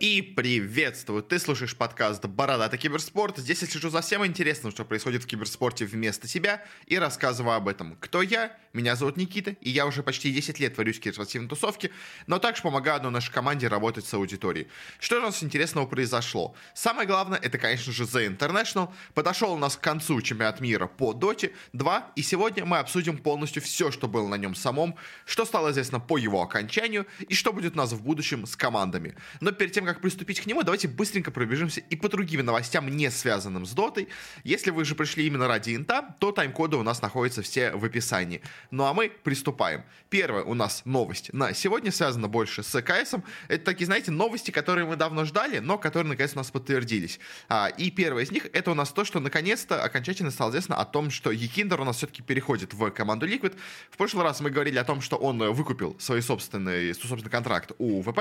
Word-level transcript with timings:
И 0.00 0.22
приветствую! 0.22 1.22
Ты 1.22 1.38
слушаешь 1.38 1.76
подкаст 1.76 2.24
«Бородатый 2.24 2.78
киберспорт». 2.78 3.36
Здесь 3.36 3.60
я 3.60 3.68
слежу 3.68 3.90
за 3.90 4.00
всем 4.00 4.24
интересным, 4.24 4.72
что 4.72 4.86
происходит 4.86 5.24
в 5.24 5.26
киберспорте 5.26 5.84
вместо 5.84 6.26
себя, 6.26 6.64
и 6.86 6.98
рассказываю 6.98 7.54
об 7.54 7.68
этом. 7.68 7.98
Кто 8.00 8.22
я? 8.22 8.56
Меня 8.72 8.96
зовут 8.96 9.18
Никита, 9.18 9.50
и 9.60 9.68
я 9.68 9.84
уже 9.84 10.02
почти 10.02 10.32
10 10.32 10.58
лет 10.58 10.74
творюсь 10.74 10.96
в 10.96 11.00
киберспортивной 11.00 11.50
тусовке, 11.50 11.90
но 12.26 12.38
также 12.38 12.62
помогаю 12.62 12.96
одной 12.96 13.12
нашей 13.12 13.30
команде 13.30 13.68
работать 13.68 14.06
с 14.06 14.14
аудиторией. 14.14 14.68
Что 15.00 15.16
же 15.16 15.20
у 15.20 15.24
нас 15.26 15.42
интересного 15.42 15.84
произошло? 15.84 16.54
Самое 16.72 17.06
главное, 17.06 17.38
это, 17.38 17.58
конечно 17.58 17.92
же, 17.92 18.04
The 18.04 18.34
International. 18.34 18.90
Подошел 19.12 19.52
у 19.52 19.58
нас 19.58 19.76
к 19.76 19.82
концу 19.82 20.22
чемпионат 20.22 20.60
мира 20.60 20.86
по 20.86 21.12
Доте 21.12 21.52
2, 21.74 22.12
и 22.16 22.22
сегодня 22.22 22.64
мы 22.64 22.78
обсудим 22.78 23.18
полностью 23.18 23.60
все, 23.60 23.90
что 23.90 24.08
было 24.08 24.26
на 24.28 24.36
нем 24.36 24.54
самом, 24.54 24.96
что 25.26 25.44
стало 25.44 25.72
известно 25.72 26.00
по 26.00 26.16
его 26.16 26.40
окончанию, 26.40 27.06
и 27.28 27.34
что 27.34 27.52
будет 27.52 27.74
у 27.74 27.76
нас 27.76 27.92
в 27.92 28.02
будущем 28.02 28.46
с 28.46 28.56
командами. 28.56 29.14
Но 29.40 29.52
перед 29.52 29.72
тем, 29.72 29.89
как 29.92 30.00
приступить 30.00 30.40
к 30.40 30.46
нему, 30.46 30.62
давайте 30.62 30.86
быстренько 30.86 31.32
пробежимся 31.32 31.80
и 31.80 31.96
по 31.96 32.08
другим 32.08 32.44
новостям, 32.44 32.88
не 32.88 33.10
связанным 33.10 33.66
с 33.66 33.72
дотой. 33.72 34.08
Если 34.44 34.70
вы 34.70 34.84
же 34.84 34.94
пришли 34.94 35.26
именно 35.26 35.48
ради 35.48 35.74
инта, 35.74 36.14
то 36.20 36.30
тайм-коды 36.30 36.76
у 36.76 36.84
нас 36.84 37.02
находятся 37.02 37.42
все 37.42 37.72
в 37.72 37.84
описании. 37.84 38.40
Ну 38.70 38.84
а 38.84 38.94
мы 38.94 39.10
приступаем. 39.10 39.82
Первая 40.08 40.44
у 40.44 40.54
нас 40.54 40.82
новость 40.84 41.32
на 41.32 41.54
сегодня 41.54 41.90
связана 41.90 42.28
больше 42.28 42.62
с 42.62 42.82
КС. 42.82 43.14
Это 43.48 43.64
такие, 43.64 43.86
знаете, 43.86 44.12
новости, 44.12 44.52
которые 44.52 44.86
мы 44.86 44.94
давно 44.94 45.24
ждали, 45.24 45.58
но 45.58 45.76
которые 45.76 46.10
наконец 46.10 46.34
у 46.34 46.36
нас 46.36 46.50
подтвердились. 46.52 47.18
А, 47.48 47.66
и 47.66 47.90
первая 47.90 48.24
из 48.24 48.30
них 48.30 48.46
это 48.52 48.70
у 48.70 48.74
нас 48.74 48.90
то, 48.90 49.04
что 49.04 49.18
наконец-то 49.18 49.82
окончательно 49.82 50.30
стало 50.30 50.50
известно 50.50 50.76
о 50.76 50.84
том, 50.84 51.10
что 51.10 51.32
Екиндер 51.32 51.80
у 51.80 51.84
нас 51.84 51.96
все-таки 51.96 52.22
переходит 52.22 52.74
в 52.74 52.90
команду 52.90 53.26
Liquid. 53.26 53.56
В 53.90 53.96
прошлый 53.96 54.22
раз 54.22 54.40
мы 54.40 54.50
говорили 54.50 54.78
о 54.78 54.84
том, 54.84 55.00
что 55.00 55.16
он 55.16 55.38
выкупил 55.52 55.96
свой 55.98 56.22
собственный, 56.22 56.94
собственный 56.94 57.30
контракт 57.30 57.72
у 57.78 58.02
ВП. 58.02 58.20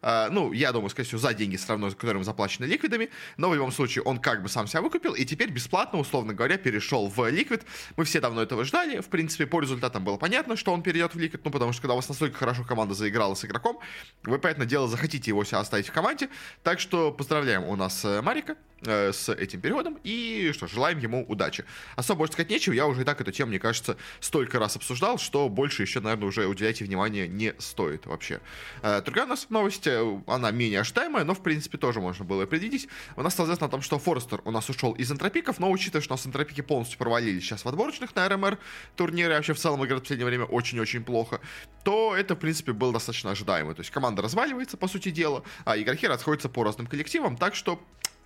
А, 0.00 0.28
ну, 0.30 0.52
я 0.52 0.70
думаю, 0.72 0.90
скорее 0.90 1.07
всего, 1.08 1.20
за 1.20 1.34
деньги, 1.34 1.56
все 1.56 1.68
равно, 1.68 1.90
которым 1.90 2.24
заплачены 2.24 2.66
ликвидами, 2.66 3.10
но 3.36 3.50
в 3.50 3.54
любом 3.54 3.72
случае 3.72 4.02
он 4.02 4.18
как 4.18 4.42
бы 4.42 4.48
сам 4.48 4.66
себя 4.66 4.82
выкупил, 4.82 5.14
и 5.14 5.24
теперь 5.24 5.50
бесплатно, 5.50 5.98
условно 5.98 6.34
говоря, 6.34 6.56
перешел 6.56 7.08
в 7.08 7.28
ликвид. 7.28 7.62
Мы 7.96 8.04
все 8.04 8.20
давно 8.20 8.42
этого 8.42 8.64
ждали, 8.64 9.00
в 9.00 9.08
принципе, 9.08 9.46
по 9.46 9.60
результатам 9.60 10.04
было 10.04 10.16
понятно, 10.16 10.56
что 10.56 10.72
он 10.72 10.82
перейдет 10.82 11.14
в 11.14 11.18
ликвид, 11.18 11.44
ну, 11.44 11.50
потому 11.50 11.72
что 11.72 11.82
когда 11.82 11.94
у 11.94 11.96
вас 11.96 12.08
настолько 12.08 12.38
хорошо 12.38 12.64
команда 12.64 12.94
заиграла 12.94 13.34
с 13.34 13.44
игроком, 13.44 13.78
вы, 14.22 14.38
понятное 14.38 14.66
дело, 14.66 14.88
захотите 14.88 15.30
его 15.30 15.44
себя 15.44 15.60
оставить 15.60 15.88
в 15.88 15.92
команде, 15.92 16.28
так 16.62 16.80
что 16.80 17.12
поздравляем 17.12 17.64
у 17.64 17.76
нас 17.76 18.04
э, 18.04 18.22
Марика, 18.22 18.56
Э, 18.86 19.12
с 19.12 19.28
этим 19.28 19.60
переводом. 19.60 19.98
И 20.04 20.52
что, 20.54 20.68
желаем 20.68 20.98
ему 20.98 21.24
удачи. 21.26 21.64
Особо 21.96 22.18
больше 22.18 22.34
сказать 22.34 22.50
нечего, 22.50 22.74
я 22.74 22.86
уже 22.86 23.02
и 23.02 23.04
так 23.04 23.20
эту 23.20 23.32
тему, 23.32 23.48
мне 23.48 23.58
кажется, 23.58 23.96
столько 24.20 24.60
раз 24.60 24.76
обсуждал, 24.76 25.18
что 25.18 25.48
больше 25.48 25.82
еще, 25.82 25.98
наверное, 26.00 26.28
уже 26.28 26.46
уделять 26.46 26.80
ей 26.80 26.86
внимания 26.86 27.26
не 27.26 27.54
стоит 27.58 28.06
вообще. 28.06 28.40
Э, 28.82 29.02
другая 29.02 29.24
у 29.24 29.28
нас 29.28 29.50
новость, 29.50 29.88
она 30.26 30.50
менее 30.52 30.80
ожидаемая, 30.80 30.97
но, 31.24 31.34
в 31.34 31.42
принципе, 31.42 31.78
тоже 31.78 32.00
можно 32.00 32.24
было 32.24 32.46
предвидеть. 32.46 32.88
У 33.16 33.22
нас 33.22 33.32
стало 33.32 33.46
известно 33.46 33.66
о 33.66 33.70
том, 33.70 33.82
что 33.82 33.98
Форестер 33.98 34.40
у 34.44 34.50
нас 34.50 34.68
ушел 34.68 34.92
из 34.92 35.12
энтропиков, 35.12 35.60
но 35.60 35.70
учитывая, 35.70 36.02
что 36.02 36.14
у 36.14 36.16
нас 36.16 36.26
энтропики 36.26 36.60
полностью 36.60 36.98
провалились 36.98 37.42
сейчас 37.42 37.64
в 37.64 37.68
отборочных 37.68 38.14
на 38.16 38.28
РМР 38.28 38.58
турнире, 38.96 39.34
вообще 39.34 39.52
в 39.52 39.58
целом 39.58 39.84
играют 39.84 40.00
в 40.00 40.04
последнее 40.04 40.26
время 40.26 40.44
очень-очень 40.44 41.04
плохо, 41.04 41.40
то 41.84 42.16
это, 42.16 42.34
в 42.34 42.38
принципе, 42.38 42.72
было 42.72 42.92
достаточно 42.92 43.30
ожидаемо. 43.30 43.74
То 43.74 43.80
есть 43.80 43.90
команда 43.90 44.22
разваливается, 44.22 44.76
по 44.76 44.88
сути 44.88 45.10
дела, 45.10 45.44
а 45.64 45.78
игроки 45.78 46.06
расходятся 46.06 46.48
по 46.48 46.64
разным 46.64 46.86
коллективам, 46.86 47.36
так 47.36 47.54
что 47.54 47.80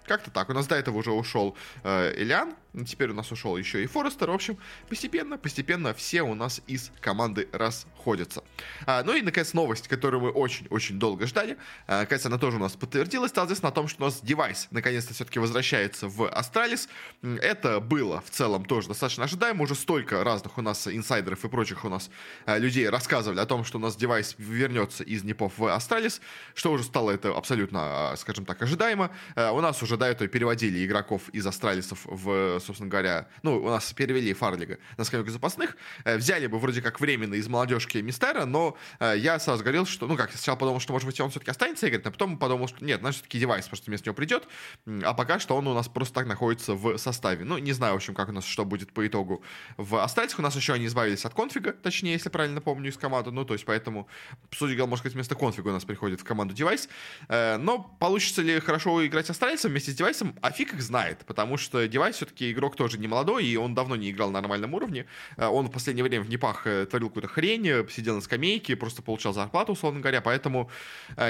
как-то 0.06 0.30
так. 0.30 0.48
У 0.50 0.52
нас 0.52 0.66
до 0.66 0.74
этого 0.74 0.98
уже 0.98 1.10
ушел 1.10 1.56
э, 1.84 2.14
Ильян, 2.16 2.54
теперь 2.86 3.10
у 3.10 3.14
нас 3.14 3.30
ушел 3.30 3.56
еще 3.56 3.82
и 3.82 3.86
Форестер. 3.86 4.30
В 4.30 4.34
общем, 4.34 4.56
постепенно, 4.88 5.38
постепенно 5.38 5.94
все 5.94 6.22
у 6.22 6.34
нас 6.34 6.60
из 6.66 6.90
команды 7.00 7.48
расходятся. 7.52 8.42
А, 8.86 9.02
ну 9.04 9.14
и, 9.14 9.22
наконец, 9.22 9.52
новость, 9.52 9.88
которую 9.88 10.22
мы 10.22 10.30
очень-очень 10.30 10.98
долго 10.98 11.26
ждали. 11.26 11.58
А, 11.86 12.00
наконец, 12.00 12.24
она 12.26 12.38
тоже 12.38 12.56
у 12.56 12.60
нас 12.60 12.72
подтвердилась. 12.72 13.30
Стало 13.30 13.46
известно 13.46 13.68
о 13.68 13.72
том, 13.72 13.88
что 13.88 14.02
у 14.02 14.06
нас 14.06 14.20
device 14.22 14.68
наконец-то 14.70 15.14
все-таки 15.14 15.38
возвращается 15.38 16.08
в 16.08 16.28
Astralis. 16.28 16.88
Это 17.22 17.80
было 17.80 18.22
в 18.22 18.30
целом 18.30 18.64
тоже 18.64 18.88
достаточно 18.88 19.24
ожидаемо. 19.24 19.62
Уже 19.62 19.74
столько 19.74 20.24
разных 20.24 20.58
у 20.58 20.62
нас 20.62 20.86
инсайдеров 20.88 21.44
и 21.44 21.48
прочих 21.48 21.84
у 21.84 21.88
нас 21.88 22.10
а, 22.46 22.58
людей 22.58 22.88
рассказывали 22.88 23.40
о 23.40 23.46
том, 23.46 23.64
что 23.64 23.78
у 23.78 23.80
нас 23.80 23.96
device 23.96 24.34
вернется 24.38 25.04
из 25.04 25.24
NIP 25.24 25.45
ов 25.45 25.58
в 25.58 25.66
Astralis, 25.66 26.20
что 26.54 26.72
уже 26.72 26.84
стало 26.84 27.10
это 27.10 27.36
абсолютно, 27.36 28.12
а, 28.12 28.16
скажем 28.16 28.44
так, 28.44 28.62
ожидаемо. 28.62 29.10
А, 29.34 29.52
у 29.52 29.60
нас 29.60 29.82
уже 29.82 29.91
до 29.96 30.06
этого 30.06 30.28
переводили 30.28 30.84
игроков 30.84 31.28
из 31.30 31.46
Астралисов 31.46 32.00
в 32.04 32.60
собственно 32.60 32.90
говоря, 32.90 33.28
ну, 33.42 33.62
у 33.62 33.68
нас 33.68 33.92
перевели 33.92 34.32
Фарлига 34.32 34.78
на 34.96 35.04
скамейку 35.04 35.30
запасных, 35.30 35.76
э, 36.04 36.16
взяли 36.16 36.46
бы 36.46 36.58
вроде 36.58 36.82
как 36.82 37.00
временно 37.00 37.34
из 37.34 37.48
молодежки 37.48 37.98
Мистера, 37.98 38.44
но 38.44 38.76
э, 39.00 39.14
я 39.18 39.38
сразу 39.38 39.62
говорил, 39.62 39.86
что, 39.86 40.06
ну, 40.06 40.16
как, 40.16 40.32
сначала 40.32 40.56
подумал, 40.56 40.80
что, 40.80 40.92
может 40.92 41.06
быть, 41.06 41.20
он 41.20 41.30
все-таки 41.30 41.50
останется 41.50 41.88
играть, 41.88 42.04
а 42.06 42.10
потом 42.10 42.38
подумал, 42.38 42.68
что 42.68 42.84
нет, 42.84 43.00
значит, 43.00 43.20
все-таки 43.20 43.38
девайс 43.38 43.66
просто 43.66 43.90
вместо 43.90 44.08
него 44.08 44.14
придет, 44.14 44.48
а 45.02 45.14
пока 45.14 45.38
что 45.38 45.56
он 45.56 45.66
у 45.66 45.74
нас 45.74 45.88
просто 45.88 46.14
так 46.14 46.26
находится 46.26 46.74
в 46.74 46.96
составе. 46.98 47.44
Ну, 47.44 47.58
не 47.58 47.72
знаю, 47.72 47.94
в 47.94 47.96
общем, 47.96 48.14
как 48.14 48.28
у 48.28 48.32
нас 48.32 48.44
что 48.44 48.64
будет 48.64 48.92
по 48.92 49.06
итогу 49.06 49.42
в 49.76 50.02
Астралисах. 50.02 50.38
У 50.38 50.42
нас 50.42 50.56
еще 50.56 50.72
они 50.72 50.86
избавились 50.86 51.24
от 51.24 51.34
конфига, 51.34 51.72
точнее, 51.72 52.12
если 52.12 52.28
правильно 52.28 52.60
помню, 52.60 52.90
из 52.90 52.96
команды, 52.96 53.30
ну, 53.30 53.44
то 53.44 53.54
есть, 53.54 53.64
поэтому, 53.64 54.08
дела, 54.60 54.86
может 54.86 55.02
сказать, 55.02 55.14
вместо 55.14 55.34
конфига 55.34 55.70
у 55.70 55.72
нас 55.72 55.84
приходит 55.84 56.20
в 56.20 56.24
команду 56.24 56.54
девайс, 56.54 56.88
э, 57.28 57.56
но 57.56 57.96
получится 57.98 58.42
ли 58.42 58.60
хорошо 58.60 59.04
играть 59.06 59.28
Астралисом 59.30 59.72
вместе 59.82 59.92
с 59.92 59.94
девайсом, 59.96 60.36
а 60.40 60.52
фиг 60.52 60.74
их 60.74 60.82
знает, 60.82 61.24
потому 61.26 61.56
что 61.56 61.88
девайс 61.88 62.16
все-таки 62.16 62.52
игрок 62.52 62.76
тоже 62.76 62.98
не 62.98 63.08
молодой, 63.08 63.44
и 63.44 63.56
он 63.56 63.74
давно 63.74 63.96
не 63.96 64.10
играл 64.10 64.30
на 64.30 64.40
нормальном 64.40 64.74
уровне. 64.74 65.06
Э, 65.36 65.46
он 65.46 65.66
в 65.66 65.70
последнее 65.72 66.04
время 66.04 66.24
в 66.24 66.28
Непах 66.28 66.66
э, 66.66 66.86
творил 66.86 67.08
какую-то 67.08 67.28
хрень, 67.28 67.66
э, 67.66 67.86
сидел 67.90 68.14
на 68.14 68.20
скамейке, 68.20 68.76
просто 68.76 69.02
получал 69.02 69.32
зарплату, 69.32 69.72
условно 69.72 70.00
говоря, 70.00 70.20
поэтому 70.20 70.70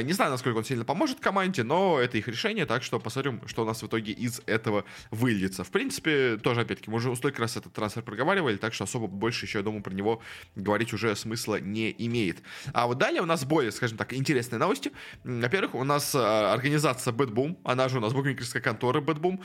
не 0.02 0.12
знаю, 0.12 0.30
насколько 0.30 0.58
он 0.58 0.64
сильно 0.64 0.84
поможет 0.84 1.20
команде, 1.20 1.62
но 1.62 1.98
это 1.98 2.18
их 2.18 2.28
решение, 2.28 2.66
так 2.66 2.82
что 2.82 3.00
посмотрим, 3.00 3.40
что 3.46 3.62
у 3.62 3.64
нас 3.64 3.82
в 3.82 3.86
итоге 3.86 4.12
из 4.12 4.42
этого 4.46 4.84
выльется. 5.10 5.64
В 5.64 5.70
принципе, 5.70 6.36
тоже, 6.36 6.60
опять-таки, 6.60 6.90
мы 6.90 6.96
уже 6.96 7.14
столько 7.16 7.40
раз 7.40 7.56
этот 7.56 7.72
трансфер 7.72 8.02
проговаривали, 8.02 8.56
так 8.56 8.74
что 8.74 8.84
особо 8.84 9.06
больше 9.06 9.46
еще, 9.46 9.58
я 9.58 9.64
думаю, 9.64 9.82
про 9.82 9.94
него 9.94 10.20
говорить 10.56 10.92
уже 10.92 11.16
смысла 11.16 11.60
не 11.60 11.94
имеет. 11.98 12.42
А 12.72 12.86
вот 12.86 12.98
далее 12.98 13.22
у 13.22 13.26
нас 13.26 13.44
более, 13.44 13.72
скажем 13.72 13.96
так, 13.96 14.12
интересные 14.12 14.58
новости. 14.58 14.92
Во-первых, 15.24 15.74
у 15.74 15.84
нас 15.84 16.14
организация 16.14 17.12
Bad 17.12 17.32
Boom, 17.32 17.56
она 17.64 17.88
же 17.88 17.98
у 17.98 18.00
нас 18.00 18.12
букмекерская 18.42 18.62
контора 18.62 19.00
Boom, 19.00 19.40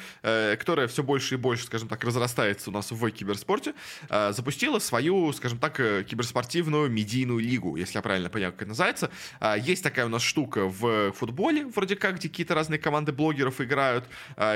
которая 0.58 0.88
все 0.88 1.04
больше 1.04 1.36
и 1.36 1.38
больше, 1.38 1.66
скажем 1.66 1.88
так, 1.88 2.04
разрастается 2.04 2.70
у 2.70 2.74
нас 2.74 2.92
в 2.92 3.12
киберспорте, 3.12 3.74
э, 4.10 4.34
запустила 4.34 4.80
свою, 4.80 5.32
скажем 5.34 5.60
так, 5.60 5.80
э, 5.80 6.04
киберспортивную 6.04 6.90
медийную 6.90 7.40
лигу, 7.40 7.76
если 7.76 7.98
я 7.98 8.02
правильно 8.02 8.30
понял, 8.30 8.52
как 8.52 8.62
это 8.62 8.70
называется. 8.70 9.10
Э, 9.40 9.56
есть 9.60 9.84
такая 9.84 10.06
у 10.06 10.10
нас 10.10 10.22
штука 10.22 10.66
в 10.66 11.12
футболе, 11.14 11.66
вроде 11.66 11.96
как, 11.96 12.16
где 12.16 12.30
какие-то 12.30 12.56
разные 12.56 12.80
команды 12.80 13.12
блогеров 13.12 13.62
играют, 13.62 14.06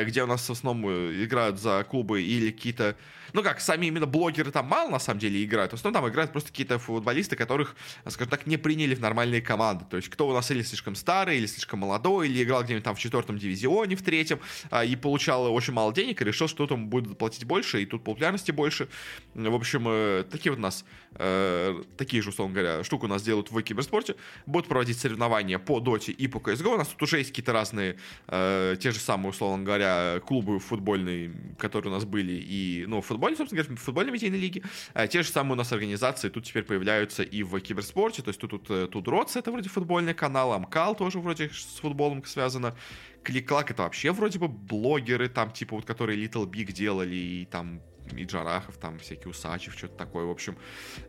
где 0.06 0.24
у 0.24 0.28
нас 0.28 0.47
в 0.47 0.52
основном 0.52 0.91
играют 1.23 1.59
за 1.59 1.85
клубы 1.90 2.22
или 2.22 2.52
какие-то 2.52 2.96
ну 3.34 3.44
как, 3.44 3.62
сами 3.62 3.88
именно 3.88 4.06
блогеры 4.06 4.52
там 4.52 4.68
мало 4.68 4.90
на 4.90 5.00
самом 5.00 5.19
деле 5.19 5.44
играют. 5.44 5.72
В 5.72 5.75
основном 5.75 6.02
там 6.02 6.12
играют 6.12 6.31
просто 6.31 6.50
какие-то 6.50 6.80
футболисты, 6.80 7.36
которых, 7.36 7.75
скажем 8.08 8.30
так, 8.30 8.47
не 8.47 8.58
приняли 8.58 8.96
в 8.96 9.00
нормальные 9.00 9.42
команды. 9.42 9.86
То 9.90 9.97
есть 9.97 10.09
кто 10.09 10.28
у 10.28 10.34
нас 10.34 10.52
или 10.52 10.62
слишком 10.62 10.96
старый, 10.96 11.38
или 11.38 11.46
слишком 11.46 11.80
молодой, 11.80 12.30
или 12.30 12.44
играл 12.44 12.64
где-нибудь 12.64 12.84
там 12.84 12.96
в 12.96 13.00
четвертом 13.00 13.38
дивизионе, 13.38 13.96
в 13.96 14.02
третьем, 14.03 14.40
а, 14.70 14.84
и 14.84 14.96
получал 14.96 15.52
очень 15.53 15.74
мало 15.74 15.94
денег, 15.94 16.22
и 16.22 16.25
решил, 16.25 16.47
что 16.47 16.64
ему 16.64 16.88
будет 16.88 17.18
платить 17.18 17.46
больше, 17.46 17.81
и 17.81 17.86
тут 17.86 18.03
популярности 18.03 18.52
больше. 18.52 18.88
В 19.34 19.56
общем, 19.56 19.86
э, 19.88 20.24
такие 20.30 20.52
вот 20.52 20.59
у 20.59 20.62
нас, 20.62 20.86
э, 21.16 21.84
такие 21.97 22.22
же, 22.22 22.30
условно 22.30 22.53
говоря, 22.53 22.84
штуки 22.84 23.06
у 23.06 23.08
нас 23.08 23.24
делают 23.24 23.52
в 23.52 23.62
киберспорте. 23.62 24.16
Будут 24.46 24.68
проводить 24.68 25.00
соревнования 25.00 25.59
по 25.59 25.80
Доте 25.80 26.12
и 26.12 26.28
по 26.28 26.38
CSGO. 26.38 26.74
У 26.74 26.78
нас 26.78 26.88
тут 26.88 27.03
уже 27.03 27.20
есть 27.20 27.30
какие-то 27.30 27.53
разные, 27.53 27.97
э, 28.28 28.75
те 28.80 28.91
же 28.91 29.00
самые, 29.00 29.31
условно 29.31 29.64
говоря, 29.64 30.20
клубы 30.25 30.59
футбольные, 30.59 31.31
которые 31.58 31.91
у 31.91 31.96
нас 31.96 32.06
были, 32.06 32.34
и, 32.34 32.86
ну, 32.88 33.02
футбол 33.02 33.21
футболе, 33.22 33.36
собственно 33.36 33.64
говоря, 33.64 33.76
в 33.76 33.84
футбольной 33.84 34.12
медийной 34.12 34.40
лиге. 34.40 34.64
А 34.94 35.08
те 35.08 35.22
же 35.22 35.30
самые 35.30 35.54
у 35.54 35.56
нас 35.56 35.72
организации 35.72 36.30
тут 36.30 36.46
теперь 36.46 36.64
появляются 36.64 37.24
и 37.24 37.44
в 37.44 37.59
киберспорте. 37.59 38.22
То 38.24 38.30
есть 38.30 38.40
тут, 38.40 38.52
тут, 38.52 38.70
э, 38.70 38.88
тут 38.88 39.08
Ротс, 39.08 39.36
это 39.36 39.52
вроде 39.52 39.70
футбольный 39.70 40.14
канал, 40.14 40.53
Амкал 40.53 40.96
тоже 40.96 41.20
вроде 41.20 41.50
с 41.50 41.79
футболом 41.79 42.23
связано. 42.26 42.76
Кликлак 43.23 43.70
это 43.70 43.84
вообще 43.84 44.12
вроде 44.12 44.40
бы 44.40 44.47
блогеры, 44.47 45.29
там 45.29 45.52
типа 45.52 45.76
вот 45.76 45.85
которые 45.85 46.26
Little 46.26 46.47
Big 46.47 46.72
делали, 46.72 47.16
и 47.16 47.46
там 47.46 47.82
и 48.18 48.23
Джарахов, 48.23 48.78
там 48.78 48.97
всякие 48.97 49.29
Усачев, 49.29 49.78
что-то 49.78 49.96
такое. 49.96 50.26
В 50.26 50.32
общем, 50.32 50.58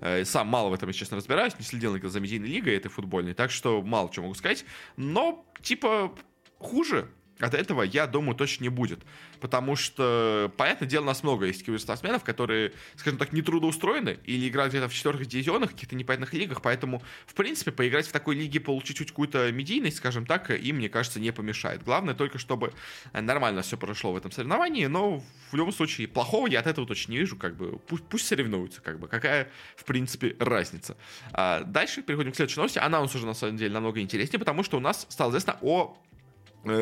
э, 0.00 0.24
сам 0.24 0.46
мало 0.46 0.68
в 0.68 0.74
этом, 0.74 0.88
если 0.88 1.00
честно, 1.00 1.16
разбираюсь, 1.16 1.58
не 1.58 1.64
следил 1.64 1.98
за 2.08 2.20
медийной 2.20 2.48
лигой 2.48 2.76
этой 2.76 2.90
футбольной, 2.90 3.32
так 3.32 3.50
что 3.50 3.82
мало 3.82 4.10
чего 4.12 4.26
могу 4.26 4.34
сказать. 4.34 4.64
Но, 4.96 5.44
типа, 5.62 6.14
хуже 6.58 7.08
от 7.42 7.54
этого, 7.54 7.82
я 7.82 8.06
думаю, 8.06 8.34
точно 8.34 8.64
не 8.64 8.68
будет. 8.68 9.00
Потому 9.40 9.76
что, 9.76 10.52
понятное 10.56 10.88
дело, 10.88 11.02
у 11.02 11.06
нас 11.06 11.22
много 11.22 11.46
есть 11.46 11.64
киберспортсменов, 11.64 12.24
которые, 12.24 12.72
скажем 12.96 13.18
так, 13.18 13.32
не 13.32 13.42
трудоустроены 13.42 14.18
или 14.24 14.48
играют 14.48 14.72
где-то 14.72 14.88
в 14.88 14.94
четвертых 14.94 15.26
дивизионах, 15.26 15.70
каких-то 15.70 15.96
непонятных 15.96 16.32
лигах, 16.34 16.62
поэтому, 16.62 17.02
в 17.26 17.34
принципе, 17.34 17.72
поиграть 17.72 18.06
в 18.06 18.12
такой 18.12 18.36
лиге, 18.36 18.60
получить 18.60 18.96
чуть 18.96 19.08
какую-то 19.08 19.50
медийность, 19.52 19.96
скажем 19.96 20.26
так, 20.26 20.50
им, 20.50 20.76
мне 20.76 20.88
кажется, 20.88 21.20
не 21.20 21.32
помешает. 21.32 21.82
Главное 21.82 22.14
только, 22.14 22.38
чтобы 22.38 22.72
нормально 23.12 23.62
все 23.62 23.76
прошло 23.76 24.12
в 24.12 24.16
этом 24.16 24.30
соревновании, 24.30 24.86
но 24.86 25.22
в 25.50 25.56
любом 25.56 25.72
случае 25.72 26.08
плохого 26.08 26.46
я 26.46 26.60
от 26.60 26.66
этого 26.66 26.86
точно 26.86 27.12
не 27.12 27.18
вижу, 27.18 27.36
как 27.36 27.56
бы 27.56 27.78
пусть, 27.78 28.04
пусть 28.04 28.26
соревнуются, 28.26 28.80
как 28.80 28.98
бы 28.98 29.08
какая, 29.08 29.48
в 29.76 29.84
принципе, 29.84 30.36
разница. 30.38 30.96
А 31.32 31.62
дальше 31.64 32.02
переходим 32.02 32.32
к 32.32 32.36
следующей 32.36 32.58
новости. 32.58 32.78
Она 32.78 33.00
у 33.00 33.02
нас 33.02 33.14
уже, 33.14 33.26
на 33.26 33.34
самом 33.34 33.56
деле, 33.56 33.72
намного 33.72 34.00
интереснее, 34.00 34.38
потому 34.38 34.62
что 34.62 34.76
у 34.76 34.80
нас 34.80 35.06
стало 35.08 35.30
известно 35.30 35.58
о 35.62 35.96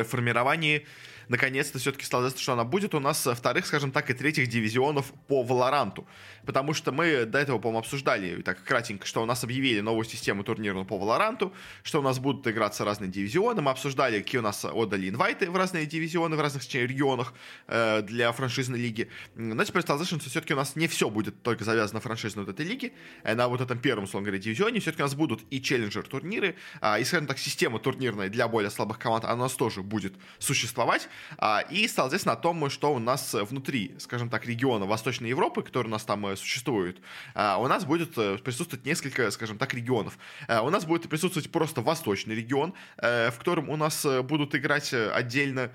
формировании 0.03 0.85
наконец-то 1.27 1.79
все-таки 1.79 2.05
известно, 2.05 2.39
что 2.39 2.53
она 2.53 2.63
будет 2.63 2.93
у 2.93 2.99
нас 2.99 3.27
вторых, 3.33 3.65
скажем 3.65 3.91
так, 3.91 4.09
и 4.09 4.13
третьих 4.13 4.47
дивизионов 4.47 5.13
по 5.27 5.43
Валоранту. 5.43 6.07
Потому 6.45 6.73
что 6.73 6.91
мы 6.91 7.25
до 7.25 7.39
этого, 7.39 7.59
по-моему, 7.59 7.79
обсуждали 7.79 8.41
так 8.41 8.63
кратенько, 8.63 9.05
что 9.05 9.21
у 9.21 9.25
нас 9.25 9.43
объявили 9.43 9.79
новую 9.81 10.05
систему 10.05 10.43
турнира 10.43 10.83
по 10.83 10.97
Валоранту, 10.97 11.53
что 11.83 11.99
у 11.99 12.01
нас 12.01 12.19
будут 12.19 12.47
играться 12.47 12.85
разные 12.85 13.09
дивизионы. 13.09 13.61
Мы 13.61 13.71
обсуждали, 13.71 14.19
какие 14.19 14.39
у 14.39 14.43
нас 14.43 14.65
отдали 14.65 15.09
инвайты 15.09 15.49
в 15.49 15.55
разные 15.55 15.85
дивизионы, 15.85 16.35
в 16.35 16.41
разных 16.41 16.63
регионах 16.73 17.33
э, 17.67 18.01
для 18.01 18.31
франшизной 18.31 18.79
лиги. 18.79 19.09
Но 19.35 19.63
теперь 19.63 19.81
стало 19.81 20.03
что 20.05 20.17
все-таки 20.17 20.53
у 20.53 20.57
нас 20.57 20.75
не 20.75 20.87
все 20.87 21.09
будет 21.09 21.43
только 21.43 21.63
завязано 21.63 21.99
франшизной 21.99 22.45
вот 22.45 22.53
этой 22.53 22.65
лиге. 22.65 22.93
Э, 23.23 23.35
на 23.35 23.47
вот 23.47 23.61
этом 23.61 23.79
первом, 23.79 24.05
условно 24.05 24.27
говоря, 24.27 24.41
дивизионе 24.41 24.79
все-таки 24.79 25.03
у 25.03 25.05
нас 25.05 25.15
будут 25.15 25.41
и 25.49 25.61
челленджер 25.61 26.07
турниры, 26.07 26.55
э, 26.81 27.01
и, 27.01 27.03
скажем 27.03 27.27
так, 27.27 27.37
система 27.37 27.79
турнирная 27.79 28.29
для 28.29 28.47
более 28.47 28.71
слабых 28.71 28.99
команд, 28.99 29.25
она 29.25 29.33
у 29.33 29.37
нас 29.37 29.53
тоже 29.53 29.81
будет 29.81 30.13
существовать. 30.39 31.09
А, 31.37 31.61
и 31.69 31.85
известно 31.85 32.33
о 32.33 32.35
том, 32.35 32.69
что 32.69 32.93
у 32.93 32.99
нас 32.99 33.33
внутри, 33.33 33.95
скажем 33.99 34.29
так, 34.29 34.45
региона 34.45 34.85
Восточной 34.85 35.29
Европы, 35.29 35.63
который 35.63 35.87
у 35.87 35.91
нас 35.91 36.03
там 36.03 36.25
э, 36.27 36.35
существует, 36.35 37.01
а, 37.33 37.57
у 37.57 37.67
нас 37.67 37.85
будет 37.85 38.17
э, 38.17 38.37
присутствовать 38.37 38.85
несколько, 38.85 39.29
скажем 39.31 39.57
так, 39.57 39.73
регионов. 39.73 40.17
У 40.47 40.69
нас 40.69 40.85
будет 40.85 41.09
присутствовать 41.09 41.51
просто 41.51 41.81
Восточный 41.81 42.35
регион, 42.35 42.73
в 42.97 43.33
котором 43.37 43.69
у 43.69 43.75
нас 43.75 44.05
будут 44.23 44.55
играть 44.55 44.93
отдельно, 44.93 45.71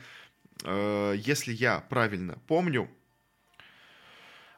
если 0.65 1.53
я 1.53 1.81
правильно 1.81 2.39
помню, 2.47 2.91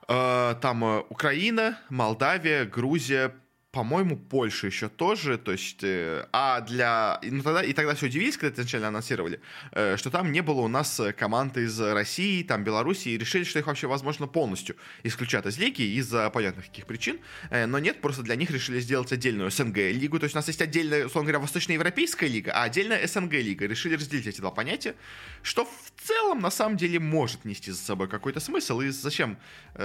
там 0.07 0.83
Украина, 1.11 1.79
Молдавия, 1.91 2.65
Грузия, 2.65 3.35
по-моему, 3.71 4.17
Польша 4.17 4.67
еще 4.67 4.89
тоже, 4.89 5.37
то 5.37 5.53
есть, 5.53 5.85
э, 5.85 6.27
а 6.33 6.63
для, 6.63 7.21
ну 7.23 7.43
тогда, 7.43 7.63
и 7.63 7.75
тогда 7.75 7.95
все 7.95 8.07
удивились, 8.07 8.39
когда 8.39 8.49
это 8.49 8.63
изначально 8.63 8.89
анонсировали, 8.89 9.43
э, 9.73 9.99
что 9.99 10.11
там 10.11 10.33
не 10.33 10.41
было 10.41 10.63
у 10.63 10.69
нас 10.69 10.99
команд 11.19 11.59
из 11.59 11.79
России, 11.79 12.43
там, 12.43 12.65
Белоруссии, 12.65 13.13
и 13.13 13.19
решили, 13.19 13.45
что 13.45 13.59
их 13.59 13.67
вообще, 13.67 13.87
возможно, 13.87 14.27
полностью 14.27 14.77
исключат 15.03 15.45
из 15.45 15.59
лиги 15.59 15.83
из-за 15.83 16.31
понятных 16.31 16.67
каких 16.67 16.87
причин, 16.87 17.19
э, 17.51 17.67
но 17.67 17.79
нет, 17.79 18.01
просто 18.01 18.23
для 18.23 18.37
них 18.37 18.51
решили 18.51 18.81
сделать 18.81 19.13
отдельную 19.13 19.51
СНГ-лигу, 19.51 20.19
то 20.19 20.25
есть 20.25 20.35
у 20.35 20.39
нас 20.39 20.49
есть 20.49 20.63
отдельная, 20.63 21.05
условно 21.05 21.31
говоря, 21.31 21.41
Восточноевропейская 21.41 22.31
лига, 22.31 22.53
а 22.53 22.63
отдельная 22.63 23.07
СНГ-лига, 23.07 23.67
решили 23.67 23.97
разделить 23.97 24.27
эти 24.27 24.41
два 24.41 24.51
понятия, 24.51 24.95
что 25.43 25.67
в 25.67 25.93
целом, 26.03 26.41
на 26.41 26.51
самом 26.51 26.79
деле, 26.79 26.99
может 27.01 27.45
нести 27.45 27.71
за 27.71 27.79
собой 27.79 28.09
какой-то 28.09 28.41
смысл, 28.41 28.81
и 28.81 28.89
зачем, 28.89 29.37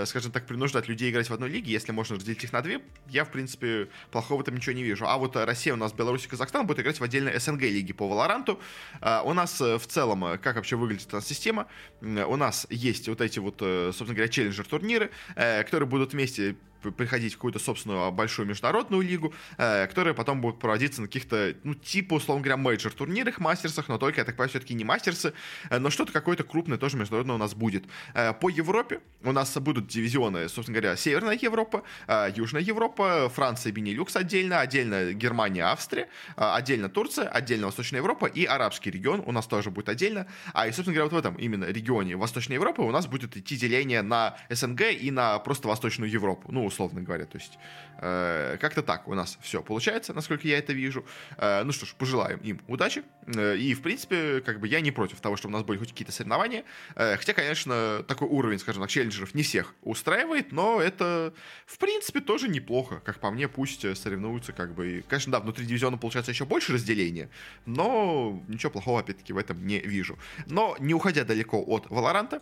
скажем 0.05 0.31
так, 0.31 0.47
принуждать 0.47 0.87
людей 0.87 1.11
играть 1.11 1.29
в 1.29 1.33
одной 1.33 1.49
лиге, 1.49 1.73
если 1.73 1.91
можно 1.91 2.15
разделить 2.15 2.45
их 2.45 2.53
на 2.53 2.61
две, 2.61 2.81
я, 3.09 3.25
в 3.25 3.31
принципе, 3.31 3.72
плохого 4.11 4.43
там 4.43 4.55
ничего 4.55 4.75
не 4.75 4.83
вижу. 4.83 5.05
А 5.07 5.17
вот 5.17 5.35
Россия 5.35 5.73
у 5.73 5.77
нас, 5.77 5.93
Беларусь 5.93 6.25
и 6.25 6.27
Казахстан 6.27 6.65
будут 6.65 6.81
играть 6.81 6.99
в 6.99 7.03
отдельной 7.03 7.39
СНГ 7.39 7.61
лиге 7.61 7.93
по 7.93 8.07
Валоранту. 8.07 8.59
А, 9.01 9.21
у 9.23 9.33
нас 9.33 9.59
э, 9.61 9.77
в 9.77 9.87
целом, 9.87 10.25
э, 10.25 10.37
как 10.37 10.55
вообще 10.55 10.75
выглядит 10.75 11.07
эта 11.07 11.21
система, 11.21 11.67
у 12.01 12.35
нас 12.35 12.67
есть 12.69 13.07
вот 13.07 13.21
эти 13.21 13.39
вот, 13.39 13.57
э, 13.61 13.87
собственно 13.87 14.15
говоря, 14.15 14.29
челленджер-турниры, 14.29 15.11
которые 15.35 15.87
будут 15.87 16.13
вместе 16.13 16.55
приходить 16.91 17.33
в 17.33 17.37
какую-то 17.37 17.59
собственную 17.59 18.03
а, 18.03 18.11
большую 18.11 18.47
международную 18.47 19.01
лигу, 19.01 19.33
э, 19.57 19.87
которая 19.87 20.13
потом 20.13 20.41
будет 20.41 20.59
проводиться 20.59 21.01
на 21.01 21.07
каких-то, 21.07 21.55
ну, 21.63 21.73
типа, 21.73 22.15
условно 22.15 22.43
говоря, 22.43 22.57
мейджор-турнирах, 22.57 23.39
мастерсах, 23.39 23.87
но 23.87 23.97
только, 23.97 24.21
я 24.21 24.25
так 24.25 24.35
понимаю, 24.35 24.49
все-таки 24.49 24.73
не 24.73 24.83
мастерсы, 24.83 25.33
э, 25.69 25.79
но 25.79 25.89
что-то 25.89 26.11
какое-то 26.11 26.43
крупное 26.43 26.77
тоже 26.77 26.97
международное 26.97 27.35
у 27.35 27.39
нас 27.39 27.53
будет. 27.53 27.85
Э, 28.13 28.33
по 28.33 28.49
Европе 28.49 29.01
у 29.23 29.31
нас 29.31 29.55
будут 29.57 29.87
дивизионы, 29.87 30.49
собственно 30.49 30.79
говоря, 30.79 30.95
Северная 30.95 31.37
Европа, 31.41 31.83
э, 32.07 32.31
Южная 32.35 32.61
Европа, 32.61 33.29
Франция, 33.29 33.71
Бенилюкс 33.71 34.15
отдельно, 34.15 34.59
отдельно 34.59 35.13
Германия, 35.13 35.63
Австрия, 35.63 36.09
э, 36.35 36.43
отдельно 36.43 36.89
Турция, 36.89 37.27
отдельно 37.27 37.67
Восточная 37.67 37.99
Европа 37.99 38.25
и 38.25 38.45
арабский 38.45 38.91
регион 38.91 39.23
у 39.25 39.31
нас 39.31 39.47
тоже 39.47 39.69
будет 39.69 39.89
отдельно. 39.89 40.27
А 40.53 40.67
и, 40.67 40.71
собственно 40.71 40.95
говоря, 40.95 41.09
вот 41.09 41.13
в 41.13 41.17
этом 41.17 41.35
именно 41.35 41.65
регионе 41.65 42.15
Восточной 42.15 42.55
Европы 42.55 42.81
у 42.81 42.91
нас 42.91 43.07
будет 43.07 43.37
идти 43.37 43.55
деление 43.55 44.01
на 44.01 44.35
СНГ 44.49 44.81
и 44.99 45.11
на 45.11 45.39
просто 45.39 45.67
Восточную 45.67 46.11
Европу. 46.11 46.51
Ну, 46.51 46.69
условно 46.73 47.01
говоря. 47.01 47.25
То 47.25 47.37
есть 47.37 47.57
э, 47.99 48.57
как-то 48.59 48.81
так 48.81 49.07
у 49.07 49.13
нас 49.13 49.37
все 49.41 49.61
получается, 49.61 50.13
насколько 50.13 50.47
я 50.47 50.57
это 50.57 50.73
вижу. 50.73 51.05
Э, 51.37 51.63
ну 51.63 51.71
что 51.71 51.85
ж, 51.85 51.93
пожелаем 51.97 52.39
им 52.39 52.59
удачи. 52.67 53.03
Э, 53.27 53.55
и, 53.55 53.73
в 53.73 53.81
принципе, 53.81 54.41
как 54.41 54.59
бы 54.59 54.67
я 54.67 54.81
не 54.81 54.91
против 54.91 55.21
того, 55.21 55.37
чтобы 55.37 55.53
у 55.53 55.57
нас 55.57 55.65
были 55.65 55.77
хоть 55.77 55.91
какие-то 55.91 56.11
соревнования. 56.11 56.63
Э, 56.95 57.15
хотя, 57.17 57.33
конечно, 57.33 58.03
такой 58.07 58.27
уровень, 58.27 58.59
скажем 58.59 58.81
так, 58.81 58.89
челленджеров 58.89 59.33
не 59.33 59.43
всех 59.43 59.73
устраивает, 59.81 60.51
но 60.51 60.81
это, 60.81 61.33
в 61.65 61.77
принципе, 61.77 62.19
тоже 62.19 62.47
неплохо. 62.49 63.01
Как 63.05 63.19
по 63.19 63.31
мне, 63.31 63.47
пусть 63.47 63.81
соревнуются, 63.97 64.53
как 64.53 64.73
бы. 64.73 65.03
Конечно, 65.07 65.31
да, 65.31 65.39
внутри 65.39 65.65
дивизиона 65.65 65.97
получается 65.97 66.31
еще 66.31 66.45
больше 66.45 66.73
разделения, 66.73 67.29
но 67.65 68.43
ничего 68.47 68.71
плохого, 68.71 68.99
опять-таки, 68.99 69.33
в 69.33 69.37
этом 69.37 69.65
не 69.65 69.79
вижу. 69.79 70.17
Но 70.47 70.75
не 70.79 70.93
уходя 70.93 71.23
далеко 71.23 71.63
от 71.65 71.89
Валоранта, 71.89 72.41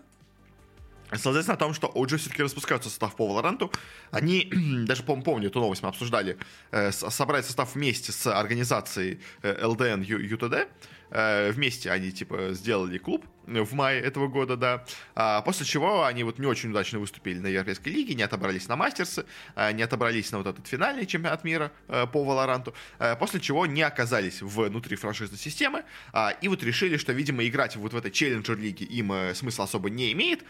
Соответственно, 1.16 1.56
о 1.56 1.58
том, 1.58 1.74
что 1.74 1.88
OG 1.88 2.18
все-таки 2.18 2.44
распускают 2.44 2.84
состав 2.84 3.16
по 3.16 3.28
Valorant, 3.28 3.70
они, 4.12 4.52
даже 4.86 5.04
помню, 5.04 5.24
помню 5.24 5.48
эту 5.50 5.60
новость, 5.60 5.84
мы 5.84 5.90
обсуждали, 5.90 6.38
э, 6.72 6.92
собрать 6.92 7.46
состав 7.46 7.76
вместе 7.76 8.12
с 8.12 8.28
организацией 8.28 9.20
э, 9.42 9.64
LDN 9.64 10.06
UTD, 10.06 10.68
вместе 11.12 11.92
они, 11.92 12.12
типа, 12.12 12.54
сделали 12.54 12.98
клуб, 12.98 13.26
в 13.46 13.74
мае 13.74 14.02
этого 14.02 14.28
года, 14.28 14.56
да. 14.56 14.86
А, 15.16 15.42
после 15.42 15.66
чего 15.66 16.06
они 16.06 16.24
вот 16.24 16.40
не 16.40 16.46
очень 16.46 16.70
удачно 16.70 17.00
выступили 17.00 17.40
на 17.40 17.48
Европейской 17.48 17.90
лиге, 17.90 18.14
не 18.14 18.24
отобрались 18.24 18.68
на 18.68 18.76
Мастерсы, 18.76 19.26
а, 19.56 19.72
не 19.72 19.84
отобрались 19.84 20.32
на 20.32 20.38
вот 20.38 20.48
этот 20.48 20.68
финальный 20.68 21.06
чемпионат 21.06 21.44
мира 21.44 21.72
а, 21.88 22.06
по 22.06 22.24
Валоранту, 22.24 22.74
после 23.20 23.40
чего 23.40 23.66
не 23.66 23.82
оказались 23.82 24.42
внутри 24.42 24.96
франшизной 24.96 25.38
системы, 25.38 25.84
а, 26.14 26.32
и 26.42 26.48
вот 26.48 26.64
решили, 26.64 26.98
что, 26.98 27.14
видимо, 27.14 27.46
играть 27.46 27.76
вот 27.76 27.94
в 27.94 27.98
этой 27.98 28.12
челленджер-лиге 28.12 28.86
им 28.86 29.12
смысла 29.34 29.66
особо 29.66 29.90
не 29.90 30.12
имеет, 30.14 30.44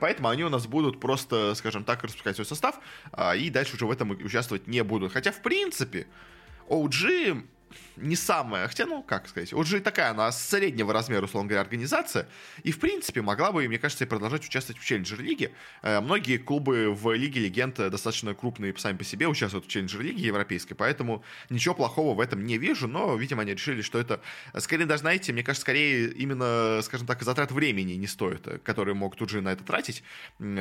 поэтому 0.00 0.28
они 0.28 0.44
у 0.44 0.48
нас 0.48 0.66
будут 0.66 1.00
просто, 1.00 1.54
скажем 1.54 1.84
так, 1.84 2.02
распускать 2.02 2.36
свой 2.36 2.46
состав, 2.46 2.78
а, 3.12 3.34
и 3.34 3.50
дальше 3.50 3.76
уже 3.76 3.86
в 3.86 3.90
этом 3.90 4.10
участвовать 4.10 4.66
не 4.66 4.82
будут. 4.82 5.12
Хотя, 5.12 5.32
в 5.32 5.40
принципе, 5.40 6.06
OG 6.68 7.44
не 7.96 8.16
самая, 8.16 8.68
хотя, 8.68 8.86
ну, 8.86 9.02
как 9.02 9.28
сказать, 9.28 9.52
уже 9.52 9.80
такая 9.80 10.10
она 10.10 10.30
среднего 10.32 10.92
размера, 10.92 11.24
условно 11.24 11.48
говоря, 11.48 11.62
организация, 11.62 12.28
и, 12.62 12.72
в 12.72 12.78
принципе, 12.78 13.22
могла 13.22 13.52
бы, 13.52 13.66
мне 13.68 13.78
кажется, 13.78 14.04
и 14.04 14.06
продолжать 14.06 14.44
участвовать 14.44 14.80
в 14.80 14.84
Челленджер-лиге. 14.84 15.52
Э, 15.82 16.00
многие 16.00 16.38
клубы 16.38 16.92
в 16.92 17.14
Лиге 17.14 17.40
Легенд 17.40 17.76
достаточно 17.76 18.34
крупные 18.34 18.74
сами 18.76 18.96
по 18.96 19.04
себе 19.04 19.28
участвуют 19.28 19.66
в 19.66 19.68
Челленджер-лиге 19.68 20.22
европейской, 20.22 20.74
поэтому 20.74 21.22
ничего 21.50 21.74
плохого 21.74 22.14
в 22.14 22.20
этом 22.20 22.44
не 22.44 22.58
вижу, 22.58 22.88
но, 22.88 23.14
видимо, 23.16 23.42
они 23.42 23.52
решили, 23.52 23.82
что 23.82 23.98
это, 23.98 24.20
скорее, 24.58 24.86
даже, 24.86 25.00
знаете, 25.00 25.32
мне 25.32 25.42
кажется, 25.42 25.62
скорее 25.62 26.10
именно, 26.12 26.80
скажем 26.82 27.06
так, 27.06 27.22
затрат 27.22 27.52
времени 27.52 27.92
не 27.92 28.06
стоит, 28.06 28.46
э, 28.46 28.58
которые 28.58 28.94
могут 28.94 29.18
тут 29.18 29.30
же 29.30 29.40
на 29.40 29.52
это 29.52 29.64
тратить, 29.64 30.02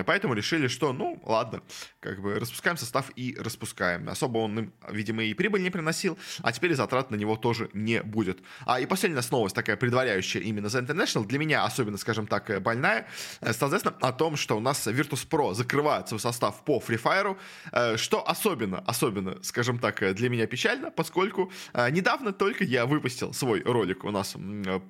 поэтому 0.06 0.34
решили, 0.34 0.68
что, 0.68 0.94
ну, 0.94 1.22
ладно, 1.26 1.62
как 2.00 2.22
бы 2.22 2.40
распускаем 2.40 2.78
состав 2.78 3.12
и 3.16 3.36
распускаем. 3.40 4.10
Особо 4.10 4.40
он 4.40 4.60
им, 4.60 4.74
видимо, 4.90 5.24
и 5.24 5.34
прибыль 5.34 5.62
не 5.62 5.70
приносил, 5.70 6.18
а 6.42 6.52
теперь 6.52 6.72
и 6.72 6.76
затрат 6.76 7.12
на 7.12 7.16
него 7.22 7.38
тоже 7.38 7.70
не 7.74 8.04
будет. 8.04 8.40
А 8.66 8.80
и 8.80 8.86
последняя 8.86 9.22
новость, 9.32 9.56
такая 9.56 9.78
предваряющая 9.78 10.42
именно 10.42 10.70
за 10.70 10.80
International, 10.80 11.26
для 11.26 11.40
меня 11.40 11.64
особенно, 11.64 11.98
скажем 11.98 12.28
так, 12.28 12.50
э, 12.50 12.60
больная, 12.60 13.08
э, 13.42 13.52
известно 13.52 13.94
о 14.02 14.12
том, 14.12 14.36
что 14.36 14.58
у 14.58 14.60
нас 14.60 14.88
Virtus 14.88 15.28
Pro 15.28 15.54
закрывает 15.54 16.08
свой 16.08 16.20
состав 16.20 16.64
по 16.66 16.80
Free 16.80 17.02
Fire, 17.02 17.38
э, 17.72 17.98
что 17.98 18.28
особенно, 18.28 18.80
особенно, 18.80 19.42
скажем 19.44 19.80
так, 19.80 20.14
для 20.16 20.30
меня 20.30 20.48
печально, 20.48 20.92
поскольку 20.92 21.52
недавно 21.92 22.34
только 22.34 22.64
я 22.64 22.86
выпустил 22.86 23.34
свой 23.34 23.62
ролик 23.62 24.04
у 24.04 24.12
нас 24.12 24.36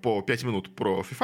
по 0.01 0.21
5 0.21 0.43
минут 0.43 0.75
про 0.75 1.01
Free 1.01 1.17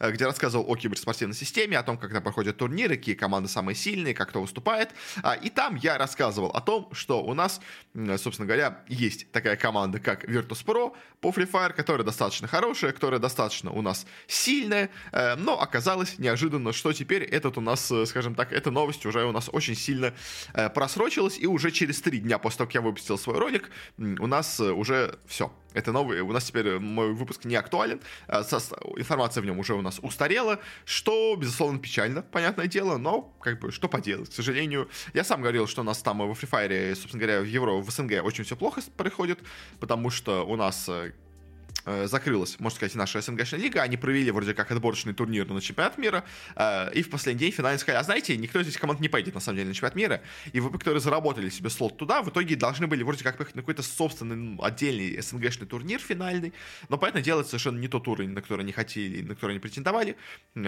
Fire, 0.00 0.12
где 0.12 0.26
рассказывал 0.26 0.64
о 0.68 0.76
киберспортивной 0.76 1.34
системе, 1.34 1.78
о 1.78 1.82
том, 1.82 1.98
как 1.98 2.12
там 2.12 2.22
проходят 2.22 2.56
турниры, 2.56 2.96
какие 2.96 3.14
команды 3.14 3.48
самые 3.48 3.74
сильные, 3.74 4.14
как 4.14 4.28
кто 4.28 4.40
выступает. 4.40 4.90
И 5.42 5.50
там 5.50 5.76
я 5.76 5.98
рассказывал 5.98 6.50
о 6.50 6.60
том, 6.60 6.88
что 6.92 7.22
у 7.22 7.34
нас, 7.34 7.60
собственно 8.16 8.46
говоря, 8.46 8.82
есть 8.88 9.30
такая 9.32 9.56
команда, 9.56 9.98
как 9.98 10.24
Virtus 10.24 10.51
Pro 10.64 10.94
по 11.20 11.30
Free 11.30 11.50
Fire, 11.50 11.72
которая 11.72 12.04
достаточно 12.04 12.48
хорошая, 12.48 12.92
которая 12.92 13.20
достаточно 13.20 13.70
у 13.70 13.82
нас 13.82 14.06
сильная, 14.26 14.90
э, 15.12 15.36
но 15.36 15.60
оказалось 15.60 16.18
неожиданно, 16.18 16.72
что 16.72 16.92
теперь 16.92 17.22
этот 17.22 17.58
у 17.58 17.60
нас, 17.60 17.90
э, 17.90 18.06
скажем 18.06 18.34
так, 18.34 18.52
эта 18.52 18.70
новость 18.70 19.06
уже 19.06 19.24
у 19.24 19.32
нас 19.32 19.48
очень 19.52 19.74
сильно 19.74 20.12
э, 20.54 20.68
просрочилась, 20.70 21.38
и 21.38 21.46
уже 21.46 21.70
через 21.70 22.00
три 22.00 22.18
дня 22.18 22.38
после 22.38 22.58
того, 22.58 22.68
как 22.68 22.74
я 22.74 22.80
выпустил 22.80 23.18
свой 23.18 23.38
ролик, 23.38 23.70
у 23.98 24.26
нас 24.26 24.60
уже 24.60 25.18
все, 25.26 25.52
это 25.74 25.92
новый, 25.92 26.20
у 26.20 26.32
нас 26.32 26.44
теперь 26.44 26.78
мой 26.78 27.12
выпуск 27.12 27.44
не 27.44 27.56
актуален, 27.56 28.00
информация 28.28 29.42
в 29.42 29.46
нем 29.46 29.58
уже 29.58 29.74
у 29.74 29.82
нас 29.82 29.98
устарела, 30.02 30.58
что, 30.84 31.36
безусловно, 31.36 31.78
печально, 31.78 32.22
понятное 32.22 32.66
дело, 32.66 32.98
но, 32.98 33.32
как 33.40 33.60
бы, 33.60 33.72
что 33.72 33.88
поделать, 33.88 34.30
к 34.30 34.32
сожалению. 34.32 34.88
Я 35.14 35.24
сам 35.24 35.40
говорил, 35.40 35.66
что 35.66 35.82
у 35.82 35.84
нас 35.84 36.02
там 36.02 36.18
в 36.18 36.32
Free 36.32 36.50
Fire, 36.50 36.94
собственно 36.94 37.22
говоря, 37.22 37.40
в 37.40 37.46
Евро, 37.46 37.72
в 37.72 37.90
СНГ 37.90 38.24
очень 38.24 38.44
все 38.44 38.56
плохо 38.56 38.80
происходит, 38.96 39.40
потому 39.80 40.10
что 40.10 40.46
у 40.46 40.56
нас 40.56 40.88
э, 40.88 40.92
э, 40.92 41.12
закрылась, 41.84 42.58
можно 42.60 42.76
сказать, 42.76 42.94
наша 42.94 43.20
СНГшная 43.20 43.60
лига. 43.60 43.82
Они 43.82 43.96
провели 43.96 44.30
вроде 44.30 44.54
как 44.54 44.70
отборочный 44.70 45.14
турнир 45.14 45.48
на 45.48 45.60
чемпионат 45.60 45.98
мира. 45.98 46.24
Э, 46.56 46.92
и 46.92 47.02
в 47.02 47.10
последний 47.10 47.40
день 47.40 47.52
финально 47.52 47.78
сказали, 47.78 48.00
а 48.00 48.04
знаете, 48.04 48.36
никто 48.36 48.60
из 48.60 48.68
этих 48.68 48.80
команд 48.80 49.00
не 49.00 49.08
пойдет, 49.08 49.34
на 49.34 49.40
самом 49.40 49.56
деле, 49.56 49.68
на 49.68 49.74
чемпионат 49.74 49.96
мира. 49.96 50.22
И 50.52 50.60
вы, 50.60 50.70
которые 50.78 51.00
заработали 51.00 51.48
себе 51.50 51.70
слот 51.70 51.96
туда, 51.96 52.22
в 52.22 52.30
итоге 52.30 52.56
должны 52.56 52.86
были 52.86 53.02
вроде 53.02 53.24
как 53.24 53.36
поехать 53.36 53.54
на 53.54 53.62
какой-то 53.62 53.82
собственный 53.82 54.56
отдельный 54.60 55.20
СНГшный 55.20 55.66
турнир 55.66 56.00
финальный. 56.00 56.52
Но, 56.88 56.98
поэтому 56.98 57.22
делать 57.24 57.46
совершенно 57.46 57.78
не 57.78 57.88
тот 57.88 58.06
уровень, 58.08 58.30
на 58.30 58.42
который 58.42 58.62
они 58.62 58.72
хотели, 58.72 59.22
на 59.22 59.34
который 59.34 59.52
они 59.52 59.60
претендовали. 59.60 60.16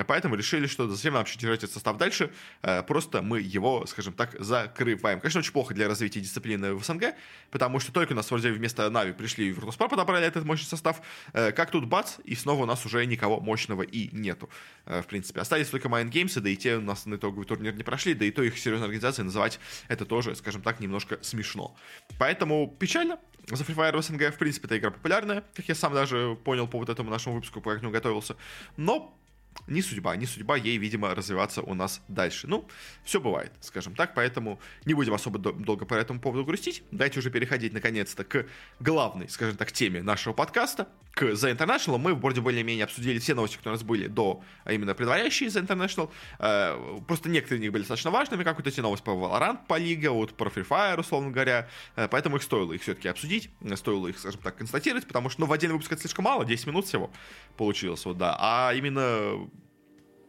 Поэтому 0.06 0.34
решили, 0.34 0.66
что 0.66 0.88
зачем 0.88 1.14
нам 1.14 1.20
вообще 1.20 1.38
держать 1.38 1.60
этот 1.60 1.74
состав 1.74 1.96
дальше. 1.96 2.30
Э, 2.62 2.82
просто 2.82 3.22
мы 3.22 3.40
его, 3.40 3.86
скажем 3.86 4.14
так, 4.14 4.36
закрываем. 4.38 5.20
Конечно, 5.20 5.40
очень 5.40 5.52
плохо 5.52 5.74
для 5.74 5.88
развития 5.88 6.20
дисциплины 6.20 6.74
в 6.74 6.84
СНГ, 6.84 7.14
потому 7.50 7.80
что 7.80 7.92
только 7.92 8.12
у 8.12 8.16
нас 8.16 8.30
вроде 8.30 8.50
вместо 8.50 8.90
Нави 8.90 9.12
пришли 9.12 9.52
в 9.52 9.58
Virtus.pro 9.58 9.88
подобрали 9.88 10.26
этот 10.26 10.44
мощный 10.44 10.66
состав. 10.66 11.00
Э, 11.32 11.52
как 11.52 11.70
тут 11.70 11.86
бац, 11.86 12.18
и 12.24 12.34
снова 12.34 12.62
у 12.62 12.66
нас 12.66 12.84
уже 12.86 13.04
никого 13.06 13.40
мощного 13.40 13.82
и 13.82 14.08
нету. 14.12 14.48
Э, 14.86 15.02
в 15.02 15.06
принципе, 15.06 15.40
остались 15.40 15.68
только 15.68 15.88
Mind 15.88 16.10
Games, 16.10 16.38
да 16.40 16.48
и 16.48 16.56
те 16.56 16.76
у 16.76 16.80
нас 16.80 17.06
на 17.06 17.16
итоговый 17.16 17.44
турнир 17.44 17.74
не 17.74 17.82
прошли, 17.82 18.14
да 18.14 18.24
и 18.24 18.30
то 18.30 18.42
их 18.42 18.58
серьезной 18.58 18.86
организацией 18.86 19.24
называть 19.24 19.60
это 19.88 20.04
тоже, 20.04 20.34
скажем 20.34 20.62
так, 20.62 20.80
немножко 20.80 21.18
смешно. 21.22 21.76
Поэтому 22.18 22.74
печально. 22.78 23.18
За 23.46 23.62
Free 23.62 23.74
Fire 23.74 23.96
в 23.96 24.02
СНГ, 24.02 24.34
в 24.34 24.38
принципе, 24.38 24.66
эта 24.66 24.78
игра 24.78 24.90
популярная, 24.90 25.44
как 25.54 25.68
я 25.68 25.74
сам 25.74 25.92
даже 25.92 26.38
понял 26.44 26.66
по 26.66 26.78
вот 26.78 26.88
этому 26.88 27.10
нашему 27.10 27.34
выпуску, 27.34 27.60
пока 27.60 27.78
к 27.78 27.82
нему 27.82 27.92
готовился. 27.92 28.36
Но 28.78 29.18
не 29.66 29.82
судьба, 29.82 30.16
не 30.16 30.26
судьба 30.26 30.56
ей, 30.56 30.76
видимо, 30.76 31.14
развиваться 31.14 31.62
у 31.62 31.74
нас 31.74 32.02
дальше. 32.08 32.46
Ну, 32.46 32.68
все 33.04 33.20
бывает, 33.20 33.52
скажем 33.60 33.94
так, 33.94 34.14
поэтому 34.14 34.60
не 34.84 34.94
будем 34.94 35.14
особо 35.14 35.38
долго 35.38 35.86
по 35.86 35.94
этому 35.94 36.20
поводу 36.20 36.44
грустить. 36.44 36.82
Давайте 36.90 37.18
уже 37.18 37.30
переходить, 37.30 37.72
наконец-то, 37.72 38.24
к 38.24 38.46
главной, 38.80 39.28
скажем 39.28 39.56
так, 39.56 39.72
теме 39.72 40.02
нашего 40.02 40.34
подкаста, 40.34 40.88
к 41.12 41.22
The 41.22 41.56
International. 41.56 41.98
Мы 41.98 42.14
вроде 42.14 42.40
более-менее 42.40 42.84
обсудили 42.84 43.18
все 43.18 43.34
новости, 43.34 43.56
которые 43.56 43.76
у 43.76 43.78
нас 43.78 43.84
были 43.84 44.06
до, 44.08 44.42
а 44.64 44.72
именно 44.72 44.94
предваряющие 44.94 45.48
The 45.48 45.66
International. 45.66 46.10
Э, 46.38 47.00
просто 47.06 47.28
некоторые 47.28 47.58
из 47.58 47.62
них 47.62 47.72
были 47.72 47.82
достаточно 47.82 48.10
важными, 48.10 48.42
как 48.42 48.56
вот 48.56 48.66
эти 48.66 48.80
новости 48.80 49.04
по 49.04 49.10
Valorant, 49.10 49.60
по 49.66 49.78
Лиге, 49.78 50.10
вот 50.10 50.34
про 50.34 50.50
Free 50.50 50.66
Fire, 50.66 51.00
условно 51.00 51.30
говоря. 51.30 51.68
Э, 51.96 52.08
поэтому 52.08 52.36
их 52.36 52.42
стоило 52.42 52.72
их 52.72 52.82
все-таки 52.82 53.08
обсудить, 53.08 53.50
стоило 53.76 54.08
их, 54.08 54.18
скажем 54.18 54.40
так, 54.42 54.56
констатировать, 54.56 55.06
потому 55.06 55.30
что, 55.30 55.42
ну, 55.42 55.46
в 55.46 55.52
отдельный 55.52 55.74
выпуск 55.74 55.92
это 55.92 56.02
слишком 56.02 56.24
мало, 56.24 56.44
10 56.44 56.66
минут 56.66 56.86
всего 56.86 57.10
получилось, 57.56 58.04
вот, 58.04 58.18
да. 58.18 58.36
А 58.38 58.74
именно 58.74 59.43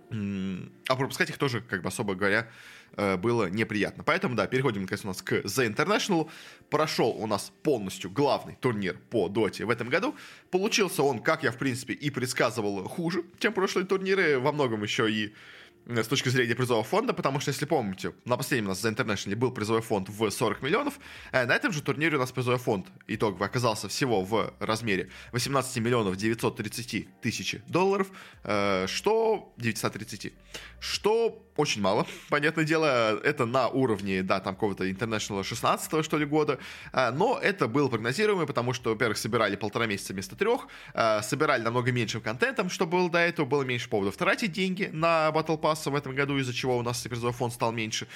а 0.09 0.95
пропускать 0.95 1.29
их 1.29 1.38
тоже, 1.38 1.62
как 1.62 1.81
бы 1.81 1.88
особо 1.88 2.15
говоря, 2.15 2.47
э, 2.95 3.17
было 3.17 3.50
неприятно. 3.50 4.03
Поэтому, 4.03 4.35
да, 4.35 4.47
переходим, 4.47 4.81
наконец, 4.81 5.03
у 5.03 5.07
нас 5.07 5.21
к 5.21 5.33
The 5.33 5.74
International. 5.74 6.29
Прошел 6.69 7.09
у 7.09 7.27
нас 7.27 7.51
полностью 7.63 8.12
главный 8.12 8.55
турнир 8.55 8.97
по 9.09 9.29
доте 9.29 9.65
в 9.65 9.69
этом 9.69 9.89
году. 9.89 10.15
Получился 10.51 11.03
он, 11.03 11.19
как 11.19 11.43
я, 11.43 11.51
в 11.51 11.57
принципе, 11.57 11.93
и 11.93 12.09
предсказывал, 12.09 12.88
хуже, 12.88 13.24
чем 13.39 13.53
прошлые 13.53 13.85
турниры. 13.85 14.39
Во 14.39 14.51
многом 14.51 14.83
еще 14.83 15.12
и 15.12 15.33
с 15.88 16.08
точки 16.08 16.30
зрения 16.30 16.56
призового 16.56 16.84
фонда, 16.84 17.13
потому 17.13 17.39
что, 17.39 17.51
если 17.51 17.65
помните, 17.65 18.13
на 18.25 18.38
последнем 18.38 18.65
у 18.65 18.70
нас 18.70 18.82
за 18.82 18.89
International 18.89 19.36
был 19.36 19.51
призовой 19.51 19.82
фонд 19.82 20.10
в 20.10 20.30
40 20.30 20.62
миллионов, 20.63 21.00
а 21.32 21.46
на 21.46 21.54
этом 21.54 21.72
же 21.72 21.82
турнире 21.82 22.18
у 22.18 22.20
нас 22.20 22.32
призовой 22.32 22.60
фонд 22.60 22.88
итоговый 23.08 23.48
оказался 23.48 23.88
всего 23.88 24.24
в 24.24 24.54
размере 24.60 25.10
18 25.32 25.77
миллионов 25.77 26.15
930 26.15 27.22
тысяч 27.22 27.58
долларов, 27.68 28.08
э, 28.44 28.88
что 28.88 29.54
930, 29.58 30.34
что 30.80 31.44
очень 31.56 31.82
мало, 31.82 32.08
понятное 32.30 32.65
дело, 32.65 33.20
это 33.24 33.46
на 33.46 33.68
уровне, 33.68 34.24
да, 34.24 34.39
там 34.39 34.56
какого-то 34.56 34.89
International 34.89 35.44
16 35.44 36.04
что 36.04 36.18
ли 36.18 36.25
года, 36.25 36.60
но 36.94 37.39
это 37.42 37.68
было 37.68 37.88
прогнозируемо, 37.89 38.46
потому 38.46 38.74
что, 38.74 38.89
во-первых, 38.89 39.18
собирали 39.18 39.56
полтора 39.56 39.86
месяца 39.86 40.13
вместо 40.13 40.36
трех, 40.36 40.68
собирали 41.22 41.62
намного 41.62 41.92
меньшим 41.92 42.22
контентом, 42.22 42.70
что 42.70 42.86
было 42.86 43.10
до 43.10 43.20
этого, 43.20 43.46
было 43.46 43.63
меньше 43.63 43.89
поводов 43.89 44.18
тратить 44.18 44.51
деньги 44.51 44.89
на 44.92 45.30
Battle 45.30 45.60
Pass, 45.60 45.75
запаса 45.75 45.91
в 45.91 45.96
этом 45.96 46.15
году, 46.15 46.38
из-за 46.38 46.53
чего 46.53 46.77
у 46.77 46.82
нас 46.82 47.01
призовой 47.01 47.34
фонд 47.34 47.53
стал 47.53 47.72
меньше. 47.72 48.08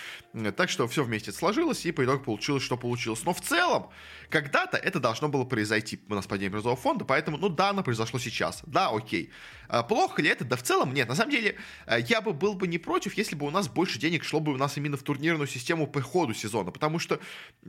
Так 0.56 0.70
что 0.70 0.88
все 0.88 1.04
вместе 1.04 1.32
сложилось, 1.32 1.86
и 1.86 1.92
по 1.92 2.04
итогу 2.04 2.24
получилось, 2.24 2.64
что 2.64 2.78
получилось. 2.78 3.24
Но 3.26 3.34
в 3.34 3.42
целом, 3.42 3.90
когда-то 4.30 4.78
это 4.78 5.00
должно 5.00 5.30
было 5.30 5.46
произойти 5.46 6.00
у 6.10 6.16
нас 6.16 6.26
падение 6.28 6.52
призового 6.52 6.80
фонда, 6.80 7.06
поэтому, 7.06 7.38
ну 7.38 7.50
да, 7.50 7.70
оно 7.70 7.84
произошло 7.84 8.20
сейчас. 8.20 8.62
Да, 8.66 8.90
окей. 8.90 9.32
А 9.70 9.84
плохо 9.84 10.22
ли 10.22 10.30
это? 10.30 10.46
Да 10.46 10.56
в 10.56 10.64
целом 10.64 10.94
нет. 10.94 11.08
На 11.08 11.16
самом 11.16 11.32
деле, 11.32 11.56
э, 11.86 12.00
я 12.08 12.22
бы 12.22 12.34
был 12.34 12.56
бы 12.56 12.68
не 12.68 12.80
против, 12.80 13.14
если 13.14 13.36
бы 13.36 13.46
у 13.46 13.52
нас 13.52 13.68
больше 13.68 14.00
денег 14.00 14.24
шло 14.24 14.40
бы 14.40 14.52
у 14.52 14.58
нас 14.58 14.78
именно 14.78 14.98
в 14.98 15.04
турнирную 15.04 15.48
систему 15.48 15.86
по 15.86 16.02
ходу 16.02 16.34
сезона. 16.34 16.72
Потому 16.72 16.98
что, 16.98 17.20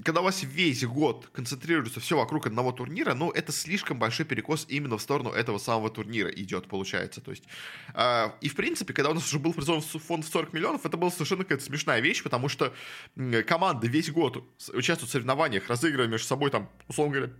когда 0.02 0.22
у 0.22 0.24
вас 0.24 0.42
весь 0.42 0.82
год 0.84 1.28
концентрируется 1.32 2.00
все 2.00 2.16
вокруг 2.16 2.46
одного 2.46 2.72
турнира, 2.72 3.12
ну, 3.12 3.30
это 3.30 3.52
слишком 3.52 3.98
большой 3.98 4.24
перекос 4.24 4.64
именно 4.70 4.96
в 4.96 5.02
сторону 5.02 5.30
этого 5.30 5.58
самого 5.58 5.90
турнира 5.90 6.30
идет, 6.30 6.68
получается. 6.68 7.20
То 7.20 7.32
есть, 7.32 7.44
э, 7.94 8.30
и 8.40 8.48
в 8.48 8.56
принципе, 8.56 8.94
когда 8.94 9.10
у 9.10 9.14
нас 9.14 9.26
уже 9.26 9.38
был 9.38 9.52
призовой 9.52 9.79
фонд 9.80 10.24
в 10.24 10.28
40 10.28 10.52
миллионов, 10.52 10.86
это 10.86 10.96
была 10.96 11.10
совершенно 11.10 11.44
какая-то 11.44 11.64
смешная 11.64 12.00
вещь, 12.00 12.22
потому 12.22 12.48
что 12.48 12.72
команды 13.46 13.88
весь 13.88 14.10
год 14.10 14.44
участвуют 14.72 15.10
в 15.10 15.12
соревнованиях, 15.12 15.68
разыгрывая 15.68 16.08
между 16.08 16.26
собой 16.26 16.50
там, 16.50 16.68
условно 16.88 17.14
говоря, 17.14 17.32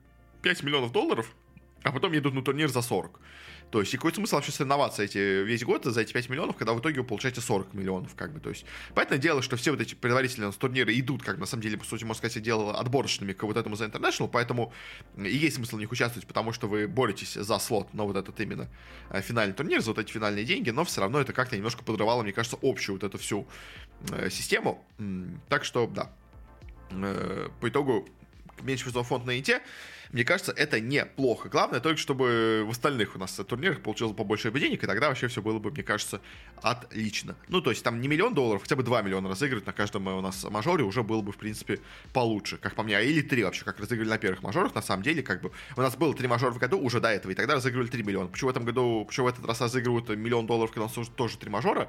5 0.42 0.62
миллионов 0.62 0.92
долларов, 0.92 1.34
а 1.82 1.92
потом 1.92 2.12
едут 2.12 2.34
на 2.34 2.42
турнир 2.42 2.68
за 2.68 2.82
40. 2.82 3.20
То 3.70 3.80
есть, 3.80 3.94
и 3.94 3.96
какой 3.96 4.12
смысл 4.12 4.36
вообще 4.36 4.50
соревноваться 4.50 5.02
эти, 5.02 5.42
весь 5.44 5.64
год 5.64 5.84
за 5.84 6.00
эти 6.00 6.12
5 6.12 6.28
миллионов, 6.28 6.56
когда 6.56 6.72
в 6.72 6.80
итоге 6.80 7.00
вы 7.00 7.06
получаете 7.06 7.40
40 7.40 7.72
миллионов, 7.74 8.14
как 8.16 8.32
бы, 8.32 8.40
то 8.40 8.50
есть. 8.50 8.64
Понятное 8.94 9.18
дело, 9.18 9.42
что 9.42 9.56
все 9.56 9.70
вот 9.70 9.80
эти 9.80 9.94
предварительные 9.94 10.50
турниры 10.52 10.98
идут, 10.98 11.22
как 11.22 11.38
на 11.38 11.46
самом 11.46 11.62
деле, 11.62 11.78
по 11.78 11.84
сути, 11.84 12.04
можно 12.04 12.18
сказать, 12.18 12.42
дело 12.42 12.78
отборочными 12.78 13.32
к 13.32 13.42
вот 13.44 13.56
этому 13.56 13.76
за 13.76 13.84
International, 13.84 14.28
поэтому 14.28 14.72
и 15.16 15.36
есть 15.36 15.56
смысл 15.56 15.76
в 15.76 15.80
них 15.80 15.92
участвовать, 15.92 16.26
потому 16.26 16.52
что 16.52 16.66
вы 16.66 16.88
боретесь 16.88 17.34
за 17.34 17.58
слот 17.58 17.94
на 17.94 18.04
вот 18.04 18.16
этот 18.16 18.38
именно 18.40 18.68
э, 19.10 19.20
финальный 19.22 19.54
турнир, 19.54 19.80
за 19.80 19.90
вот 19.90 19.98
эти 19.98 20.10
финальные 20.10 20.44
деньги, 20.44 20.70
но 20.70 20.84
все 20.84 21.00
равно 21.00 21.20
это 21.20 21.32
как-то 21.32 21.56
немножко 21.56 21.84
подрывало, 21.84 22.22
мне 22.22 22.32
кажется, 22.32 22.58
общую 22.62 22.96
вот 22.96 23.04
эту 23.04 23.18
всю 23.18 23.46
э, 24.10 24.30
систему. 24.30 24.84
Так 25.48 25.64
что, 25.64 25.86
да, 25.86 26.10
э, 26.90 27.48
по 27.60 27.68
итогу 27.68 28.08
меньше 28.62 28.84
призовой 28.84 29.06
фонд 29.06 29.26
на 29.26 29.38
ИТ, 29.38 29.62
мне 30.12 30.24
кажется, 30.24 30.52
это 30.52 30.80
неплохо. 30.80 31.48
Главное 31.48 31.80
только, 31.80 31.98
чтобы 31.98 32.64
в 32.66 32.70
остальных 32.70 33.14
у 33.16 33.18
нас 33.18 33.32
турнирах 33.32 33.80
получилось 33.80 34.14
побольше 34.16 34.50
денег, 34.50 34.82
и 34.82 34.86
тогда 34.86 35.08
вообще 35.08 35.28
все 35.28 35.40
было 35.40 35.58
бы, 35.58 35.70
мне 35.70 35.82
кажется, 35.82 36.20
отлично. 36.62 37.36
Ну, 37.48 37.60
то 37.60 37.70
есть 37.70 37.84
там 37.84 38.00
не 38.00 38.08
миллион 38.08 38.34
долларов, 38.34 38.62
хотя 38.62 38.76
бы 38.76 38.82
2 38.82 39.02
миллиона 39.02 39.28
разыгрывать 39.28 39.66
на 39.66 39.72
каждом 39.72 40.06
у 40.08 40.20
нас 40.20 40.44
мажоре 40.50 40.84
уже 40.84 41.02
было 41.02 41.22
бы, 41.22 41.32
в 41.32 41.36
принципе, 41.36 41.80
получше, 42.12 42.56
как 42.56 42.74
по 42.74 42.82
мне. 42.82 42.96
А 42.96 43.00
или 43.00 43.22
3 43.22 43.44
вообще, 43.44 43.64
как 43.64 43.78
разыгрывали 43.78 44.10
на 44.10 44.18
первых 44.18 44.42
мажорах, 44.42 44.74
на 44.74 44.82
самом 44.82 45.02
деле, 45.02 45.22
как 45.22 45.42
бы 45.42 45.52
у 45.76 45.80
нас 45.80 45.96
было 45.96 46.14
3 46.14 46.26
мажора 46.28 46.52
в 46.52 46.58
году 46.58 46.78
уже 46.78 47.00
до 47.00 47.08
этого, 47.08 47.32
и 47.32 47.34
тогда 47.34 47.54
разыгрывали 47.54 47.88
3 47.88 48.02
миллиона. 48.02 48.28
Почему 48.28 48.48
в 48.48 48.50
этом 48.50 48.64
году, 48.64 49.04
почему 49.06 49.26
в 49.26 49.28
этот 49.28 49.44
раз 49.46 49.60
разыгрывают 49.60 50.08
миллион 50.08 50.46
долларов, 50.46 50.72
когда 50.72 50.86
у 50.86 50.98
нас 50.98 51.08
тоже 51.10 51.38
3 51.38 51.50
мажора? 51.50 51.88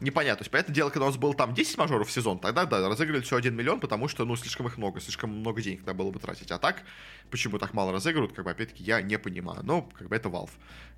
Непонятно. 0.00 0.38
То 0.38 0.42
есть, 0.42 0.50
понятное 0.50 0.74
дело, 0.74 0.90
когда 0.90 1.06
у 1.06 1.08
нас 1.08 1.16
было 1.16 1.34
там 1.34 1.54
10 1.54 1.78
мажоров 1.78 2.08
в 2.08 2.12
сезон, 2.12 2.38
тогда, 2.38 2.64
да, 2.64 2.88
разыгрывали 2.88 3.22
все 3.22 3.36
1 3.36 3.54
миллион, 3.54 3.80
потому 3.80 4.08
что, 4.08 4.24
ну, 4.24 4.36
слишком 4.36 4.66
их 4.66 4.76
много, 4.76 5.00
слишком 5.00 5.30
много 5.30 5.62
денег 5.62 5.80
надо 5.80 5.94
было 5.94 6.10
бы 6.10 6.18
тратить. 6.18 6.50
А 6.50 6.58
так, 6.58 6.82
почему 7.30 7.58
так 7.58 7.74
мало 7.74 7.92
разыгрывают, 7.92 8.32
как 8.32 8.44
бы, 8.44 8.50
опять-таки, 8.50 8.82
я 8.82 9.02
не 9.02 9.18
понимаю. 9.18 9.60
Но, 9.62 9.82
как 9.82 10.08
бы, 10.08 10.16
это 10.16 10.28
Valve. 10.28 10.50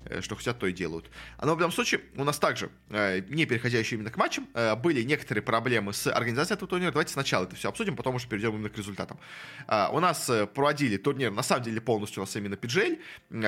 Э, 0.05 0.21
что 0.21 0.35
хотят, 0.35 0.59
то 0.59 0.67
и 0.67 0.73
делают. 0.73 1.09
А 1.37 1.45
но 1.45 1.55
в 1.55 1.57
данном 1.57 1.71
случае 1.71 2.01
у 2.15 2.23
нас 2.23 2.37
также, 2.39 2.69
э, 2.89 3.21
не 3.29 3.45
переходящие 3.45 3.97
именно 3.97 4.11
к 4.11 4.17
матчам, 4.17 4.47
э, 4.53 4.75
были 4.75 5.01
некоторые 5.03 5.43
проблемы 5.43 5.93
с 5.93 6.07
организацией 6.07 6.55
этого 6.55 6.69
турнира. 6.69 6.91
Давайте 6.91 7.13
сначала 7.13 7.45
это 7.45 7.55
все 7.55 7.69
обсудим, 7.69 7.95
потом 7.95 8.15
уже 8.15 8.27
перейдем 8.27 8.55
именно 8.55 8.69
к 8.69 8.77
результатам. 8.77 9.19
У 9.67 9.99
нас 9.99 10.29
проводили 10.53 10.97
турнир, 10.97 11.31
на 11.31 11.43
самом 11.43 11.63
деле, 11.63 11.81
полностью 11.81 12.21
у 12.21 12.25
нас 12.25 12.35
именно 12.35 12.55
PGL, 12.55 12.99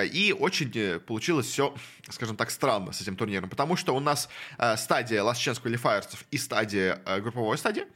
и 0.05 0.35
очень 0.38 1.00
получилось 1.00 1.47
все, 1.47 1.75
скажем 2.09 2.35
так, 2.35 2.51
странно 2.51 2.91
с 2.91 3.01
этим 3.01 3.15
турниром, 3.15 3.50
потому 3.50 3.75
что 3.75 3.95
у 3.95 4.00
нас 4.00 4.29
стадия 4.77 5.21
Last 5.21 5.44
Chance 5.45 5.61
Qualifiers 5.61 6.07
и 6.31 6.37
стадия, 6.37 6.99
групповой 7.21 7.57
стадия 7.57 7.87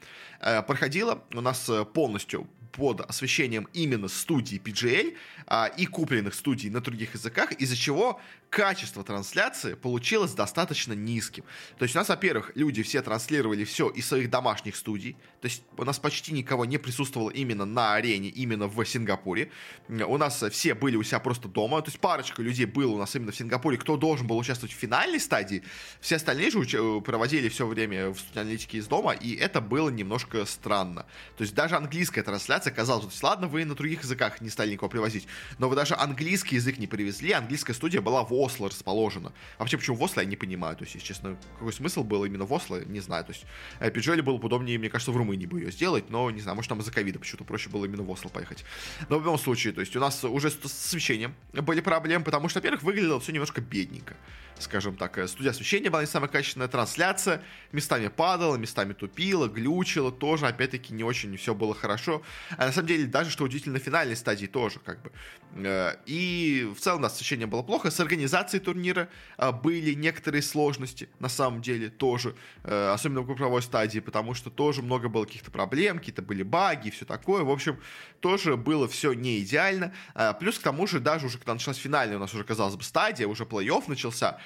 проходила 0.67 1.23
у 1.33 1.41
нас 1.41 1.69
полностью 1.93 2.47
под 2.71 3.01
освещением 3.01 3.67
именно 3.73 4.07
студии 4.07 4.61
PGL 4.63 5.15
а, 5.47 5.65
и 5.65 5.85
купленных 5.85 6.33
студий 6.33 6.69
на 6.69 6.81
других 6.81 7.13
языках, 7.13 7.51
из-за 7.53 7.75
чего 7.75 8.21
качество 8.49 9.03
трансляции 9.03 9.75
получилось 9.75 10.33
достаточно 10.33 10.93
низким. 10.93 11.43
То 11.77 11.83
есть 11.83 11.95
у 11.95 11.99
нас, 11.99 12.09
во-первых, 12.09 12.51
люди 12.55 12.83
все 12.83 13.01
транслировали 13.01 13.63
все 13.63 13.89
из 13.89 14.07
своих 14.07 14.29
домашних 14.29 14.75
студий, 14.75 15.17
то 15.41 15.47
есть 15.47 15.63
у 15.77 15.83
нас 15.83 15.99
почти 15.99 16.33
никого 16.33 16.65
не 16.65 16.77
присутствовало 16.77 17.29
именно 17.29 17.65
на 17.65 17.93
арене, 17.93 18.29
именно 18.29 18.67
в 18.67 18.83
Сингапуре. 18.85 19.51
У 19.87 20.17
нас 20.17 20.43
все 20.51 20.73
были 20.73 20.95
у 20.95 21.03
себя 21.03 21.19
просто 21.19 21.47
дома, 21.47 21.81
то 21.81 21.89
есть 21.89 21.99
парочка 21.99 22.41
людей 22.41 22.65
было 22.65 22.93
у 22.93 22.97
нас 22.97 23.15
именно 23.15 23.31
в 23.31 23.35
Сингапуре, 23.35 23.77
кто 23.77 23.97
должен 23.97 24.25
был 24.25 24.37
участвовать 24.37 24.73
в 24.73 24.77
финальной 24.77 25.19
стадии, 25.19 25.63
все 26.01 26.15
остальные 26.15 26.51
же 26.51 26.59
уч- 26.59 27.01
проводили 27.01 27.49
все 27.49 27.67
время 27.67 28.09
в 28.09 28.19
студии 28.19 28.39
аналитики 28.39 28.77
из 28.77 28.87
дома, 28.87 29.13
и 29.13 29.35
это 29.35 29.61
было 29.61 29.89
немножко 29.89 30.45
странно. 30.45 31.05
То 31.37 31.43
есть 31.43 31.53
даже 31.53 31.75
английская 31.75 32.23
трансляция 32.23 32.73
казалось, 32.73 33.05
то 33.05 33.27
ладно, 33.27 33.47
вы 33.47 33.63
на 33.65 33.75
других 33.75 34.01
языках 34.01 34.41
не 34.41 34.49
стали 34.49 34.71
никого 34.71 34.89
привозить, 34.89 35.27
но 35.59 35.69
вы 35.69 35.75
даже 35.75 35.95
английский 35.95 36.55
язык 36.55 36.79
не 36.79 36.87
привезли, 36.87 37.31
английская 37.31 37.73
студия 37.73 38.01
была 38.01 38.23
в 38.23 38.33
Осло 38.39 38.69
расположена. 38.69 39.33
Вообще, 39.57 39.77
почему 39.77 39.97
в 39.97 40.03
Осло, 40.03 40.21
я 40.21 40.25
не 40.25 40.35
понимаю, 40.35 40.75
то 40.75 40.83
есть, 40.83 40.95
если 40.95 41.07
честно, 41.07 41.37
какой 41.57 41.73
смысл 41.73 42.03
был 42.03 42.25
именно 42.25 42.45
в 42.45 42.53
Осло, 42.53 42.83
не 42.85 42.99
знаю, 42.99 43.25
то 43.25 43.31
есть, 43.31 43.45
э, 43.79 43.91
Пиджоли 43.91 44.21
было 44.21 44.37
бы 44.37 44.45
удобнее, 44.45 44.77
мне 44.77 44.89
кажется, 44.89 45.11
в 45.11 45.17
Румынии 45.17 45.45
бы 45.45 45.59
ее 45.59 45.71
сделать, 45.71 46.09
но, 46.09 46.29
не 46.31 46.41
знаю, 46.41 46.55
может, 46.55 46.69
там 46.69 46.79
из-за 46.79 46.91
ковида 46.91 47.19
почему-то 47.19 47.43
проще 47.43 47.69
было 47.69 47.85
именно 47.85 48.03
в 48.03 48.09
Осло 48.09 48.29
поехать. 48.29 48.63
Но 49.09 49.17
в 49.19 49.23
любом 49.23 49.37
случае, 49.37 49.73
то 49.73 49.81
есть, 49.81 49.95
у 49.95 49.99
нас 49.99 50.23
уже 50.23 50.49
с 50.51 50.63
освещением 50.63 51.35
были 51.53 51.81
проблемы, 51.81 52.23
потому 52.23 52.49
что, 52.49 52.59
во-первых, 52.59 52.83
выглядело 52.83 53.19
все 53.19 53.31
немножко 53.31 53.61
бедненько 53.61 54.15
скажем 54.59 54.95
так, 54.95 55.17
э, 55.17 55.27
студия 55.27 55.51
освещения 55.51 55.89
была 55.89 56.01
не 56.01 56.07
самая 56.07 56.29
качественная, 56.29 56.67
трансляция 56.67 57.41
местами 57.71 58.07
падала, 58.07 58.55
местами 58.57 58.93
тупила, 58.93 59.47
глючила, 59.47 60.11
тоже, 60.11 60.47
опять-таки, 60.47 60.93
не 60.93 61.03
очень 61.03 61.35
все 61.37 61.55
было 61.55 61.73
хорошо. 61.73 62.21
А 62.57 62.67
на 62.67 62.71
самом 62.71 62.87
деле, 62.87 63.05
даже, 63.05 63.31
что 63.31 63.43
удивительно, 63.45 63.73
на 63.73 63.79
финальной 63.79 64.15
стадии 64.15 64.45
тоже, 64.45 64.79
как 64.79 65.01
бы. 65.01 65.11
Э, 65.55 65.95
и 66.05 66.69
в 66.75 66.79
целом, 66.79 67.01
да, 67.01 67.07
освещение 67.07 67.47
было 67.47 67.63
плохо, 67.63 67.89
с 67.89 67.99
организацией 67.99 68.28
турнира 68.59 69.09
э, 69.37 69.51
были 69.51 69.93
некоторые 69.93 70.41
сложности, 70.41 71.09
на 71.19 71.29
самом 71.29 71.61
деле, 71.61 71.89
тоже, 71.89 72.35
особенно 72.63 73.21
в 73.21 73.25
групповой 73.25 73.61
стадии, 73.61 73.99
потому 73.99 74.33
что 74.33 74.49
тоже 74.49 74.81
много 74.81 75.09
было 75.09 75.25
каких-то 75.25 75.51
проблем, 75.51 75.99
какие-то 75.99 76.21
были 76.21 76.43
баги 76.43 76.87
и 76.87 76.91
все 76.91 77.05
такое, 77.05 77.43
в 77.43 77.49
общем, 77.49 77.79
тоже 78.19 78.57
было 78.57 78.87
все 78.87 79.13
не 79.13 79.39
идеально, 79.39 79.93
плюс 80.39 80.59
к 80.59 80.61
тому 80.61 80.87
же, 80.87 80.99
даже 80.99 81.25
уже 81.25 81.37
когда 81.37 81.53
началась 81.53 81.77
финальная 81.77 82.17
у 82.17 82.19
нас 82.19 82.33
уже, 82.33 82.43
казалось 82.43 82.75
бы, 82.75 82.83
стадия, 82.83 83.27
уже 83.27 83.43
плей-офф 83.43 83.83
начался, 83.87 84.39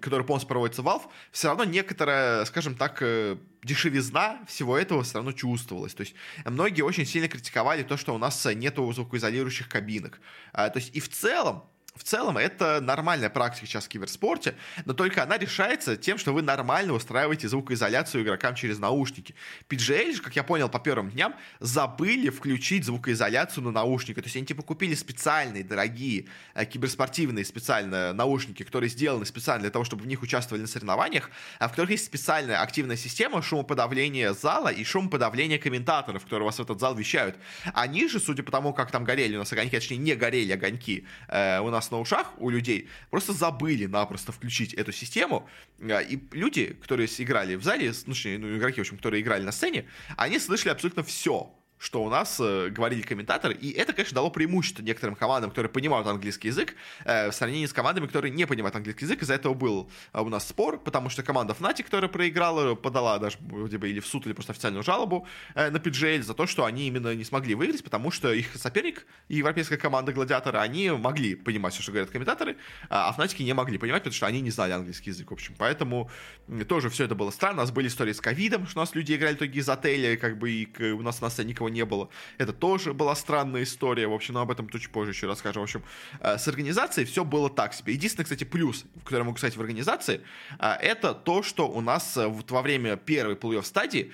который 0.00 0.24
полностью 0.24 0.48
проводится 0.48 0.82
Valve, 0.82 1.04
все 1.30 1.48
равно 1.48 1.64
некоторая, 1.64 2.44
скажем 2.44 2.74
так, 2.74 2.98
э, 3.02 3.36
дешевизна 3.62 4.40
всего 4.46 4.76
этого 4.76 5.02
все 5.02 5.14
равно 5.14 5.32
чувствовалась. 5.32 5.94
То 5.94 6.02
есть 6.02 6.14
многие 6.44 6.82
очень 6.82 7.06
сильно 7.06 7.28
критиковали 7.28 7.82
то, 7.82 7.96
что 7.96 8.14
у 8.14 8.18
нас 8.18 8.44
нету 8.54 8.90
звукоизолирующих 8.92 9.68
кабинок. 9.68 10.20
А, 10.52 10.68
то 10.70 10.78
есть 10.78 10.94
и 10.94 11.00
в 11.00 11.08
целом 11.08 11.64
в 11.96 12.04
целом 12.04 12.38
это 12.38 12.80
нормальная 12.80 13.30
практика 13.30 13.66
сейчас 13.66 13.86
в 13.86 13.88
киберспорте, 13.88 14.54
но 14.84 14.94
только 14.94 15.22
она 15.22 15.36
решается 15.38 15.96
тем, 15.96 16.18
что 16.18 16.32
вы 16.32 16.40
нормально 16.40 16.92
устраиваете 16.92 17.48
звукоизоляцию 17.48 18.22
игрокам 18.22 18.54
через 18.54 18.78
наушники. 18.78 19.34
PGL 19.68 20.14
же, 20.14 20.22
как 20.22 20.36
я 20.36 20.44
понял 20.44 20.68
по 20.68 20.78
первым 20.78 21.10
дням, 21.10 21.34
забыли 21.58 22.30
включить 22.30 22.84
звукоизоляцию 22.84 23.64
на 23.64 23.72
наушники. 23.72 24.20
То 24.20 24.26
есть 24.26 24.36
они 24.36 24.46
типа 24.46 24.62
купили 24.62 24.94
специальные, 24.94 25.64
дорогие, 25.64 26.26
э, 26.54 26.64
киберспортивные 26.64 27.44
специальные 27.44 28.12
наушники, 28.12 28.62
которые 28.62 28.88
сделаны 28.88 29.26
специально 29.26 29.62
для 29.62 29.70
того, 29.70 29.84
чтобы 29.84 30.04
в 30.04 30.06
них 30.06 30.22
участвовали 30.22 30.62
на 30.62 30.68
соревнованиях, 30.68 31.30
а 31.58 31.66
в 31.66 31.72
которых 31.72 31.90
есть 31.90 32.04
специальная 32.04 32.62
активная 32.62 32.96
система 32.96 33.42
шумоподавления 33.42 34.32
зала 34.32 34.68
и 34.68 34.84
шумоподавления 34.84 35.58
комментаторов, 35.58 36.22
которые 36.22 36.46
вас 36.46 36.56
в 36.56 36.60
этот 36.60 36.78
зал 36.78 36.94
вещают. 36.94 37.36
Они 37.74 38.08
же, 38.08 38.20
судя 38.20 38.44
по 38.44 38.52
тому, 38.52 38.72
как 38.72 38.92
там 38.92 39.04
горели 39.04 39.34
у 39.36 39.40
нас 39.40 39.52
огоньки, 39.52 39.76
точнее 39.76 39.96
не 39.96 40.14
горели 40.14 40.52
огоньки, 40.52 41.04
э, 41.28 41.58
у 41.60 41.68
нас 41.68 41.79
на 41.90 42.00
ушах 42.00 42.32
у 42.38 42.50
людей, 42.50 42.88
просто 43.10 43.32
забыли 43.32 43.86
напросто 43.86 44.32
включить 44.32 44.74
эту 44.74 44.92
систему, 44.92 45.48
а, 45.80 46.00
и 46.00 46.18
люди, 46.32 46.76
которые 46.80 47.08
играли 47.18 47.54
в 47.54 47.62
зале, 47.62 47.92
ну, 48.06 48.14
ну 48.24 48.56
игроки, 48.58 48.80
в 48.80 48.80
общем, 48.80 48.96
которые 48.96 49.22
играли 49.22 49.42
на 49.42 49.52
сцене, 49.52 49.86
они 50.16 50.38
слышали 50.38 50.72
абсолютно 50.72 51.02
все, 51.02 51.54
что 51.80 52.04
у 52.04 52.10
нас 52.10 52.38
э, 52.38 52.68
говорили 52.68 53.00
комментаторы, 53.00 53.54
и 53.54 53.70
это, 53.70 53.94
конечно, 53.94 54.14
дало 54.14 54.30
преимущество 54.30 54.82
некоторым 54.82 55.16
командам, 55.16 55.50
которые 55.50 55.72
понимают 55.72 56.06
английский 56.06 56.48
язык, 56.48 56.74
э, 57.06 57.30
в 57.30 57.32
сравнении 57.32 57.64
с 57.64 57.72
командами, 57.72 58.06
которые 58.06 58.30
не 58.30 58.46
понимают 58.46 58.76
английский 58.76 59.06
язык, 59.06 59.22
из-за 59.22 59.32
этого 59.34 59.54
был 59.54 59.90
э, 60.12 60.20
у 60.20 60.28
нас 60.28 60.46
спор, 60.46 60.78
потому 60.78 61.08
что 61.08 61.22
команда 61.22 61.56
Fnatic, 61.58 61.84
которая 61.84 62.10
проиграла, 62.10 62.74
подала 62.74 63.18
даже 63.18 63.38
бы 63.38 63.88
или 63.88 64.00
в 64.00 64.06
суд, 64.06 64.26
или 64.26 64.34
просто 64.34 64.52
официальную 64.52 64.82
жалобу 64.82 65.26
э, 65.54 65.70
на 65.70 65.78
PGL 65.78 66.22
за 66.22 66.34
то, 66.34 66.46
что 66.46 66.66
они 66.66 66.86
именно 66.86 67.14
не 67.14 67.24
смогли 67.24 67.54
выиграть, 67.54 67.82
потому 67.82 68.10
что 68.10 68.30
их 68.30 68.54
соперник, 68.56 69.06
европейская 69.28 69.78
команда 69.78 70.12
Гладиатора, 70.12 70.60
они 70.60 70.90
могли 70.90 71.34
понимать 71.34 71.72
все, 71.72 71.82
что 71.82 71.92
говорят 71.92 72.10
комментаторы, 72.10 72.58
а, 72.90 73.08
а 73.08 73.18
Fnatic 73.18 73.42
не 73.42 73.54
могли 73.54 73.78
понимать, 73.78 74.02
потому 74.02 74.14
что 74.14 74.26
они 74.26 74.42
не 74.42 74.50
знали 74.50 74.72
английский 74.72 75.10
язык, 75.10 75.30
в 75.30 75.32
общем, 75.32 75.54
поэтому 75.56 76.10
тоже 76.68 76.90
все 76.90 77.04
это 77.04 77.14
было 77.14 77.30
странно, 77.30 77.62
у 77.62 77.64
нас 77.64 77.70
были 77.70 77.88
истории 77.88 78.12
с 78.12 78.20
ковидом, 78.20 78.66
что 78.66 78.80
у 78.80 78.82
нас 78.82 78.94
люди 78.94 79.14
играли 79.14 79.34
только 79.34 79.58
из 79.58 79.68
отеля, 79.68 80.18
как 80.18 80.38
бы 80.38 80.50
и 80.50 80.92
у 80.92 81.00
нас 81.00 81.22
на 81.22 81.30
сцене 81.30 81.50
никого 81.50 81.69
не 81.70 81.84
было. 81.84 82.08
Это 82.38 82.52
тоже 82.52 82.92
была 82.92 83.14
странная 83.14 83.62
история. 83.62 84.06
В 84.06 84.12
общем, 84.12 84.34
но 84.34 84.40
об 84.40 84.50
этом 84.50 84.68
чуть 84.68 84.90
позже 84.90 85.12
еще 85.12 85.26
расскажем. 85.26 85.62
В 85.62 85.64
общем, 85.64 85.82
э, 86.20 86.38
с 86.38 86.48
организацией 86.48 87.06
все 87.06 87.24
было 87.24 87.50
так 87.50 87.74
себе. 87.74 87.94
Единственный, 87.94 88.24
кстати, 88.24 88.44
плюс, 88.44 88.84
который 89.04 89.20
я 89.20 89.24
могу 89.24 89.38
сказать 89.38 89.56
в 89.56 89.60
организации, 89.60 90.20
э, 90.58 90.66
это 90.80 91.14
то, 91.14 91.42
что 91.42 91.68
у 91.68 91.80
нас 91.80 92.16
э, 92.16 92.26
вот 92.26 92.50
во 92.50 92.62
время 92.62 92.96
первой 92.96 93.34
плей-офф 93.34 93.64
стадии 93.64 94.12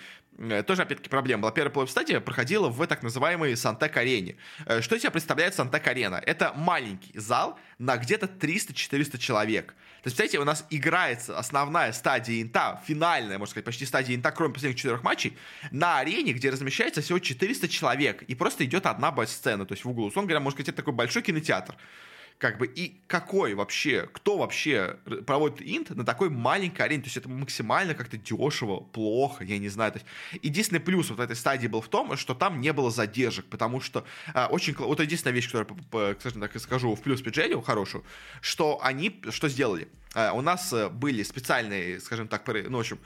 тоже, 0.67 0.83
опять-таки, 0.83 1.09
проблема 1.09 1.43
была. 1.43 1.53
Первая 1.53 1.73
плей 1.73 1.87
стадия 1.89 2.21
проходила 2.21 2.69
в 2.69 2.87
так 2.87 3.03
называемой 3.03 3.57
Сантек-арене. 3.57 4.37
Что 4.81 4.97
из 4.97 5.03
себя 5.03 5.11
представляет 5.11 5.55
Сантек-арена? 5.55 6.23
Это 6.25 6.53
маленький 6.55 7.19
зал 7.19 7.59
на 7.79 7.97
где-то 7.97 8.27
300-400 8.27 9.19
человек. 9.19 9.75
То 10.03 10.09
есть, 10.09 10.17
представляете, 10.17 10.39
у 10.39 10.45
нас 10.45 10.65
играется 10.71 11.37
основная 11.37 11.93
стадия 11.93 12.41
инта, 12.41 12.81
финальная, 12.87 13.39
можно 13.39 13.51
сказать, 13.51 13.65
почти 13.65 13.87
стадия 13.87 14.15
инта, 14.15 14.31
кроме 14.31 14.55
последних 14.55 14.79
четырех 14.79 15.03
матчей, 15.03 15.37
на 15.73 15.99
арене, 15.99 16.33
где 16.33 16.51
размещается 16.51 17.01
всего 17.01 17.19
400 17.19 17.69
человек, 17.69 18.23
и 18.23 18.35
просто 18.35 18.65
идет 18.65 18.87
одна 18.87 19.11
бой-сцена, 19.11 19.67
то 19.67 19.73
есть 19.73 19.85
в 19.85 19.91
углу. 19.91 20.07
Условно 20.07 20.29
говоря, 20.29 20.41
можно 20.41 20.57
сказать, 20.59 20.69
это 20.69 20.77
такой 20.77 20.93
большой 20.93 21.23
кинотеатр. 21.23 21.75
Как 22.39 22.59
бы, 22.59 22.67
и 22.67 23.01
какой 23.07 23.55
вообще, 23.55 24.09
кто 24.13 24.37
вообще 24.37 24.99
проводит 25.27 25.63
инт 25.63 25.91
на 25.91 26.05
такой 26.05 26.29
маленькой 26.29 26.83
арене? 26.83 27.03
То 27.03 27.07
есть 27.07 27.17
это 27.17 27.29
максимально 27.31 27.95
как-то 27.95 28.19
дешево, 28.19 28.81
плохо, 28.81 29.43
я 29.43 29.59
не 29.59 29.71
знаю. 29.71 29.93
То 29.93 29.99
есть 29.99 30.43
единственный 30.43 30.81
плюс 30.81 31.09
вот 31.09 31.21
этой 31.21 31.35
стадии 31.35 31.67
был 31.67 31.81
в 31.81 31.89
том, 31.89 32.15
что 32.17 32.35
там 32.35 32.61
не 32.61 32.73
было 32.75 32.91
задержек, 32.91 33.47
потому 33.47 33.81
что 33.81 34.05
а, 34.35 34.49
очень... 34.49 34.75
Вот 34.75 35.01
единственная 35.01 35.35
вещь, 35.35 35.51
которую, 35.51 36.17
скажем 36.21 36.43
так, 36.43 36.59
скажу 36.61 36.95
в 36.95 37.01
плюс 37.01 37.23
Пиджелю 37.23 37.63
хорошую, 37.63 38.05
что 38.43 38.79
они 38.83 39.23
что 39.31 39.49
сделали? 39.49 39.89
А, 40.15 40.33
у 40.33 40.43
нас 40.43 40.73
э, 40.73 40.89
были 40.91 41.23
специальные, 41.23 42.01
скажем 42.01 42.29
так, 42.29 42.47
ну, 42.47 42.77
в 42.77 42.81
общем, 42.81 42.99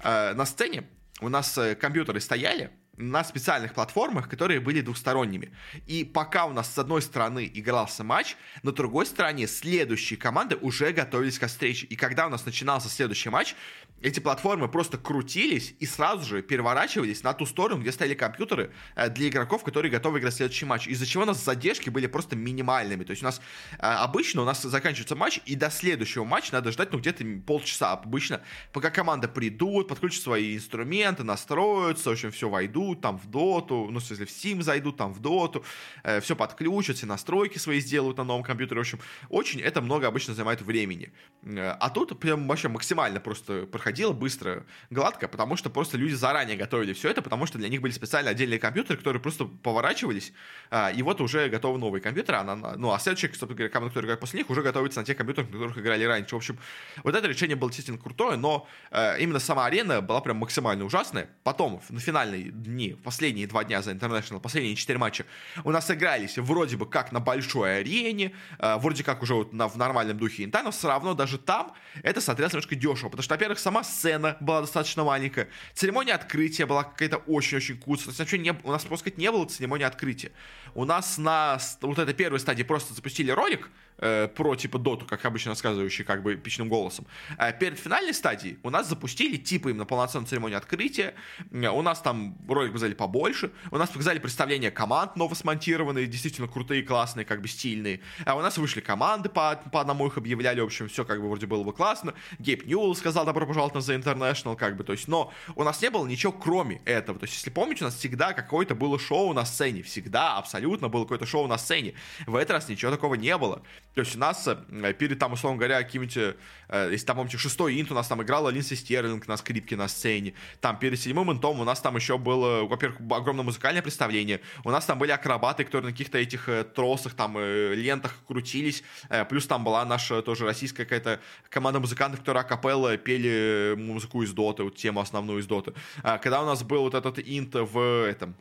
а, 0.00 0.34
на 0.34 0.46
сцене 0.46 0.84
у 1.20 1.28
нас 1.28 1.56
э, 1.58 1.74
компьютеры 1.74 2.20
стояли, 2.20 2.70
на 2.96 3.24
специальных 3.24 3.74
платформах, 3.74 4.28
которые 4.28 4.60
были 4.60 4.80
двухсторонними. 4.80 5.52
И 5.86 6.04
пока 6.04 6.46
у 6.46 6.52
нас 6.52 6.72
с 6.72 6.78
одной 6.78 7.02
стороны 7.02 7.50
игрался 7.52 8.04
матч, 8.04 8.36
на 8.62 8.72
другой 8.72 9.06
стороне 9.06 9.46
следующие 9.46 10.18
команды 10.18 10.56
уже 10.56 10.92
готовились 10.92 11.38
к 11.38 11.46
встрече. 11.46 11.86
И 11.86 11.96
когда 11.96 12.26
у 12.26 12.30
нас 12.30 12.44
начинался 12.46 12.88
следующий 12.88 13.30
матч, 13.30 13.54
эти 14.02 14.20
платформы 14.20 14.68
просто 14.68 14.98
крутились 14.98 15.74
и 15.80 15.86
сразу 15.86 16.24
же 16.24 16.42
переворачивались 16.42 17.22
на 17.22 17.32
ту 17.32 17.46
сторону, 17.46 17.80
где 17.80 17.92
стояли 17.92 18.14
компьютеры 18.14 18.70
э, 18.94 19.08
для 19.08 19.28
игроков, 19.28 19.64
которые 19.64 19.90
готовы 19.90 20.18
играть 20.18 20.34
следующий 20.34 20.66
матч. 20.66 20.86
Из-за 20.86 21.06
чего 21.06 21.22
у 21.22 21.26
нас 21.26 21.42
задержки 21.42 21.88
были 21.88 22.06
просто 22.06 22.36
минимальными. 22.36 23.04
То 23.04 23.12
есть 23.12 23.22
у 23.22 23.24
нас 23.24 23.40
э, 23.72 23.76
обычно 23.80 24.42
у 24.42 24.44
нас 24.44 24.62
заканчивается 24.62 25.16
матч, 25.16 25.40
и 25.46 25.54
до 25.54 25.70
следующего 25.70 26.24
матча 26.24 26.52
надо 26.52 26.72
ждать 26.72 26.92
ну 26.92 26.98
где-то 26.98 27.24
полчаса 27.46 27.92
обычно, 27.92 28.42
пока 28.72 28.90
команда 28.90 29.28
придут, 29.28 29.88
подключат 29.88 30.22
свои 30.22 30.56
инструменты, 30.56 31.24
настроятся, 31.24 32.10
в 32.10 32.12
общем, 32.12 32.30
все 32.32 32.48
войдут 32.48 33.00
там 33.00 33.18
в 33.18 33.26
доту, 33.30 33.88
ну, 33.90 33.98
если 33.98 34.24
в 34.24 34.28
Steam 34.28 34.62
зайдут, 34.62 34.98
там 34.98 35.14
в 35.14 35.20
доту, 35.20 35.64
э, 36.02 36.20
все 36.20 36.36
подключат, 36.36 36.96
все 36.96 37.06
настройки 37.06 37.58
свои 37.58 37.80
сделают 37.80 38.18
на 38.18 38.24
новом 38.24 38.42
компьютере. 38.42 38.78
В 38.78 38.82
общем, 38.82 39.00
очень 39.30 39.60
это 39.60 39.80
много 39.80 40.06
обычно 40.06 40.34
занимает 40.34 40.60
времени. 40.60 41.12
А 41.44 41.90
тут 41.90 42.18
прям 42.20 42.46
вообще 42.46 42.68
максимально 42.68 43.20
просто 43.20 43.66
проходило 43.86 44.12
быстро, 44.12 44.64
гладко, 44.90 45.28
потому 45.28 45.54
что 45.54 45.70
просто 45.70 45.96
люди 45.96 46.12
заранее 46.12 46.56
готовили 46.56 46.92
все 46.92 47.08
это, 47.08 47.22
потому 47.22 47.46
что 47.46 47.56
для 47.56 47.68
них 47.68 47.80
были 47.80 47.92
специально 47.92 48.32
отдельные 48.32 48.58
компьютеры, 48.58 48.98
которые 48.98 49.22
просто 49.22 49.44
поворачивались, 49.44 50.32
а, 50.70 50.90
и 50.90 51.02
вот 51.02 51.20
уже 51.20 51.48
готовы 51.48 51.78
новые 51.78 52.02
компьютеры, 52.02 52.38
а, 52.38 52.74
ну, 52.76 52.90
а 52.90 52.98
следующие, 52.98 53.30
собственно 53.30 53.54
говоря, 53.54 53.70
команды, 53.70 53.90
которые 53.90 54.06
играют 54.06 54.20
после 54.20 54.40
них, 54.40 54.50
уже 54.50 54.62
готовятся 54.62 54.98
на 54.98 55.06
тех 55.06 55.16
компьютерах, 55.16 55.50
на 55.50 55.52
которых 55.52 55.78
играли 55.78 56.02
раньше. 56.02 56.34
В 56.34 56.38
общем, 56.38 56.58
вот 57.04 57.14
это 57.14 57.28
решение 57.28 57.54
было 57.54 57.70
действительно 57.70 57.98
крутое, 57.98 58.36
но 58.36 58.66
э, 58.90 59.20
именно 59.20 59.38
сама 59.38 59.66
арена 59.66 60.00
была 60.00 60.20
прям 60.20 60.38
максимально 60.38 60.84
ужасная. 60.84 61.28
Потом, 61.44 61.80
на 61.88 62.00
финальные 62.00 62.50
дни, 62.50 62.96
последние 63.04 63.46
два 63.46 63.62
дня 63.62 63.82
за 63.82 63.92
International, 63.92 64.40
последние 64.40 64.74
четыре 64.74 64.98
матча, 64.98 65.26
у 65.62 65.70
нас 65.70 65.88
игрались 65.92 66.38
вроде 66.38 66.76
бы 66.76 66.86
как 66.86 67.12
на 67.12 67.20
большой 67.20 67.78
арене, 67.78 68.32
э, 68.58 68.78
вроде 68.78 69.04
как 69.04 69.22
уже 69.22 69.34
вот 69.34 69.52
на, 69.52 69.68
в 69.68 69.76
нормальном 69.76 70.18
духе 70.18 70.42
инта, 70.42 70.64
но 70.64 70.72
все 70.72 70.88
равно 70.88 71.14
даже 71.14 71.38
там 71.38 71.72
это 72.02 72.20
смотрелось 72.20 72.52
немножко 72.52 72.74
дешево, 72.74 73.10
потому 73.10 73.22
что, 73.22 73.34
во-первых, 73.34 73.60
сама 73.60 73.75
сцена 73.82 74.36
была 74.40 74.60
достаточно 74.62 75.04
маленькая, 75.04 75.48
церемония 75.74 76.14
открытия 76.14 76.66
была 76.66 76.84
какая-то 76.84 77.18
очень-очень 77.18 77.78
куцая, 77.78 78.14
есть 78.14 78.32
не, 78.32 78.52
у 78.64 78.70
нас, 78.70 78.84
просто 78.84 79.04
сказать, 79.04 79.18
не 79.18 79.30
было 79.30 79.46
церемонии 79.46 79.84
открытия. 79.84 80.32
У 80.74 80.84
нас 80.84 81.18
на 81.18 81.58
вот 81.80 81.98
этой 81.98 82.14
первой 82.14 82.40
стадии 82.40 82.62
просто 82.62 82.94
запустили 82.94 83.30
ролик, 83.30 83.70
э, 83.98 84.28
про 84.28 84.54
типа 84.56 84.78
доту, 84.78 85.06
как 85.06 85.24
обычно 85.24 85.50
рассказывающий 85.50 86.04
как 86.04 86.22
бы 86.22 86.34
эпичным 86.34 86.68
голосом. 86.68 87.06
Э, 87.38 87.52
перед 87.52 87.78
финальной 87.78 88.14
стадией 88.14 88.58
у 88.62 88.70
нас 88.70 88.88
запустили 88.88 89.36
типа 89.36 89.68
именно 89.68 89.84
полноценную 89.84 90.28
церемонию 90.28 90.58
открытия. 90.58 91.14
Э, 91.50 91.68
у 91.68 91.82
нас 91.82 92.00
там 92.00 92.36
ролик 92.48 92.72
показали 92.72 92.94
побольше. 92.94 93.50
У 93.70 93.78
нас 93.78 93.90
показали 93.90 94.18
представление 94.18 94.70
команд 94.70 95.16
новосмонтированные, 95.16 96.06
действительно 96.06 96.48
крутые, 96.48 96.82
классные, 96.82 97.24
как 97.24 97.40
бы 97.40 97.48
стильные. 97.48 98.00
А 98.24 98.36
у 98.36 98.40
нас 98.40 98.58
вышли 98.58 98.80
команды, 98.80 99.28
по, 99.28 99.60
по 99.72 99.80
одному 99.80 100.06
их 100.06 100.16
объявляли. 100.16 100.60
В 100.60 100.64
общем, 100.64 100.88
все 100.88 101.04
как 101.04 101.20
бы 101.20 101.28
вроде 101.28 101.46
было 101.46 101.62
бы 101.62 101.72
классно. 101.72 102.14
Гейб 102.38 102.66
Ньюэлл 102.66 102.94
сказал 102.94 103.24
добро 103.24 103.46
пожаловать 103.46 103.74
на 103.74 103.78
The 103.78 104.02
International, 104.02 104.56
как 104.56 104.76
бы, 104.76 104.84
то 104.84 104.92
есть, 104.92 105.08
но 105.08 105.32
у 105.54 105.62
нас 105.62 105.80
не 105.82 105.90
было 105.90 106.06
ничего 106.06 106.32
кроме 106.32 106.80
этого. 106.84 107.18
То 107.18 107.24
есть, 107.24 107.34
если 107.34 107.50
помните, 107.50 107.84
у 107.84 107.86
нас 107.86 107.96
всегда 107.96 108.32
какое-то 108.32 108.74
было 108.74 108.98
шоу 108.98 109.32
на 109.32 109.44
сцене. 109.44 109.82
Всегда, 109.82 110.36
абсолютно 110.38 110.88
было 110.88 111.02
какое-то 111.02 111.26
шоу 111.26 111.46
на 111.46 111.58
сцене. 111.58 111.94
В 112.26 112.36
этот 112.36 112.52
раз 112.52 112.68
ничего 112.68 112.90
такого 112.90 113.14
не 113.14 113.36
было. 113.36 113.62
Есть 113.96 114.14
у 114.14 114.18
нас 114.18 114.46
э, 114.46 114.92
перед 114.92 115.18
там, 115.18 115.32
условно 115.32 115.56
говоря, 115.56 115.82
каким-нибудь, 115.82 116.18
э, 116.18 116.88
если 116.92 117.06
там, 117.06 117.16
помните, 117.16 117.38
шестой 117.38 117.80
инт 117.80 117.90
у 117.90 117.94
нас 117.94 118.06
там 118.06 118.22
играла 118.22 118.50
Линдси 118.50 118.74
Стерлинг 118.74 119.26
на 119.26 119.38
скрипке 119.38 119.74
на 119.74 119.88
сцене. 119.88 120.34
Там 120.60 120.78
перед 120.78 121.00
седьмым 121.00 121.32
интом 121.32 121.60
у 121.60 121.64
нас 121.64 121.80
там 121.80 121.96
еще 121.96 122.18
было, 122.18 122.66
во-первых, 122.66 123.00
огромное 123.10 123.44
музыкальное 123.44 123.80
представление. 123.80 124.42
У 124.64 124.70
нас 124.70 124.84
там 124.84 124.98
были 124.98 125.12
акробаты, 125.12 125.64
которые 125.64 125.86
на 125.86 125.92
каких-то 125.92 126.18
этих 126.18 126.46
э, 126.50 126.64
тросах, 126.64 127.14
там, 127.14 127.38
лентах 127.38 128.14
крутились. 128.26 128.82
Плюс 129.30 129.46
там 129.46 129.64
была 129.64 129.82
наша 129.86 130.20
тоже 130.20 130.44
российская 130.44 130.84
какая-то 130.84 131.20
команда 131.48 131.80
музыкантов, 131.80 132.20
которые 132.20 132.42
акапелла 132.42 132.98
пели 132.98 133.74
музыку 133.78 134.22
из 134.22 134.32
Доты, 134.32 134.64
вот 134.64 134.76
тему 134.76 135.00
основную 135.00 135.40
из 135.40 135.46
Доты. 135.46 135.72
Когда 136.02 136.42
у 136.42 136.44
нас 136.46 136.62
был 136.62 136.82
вот 136.82 136.92
этот 136.92 137.18
инт 137.18 137.54
в 137.54 138.06
этом 138.06 138.34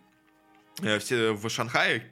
в 0.79 1.49
Шанхае, 1.49 2.03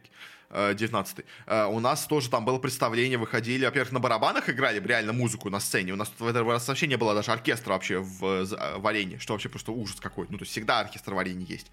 19 0.53 1.19
э, 1.19 1.23
э, 1.47 1.65
у 1.65 1.79
нас 1.79 2.05
тоже 2.05 2.29
там 2.29 2.45
было 2.45 2.59
представление, 2.59 3.17
выходили, 3.17 3.65
во-первых, 3.65 3.91
на 3.91 3.99
барабанах 3.99 4.49
играли 4.49 4.79
реально 4.85 5.13
музыку 5.13 5.49
на 5.49 5.59
сцене. 5.59 5.93
У 5.93 5.95
нас 5.95 6.11
в 6.19 6.27
этом 6.27 6.47
раз 6.47 6.67
вообще 6.67 6.87
не 6.87 6.95
было 6.95 7.15
даже 7.15 7.31
оркестра 7.31 7.73
вообще 7.73 7.99
в, 7.99 8.23
э, 8.23 8.77
в 8.77 8.87
арене, 8.87 9.17
что 9.19 9.33
вообще 9.33 9.49
просто 9.49 9.71
ужас 9.71 9.99
какой-то. 9.99 10.31
Ну, 10.31 10.37
то 10.37 10.43
есть 10.43 10.51
всегда 10.51 10.79
оркестр 10.79 11.13
в 11.13 11.17
арене 11.17 11.45
есть. 11.47 11.71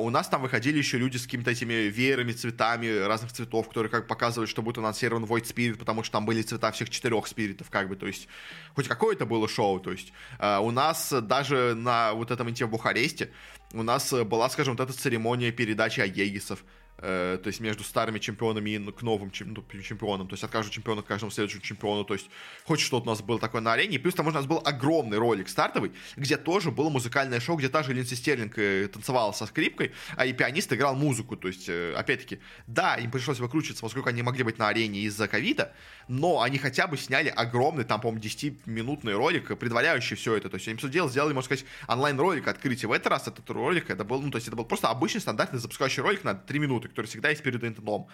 У 0.00 0.10
нас 0.10 0.28
там 0.28 0.42
выходили 0.42 0.78
еще 0.78 0.98
люди 0.98 1.16
с 1.16 1.24
какими-то 1.24 1.52
этими 1.52 1.88
веерами, 1.88 2.32
цветами 2.32 3.06
разных 3.06 3.32
цветов, 3.32 3.68
которые 3.68 3.90
как 3.90 4.08
показывают, 4.08 4.50
что 4.50 4.60
будет 4.60 4.78
анонсирован 4.78 5.24
Void 5.24 5.44
Spirit, 5.44 5.76
потому 5.76 6.02
что 6.02 6.14
там 6.14 6.26
были 6.26 6.42
цвета 6.42 6.72
всех 6.72 6.90
четырех 6.90 7.28
спиритов, 7.28 7.70
как 7.70 7.88
бы, 7.88 7.94
то 7.94 8.08
есть 8.08 8.26
хоть 8.74 8.88
какое-то 8.88 9.24
было 9.24 9.48
шоу, 9.48 9.78
то 9.78 9.92
есть 9.92 10.12
у 10.40 10.70
нас 10.72 11.12
даже 11.12 11.74
на 11.76 12.12
вот 12.12 12.32
этом 12.32 12.50
инте 12.50 12.64
в 12.64 12.70
Бухаресте 12.70 13.30
у 13.72 13.82
нас 13.82 14.12
была, 14.12 14.50
скажем, 14.50 14.76
вот 14.76 14.82
эта 14.82 14.98
церемония 14.98 15.52
передачи 15.52 16.00
Аегисов, 16.00 16.64
Э, 17.04 17.36
то 17.42 17.48
есть 17.48 17.58
между 17.58 17.82
старыми 17.82 18.20
чемпионами 18.20 18.70
и 18.70 18.92
к 18.92 19.02
новым 19.02 19.32
ну, 19.40 19.64
чемпионам, 19.82 20.28
то 20.28 20.34
есть 20.34 20.44
от 20.44 20.52
каждого 20.52 20.72
чемпиона 20.72 21.02
к 21.02 21.06
каждому 21.06 21.32
следующему 21.32 21.60
чемпиону, 21.60 22.04
то 22.04 22.14
есть 22.14 22.30
хоть 22.64 22.78
что-то 22.78 23.06
у 23.06 23.10
нас 23.10 23.20
было 23.22 23.40
такое 23.40 23.60
на 23.60 23.72
арене, 23.72 23.96
и 23.96 23.98
плюс 23.98 24.14
там 24.14 24.28
у 24.28 24.30
нас 24.30 24.46
был 24.46 24.62
огромный 24.64 25.18
ролик 25.18 25.48
стартовый, 25.48 25.90
где 26.16 26.36
тоже 26.36 26.70
было 26.70 26.90
музыкальное 26.90 27.40
шоу, 27.40 27.56
где 27.56 27.68
та 27.68 27.82
же 27.82 27.92
Линдси 27.92 28.14
Стерлинг 28.14 28.56
э, 28.56 28.86
танцевала 28.86 29.32
со 29.32 29.46
скрипкой, 29.46 29.90
а 30.16 30.26
и 30.26 30.32
пианист 30.32 30.72
играл 30.72 30.94
музыку, 30.94 31.36
то 31.36 31.48
есть, 31.48 31.68
э, 31.68 31.92
опять-таки, 31.96 32.38
да, 32.68 32.94
им 32.94 33.10
пришлось 33.10 33.40
выкручиваться, 33.40 33.82
поскольку 33.82 34.08
они 34.08 34.22
могли 34.22 34.44
быть 34.44 34.58
на 34.58 34.68
арене 34.68 35.00
из-за 35.00 35.26
ковида, 35.26 35.72
но 36.06 36.40
они 36.40 36.58
хотя 36.58 36.86
бы 36.86 36.96
сняли 36.96 37.30
огромный, 37.30 37.82
там, 37.82 38.00
по-моему, 38.00 38.22
10-минутный 38.22 39.14
ролик, 39.14 39.58
предваряющий 39.58 40.14
все 40.14 40.36
это, 40.36 40.48
то 40.48 40.54
есть 40.54 40.68
они 40.68 40.76
все 40.76 40.88
делали, 40.88 41.10
сделали, 41.10 41.32
можно 41.32 41.46
сказать, 41.46 41.64
онлайн-ролик 41.88 42.46
открытия. 42.46 42.86
В 42.86 42.92
этот 42.92 43.08
раз 43.08 43.26
этот 43.26 43.50
ролик, 43.50 43.90
это 43.90 44.04
был, 44.04 44.22
ну, 44.22 44.30
то 44.30 44.36
есть 44.36 44.46
это 44.46 44.56
был 44.56 44.64
просто 44.64 44.88
обычный 44.88 45.20
стандартный 45.20 45.58
запускающий 45.58 46.00
ролик 46.00 46.22
на 46.22 46.34
3 46.34 46.58
минуты, 46.60 46.91
который 46.92 47.06
всегда 47.06 47.30
есть 47.30 47.42
перед 47.42 47.62
интендом. 47.64 48.06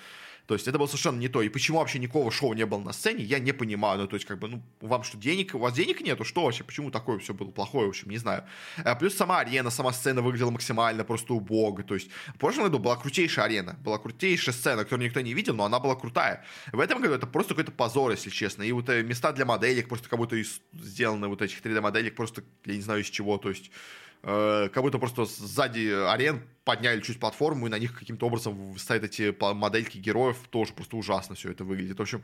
То 0.49 0.55
есть 0.55 0.67
это 0.67 0.79
было 0.79 0.87
совершенно 0.87 1.19
не 1.19 1.29
то. 1.29 1.43
И 1.43 1.51
почему 1.51 1.79
вообще 1.79 1.99
никакого 1.99 2.31
шоу 2.31 2.55
не 2.55 2.64
было 2.64 2.81
на 2.81 2.95
сцене, 2.95 3.23
я 3.23 3.38
не 3.38 3.53
понимаю. 3.53 4.01
Ну, 4.01 4.07
то 4.07 4.17
есть, 4.17 4.27
как 4.27 4.38
бы, 4.38 4.49
ну, 4.49 4.62
вам 4.81 5.03
что, 5.03 5.19
денег, 5.19 5.55
у 5.55 5.59
вас 5.59 5.75
денег 5.75 6.01
нету? 6.01 6.25
Что 6.25 6.45
вообще? 6.45 6.64
Почему 6.64 6.91
такое 6.91 7.19
все 7.19 7.35
было 7.35 7.51
плохое, 7.51 7.85
в 7.85 7.91
общем, 7.91 8.09
не 8.09 8.17
знаю. 8.17 8.45
А, 8.83 8.95
плюс 8.95 9.14
сама 9.14 9.41
арена, 9.41 9.69
сама 9.69 9.93
сцена 9.93 10.23
выглядела 10.23 10.51
максимально 10.51 11.05
просто 11.05 11.35
убого. 11.35 11.83
То 11.83 11.95
есть, 11.95 12.09
в 12.35 12.38
прошлом 12.38 12.64
году 12.64 12.79
была 12.79 12.97
крутейшая 12.97 13.45
арена, 13.45 13.77
была 13.85 13.99
крутейшая 13.99 14.55
сцена, 14.55 14.85
которую 14.85 15.05
никто 15.05 15.21
не 15.21 15.35
видел, 15.35 15.55
но 15.55 15.67
она 15.67 15.81
была 15.81 15.97
крутая. 15.97 16.43
В 16.73 16.81
этом 16.81 17.03
году 17.03 17.12
это 17.12 17.27
просто 17.27 17.51
какой-то 17.51 17.73
позор, 17.73 18.12
если 18.12 18.31
честно. 18.31 18.62
И 18.62 18.73
вот 18.73 18.88
э, 18.88 19.03
места 19.03 19.33
для 19.33 19.45
моделек 19.45 19.87
просто 19.87 20.09
как 20.09 20.19
будто 20.19 20.43
сделаны 20.73 21.29
вот 21.29 21.43
этих 21.43 21.61
3D-моделек 21.61 22.17
просто, 22.17 22.43
я 22.64 22.75
не 22.75 22.81
знаю 22.81 23.03
из 23.03 23.11
чего, 23.11 23.37
то 23.37 23.51
есть 23.51 23.71
э, 24.22 24.68
как 24.72 24.83
будто 24.83 24.98
просто 24.98 25.24
сзади 25.24 25.88
арен 26.09 26.42
подняли 26.64 27.00
чуть 27.00 27.18
платформу, 27.18 27.66
и 27.66 27.70
на 27.70 27.78
них 27.78 27.98
каким-то 27.98 28.26
образом 28.26 28.76
стоят 28.78 29.04
эти 29.04 29.35
модельки 29.54 29.98
героев, 29.98 30.37
тоже 30.50 30.72
просто 30.72 30.96
ужасно 30.96 31.35
все 31.35 31.50
это 31.50 31.64
выглядит. 31.64 31.98
В 31.98 32.02
общем, 32.02 32.22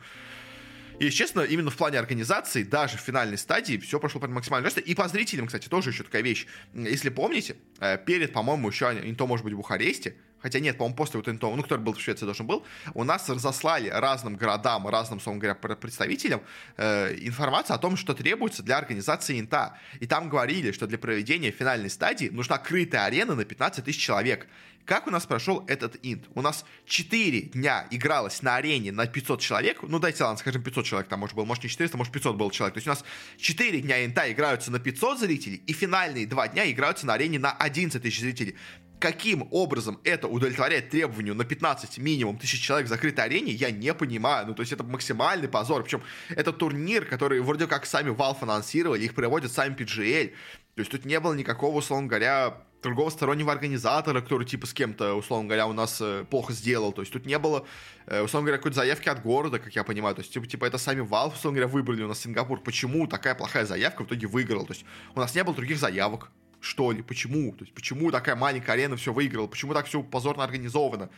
и, 0.99 1.11
честно, 1.11 1.41
именно 1.41 1.71
в 1.71 1.77
плане 1.77 1.99
организации, 1.99 2.63
даже 2.63 2.99
в 2.99 3.01
финальной 3.01 3.39
стадии, 3.39 3.79
все 3.79 3.99
прошло 3.99 4.21
под 4.21 4.31
максимально 4.31 4.67
жестко. 4.67 4.81
И 4.81 4.95
по 4.95 5.09
зрителям, 5.09 5.47
кстати, 5.47 5.69
тоже 5.69 5.91
еще 5.91 6.05
такая 6.05 6.23
вещь. 6.23 6.47
Если 6.73 7.09
помните, 7.09 7.57
э, 7.81 7.99
перед, 7.99 8.33
по-моему, 8.33 8.69
еще 8.69 8.87
Инто, 8.87 9.27
может 9.27 9.45
быть, 9.45 9.55
в 9.55 9.57
Бухаресте, 9.57 10.15
хотя 10.45 10.61
нет, 10.61 10.77
по-моему, 10.77 10.95
после 10.95 11.19
вот 11.19 11.29
Инто, 11.29 11.57
ну, 11.57 11.63
который 11.63 11.81
был 11.81 11.95
в 11.95 12.01
Швеции, 12.01 12.27
должен 12.27 12.47
был, 12.47 12.67
у 12.93 13.03
нас 13.03 13.31
разослали 13.31 13.89
разным 13.89 14.37
городам, 14.37 14.87
разным, 14.87 15.17
условно 15.17 15.41
говоря, 15.41 15.55
представителям 15.55 16.43
э, 16.77 17.15
информацию 17.23 17.75
о 17.75 17.79
том, 17.79 17.97
что 17.97 18.13
требуется 18.13 18.63
для 18.63 18.77
организации 18.77 19.41
Инта. 19.41 19.79
И 20.01 20.07
там 20.07 20.29
говорили, 20.29 20.71
что 20.73 20.87
для 20.87 20.99
проведения 20.99 21.51
финальной 21.51 21.89
стадии 21.89 22.27
нужна 22.27 22.59
крытая 22.59 23.07
арена 23.07 23.35
на 23.35 23.47
15 23.47 23.87
тысяч 23.87 24.03
человек. 24.03 24.47
Как 24.85 25.07
у 25.07 25.11
нас 25.11 25.25
прошел 25.25 25.65
этот 25.67 25.97
инт? 26.03 26.27
У 26.35 26.43
нас 26.43 26.67
4 26.85 27.41
дня 27.41 27.87
игралось 27.91 28.43
на 28.43 28.57
арене 28.57 28.93
на 28.93 29.07
500 29.07 29.41
человек. 29.41 29.83
Ну, 29.83 29.99
дайте, 29.99 30.23
ладно, 30.25 30.39
скажем, 30.39 30.63
500 30.63 30.85
человек 30.85 31.09
там, 31.09 31.21
может, 31.21 31.35
было. 31.35 31.47
Может, 31.47 31.65
не 31.65 31.71
400, 31.71 31.97
может, 31.97 32.13
500 32.13 32.37
был 32.37 32.51
человек. 32.51 32.75
То 32.75 32.79
есть 32.79 32.87
у 32.87 32.91
нас 32.91 33.05
4 33.39 33.81
дня 33.81 34.05
инта 34.05 34.31
играются 34.31 34.71
на 34.71 34.79
500 34.79 35.21
зрителей, 35.21 35.63
и 35.67 35.73
финальные 35.73 36.27
2 36.27 36.49
дня 36.49 36.71
играются 36.71 37.07
на 37.07 37.15
арене 37.15 37.39
на 37.39 37.53
11 37.53 38.03
тысяч 38.03 38.21
зрителей 38.21 38.57
каким 39.05 39.47
образом 39.51 40.01
это 40.03 40.29
удовлетворяет 40.29 40.89
требованию 40.89 41.35
на 41.35 41.45
15 41.45 41.99
минимум 41.99 42.39
тысяч 42.39 42.63
человек 42.63 42.87
в 42.87 42.89
закрытой 42.89 43.27
арене, 43.27 43.53
я 43.53 43.71
не 43.71 43.93
понимаю. 43.93 44.47
Ну, 44.47 44.55
то 44.55 44.63
есть 44.63 44.73
это 44.73 44.83
максимальный 44.83 45.47
позор. 45.47 45.83
Причем 45.83 46.01
это 46.31 46.55
турнир, 46.55 47.05
который 47.05 47.41
вроде 47.41 47.67
как 47.67 47.85
сами 47.85 48.09
Valve 48.13 48.39
анонсировали, 48.41 49.05
их 49.05 49.15
проводят 49.15 49.53
сами 49.53 49.75
PGL. 49.75 50.33
То 50.75 50.81
есть 50.81 50.91
тут 50.91 51.05
не 51.05 51.21
было 51.21 51.35
никакого, 51.35 51.77
условно 51.77 52.09
говоря, 52.09 52.63
другого 52.83 53.11
стороннего 53.11 53.53
организатора, 53.53 54.23
который 54.23 54.47
типа 54.47 54.67
с 54.67 54.73
кем-то, 54.73 55.13
условно 55.13 55.49
говоря, 55.49 55.67
у 55.67 55.75
нас 55.75 56.01
э, 56.01 56.25
плохо 56.31 56.55
сделал. 56.55 56.95
То 56.95 57.03
есть 57.03 57.13
тут 57.13 57.27
не 57.27 57.39
было, 57.39 57.67
э, 58.07 58.23
условно 58.23 58.47
говоря, 58.47 58.57
какой-то 58.57 58.77
заявки 58.77 59.11
от 59.11 59.21
города, 59.21 59.59
как 59.59 59.77
я 59.77 59.85
понимаю. 59.85 60.15
То 60.15 60.23
есть 60.23 60.33
типа, 60.33 60.47
типа 60.47 60.65
это 60.65 60.79
сами 60.79 61.03
Valve, 61.03 61.35
условно 61.35 61.61
говоря, 61.61 61.71
выбрали 61.71 62.05
у 62.05 62.09
нас 62.09 62.21
Сингапур. 62.21 62.59
Почему 62.59 63.07
такая 63.07 63.35
плохая 63.35 63.67
заявка 63.67 64.03
в 64.03 64.07
итоге 64.07 64.29
выиграла? 64.29 64.65
То 64.65 64.73
есть 64.73 64.87
у 65.15 65.21
нас 65.21 65.35
не 65.35 65.45
было 65.45 65.55
других 65.55 65.77
заявок 65.77 66.31
что 66.65 66.93
ли? 66.93 67.03
Почему? 67.03 67.53
То 67.53 67.65
есть, 67.65 67.75
почему 67.75 68.11
такая 68.11 68.37
маленькая 68.37 68.73
арена 68.73 68.97
все 68.97 69.13
выиграла? 69.13 69.47
Почему 69.47 69.75
так 69.75 69.87
все 69.87 70.03
позорно 70.03 70.45
организовано? 70.45 71.11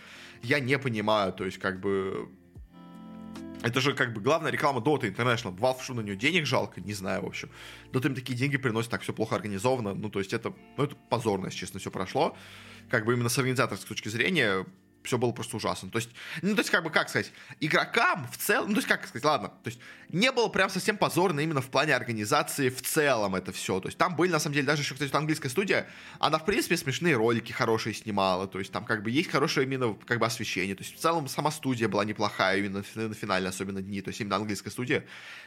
Я 0.42 0.60
не 0.60 0.78
понимаю. 0.78 1.32
То 1.32 1.44
есть, 1.44 1.58
как 1.58 1.80
бы... 1.80 2.28
Это 3.62 3.80
же 3.80 3.94
как 3.94 4.12
бы 4.12 4.20
главная 4.20 4.50
реклама 4.50 4.80
Dota 4.80 5.02
International. 5.02 5.56
Valve, 5.56 5.94
на 5.94 6.00
нее 6.00 6.16
денег 6.16 6.46
жалко? 6.46 6.80
Не 6.80 6.94
знаю, 6.94 7.22
в 7.22 7.26
общем. 7.26 7.48
Dota 7.92 8.06
им 8.06 8.14
такие 8.14 8.36
деньги 8.36 8.56
приносят, 8.56 8.90
так 8.90 9.02
все 9.02 9.12
плохо 9.12 9.36
организовано. 9.36 9.94
Ну, 9.94 10.10
то 10.10 10.18
есть 10.18 10.32
это, 10.32 10.52
ну, 10.76 10.84
это 10.84 10.96
позорно, 11.08 11.46
если 11.46 11.60
честно, 11.60 11.80
все 11.80 11.90
прошло. 11.90 12.36
Как 12.90 13.04
бы 13.04 13.14
именно 13.14 13.28
с 13.28 13.38
организаторской 13.38 13.88
точки 13.88 14.08
зрения 14.08 14.66
все 15.06 15.18
было 15.18 15.32
просто 15.32 15.56
ужасно. 15.56 15.90
То 15.90 15.98
есть, 15.98 16.10
ну, 16.42 16.54
то 16.54 16.60
есть, 16.60 16.70
как 16.70 16.84
бы, 16.84 16.90
как 16.90 17.08
сказать, 17.08 17.32
игрокам 17.60 18.28
в 18.30 18.36
целом, 18.36 18.68
ну, 18.68 18.74
то 18.74 18.78
есть, 18.78 18.88
как 18.88 19.06
сказать, 19.06 19.24
ладно, 19.24 19.48
то 19.48 19.68
есть, 19.68 19.80
не 20.10 20.30
было 20.30 20.48
прям 20.48 20.70
совсем 20.70 20.96
позорно 20.96 21.40
именно 21.40 21.60
в 21.60 21.66
плане 21.66 21.94
организации 21.94 22.68
в 22.68 22.82
целом 22.82 23.34
это 23.34 23.52
все. 23.52 23.80
То 23.80 23.88
есть, 23.88 23.98
там 23.98 24.16
были, 24.16 24.30
на 24.30 24.38
самом 24.38 24.54
деле, 24.54 24.66
даже 24.66 24.82
еще, 24.82 24.94
кстати, 24.94 25.14
английская 25.14 25.48
студия, 25.48 25.88
она, 26.18 26.38
в 26.38 26.44
принципе, 26.44 26.76
смешные 26.76 27.16
ролики 27.16 27.52
хорошие 27.52 27.94
снимала, 27.94 28.46
то 28.46 28.58
есть, 28.58 28.72
там, 28.72 28.84
как 28.84 29.02
бы, 29.02 29.10
есть 29.10 29.30
хорошее 29.30 29.66
именно, 29.66 29.94
как 30.06 30.18
бы, 30.18 30.26
освещение. 30.26 30.74
То 30.74 30.82
есть, 30.82 30.96
в 30.96 31.00
целом, 31.00 31.28
сама 31.28 31.50
студия 31.50 31.88
была 31.88 32.04
неплохая 32.04 32.58
именно 32.58 32.84
на 32.94 33.14
финале, 33.14 33.48
особенно 33.48 33.82
дни. 33.82 34.02
То 34.02 34.08
есть, 34.08 34.20
именно 34.20 34.36
английская 34.36 34.70
студия 34.70 35.04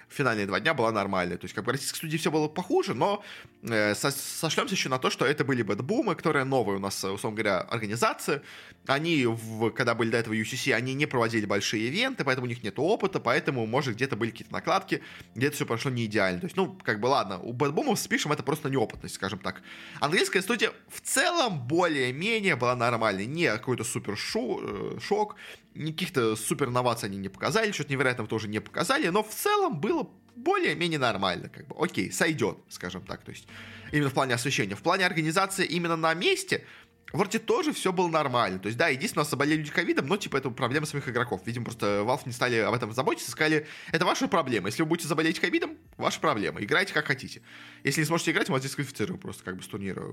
финальные 0.09 0.47
два 0.47 0.59
дня 0.59 0.73
была 0.73 0.91
нормальная. 0.91 1.37
То 1.37 1.45
есть, 1.45 1.55
как 1.55 1.63
бы, 1.63 1.71
российской 1.71 1.97
студии 1.97 2.17
все 2.17 2.31
было 2.31 2.47
похуже, 2.47 2.93
но 2.93 3.23
э, 3.63 3.95
со 3.95 4.11
сошлемся 4.11 4.75
еще 4.75 4.89
на 4.89 4.99
то, 4.99 5.09
что 5.09 5.25
это 5.25 5.43
были 5.45 5.61
бэтбумы, 5.61 6.15
которые 6.15 6.45
новые 6.45 6.77
у 6.77 6.79
нас, 6.79 7.03
условно 7.03 7.37
говоря, 7.37 7.59
организации. 7.61 8.41
Они 8.87 9.25
в 9.25 9.48
в, 9.49 9.71
когда 9.71 9.95
были 9.95 10.11
до 10.11 10.17
этого 10.17 10.33
UCC, 10.33 10.73
они 10.73 10.93
не 10.93 11.05
проводили 11.05 11.45
большие 11.45 11.87
ивенты, 11.87 12.23
поэтому 12.23 12.45
у 12.45 12.49
них 12.49 12.63
нет 12.63 12.75
опыта, 12.77 13.19
поэтому, 13.19 13.65
может, 13.65 13.95
где-то 13.95 14.15
были 14.15 14.31
какие-то 14.31 14.53
накладки, 14.53 15.01
где-то 15.35 15.55
все 15.55 15.65
прошло 15.65 15.91
не 15.91 16.05
идеально. 16.05 16.39
То 16.39 16.45
есть, 16.45 16.55
ну, 16.55 16.77
как 16.83 16.99
бы, 16.99 17.07
ладно, 17.07 17.39
у 17.39 17.53
BetBoom 17.53 17.89
ов 17.89 17.99
с 17.99 18.07
Пишем 18.07 18.31
это 18.31 18.43
просто 18.43 18.69
неопытность, 18.69 19.15
скажем 19.15 19.39
так. 19.39 19.61
Английская 19.99 20.41
студия 20.41 20.71
в 20.87 21.01
целом 21.01 21.67
более-менее 21.67 22.55
была 22.55 22.75
нормальной. 22.75 23.25
Не 23.25 23.51
какой-то 23.51 23.83
супер 23.83 24.15
шу, 24.17 24.59
э, 24.61 24.99
шок, 24.99 25.35
никаких-то 25.73 26.35
супер 26.35 26.69
новаций 26.69 27.09
они 27.09 27.17
не 27.17 27.29
показали, 27.29 27.71
что-то 27.71 27.91
невероятного 27.91 28.29
тоже 28.29 28.47
не 28.47 28.59
показали, 28.59 29.07
но 29.07 29.23
в 29.23 29.29
целом 29.29 29.79
было 29.79 30.09
более-менее 30.35 30.99
нормально, 30.99 31.49
как 31.49 31.67
бы, 31.67 31.75
окей, 31.77 32.11
сойдет, 32.11 32.57
скажем 32.69 33.01
так, 33.01 33.23
то 33.23 33.31
есть 33.31 33.47
именно 33.91 34.09
в 34.09 34.13
плане 34.13 34.35
освещения. 34.35 34.75
В 34.75 34.81
плане 34.81 35.05
организации 35.05 35.65
именно 35.65 35.95
на 35.95 36.13
месте 36.13 36.65
вроде 37.11 37.39
тоже 37.39 37.73
все 37.73 37.91
было 37.91 38.07
нормально. 38.07 38.59
То 38.59 38.67
есть, 38.67 38.77
да, 38.77 38.87
единственное, 38.87 39.21
у 39.21 39.25
нас 39.25 39.31
заболели 39.31 39.57
люди 39.57 39.71
ковидом, 39.71 40.07
но, 40.07 40.17
типа, 40.17 40.37
это 40.37 40.49
проблема 40.49 40.85
самих 40.85 41.07
игроков. 41.07 41.41
Видимо, 41.45 41.65
просто 41.65 42.03
Valve 42.05 42.21
не 42.25 42.31
стали 42.31 42.57
об 42.57 42.73
этом 42.73 42.93
заботиться, 42.93 43.31
сказали, 43.31 43.67
это 43.91 44.05
ваша 44.05 44.27
проблема. 44.27 44.67
Если 44.67 44.81
вы 44.81 44.89
будете 44.89 45.07
заболеть 45.07 45.39
ковидом, 45.39 45.77
ваша 45.97 46.19
проблема. 46.19 46.61
Играйте 46.61 46.93
как 46.93 47.07
хотите. 47.07 47.41
Если 47.83 48.01
не 48.01 48.05
сможете 48.05 48.31
играть, 48.31 48.49
мы 48.49 48.53
вас 48.53 48.63
дисквалифицируем 48.63 49.19
просто 49.19 49.43
как 49.43 49.57
бы 49.57 49.63
с 49.63 49.67
турнира. 49.67 50.03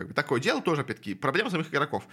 Как 0.00 0.08
бы 0.08 0.14
такое 0.14 0.40
дело 0.40 0.62
тоже, 0.62 0.80
опять-таки, 0.80 1.14
проблема 1.14 1.50
самих 1.50 1.68
игроков. 1.68 2.04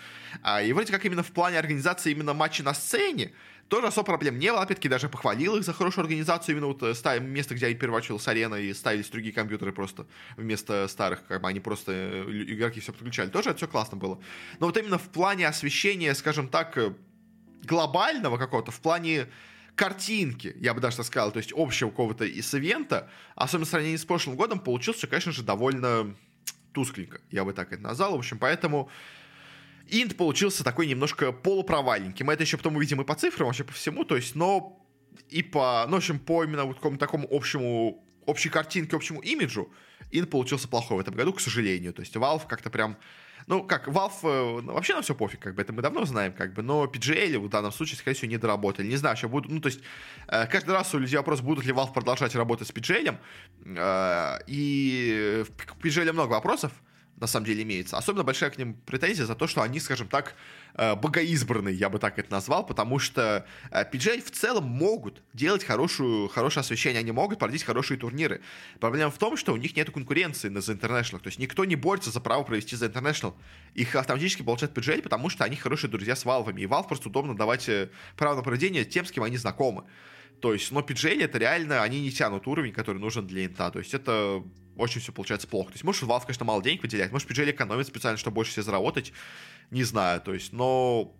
А, 0.42 0.62
и 0.62 0.74
вроде 0.74 0.92
как 0.92 1.06
именно 1.06 1.24
в 1.24 1.32
плане 1.32 1.58
организации 1.58 2.12
именно 2.12 2.34
матча 2.34 2.62
на 2.62 2.74
сцене, 2.74 3.32
тоже 3.70 3.88
особо 3.88 4.08
проблем 4.08 4.40
не 4.40 4.52
было. 4.52 4.62
Опять-таки 4.62 4.90
даже 4.90 5.08
похвалил 5.08 5.56
их 5.56 5.64
за 5.64 5.72
хорошую 5.72 6.04
организацию. 6.04 6.54
Именно 6.54 6.68
вот 6.68 6.84
э, 6.84 6.94
ставим 6.94 7.30
место, 7.30 7.56
где 7.56 7.68
они 7.68 7.76
переворачивал 7.76 8.20
с 8.20 8.28
арены 8.28 8.62
и 8.62 8.74
ставились 8.74 9.08
другие 9.08 9.34
компьютеры 9.34 9.72
просто 9.72 10.06
вместо 10.36 10.86
старых, 10.90 11.26
как 11.28 11.42
бы 11.42 11.48
они 11.48 11.62
просто 11.62 11.94
э, 11.94 12.26
игроки 12.30 12.82
все 12.82 12.92
подключали. 12.92 13.30
Тоже 13.30 13.52
это 13.52 13.58
все 13.58 13.68
классно 13.70 13.96
было. 13.96 14.20
Но 14.60 14.66
вот 14.66 14.76
именно 14.76 14.98
в 14.98 15.08
плане 15.08 15.48
освещения, 15.48 16.14
скажем 16.14 16.50
так, 16.50 16.78
э, 16.78 16.94
глобального 17.64 18.38
какого-то, 18.38 18.72
в 18.72 18.82
плане 18.82 19.28
картинки, 19.76 20.58
я 20.60 20.74
бы 20.74 20.82
даже 20.82 20.98
так 20.98 21.06
сказал, 21.06 21.32
то 21.32 21.38
есть 21.38 21.54
общего 21.56 21.90
какого-то 21.90 22.26
из 22.26 22.54
ивента, 22.54 23.10
особенно 23.36 23.66
в 23.66 23.70
сравнении 23.70 23.96
с 23.96 24.04
прошлым 24.04 24.36
годом, 24.36 24.60
получился, 24.60 25.08
конечно 25.08 25.32
же, 25.32 25.44
довольно 25.44 26.16
тускленько, 26.78 27.22
я 27.32 27.44
бы 27.44 27.54
так 27.54 27.74
это 27.74 27.82
назвал. 27.82 28.16
В 28.16 28.20
общем, 28.20 28.38
поэтому 28.38 28.88
Инт 29.90 30.16
получился 30.16 30.64
такой 30.64 30.86
немножко 30.86 31.32
полупровальненький. 31.32 32.24
Мы 32.24 32.34
это 32.34 32.44
еще 32.44 32.58
потом 32.58 32.76
увидим 32.76 33.02
и 33.02 33.04
по 33.04 33.16
цифрам, 33.16 33.48
вообще 33.48 33.64
по 33.64 33.74
всему. 33.74 34.04
То 34.04 34.16
есть, 34.16 34.36
но 34.36 34.80
и 35.30 35.42
по, 35.42 35.86
ну, 35.88 35.96
в 35.96 35.98
общем, 35.98 36.20
по 36.20 36.44
именно 36.44 36.66
вот 36.66 36.76
какому-то 36.76 37.00
такому 37.00 37.28
общему, 37.32 38.06
общей 38.28 38.50
картинке, 38.50 38.96
общему 38.96 39.22
имиджу, 39.22 39.72
Инт 40.12 40.30
получился 40.30 40.68
плохой 40.68 40.98
в 40.98 41.00
этом 41.00 41.16
году, 41.16 41.34
к 41.34 41.42
сожалению. 41.42 41.94
То 41.94 42.02
есть, 42.02 42.16
Valve 42.16 42.48
как-то 42.48 42.70
прям 42.70 42.98
ну, 43.48 43.64
как, 43.64 43.88
Valve 43.88 44.12
э, 44.24 44.62
ну, 44.62 44.74
вообще 44.74 44.94
на 44.94 45.02
все 45.02 45.16
пофиг, 45.16 45.40
как 45.40 45.56
бы, 45.56 45.62
это 45.62 45.72
мы 45.72 45.82
давно 45.82 46.06
знаем, 46.06 46.34
как 46.34 46.54
бы, 46.54 46.62
но 46.62 46.84
PGL 46.84 47.40
в 47.40 47.48
данном 47.48 47.72
случае, 47.72 47.98
скорее 47.98 48.16
всего, 48.16 48.30
не 48.30 48.38
доработали. 48.38 48.88
Не 48.88 48.98
знаю, 48.98 49.16
что 49.16 49.30
будут, 49.30 49.50
ну, 49.50 49.62
то 49.62 49.68
есть, 49.68 49.80
э, 50.28 50.46
каждый 50.48 50.72
раз 50.72 50.94
у 50.94 51.00
людей 51.00 51.18
вопрос, 51.18 51.40
будут 51.40 51.66
ли 51.66 51.72
Valve 51.72 51.94
продолжать 51.94 52.36
работать 52.36 52.68
с 52.68 52.72
PGL, 52.72 53.18
э, 53.66 54.40
и 54.48 55.46
к 55.66 55.78
PGL 55.78 56.12
много 56.12 56.32
вопросов, 56.32 56.74
на 57.20 57.28
самом 57.28 57.46
деле 57.46 57.64
имеется. 57.64 57.98
Особенно 57.98 58.24
большая 58.24 58.50
к 58.52 58.58
ним 58.58 58.76
претензия 58.86 59.26
за 59.26 59.36
то, 59.36 59.48
что 59.48 59.62
они, 59.62 59.80
скажем 59.80 60.08
так, 60.08 60.36
э, 60.76 60.96
богоизбранные, 60.96 61.76
я 61.76 61.90
бы 61.90 61.98
так 62.00 62.20
это 62.20 62.32
назвал, 62.32 62.66
потому 62.66 63.00
что 63.00 63.46
PGA 63.72 64.18
э, 64.18 64.22
в 64.22 64.32
целом 64.32 64.66
могут 64.66 65.22
делать 65.34 65.64
хорошую, 65.64 66.28
хорошее 66.30 66.62
освещение, 66.62 67.00
они 67.00 67.12
могут 67.12 67.40
проводить 67.40 67.64
хорошие 67.64 67.98
турниры. 67.98 68.42
Проблема 68.80 69.10
в 69.12 69.18
том, 69.18 69.36
что 69.36 69.54
у 69.54 69.58
них 69.58 69.76
нет 69.76 69.90
конкуренции 69.90 70.50
на 70.50 70.60
The 70.60 70.80
International, 70.80 71.20
то 71.20 71.28
есть 71.28 71.40
никто 71.40 71.66
не 71.66 71.76
борется 71.76 72.12
за 72.12 72.22
право 72.22 72.44
провести 72.44 72.76
The 72.76 72.92
International. 72.94 73.34
Их 73.74 73.96
автоматически 73.96 74.44
получает 74.44 74.78
PGA, 74.78 75.02
потому 75.02 75.30
что 75.30 75.44
они 75.44 75.56
хорошие 75.56 75.90
друзья 75.90 76.16
с 76.16 76.24
Valve, 76.24 76.56
и 76.60 76.66
Valve 76.66 76.88
просто 76.88 77.10
удобно 77.10 77.36
давать 77.36 77.68
э, 77.68 77.90
право 78.16 78.36
на 78.36 78.44
проведение 78.44 78.86
тем, 78.86 79.06
с 79.06 79.12
кем 79.12 79.24
они 79.24 79.38
знакомы. 79.38 79.86
То 80.42 80.54
есть, 80.54 80.72
но 80.72 80.82
PGL 80.82 81.24
это 81.24 81.38
реально, 81.38 81.82
они 81.82 82.02
не 82.02 82.12
тянут 82.12 82.48
уровень, 82.48 82.72
который 82.72 83.00
нужен 83.00 83.26
для 83.26 83.46
инта. 83.46 83.72
То 83.72 83.80
есть 83.80 83.94
это 83.94 84.44
очень 84.76 85.02
все 85.02 85.12
получается 85.12 85.48
плохо. 85.48 85.70
То 85.70 85.76
есть, 85.76 85.84
может, 85.84 86.04
Valve, 86.04 86.22
конечно, 86.22 86.46
мало 86.46 86.62
денег 86.62 86.82
выделяет, 86.82 87.12
может, 87.12 87.30
PGL 87.30 87.52
экономит 87.52 87.88
специально, 87.88 88.18
чтобы 88.18 88.36
больше 88.36 88.52
себе 88.52 88.64
заработать, 88.64 89.14
не 89.72 89.84
знаю, 89.84 90.22
то 90.22 90.34
есть, 90.34 90.54
но 90.54 91.16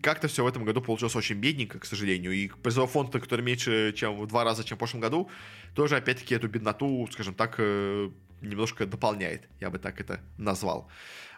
как-то 0.00 0.28
все 0.28 0.44
в 0.44 0.46
этом 0.46 0.64
году 0.64 0.80
получилось 0.80 1.16
очень 1.16 1.36
бедненько, 1.36 1.80
к 1.80 1.84
сожалению, 1.84 2.32
и 2.32 2.48
призовой 2.48 2.88
фонд, 2.88 3.12
который 3.12 3.42
меньше, 3.42 3.92
чем 3.96 4.16
в 4.18 4.26
два 4.26 4.44
раза, 4.44 4.62
чем 4.64 4.76
в 4.76 4.78
прошлом 4.78 5.00
году, 5.00 5.28
тоже, 5.74 5.96
опять-таки, 5.96 6.34
эту 6.34 6.48
бедноту, 6.48 7.08
скажем 7.10 7.34
так, 7.34 7.56
э, 7.58 8.10
немножко 8.40 8.86
дополняет, 8.86 9.48
я 9.60 9.70
бы 9.70 9.78
так 9.78 10.00
это 10.00 10.20
назвал. 10.36 10.88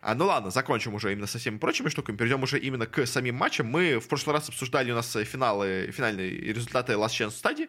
А, 0.00 0.14
ну 0.14 0.26
ладно, 0.26 0.50
закончим 0.50 0.94
уже 0.94 1.12
именно 1.12 1.26
со 1.26 1.38
всеми 1.38 1.58
прочими 1.58 1.88
штуками, 1.88 2.16
перейдем 2.16 2.42
уже 2.42 2.58
именно 2.58 2.86
к 2.86 3.06
самим 3.06 3.36
матчам. 3.36 3.66
Мы 3.66 3.98
в 3.98 4.08
прошлый 4.08 4.34
раз 4.34 4.48
обсуждали 4.48 4.90
у 4.92 4.94
нас 4.94 5.12
финалы, 5.12 5.90
финальные 5.92 6.30
результаты 6.30 6.94
Last 6.94 7.18
Chance 7.18 7.42
Study 7.42 7.68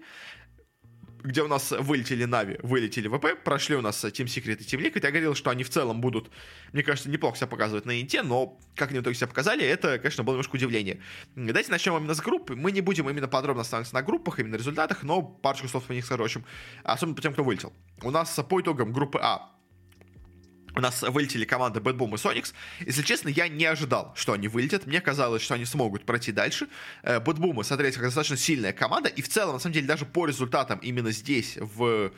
где 1.23 1.41
у 1.41 1.47
нас 1.47 1.71
вылетели 1.71 2.25
Нави, 2.25 2.57
вылетели 2.63 3.07
ВП, 3.07 3.43
прошли 3.43 3.75
у 3.75 3.81
нас 3.81 4.03
Team 4.03 4.25
Secret 4.25 4.57
и 4.57 4.63
Team 4.63 4.81
Liquid. 4.81 5.01
Я 5.03 5.11
говорил, 5.11 5.35
что 5.35 5.49
они 5.49 5.63
в 5.63 5.69
целом 5.69 6.01
будут, 6.01 6.31
мне 6.73 6.83
кажется, 6.83 7.09
неплохо 7.09 7.37
себя 7.37 7.47
показывать 7.47 7.85
на 7.85 7.99
Инте, 7.99 8.23
но 8.23 8.59
как 8.75 8.89
они 8.89 8.99
в 8.99 9.01
итоге 9.03 9.15
себя 9.15 9.27
показали, 9.27 9.65
это, 9.65 9.99
конечно, 9.99 10.23
было 10.23 10.33
немножко 10.33 10.55
удивление. 10.55 10.99
Давайте 11.35 11.71
начнем 11.71 11.97
именно 11.97 12.13
с 12.13 12.21
группы. 12.21 12.55
Мы 12.55 12.71
не 12.71 12.81
будем 12.81 13.09
именно 13.09 13.27
подробно 13.27 13.61
останавливаться 13.61 13.95
на 13.95 14.01
группах, 14.01 14.39
именно 14.39 14.55
результатах, 14.55 15.03
но 15.03 15.21
парочку 15.21 15.67
слов 15.67 15.85
по 15.85 15.91
них 15.91 16.05
скажу, 16.05 16.23
в 16.23 16.25
общем, 16.25 16.45
особенно 16.83 17.15
по 17.15 17.21
тем, 17.21 17.33
кто 17.33 17.43
вылетел. 17.43 17.73
У 18.01 18.11
нас 18.11 18.33
по 18.49 18.61
итогам 18.61 18.91
группы 18.93 19.19
А 19.21 19.51
у 20.75 20.81
нас 20.81 21.01
вылетели 21.01 21.45
команды 21.45 21.79
Bad 21.79 21.97
Boom 21.97 22.09
и 22.09 22.13
Sonics. 22.13 22.53
Если 22.79 23.01
честно, 23.01 23.29
я 23.29 23.47
не 23.47 23.65
ожидал, 23.65 24.13
что 24.15 24.33
они 24.33 24.47
вылетят. 24.47 24.87
Мне 24.87 25.01
казалось, 25.01 25.41
что 25.41 25.55
они 25.55 25.65
смогут 25.65 26.05
пройти 26.05 26.31
дальше. 26.31 26.67
Э, 27.03 27.19
Bad 27.19 27.37
Boom, 27.37 27.63
смотрите, 27.63 27.95
как 27.95 28.05
достаточно 28.05 28.37
сильная 28.37 28.73
команда. 28.73 29.09
И 29.09 29.21
в 29.21 29.29
целом, 29.29 29.53
на 29.53 29.59
самом 29.59 29.73
деле, 29.73 29.87
даже 29.87 30.05
по 30.05 30.25
результатам 30.25 30.79
именно 30.79 31.11
здесь, 31.11 31.57
в 31.57 32.11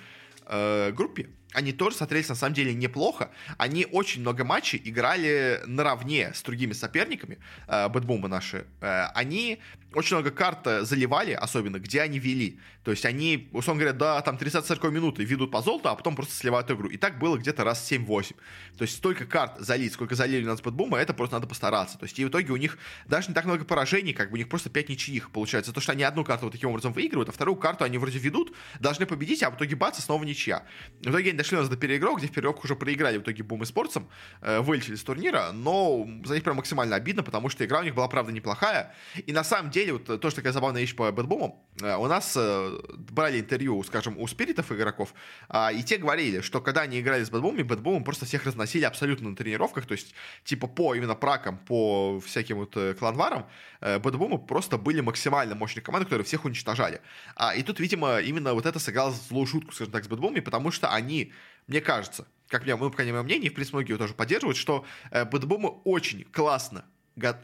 э, 0.46 0.92
группе, 0.92 1.30
они 1.54 1.72
тоже 1.72 1.96
смотрелись 1.96 2.30
на 2.30 2.36
самом 2.36 2.54
деле 2.54 2.74
неплохо. 2.74 3.32
Они 3.58 3.86
очень 3.92 4.22
много 4.22 4.44
матчей 4.44 4.82
играли 4.84 5.62
наравне 5.66 6.32
с 6.34 6.42
другими 6.42 6.74
соперниками, 6.74 7.40
э, 7.68 7.90
Бэтбумы 7.90 8.28
наши. 8.28 8.66
Э, 8.82 9.08
они 9.14 9.60
очень 9.94 10.16
много 10.16 10.32
карт 10.32 10.66
э, 10.66 10.82
заливали, 10.84 11.32
особенно, 11.34 11.80
где 11.80 12.02
они 12.02 12.20
вели. 12.20 12.60
То 12.84 12.92
есть 12.92 13.06
они, 13.06 13.50
условно 13.54 13.82
говоря, 13.82 13.98
до 13.98 14.22
там 14.22 14.36
30-40 14.36 14.92
минуты 14.92 15.24
ведут 15.24 15.52
по 15.52 15.62
золоту, 15.62 15.90
а 15.90 15.96
потом 15.96 16.16
просто 16.16 16.34
сливают 16.36 16.70
игру. 16.72 16.90
И 16.90 16.98
так 16.98 17.20
было 17.20 17.38
где-то 17.38 17.64
раз 17.64 17.90
7-8. 17.90 18.36
То 18.78 18.82
есть 18.82 18.98
столько 18.98 19.26
карт 19.26 19.60
залить, 19.60 19.94
сколько 19.94 20.16
залили 20.16 20.44
у 20.44 20.48
нас 20.48 20.62
BetBoom 20.62 20.90
а, 20.90 20.98
это 20.98 21.14
просто 21.14 21.36
надо 21.36 21.48
постараться. 21.48 21.98
То 21.98 22.06
есть 22.06 22.20
и 22.20 22.26
в 22.26 22.30
итоге 22.30 22.52
у 22.52 22.58
них 22.58 22.78
даже 23.08 23.30
не 23.30 23.34
так 23.34 23.46
много 23.46 23.64
поражений, 23.66 24.14
как 24.14 24.30
бы 24.30 24.36
у 24.36 24.38
них 24.38 24.50
просто 24.50 24.70
5 24.70 24.90
ничьих 24.90 25.32
получается. 25.32 25.72
То, 25.72 25.80
что 25.80 25.92
они 25.92 26.04
одну 26.04 26.24
карту 26.24 26.46
вот 26.46 26.52
таким 26.52 26.70
образом 26.70 26.92
выигрывают, 26.94 27.30
а 27.30 27.32
вторую 27.32 27.56
карту 27.56 27.84
они 27.84 27.98
вроде 27.98 28.20
ведут, 28.20 28.54
должны 28.80 29.06
победить, 29.06 29.44
а 29.44 29.52
в 29.52 29.56
итоге 29.56 29.76
бац, 29.76 30.00
снова 30.00 30.24
ничья. 30.24 30.64
В 31.02 31.10
итоге 31.10 31.30
они 31.30 31.38
дошли 31.44 31.58
у 31.58 31.60
нас 31.60 31.70
до 31.70 31.76
переигрок, 31.76 32.20
где 32.20 32.28
в 32.28 32.32
переигрок 32.32 32.64
уже 32.64 32.76
проиграли 32.76 33.18
в 33.18 33.22
итоге 33.22 33.44
Boom 33.44 33.64
Esports 33.64 33.66
ом, 33.66 34.08
э, 34.42 34.62
вылетели 34.62 34.96
с 34.96 35.04
турнира, 35.04 35.52
но 35.52 36.08
за 36.24 36.36
них 36.36 36.44
прям 36.44 36.56
максимально 36.56 36.96
обидно, 36.96 37.22
потому 37.22 37.50
что 37.50 37.66
игра 37.66 37.80
у 37.80 37.84
них 37.84 37.94
была, 37.94 38.08
правда, 38.08 38.32
неплохая. 38.32 38.96
И 39.28 39.34
на 39.34 39.44
самом 39.44 39.72
деле, 39.72 39.94
вот 39.94 40.22
тоже 40.22 40.36
такая 40.36 40.54
забавная 40.54 40.82
вещь 40.82 40.96
по 40.96 41.12
BetBoom 41.12 41.56
у, 41.56 41.68
э, 41.82 41.96
у 41.98 42.08
нас 42.08 42.34
э, 42.38 42.80
брали 43.10 43.42
интервью, 43.42 43.84
скажем, 43.84 44.18
у 44.18 44.28
Spirit 44.28 44.61
ов 44.61 44.72
игроков, 44.72 45.14
э, 45.50 45.74
и 45.74 45.84
те 45.84 45.98
говорили, 45.98 46.42
что 46.42 46.62
когда 46.62 46.82
они 46.82 47.00
играли 47.00 47.24
с 47.24 47.30
BetBoom 47.30 47.57
ом, 47.57 47.68
BetBoom 47.68 47.96
ом 47.96 48.04
просто 48.04 48.26
всех 48.26 48.46
разносили 48.46 48.86
абсолютно 48.86 49.30
на 49.30 49.36
тренировках, 49.36 49.86
то 49.86 49.94
есть, 49.94 50.14
типа, 50.46 50.68
по 50.68 50.96
именно 50.96 51.16
prac 51.16 51.40
ам, 51.40 51.58
по 51.58 52.22
всяким 52.22 52.58
вот 52.58 52.78
э, 52.78 52.94
clan 52.94 53.15
war 53.15 53.30
ам, 53.30 53.46
э, 53.82 54.00
BetBoom 54.00 54.35
ы 54.35 54.40
просто 54.40 54.78
были 54.78 55.02
максимально 55.02 55.56
мощной 55.56 55.84
командой, 55.84 56.06
которые 56.06 56.26
всех 56.26 56.46
уничтожали. 56.46 57.02
А, 57.36 57.54
и 57.54 57.64
тут, 57.64 57.82
видимо, 57.82 58.20
именно 58.20 58.54
вот 58.54 58.66
это 58.66 58.80
сыграло 58.80 59.12
злую 59.12 59.46
шутку, 59.46 59.74
скажем 59.74 59.92
так, 59.92 60.06
с 60.06 60.08
BetBoom 60.08 60.28
ами, 60.28 60.40
потому 60.40 60.72
что 60.72 60.88
они 60.88 61.33
мне 61.68 61.82
кажется, 61.82 62.28
как 62.48 62.64
мне, 62.64 62.76
ну, 62.76 62.90
по 62.90 62.96
крайней 62.96 63.12
мере, 63.12 63.24
мнение, 63.24 63.52
в 63.52 63.54
принципе, 63.54 63.78
многие 63.78 63.98
тоже 63.98 64.14
поддерживают, 64.14 64.58
что 64.58 64.86
э, 65.12 65.26
BetBoom 65.26 65.64
ы 65.64 65.70
очень 65.84 66.24
классно 66.26 66.86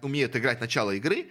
умеют 0.02 0.36
играть 0.36 0.60
начало 0.62 0.92
игры, 0.92 1.28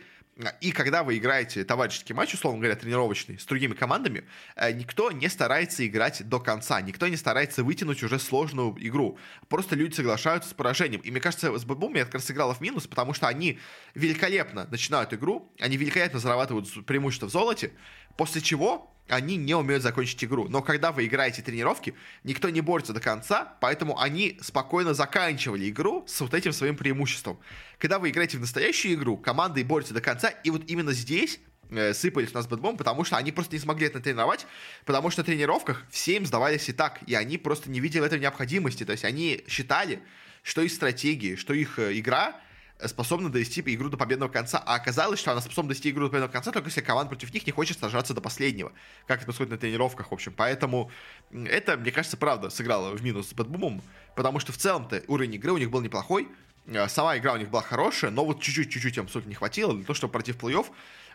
и 0.60 0.70
когда 0.70 1.02
вы 1.02 1.18
играете 1.18 1.64
товарищеский 1.64 2.14
матч, 2.14 2.32
условно 2.32 2.60
говоря, 2.60 2.76
тренировочный, 2.76 3.40
с 3.40 3.44
другими 3.44 3.74
командами, 3.74 4.24
э, 4.54 4.72
никто 4.72 5.10
не 5.10 5.28
старается 5.28 5.84
играть 5.84 6.28
до 6.28 6.38
конца, 6.38 6.80
никто 6.80 7.08
не 7.08 7.16
старается 7.16 7.64
вытянуть 7.64 8.04
уже 8.04 8.20
сложную 8.20 8.76
игру. 8.78 9.18
Просто 9.48 9.74
люди 9.74 9.94
соглашаются 9.94 10.50
с 10.50 10.54
поражением. 10.54 11.00
И 11.00 11.10
мне 11.10 11.20
кажется, 11.20 11.56
с 11.56 11.64
BetBoom 11.64 11.94
я 11.94 12.04
как 12.04 12.14
раз 12.14 12.26
сыграла 12.26 12.54
в 12.54 12.60
минус, 12.60 12.86
потому 12.86 13.14
что 13.14 13.26
они 13.26 13.58
великолепно 13.94 14.68
начинают 14.70 15.12
игру, 15.12 15.52
они 15.58 15.76
великолепно 15.76 16.20
зарабатывают 16.20 16.86
преимущество 16.86 17.26
в 17.26 17.32
золоте, 17.32 17.72
после 18.18 18.42
чего 18.42 18.92
они 19.08 19.36
не 19.36 19.54
умеют 19.54 19.82
закончить 19.82 20.22
игру. 20.22 20.48
Но 20.48 20.60
когда 20.60 20.92
вы 20.92 21.06
играете 21.06 21.40
тренировки, 21.40 21.94
никто 22.24 22.50
не 22.50 22.60
борется 22.60 22.92
до 22.92 23.00
конца, 23.00 23.56
поэтому 23.60 23.98
они 23.98 24.36
спокойно 24.42 24.92
заканчивали 24.92 25.70
игру 25.70 26.04
с 26.06 26.20
вот 26.20 26.34
этим 26.34 26.52
своим 26.52 26.76
преимуществом. 26.76 27.38
Когда 27.78 27.98
вы 27.98 28.10
играете 28.10 28.36
в 28.36 28.40
настоящую 28.40 28.94
игру, 28.94 29.16
команды 29.16 29.64
борются 29.64 29.94
до 29.94 30.02
конца, 30.02 30.28
и 30.28 30.50
вот 30.50 30.62
именно 30.66 30.92
здесь 30.92 31.40
э, 31.70 31.94
сыпались 31.94 32.32
у 32.32 32.34
нас 32.34 32.48
BetBoom, 32.48 32.76
потому 32.76 33.04
что 33.04 33.16
они 33.16 33.32
просто 33.32 33.54
не 33.54 33.60
смогли 33.60 33.86
это 33.86 34.00
тренировать, 34.00 34.46
потому 34.84 35.10
что 35.10 35.22
на 35.22 35.24
тренировках 35.24 35.86
все 35.88 36.16
им 36.16 36.26
сдавались 36.26 36.68
и 36.68 36.72
так, 36.72 37.00
и 37.06 37.14
они 37.14 37.38
просто 37.38 37.70
не 37.70 37.80
видели 37.80 38.00
в 38.00 38.04
этом 38.04 38.20
необходимости. 38.20 38.84
То 38.84 38.92
есть 38.92 39.04
они 39.04 39.44
считали, 39.46 40.02
что 40.42 40.60
их 40.60 40.72
стратегии, 40.72 41.36
что 41.36 41.54
их 41.54 41.78
э, 41.78 41.98
игра 41.98 42.38
способна 42.86 43.30
довести 43.30 43.60
игру 43.60 43.88
до 43.88 43.96
победного 43.96 44.30
конца, 44.30 44.62
а 44.64 44.74
оказалось, 44.74 45.18
что 45.18 45.32
она 45.32 45.40
способна 45.40 45.70
довести 45.70 45.90
игру 45.90 46.04
до 46.04 46.10
победного 46.10 46.32
конца, 46.32 46.52
только 46.52 46.68
если 46.68 46.80
команда 46.80 47.08
против 47.08 47.32
них 47.34 47.46
не 47.46 47.52
хочет 47.52 47.78
сражаться 47.78 48.14
до 48.14 48.20
последнего, 48.20 48.72
как 49.06 49.18
это 49.18 49.26
происходит 49.26 49.52
на 49.52 49.58
тренировках, 49.58 50.10
в 50.10 50.14
общем. 50.14 50.32
Поэтому 50.36 50.90
это, 51.32 51.76
мне 51.76 51.90
кажется, 51.90 52.16
правда 52.16 52.50
сыграло 52.50 52.96
в 52.96 53.02
минус 53.02 53.28
с 53.28 53.34
BetBoom 53.34 53.68
ом, 53.68 53.82
потому 54.14 54.40
что 54.40 54.52
в 54.52 54.56
целом-то 54.56 55.02
уровень 55.08 55.34
игры 55.34 55.52
у 55.52 55.58
них 55.58 55.70
был 55.70 55.80
неплохой, 55.80 56.28
Э, 56.68 56.88
сама 56.88 57.16
игра 57.16 57.32
у 57.32 57.36
них 57.36 57.48
была 57.48 57.62
хорошая, 57.62 58.10
но 58.10 58.24
вот 58.24 58.40
чуть-чуть, 58.40 58.70
чуть-чуть 58.70 58.96
им 58.96 59.04
абсолютно 59.04 59.30
не 59.30 59.34
хватило 59.34 59.74
для 59.74 59.84
того, 59.84 59.94
чтобы 59.94 60.12
пройти 60.12 60.32
в 60.32 60.36
плей-офф. 60.36 60.66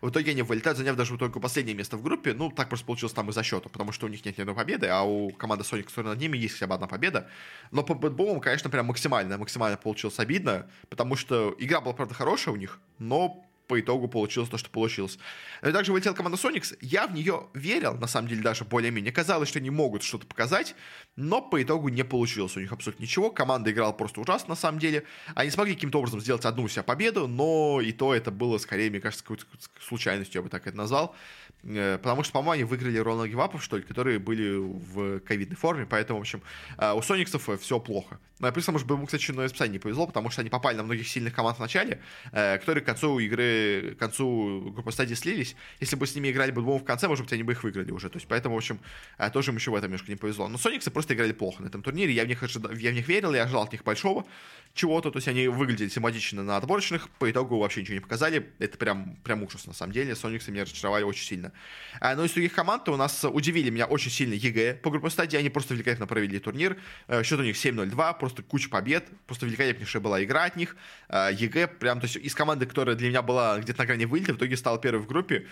В 0.03 0.09
итоге 0.09 0.31
они 0.31 0.41
вылетают, 0.41 0.77
заняв 0.77 0.97
даже 0.97 1.17
только 1.17 1.39
последнее 1.39 1.77
место 1.77 1.95
в 1.95 2.03
группе. 2.03 2.33
Ну, 2.33 2.51
так 2.51 2.67
просто 2.67 2.85
получилось 2.85 3.13
там 3.13 3.29
из-за 3.29 3.41
счета, 3.41 3.69
потому 3.69 3.93
что 3.93 4.05
у 4.05 4.09
них 4.09 4.25
нет 4.25 4.37
ни 4.37 4.41
одной 4.41 4.53
победы, 4.53 4.87
а 4.87 5.03
у 5.03 5.29
команды 5.29 5.63
Sonic, 5.63 5.83
которая 5.83 6.11
над 6.11 6.19
ними, 6.19 6.37
есть 6.37 6.55
хотя 6.55 6.67
бы 6.67 6.75
одна 6.75 6.87
победа. 6.87 7.29
Но 7.71 7.83
по 7.83 7.93
бэтболам, 7.93 8.41
конечно, 8.41 8.69
прям 8.69 8.87
максимально, 8.87 9.37
максимально 9.37 9.77
получилось 9.77 10.19
обидно, 10.19 10.69
потому 10.89 11.15
что 11.15 11.55
игра 11.57 11.79
была, 11.79 11.93
правда, 11.93 12.15
хорошая 12.15 12.53
у 12.53 12.57
них, 12.57 12.81
но 12.99 13.45
по 13.73 13.79
итогу 13.79 14.07
получилось 14.07 14.49
то, 14.49 14.59
что 14.59 14.69
получилось. 14.69 15.17
И 15.63 15.71
также 15.71 15.91
вылетела 15.91 16.13
команда 16.13 16.37
Соникс. 16.37 16.75
Я 16.79 17.07
в 17.07 17.13
нее 17.15 17.47
верил, 17.55 17.95
на 17.95 18.05
самом 18.05 18.27
деле, 18.27 18.43
даже 18.43 18.65
более-менее. 18.65 19.11
Казалось, 19.11 19.49
что 19.49 19.57
они 19.57 19.71
могут 19.71 20.03
что-то 20.03 20.27
показать, 20.27 20.75
но 21.15 21.41
по 21.41 21.59
итогу 21.59 21.89
не 21.89 22.03
получилось 22.03 22.55
у 22.55 22.59
них 22.59 22.71
абсолютно 22.71 23.01
ничего. 23.01 23.31
Команда 23.31 23.71
играла 23.71 23.91
просто 23.91 24.21
ужасно, 24.21 24.49
на 24.49 24.55
самом 24.55 24.77
деле. 24.77 25.05
Они 25.33 25.49
смогли 25.49 25.73
каким-то 25.73 25.97
образом 25.97 26.21
сделать 26.21 26.45
одну 26.45 26.61
у 26.61 26.67
себя 26.67 26.83
победу, 26.83 27.27
но 27.27 27.81
и 27.81 27.91
то 27.91 28.13
это 28.13 28.29
было, 28.29 28.59
скорее, 28.59 28.91
мне 28.91 28.99
кажется, 28.99 29.23
какой-то 29.23 29.45
случайностью, 29.81 30.37
я 30.39 30.43
бы 30.43 30.49
так 30.49 30.67
это 30.67 30.77
назвал. 30.77 31.15
Э, 31.63 31.97
потому 31.97 32.23
что, 32.23 32.33
по-моему, 32.33 32.51
они 32.51 32.63
выиграли 32.65 32.97
ровно 32.97 33.27
гивапов, 33.27 33.63
что 33.63 33.77
ли, 33.77 33.83
которые 33.83 34.19
были 34.19 34.57
в 34.57 35.19
ковидной 35.21 35.55
форме, 35.55 35.85
поэтому, 35.85 36.19
в 36.19 36.21
общем, 36.21 36.41
э, 36.77 36.93
у 36.93 37.01
Сониксов 37.01 37.49
э, 37.49 37.57
все 37.57 37.79
плохо. 37.79 38.19
Ну, 38.39 38.51
плюс, 38.51 38.67
может 38.67 38.85
быть, 38.87 39.05
кстати, 39.05 39.31
на 39.31 39.43
расписание 39.43 39.73
не 39.73 39.79
повезло, 39.79 40.05
потому 40.05 40.29
что 40.29 40.41
они 40.41 40.49
попали 40.49 40.75
на 40.75 40.83
многих 40.83 41.07
сильных 41.07 41.33
команд 41.33 41.57
в 41.57 41.59
начале, 41.61 42.01
которые 42.31 42.81
к 42.81 42.85
концу 42.85 43.19
игры, 43.19 43.95
к 43.95 43.99
концу 43.99 44.71
группы 44.73 44.91
стадии 44.91 45.13
слились. 45.13 45.55
Если 45.79 45.95
бы 45.95 46.05
с 46.05 46.13
ними 46.15 46.29
играли 46.29 46.51
бы 46.51 46.61
двум 46.61 46.79
в 46.79 46.83
конце, 46.83 47.07
может 47.07 47.23
быть, 47.23 47.31
они 47.31 47.43
бы 47.43 47.53
их 47.53 47.63
выиграли 47.63 47.91
уже. 47.91 48.09
То 48.09 48.17
есть, 48.17 48.27
поэтому, 48.27 48.55
в 48.55 48.57
общем, 48.57 48.79
тоже 49.31 49.51
им 49.51 49.57
еще 49.57 49.71
в 49.71 49.75
этом 49.75 49.89
немножко 49.89 50.11
не 50.11 50.17
повезло. 50.17 50.49
Но 50.49 50.57
Сониксы 50.57 50.91
просто 50.91 51.13
играли 51.13 51.31
плохо 51.31 51.61
на 51.63 51.67
этом 51.67 51.83
турнире. 51.83 52.11
Я 52.11 52.25
в 52.25 52.27
них, 52.27 52.43
ожидал, 52.43 52.73
я 52.73 52.91
в 52.91 52.93
них 52.93 53.07
верил, 53.07 53.33
я 53.33 53.43
ожидал 53.43 53.63
от 53.63 53.71
них 53.71 53.83
большого 53.85 54.25
чего-то. 54.73 55.11
То 55.11 55.17
есть, 55.17 55.27
они 55.27 55.47
выглядели 55.47 55.89
симпатично 55.89 56.43
на 56.43 56.57
отборочных, 56.57 57.09
по 57.19 57.29
итогу 57.29 57.59
вообще 57.59 57.81
ничего 57.81 57.95
не 57.95 58.01
показали. 58.01 58.51
Это 58.59 58.77
прям, 58.77 59.17
прям 59.23 59.43
ужас, 59.43 59.65
на 59.67 59.73
самом 59.73 59.93
деле. 59.93 60.15
Soniqs 60.15 60.46
ы 60.46 60.51
меня 60.51 60.63
разочаровали 60.63 61.03
очень 61.03 61.25
сильно. 61.25 61.51
Но 62.01 62.25
из 62.25 62.31
других 62.31 62.53
команд 62.53 62.89
у 62.89 62.97
нас 62.97 63.23
удивили 63.23 63.69
меня 63.69 63.85
очень 63.85 64.11
сильно 64.11 64.33
EG 64.33 64.75
по 64.75 64.89
группе 64.89 65.09
стадии. 65.09 65.37
Они 65.37 65.49
просто 65.49 65.73
великолепно 65.73 66.07
провели 66.07 66.39
турнир. 66.39 66.77
Э, 67.07 67.23
счет 67.23 67.39
у 67.39 67.43
них 67.43 67.55
7-0-2, 67.55 68.19
просто 68.19 68.43
куча 68.43 68.69
побед. 68.69 69.05
Просто 69.27 69.45
великолепнейшая 69.45 70.01
была 70.01 70.23
игра 70.23 70.45
от 70.45 70.55
них. 70.55 70.75
Э, 71.09 71.29
EG 71.31 71.67
прям, 71.67 71.99
то 71.99 72.05
есть 72.05 72.17
из 72.17 72.33
команды, 72.33 72.65
которая 72.65 72.95
для 72.95 73.09
меня 73.09 73.21
была 73.21 73.59
где-то 73.59 73.79
на 73.79 73.85
грани 73.85 74.05
вылета, 74.05 74.33
в 74.33 74.37
итоге 74.37 74.57
стал 74.57 74.79
первой 74.79 75.01
в 75.01 75.07
группе. 75.07 75.47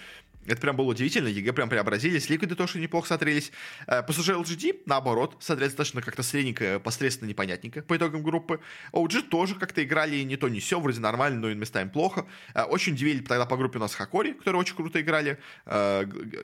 Это 0.48 0.60
прям 0.60 0.76
было 0.76 0.88
удивительно. 0.88 1.28
EG 1.28 1.54
прям 1.54 1.70
преобразились. 1.70 2.30
Liquid 2.30 2.52
ы 2.52 2.56
тоже 2.56 2.80
неплохо 2.80 3.08
смотрелись. 3.08 3.52
PSG.LGD, 3.86 4.82
наоборот, 4.88 5.38
смотрелись 5.40 5.74
достаточно 5.74 6.02
как-то 6.02 6.24
средненько, 6.24 6.80
посредственно, 6.80 7.30
непонятненько 7.30 7.84
по 7.84 7.96
итогам 7.96 8.24
группы. 8.24 8.60
OG 8.92 9.11
тоже 9.20 9.56
как-то 9.56 9.84
играли 9.84 10.22
не 10.22 10.38
то, 10.38 10.48
не 10.48 10.62
все, 10.62 10.80
вроде 10.80 11.02
нормально, 11.02 11.40
но 11.42 11.50
и 11.50 11.56
местами 11.56 11.90
плохо. 11.90 12.26
Э, 12.54 12.64
очень 12.64 12.94
удивили 12.94 13.20
тогда 13.20 13.46
по 13.46 13.58
группе 13.58 13.78
у 13.78 13.82
нас 13.82 13.94
Хакори, 13.94 14.34
которые 14.34 14.62
очень 14.62 14.76
круто 14.76 15.02
играли. 15.02 15.38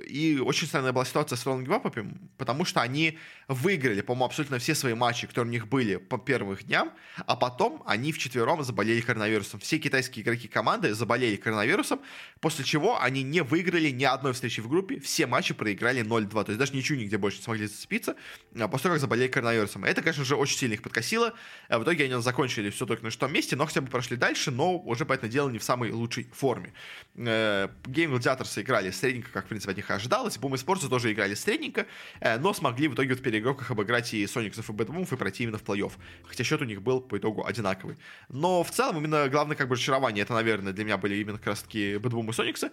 И 0.07 0.41
очень 0.43 0.67
странная 0.67 0.91
была 0.91 1.05
ситуация 1.05 1.37
с 1.37 1.45
Rolling 1.45 1.67
Вапами, 1.67 2.17
потому 2.37 2.65
что 2.65 2.81
они 2.81 3.17
выиграли, 3.47 4.01
по-моему, 4.01 4.25
абсолютно 4.25 4.59
все 4.59 4.75
свои 4.75 4.93
матчи, 4.93 5.27
которые 5.27 5.49
у 5.49 5.51
них 5.51 5.67
были 5.67 5.95
по 5.95 6.17
первых 6.17 6.65
дням, 6.65 6.91
а 7.25 7.35
потом 7.35 7.83
они 7.85 8.11
вчетвером 8.11 8.63
заболели 8.63 9.01
коронавирусом. 9.01 9.59
Все 9.59 9.77
китайские 9.77 10.23
игроки 10.23 10.47
команды 10.47 10.93
заболели 10.93 11.35
коронавирусом, 11.35 12.01
после 12.39 12.65
чего 12.65 13.01
они 13.01 13.23
не 13.23 13.41
выиграли 13.41 13.89
ни 13.89 14.03
одной 14.03 14.33
встречи 14.33 14.59
в 14.59 14.67
группе, 14.67 14.99
все 14.99 15.27
матчи 15.27 15.53
проиграли 15.53 16.03
0-2, 16.03 16.29
то 16.29 16.51
есть 16.51 16.59
даже 16.59 16.73
ничего 16.73 16.97
нигде 16.97 17.17
больше 17.17 17.37
не 17.37 17.43
смогли 17.43 17.67
зацепиться, 17.67 18.15
а 18.59 18.67
после 18.67 18.83
того, 18.83 18.95
как 18.95 19.01
заболели 19.01 19.27
коронавирусом. 19.27 19.85
Это, 19.85 20.01
конечно 20.01 20.25
же, 20.25 20.35
очень 20.35 20.57
сильно 20.57 20.73
их 20.73 20.81
подкосило. 20.81 21.33
В 21.69 21.83
итоге 21.83 22.05
они 22.05 22.21
закончили 22.21 22.56
все 22.69 22.85
только 22.85 23.03
на 23.03 23.11
шестом 23.11 23.31
месте, 23.33 23.55
но 23.55 23.65
хотя 23.65 23.81
бы 23.81 23.87
прошли 23.87 24.17
дальше, 24.17 24.51
но 24.51 24.77
уже, 24.77 25.05
понятное 25.05 25.29
дело, 25.29 25.49
не 25.49 25.59
в 25.59 25.63
самой 25.63 25.91
лучшей 25.91 26.29
форме. 26.33 26.73
Э, 27.15 27.69
Gaimin 27.83 28.17
Gladiators 28.17 28.61
играли 28.61 28.91
средненько, 28.91 29.29
как, 29.31 29.45
в 29.45 29.47
принципе, 29.47 29.71
от 29.71 29.77
них 29.77 29.89
и 29.89 29.93
ожидалось. 29.93 30.37
Boom 30.37 30.53
Esports 30.53 30.87
тоже 30.89 31.11
играли 31.11 31.33
средненько, 31.33 31.85
э, 32.19 32.37
но 32.37 32.53
смогли 32.53 32.87
в 32.87 32.93
итоге 32.93 33.15
в 33.15 33.21
переигровках 33.21 33.71
обыграть 33.71 34.13
и 34.13 34.25
Soniqs 34.27 34.55
ов, 34.55 34.69
и 34.69 34.73
BetBoom 34.73 35.00
ов, 35.00 35.11
и 35.13 35.17
пройти 35.17 35.43
именно 35.43 35.57
в 35.57 35.63
плей-офф. 35.63 35.91
Хотя 36.25 36.43
счет 36.43 36.61
у 36.61 36.65
них 36.65 36.81
был 36.81 37.01
по 37.01 37.17
итогу 37.17 37.45
одинаковый. 37.45 37.97
Но 38.29 38.63
в 38.63 38.71
целом 38.71 38.97
именно 38.97 39.29
главное 39.29 39.55
как 39.55 39.67
бы 39.67 39.75
разочарование, 39.75 40.23
это, 40.23 40.33
наверное, 40.33 40.73
для 40.73 40.83
меня 40.83 40.97
были 40.97 41.15
именно 41.15 41.37
как 41.37 41.47
раз 41.47 41.61
таки 41.61 41.97
BetBoom 41.97 42.29
и 42.29 42.33
Soniqs 42.33 42.62
ы. 42.62 42.71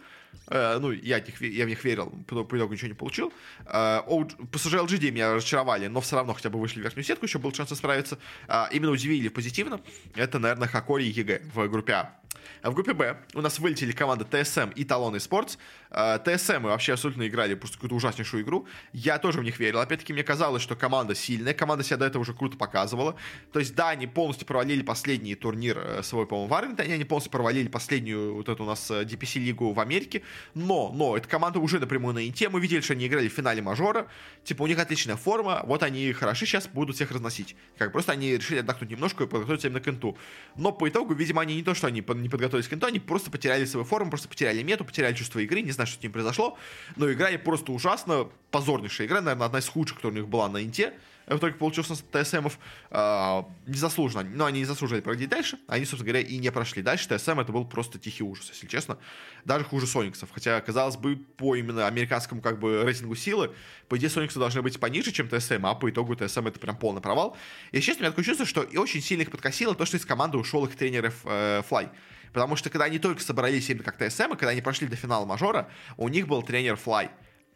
Э, 0.49 0.79
ну, 0.79 0.91
я, 0.91 1.21
них, 1.21 1.41
я 1.41 1.65
в 1.65 1.69
них 1.69 1.85
верил, 1.85 2.11
по, 2.27 2.57
итогу 2.57 2.73
ничего 2.73 2.89
не 2.89 2.95
получил. 2.95 3.33
Э, 3.67 4.01
PSG 4.07 4.87
LGD 4.87 5.11
меня 5.11 5.35
разочаровали, 5.35 5.87
но 5.87 6.01
все 6.01 6.17
равно 6.17 6.35
хотя 6.35 6.51
бы 6.51 6.61
вышли 6.61 6.81
в 6.81 6.83
верхнюю 6.83 7.05
сетку, 7.05 7.27
еще 7.27 7.39
был 7.39 7.53
шанс 7.53 7.75
справиться. 7.75 8.19
Э, 8.49 8.65
именно 8.73 8.93
удивили 8.93 9.29
позитивно. 9.29 9.74
Это, 10.15 10.39
наверное, 10.39 10.69
Hokori 10.69 11.05
и 11.05 11.11
EG 11.11 11.43
в 11.55 11.69
группе 11.69 11.93
А. 11.93 12.21
В 12.63 12.73
группе 12.73 12.95
Б 12.95 13.17
у 13.35 13.41
нас 13.41 13.59
вылетели 13.59 13.93
команды 13.93 14.25
TSM 14.25 14.71
и 14.75 14.85
Talon 14.85 15.19
Esports. 15.21 15.59
TSM 15.95 16.65
вообще 16.65 16.95
абсолютно 16.95 17.27
играли 17.29 17.55
просто 17.55 17.77
какую-то 17.77 17.95
ужаснейшую 17.95 18.43
игру. 18.43 18.67
Я 18.93 19.19
тоже 19.19 19.41
в 19.41 19.45
них 19.45 19.59
верил. 19.61 19.81
Опять-таки, 19.81 20.13
мне 20.13 20.25
казалось, 20.25 20.63
что 20.63 20.75
команда 20.75 21.15
сильная. 21.15 21.55
Команда 21.55 21.85
себя 21.85 21.99
до 21.99 22.07
этого 22.07 22.23
уже 22.23 22.35
круто 22.35 22.57
показывала. 22.57 23.17
То 23.53 23.61
есть, 23.61 23.75
да, 23.75 23.91
они 23.91 24.07
полностью 24.07 24.47
провалили 24.47 24.83
последний 24.83 25.35
турнир 25.37 25.79
э, 25.79 26.03
свой, 26.03 26.27
по-моему, 26.27 26.49
в 26.49 26.55
Арлингтоне. 26.55 26.95
Они 26.95 27.05
полностью 27.05 27.31
провалили 27.31 27.69
последнюю 27.69 28.35
вот 28.35 28.49
эту 28.49 28.65
у 28.65 28.67
нас 28.67 28.91
DPC-лигу 28.91 29.71
э, 29.71 29.75
в 29.75 29.81
Америке. 29.81 30.23
Но, 30.55 30.91
но, 30.93 31.17
эта 31.17 31.29
команда 31.29 31.61
уже 31.61 31.79
напрямую 31.79 32.15
на 32.15 32.27
инте. 32.27 32.49
Мы 32.49 32.61
видели, 32.61 32.81
что 32.81 32.95
они 32.95 33.07
играли 33.07 33.29
в 33.29 33.33
финале 33.33 33.63
мажора. 33.63 34.09
Типа, 34.43 34.63
у 34.63 34.67
них 34.67 34.79
отличная 34.79 35.17
форма. 35.17 35.63
Вот 35.65 35.83
они 35.83 36.13
хороши 36.13 36.47
сейчас, 36.47 36.67
будут 36.67 36.97
всех 36.97 37.13
разносить. 37.13 37.55
Как 37.79 37.93
просто 37.93 38.13
они 38.13 38.37
решили 38.37 38.59
отдохнуть 38.59 38.91
немножко 38.91 39.25
и 39.25 39.27
подготовиться 39.27 39.69
именно 39.69 39.81
к 39.81 39.89
инту. 39.89 40.19
Но 40.57 40.73
по 40.73 40.89
итогу, 40.89 41.15
видимо, 41.15 41.43
они 41.43 41.55
не 41.55 41.63
то, 41.63 41.75
что 41.75 41.87
они 41.87 42.01
не 42.01 42.29
подготовились 42.29 42.69
к 42.69 42.73
инту, 42.73 42.87
они 42.87 42.99
просто 42.99 43.31
потеряли 43.31 43.65
свою 43.65 43.85
форму, 43.85 44.11
просто 44.11 44.29
потеряли 44.29 44.63
мету, 44.63 44.85
потеряли 44.85 45.15
чувство 45.15 45.39
игры, 45.39 45.63
не 45.63 45.71
знаю, 45.71 45.84
что 45.87 46.01
с 46.01 46.03
ним 46.03 46.13
произошло, 46.13 46.59
но 46.97 47.11
играли 47.13 47.37
просто 47.37 47.73
ужасно, 47.73 48.29
позорнейшая 48.51 49.07
игра, 49.07 49.21
наверное, 49.21 49.47
одна 49.47 49.59
из 49.59 49.69
худших, 49.69 49.97
которая 49.97 50.19
у 50.19 50.21
них 50.23 50.29
была 50.29 50.49
на 50.49 50.63
инте, 50.63 50.95
в 51.27 51.39
итоге 51.39 51.55
получился 51.55 51.95
ТСМов 51.95 52.59
э, 52.91 53.43
незаслуженно, 53.67 54.25
но 54.25 54.45
они 54.45 54.61
не 54.61 54.65
заслужили 54.65 55.01
пройти 55.01 55.27
дальше, 55.27 55.59
они, 55.69 55.85
собственно 55.85 56.13
говоря, 56.13 56.27
и 56.27 56.37
не 56.37 56.51
прошли 56.53 56.83
дальше. 56.83 57.09
ТСМ 57.09 57.41
это 57.41 57.53
был 57.53 57.65
просто 57.65 57.99
тихий 57.99 58.23
ужас, 58.23 58.51
если 58.51 58.67
честно, 58.67 58.99
даже 59.45 59.65
хуже 59.65 59.87
Сониксов, 59.87 60.31
хотя, 60.33 60.61
казалось 60.61 60.97
бы, 60.97 61.17
по 61.17 61.57
именно 61.57 61.87
американскому 61.87 62.43
как 62.43 62.59
бы 62.59 62.83
рейтингу 62.85 63.15
силы, 63.15 63.53
по 63.89 63.97
идее, 63.97 64.11
Сониксы 64.11 64.39
должны 64.39 64.63
быть 64.63 64.79
пониже, 64.79 65.13
чем 65.13 65.29
TSM, 65.29 65.65
а 65.65 65.75
по 65.75 65.89
итогу 65.91 66.15
TSM 66.15 66.47
это 66.47 66.61
прям 66.61 66.77
полный 66.77 67.01
провал. 67.01 67.37
И, 67.73 67.81
честно, 67.81 68.01
у 68.01 68.03
меня 68.03 68.11
такое 68.11 68.25
чувство, 68.25 68.47
что 68.47 68.63
и 68.63 68.77
очень 68.77 69.01
сильно 69.01 69.23
их 69.23 69.31
подкосило 69.31 69.75
то, 69.75 69.85
что 69.87 69.97
из 69.97 70.05
команды 70.05 70.37
ушел 70.37 70.65
их 70.67 70.77
тренер 70.77 71.13
э, 71.25 71.63
Флай. 71.69 71.89
Потому 72.35 72.57
что 72.57 72.69
когда 72.69 72.87
они 72.87 72.99
только 72.99 73.23
собрались 73.23 73.71
именно 73.71 73.85
как 73.85 73.97
TSM, 73.97 74.33
и 74.33 74.37
когда 74.37 74.49
они 74.49 74.61
прошли 74.61 74.89
до 74.89 74.97
финала 74.97 75.25
мажора, 75.25 75.69
у 75.97 76.09
них 76.09 76.27
был 76.27 76.43
тренер 76.43 76.75
Флай. 76.77 77.11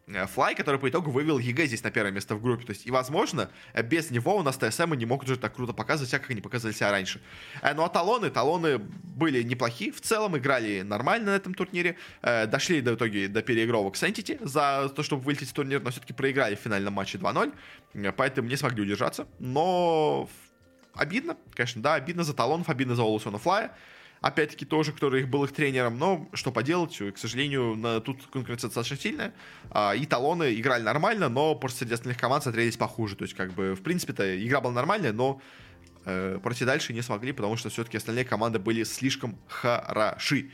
Флай, 0.06 0.54
который 0.54 0.80
по 0.80 0.88
итогу 0.88 1.10
вывел 1.10 1.38
EG 1.38 1.66
здесь 1.66 1.82
на 1.82 1.90
первое 1.90 2.12
место 2.12 2.36
в 2.36 2.40
группе. 2.40 2.64
То 2.64 2.70
есть, 2.70 2.86
и, 2.86 2.90
возможно, 2.90 3.50
без 3.84 4.10
него 4.10 4.36
у 4.36 4.42
нас 4.42 4.56
TSM 4.56 4.94
не 4.94 5.04
могут 5.04 5.28
уже 5.28 5.36
так 5.36 5.54
круто 5.54 5.72
показывать 5.72 6.08
себя, 6.08 6.20
как 6.20 6.30
они 6.30 6.40
показывали 6.40 6.74
себя 6.74 6.92
раньше. 6.92 7.20
Э, 7.60 7.74
ну, 7.74 7.82
а 7.82 7.88
талоны, 7.88 8.30
талоны 8.30 8.78
были 8.78 9.42
неплохие. 9.42 9.92
В 9.92 10.00
целом 10.00 10.38
играли 10.38 10.82
нормально 10.82 11.32
на 11.32 11.36
этом 11.36 11.52
турнире. 11.54 11.96
Э, 12.22 12.46
дошли 12.46 12.80
до 12.80 12.94
итоге 12.94 13.28
до 13.28 13.42
переигровок 13.42 13.96
с 13.96 14.02
Entity 14.04 14.38
за 14.46 14.90
то, 14.94 15.02
чтобы 15.02 15.22
вылететь 15.22 15.50
в 15.50 15.52
турнир, 15.52 15.82
но 15.82 15.90
все-таки 15.90 16.14
проиграли 16.14 16.54
в 16.54 16.60
финальном 16.60 16.94
матче 16.94 17.18
2-0. 17.18 17.52
Э, 17.94 18.12
поэтому 18.12 18.48
не 18.48 18.56
смогли 18.56 18.82
удержаться. 18.82 19.26
Но 19.40 20.30
обидно, 20.94 21.36
конечно, 21.52 21.82
да, 21.82 21.94
обидно 21.94 22.22
за 22.22 22.32
талонов, 22.32 22.68
обидно 22.70 22.94
за 22.94 23.02
Олусона 23.02 23.38
Флая 23.38 23.72
опять-таки 24.20 24.64
тоже, 24.64 24.92
который 24.92 25.24
был 25.24 25.44
их 25.44 25.52
тренером, 25.52 25.98
но 25.98 26.28
что 26.32 26.50
поделать, 26.50 26.96
к 26.96 27.18
сожалению, 27.18 27.74
на, 27.76 28.00
тут 28.00 28.26
конкуренция 28.32 28.68
достаточно 28.68 28.96
сильная, 28.96 29.34
а, 29.70 29.92
и 29.94 30.06
талоны 30.06 30.54
играли 30.54 30.82
нормально, 30.82 31.28
но 31.28 31.54
просто 31.54 31.80
среди 31.80 31.94
остальных 31.94 32.18
команд 32.18 32.42
смотрелись 32.42 32.76
похуже, 32.76 33.16
то 33.16 33.22
есть 33.22 33.34
как 33.34 33.52
бы 33.52 33.74
в 33.74 33.82
принципе-то 33.82 34.44
игра 34.44 34.60
была 34.60 34.72
нормальная, 34.72 35.12
но 35.12 35.40
э, 36.04 36.38
пройти 36.42 36.64
дальше 36.64 36.92
не 36.92 37.02
смогли, 37.02 37.32
потому 37.32 37.56
что 37.56 37.68
все-таки 37.68 37.96
остальные 37.96 38.24
команды 38.24 38.58
были 38.58 38.84
слишком 38.84 39.38
хороши. 39.48 40.50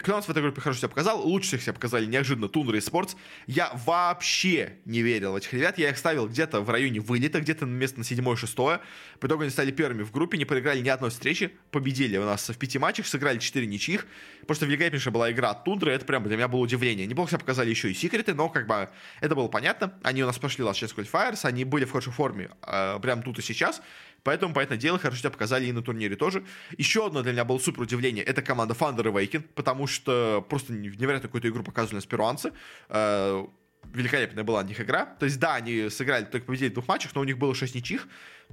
Кто 0.00 0.12
у 0.12 0.16
нас 0.16 0.26
в 0.26 0.30
этой 0.30 0.42
группе 0.42 0.60
хорошо 0.60 0.80
себя 0.80 0.88
показал? 0.88 1.26
Лучше 1.26 1.48
всех 1.48 1.62
себя 1.62 1.72
показали 1.72 2.04
неожиданно 2.04 2.48
Тундра 2.48 2.76
и 2.76 2.80
Спортс. 2.80 3.16
Я 3.46 3.72
вообще 3.86 4.74
не 4.84 5.00
верил 5.00 5.32
в 5.32 5.36
этих 5.36 5.52
ребят. 5.54 5.78
Я 5.78 5.88
их 5.88 5.96
ставил 5.96 6.28
где-то 6.28 6.60
в 6.60 6.68
районе 6.68 7.00
вылета, 7.00 7.40
где-то 7.40 7.64
на 7.64 7.70
место 7.70 7.98
на 7.98 8.04
седьмое-шестое. 8.04 8.80
По 9.18 9.26
итогу 9.26 9.42
они 9.42 9.50
стали 9.50 9.70
первыми 9.70 10.02
в 10.02 10.12
группе, 10.12 10.36
не 10.36 10.44
проиграли 10.44 10.80
ни 10.80 10.90
одной 10.90 11.08
встречи. 11.08 11.52
Победили 11.70 12.18
у 12.18 12.24
нас 12.24 12.46
в 12.46 12.58
пяти 12.58 12.78
матчах, 12.78 13.06
сыграли 13.06 13.38
четыре 13.38 13.66
ничьих. 13.66 14.06
Просто 14.46 14.66
великолепнейшая 14.66 15.12
была 15.12 15.32
игра 15.32 15.50
от 15.50 15.64
Тундры. 15.64 15.92
Это 15.92 16.04
прям 16.04 16.22
для 16.24 16.36
меня 16.36 16.48
было 16.48 16.60
удивление. 16.60 17.06
Неплохо 17.06 17.30
себя 17.30 17.38
показали 17.38 17.70
еще 17.70 17.90
и 17.90 17.94
секреты, 17.94 18.34
но 18.34 18.50
как 18.50 18.66
бы 18.66 18.90
это 19.20 19.34
было 19.34 19.48
понятно. 19.48 19.94
Они 20.02 20.22
у 20.22 20.26
нас 20.26 20.38
прошли 20.38 20.64
Last 20.64 20.82
Chance 20.82 20.94
Qualifiers, 20.94 21.40
они 21.44 21.64
были 21.64 21.86
в 21.86 21.92
хорошей 21.92 22.12
форме 22.12 22.50
э, 22.62 22.98
прям 23.00 23.22
тут 23.22 23.38
и 23.38 23.42
сейчас. 23.42 23.80
Поэтому, 24.28 24.52
понятное 24.52 24.76
дело, 24.76 24.98
хорошо 24.98 25.20
себя 25.20 25.30
показали 25.30 25.64
и 25.64 25.72
на 25.72 25.80
турнире 25.80 26.14
тоже. 26.14 26.44
Еще 26.76 27.06
одно 27.06 27.22
для 27.22 27.32
меня 27.32 27.46
было 27.46 27.58
супер 27.58 27.80
удивление. 27.80 28.22
Это 28.22 28.42
команда 28.42 28.74
Thunder 28.74 29.04
Awaken, 29.04 29.40
потому 29.54 29.86
что 29.86 30.44
просто 30.50 30.74
невероятно 30.74 31.28
какую-то 31.28 31.48
игру 31.48 31.62
показывали 31.62 32.02
с 32.02 32.04
перуанцы. 32.04 32.52
Э, 32.90 33.46
великолепная 33.94 34.44
была 34.44 34.60
у 34.60 34.64
них 34.64 34.82
игра. 34.82 35.06
То 35.06 35.24
есть, 35.24 35.38
да, 35.40 35.54
они 35.54 35.88
сыграли, 35.88 36.26
только 36.26 36.44
победили 36.44 36.68
в 36.68 36.74
двух 36.74 36.88
матчах, 36.88 37.14
но 37.14 37.22
у 37.22 37.24
них 37.24 37.38
было 37.38 37.54
6 37.54 37.74
ничьих. 37.74 38.06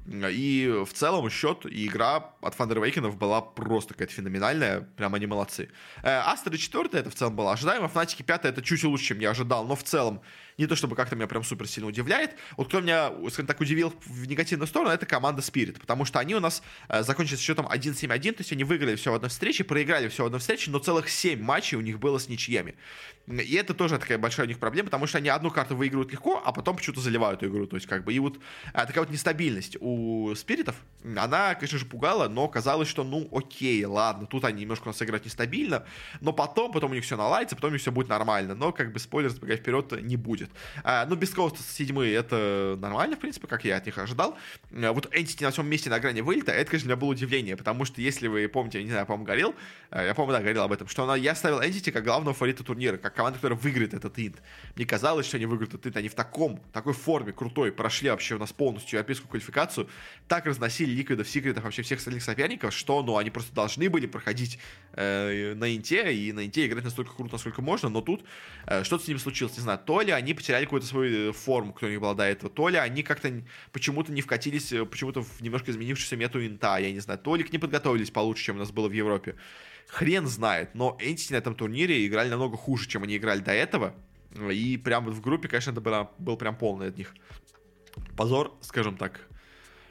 И 0.08 0.84
в 0.88 0.94
целом 0.94 1.30
счет 1.30 1.66
и 1.66 1.88
игра 1.88 2.36
от 2.42 2.56
Фандервейкенов 2.56 3.18
была 3.18 3.42
просто 3.42 3.96
какая-то 3.96 4.14
феноменальная. 4.14 4.80
Прям 4.96 5.14
они 5.14 5.26
молодцы. 5.26 5.68
Астра 6.04 6.56
4 6.56 6.90
это 6.94 7.10
в 7.10 7.16
целом 7.16 7.36
было 7.36 7.52
ожидаемо. 7.52 7.90
Фнатики 7.90 8.24
5 8.24 8.46
это 8.46 8.62
чуть 8.62 8.82
лучше, 8.86 9.08
чем 9.08 9.20
я 9.20 9.32
ожидал. 9.32 9.66
Но 9.66 9.76
в 9.76 9.84
целом 9.84 10.22
не 10.58 10.68
то 10.68 10.76
чтобы 10.76 10.96
как-то 10.96 11.16
меня 11.16 11.28
прям 11.28 11.44
супер 11.44 11.68
сильно 11.68 11.88
удивляет. 11.90 12.36
Вот 12.58 12.68
кто 12.68 12.82
меня, 12.82 13.12
скажем 13.30 13.48
так, 13.48 13.60
удивил 13.60 13.94
в 14.06 14.28
негативную 14.28 14.68
сторону, 14.68 14.92
это 14.92 15.06
команда 15.06 15.42
Spirit, 15.42 15.80
потому 15.80 16.06
что 16.06 16.20
они 16.20 16.36
у 16.36 16.40
нас 16.40 16.64
э, 16.88 17.04
закончили 17.04 17.38
счетом 17.38 17.68
1-7-1, 17.68 18.32
то 18.34 18.40
есть 18.40 18.52
они 18.52 18.64
выиграли 18.64 18.96
все 18.96 19.12
в 19.12 19.16
одной 19.16 19.30
встрече, 19.30 19.64
проиграли 19.64 20.08
все 20.08 20.24
в 20.24 20.26
одной 20.28 20.40
встрече, 20.40 20.72
но 20.72 20.80
целых 20.80 21.10
7 21.10 21.42
матчей 21.42 21.78
у 21.78 21.82
них 21.82 22.00
было 22.00 22.18
с 22.18 22.30
ничьями. 22.30 22.76
И 23.28 23.56
это 23.56 23.74
тоже 23.74 23.98
такая 23.98 24.18
большая 24.20 24.46
у 24.46 24.50
них 24.50 24.60
проблема, 24.60 24.86
потому 24.88 25.08
что 25.08 25.18
они 25.18 25.30
одну 25.30 25.50
карту 25.50 25.76
выигрывают 25.76 26.12
легко, 26.12 26.42
а 26.46 26.52
потом 26.52 26.76
почему-то 26.76 27.02
заливают 27.02 27.42
эту 27.42 27.52
игру. 27.52 27.66
То 27.66 27.76
есть, 27.76 27.88
как 27.88 28.04
бы, 28.04 28.14
и 28.14 28.20
вот 28.20 28.40
а, 28.72 28.86
такая 28.86 29.04
вот 29.04 29.12
нестабильность 29.12 29.78
у 29.80 30.34
спиритов, 30.36 30.76
она, 31.04 31.56
конечно 31.56 31.80
же, 31.80 31.86
пугала, 31.86 32.28
но 32.28 32.48
казалось, 32.48 32.88
что, 32.88 33.04
ну, 33.04 33.28
окей, 33.32 33.84
ладно, 33.86 34.28
тут 34.28 34.46
они 34.46 34.62
немножко 34.62 34.84
у 34.84 34.88
нас 34.90 35.02
играют 35.02 35.26
нестабильно, 35.26 35.86
но 36.22 36.34
потом, 36.34 36.72
потом 36.72 36.92
у 36.92 36.94
них 36.94 37.04
все 37.04 37.18
наладится, 37.18 37.56
потом 37.56 37.72
у 37.72 37.74
них 37.74 37.82
все 37.82 37.92
будет 37.92 38.10
нормально. 38.10 38.54
Но, 38.54 38.72
как 38.72 38.94
бы, 38.94 39.00
спойлер, 39.00 39.30
забегая 39.30 39.58
вперед, 39.58 40.04
не 40.04 40.18
будет. 40.18 40.45
А, 40.84 41.06
ну, 41.06 41.16
без 41.16 41.32
Коуста 41.32 41.62
седьмые, 41.64 42.14
это 42.16 42.78
нормально, 42.80 43.16
в 43.16 43.20
принципе, 43.20 43.48
как 43.48 43.66
я 43.66 43.78
от 43.78 43.86
них 43.86 43.98
ожидал. 43.98 44.38
А, 44.72 44.92
вот 44.94 45.14
Entity 45.14 45.44
на 45.44 45.52
всем 45.52 45.68
месте 45.68 45.90
на 45.90 46.00
грани 46.00 46.22
вылета, 46.22 46.52
это, 46.52 46.72
конечно, 46.72 46.88
для 46.88 46.96
меня 46.96 47.02
было 47.02 47.10
удивление, 47.12 47.58
потому 47.58 47.86
что, 47.86 48.02
если 48.02 48.28
вы 48.28 48.48
помните, 48.48 48.84
не 48.84 48.90
знаю, 48.90 49.06
по-моему, 49.06 49.26
говорил, 49.26 49.56
а, 49.90 50.04
я, 50.04 50.14
по-моему, 50.14 50.34
да, 50.34 50.40
говорил 50.40 50.64
об 50.64 50.72
этом, 50.72 50.88
что 50.88 51.04
она, 51.04 51.16
я 51.16 51.36
ставил 51.36 51.62
Entity 51.62 51.92
как 51.92 52.04
главного 52.04 52.34
фаворита 52.34 52.64
турнира, 52.64 52.98
как 52.98 53.14
команда, 53.16 53.40
которая 53.40 53.58
выиграет 53.58 53.94
этот 53.94 54.18
инт. 54.20 54.38
Мне 54.76 54.86
казалось, 54.86 55.26
что 55.26 55.38
они 55.38 55.46
выиграют 55.46 55.74
этот 55.74 55.88
инт. 55.88 55.98
Они 55.98 56.10
в 56.10 56.16
таком, 56.16 56.62
такой 56.74 56.94
форме 56.94 57.34
крутой 57.34 57.72
прошли 57.72 58.10
вообще 58.10 58.36
у 58.36 58.40
нас 58.40 58.54
полностью 58.54 58.98
европейскую 58.98 59.30
квалификацию, 59.30 59.90
так 60.28 60.46
разносили 60.46 60.92
ликвидов, 60.92 61.28
секретов, 61.28 61.64
вообще 61.64 61.82
всех 61.82 62.00
остальных 62.00 62.24
соперников, 62.24 62.74
что, 62.74 63.02
ну, 63.04 63.18
они 63.18 63.30
просто 63.30 63.54
должны 63.54 63.90
были 63.90 64.06
проходить 64.06 64.60
э, 64.94 65.54
на 65.56 65.76
инте, 65.76 66.14
и 66.14 66.32
на 66.32 66.46
инте 66.46 66.66
играть 66.68 66.84
настолько 66.84 67.14
круто, 67.16 67.34
насколько 67.34 67.62
можно, 67.62 67.90
но 67.90 68.02
тут 68.02 68.24
э, 68.68 68.84
что-то 68.84 69.04
с 69.04 69.08
ними 69.08 69.18
случилось, 69.18 69.56
не 69.58 69.64
знаю, 69.64 69.80
то 69.84 70.02
ли 70.02 70.12
они 70.12 70.34
потеряли 70.36 70.66
какую-то 70.66 70.88
свою 70.88 71.30
э, 71.30 71.34
форму, 71.34 71.74
кто 71.74 71.88
у 71.88 71.90
них 71.90 72.00
была 72.00 72.14
до 72.14 72.24
этого, 72.24 72.52
то 72.52 72.70
ли 72.70 72.78
они 72.78 73.04
как-то 73.04 73.32
почему-то 73.72 74.12
не 74.12 74.22
вкатились, 74.22 74.72
э, 74.72 74.86
почему-то 74.86 75.24
в 75.24 75.42
немножко 75.42 75.72
изменившуюся 75.72 76.18
мету 76.18 76.46
инта, 76.46 76.78
я 76.78 76.92
не 76.92 77.00
знаю, 77.00 77.20
то 77.20 77.36
ли 77.36 77.44
к 77.44 77.52
ним 77.52 77.62
подготовились 77.62 78.12
получше, 78.12 78.46
чем 78.46 78.58
у 78.58 78.60
нас 78.60 78.72
было 78.72 78.88
в 78.88 78.94
Европе 78.94 79.36
хрен 79.88 80.28
знает, 80.28 80.74
но 80.74 80.98
Entity 81.00 81.34
на 81.34 81.38
этом 81.38 81.56
турнире 81.56 82.06
играли 82.06 82.30
намного 82.30 82.58
хуже, 82.58 82.88
чем 82.88 83.04
они 83.04 83.18
играли 83.18 83.40
до 83.40 83.52
этого. 83.52 83.94
И 84.52 84.78
прям 84.78 85.06
в 85.06 85.22
группе, 85.22 85.48
конечно, 85.48 85.72
это 85.72 85.82
было, 85.82 86.12
был 86.18 86.36
прям 86.38 86.58
полный 86.58 86.90
от 86.90 86.98
них 86.98 87.14
позор, 88.18 88.54
скажем 88.62 88.98
так. 88.98 89.22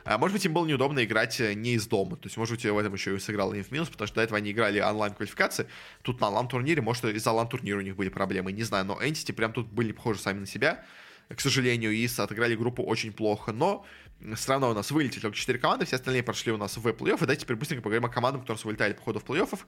А 0.05 0.19
может 0.19 0.35
быть, 0.35 0.45
им 0.45 0.53
было 0.53 0.67
неудобно 0.67 1.03
играть 1.03 1.41
э, 1.41 1.55
не 1.55 1.75
из 1.75 1.87
дома. 1.87 2.17
То 2.17 2.27
есть, 2.27 2.37
может 2.37 2.55
быть, 2.55 2.65
в 2.65 2.79
этом 2.79 2.93
еще 2.93 3.17
и 3.17 3.19
сыграл 3.19 3.55
им 3.55 3.65
в 3.65 3.71
минус, 3.71 3.89
потому 3.89 4.07
что 4.07 4.17
до 4.17 4.23
этого 4.23 4.37
они 4.37 4.53
играли 4.53 4.79
онлайн-квалификации. 4.79 5.67
Тут 6.03 6.21
на 6.21 6.29
онлайн-турнире, 6.29 6.83
может, 6.83 7.05
из-за 7.05 7.31
онлайн-турнира 7.31 7.79
у 7.79 7.83
них 7.83 7.97
были 7.97 8.11
проблемы, 8.11 8.53
не 8.53 8.63
знаю. 8.63 8.85
Но 8.85 9.01
Entity 9.01 9.33
прям 9.33 9.53
тут 9.53 9.69
были 9.69 9.93
похожи 9.93 10.21
сами 10.21 10.41
на 10.41 10.47
себя, 10.47 10.85
к 11.29 11.41
сожалению, 11.41 11.93
и 11.93 12.07
отыграли 12.17 12.55
группу 12.55 12.83
очень 12.83 13.13
плохо. 13.13 13.53
Но 13.53 13.87
все 14.33 14.53
равно 14.53 14.71
у 14.71 14.75
нас 14.75 14.91
вылетели 14.91 15.21
только 15.21 15.37
4 15.37 15.59
команды, 15.59 15.85
все 15.85 15.97
остальные 15.97 16.23
прошли 16.23 16.51
у 16.53 16.57
нас 16.57 16.77
в 16.77 16.87
плей-офф. 16.87 17.17
И 17.17 17.21
давайте 17.21 17.43
теперь 17.43 17.57
быстренько 17.57 17.83
поговорим 17.83 18.07
о 18.07 18.09
командах, 18.09 18.43
которые 18.43 18.63
вылетали 18.65 18.95
по 18.95 19.03
ходу 19.03 19.21
в 19.21 19.25
плей-оффов. 19.25 19.61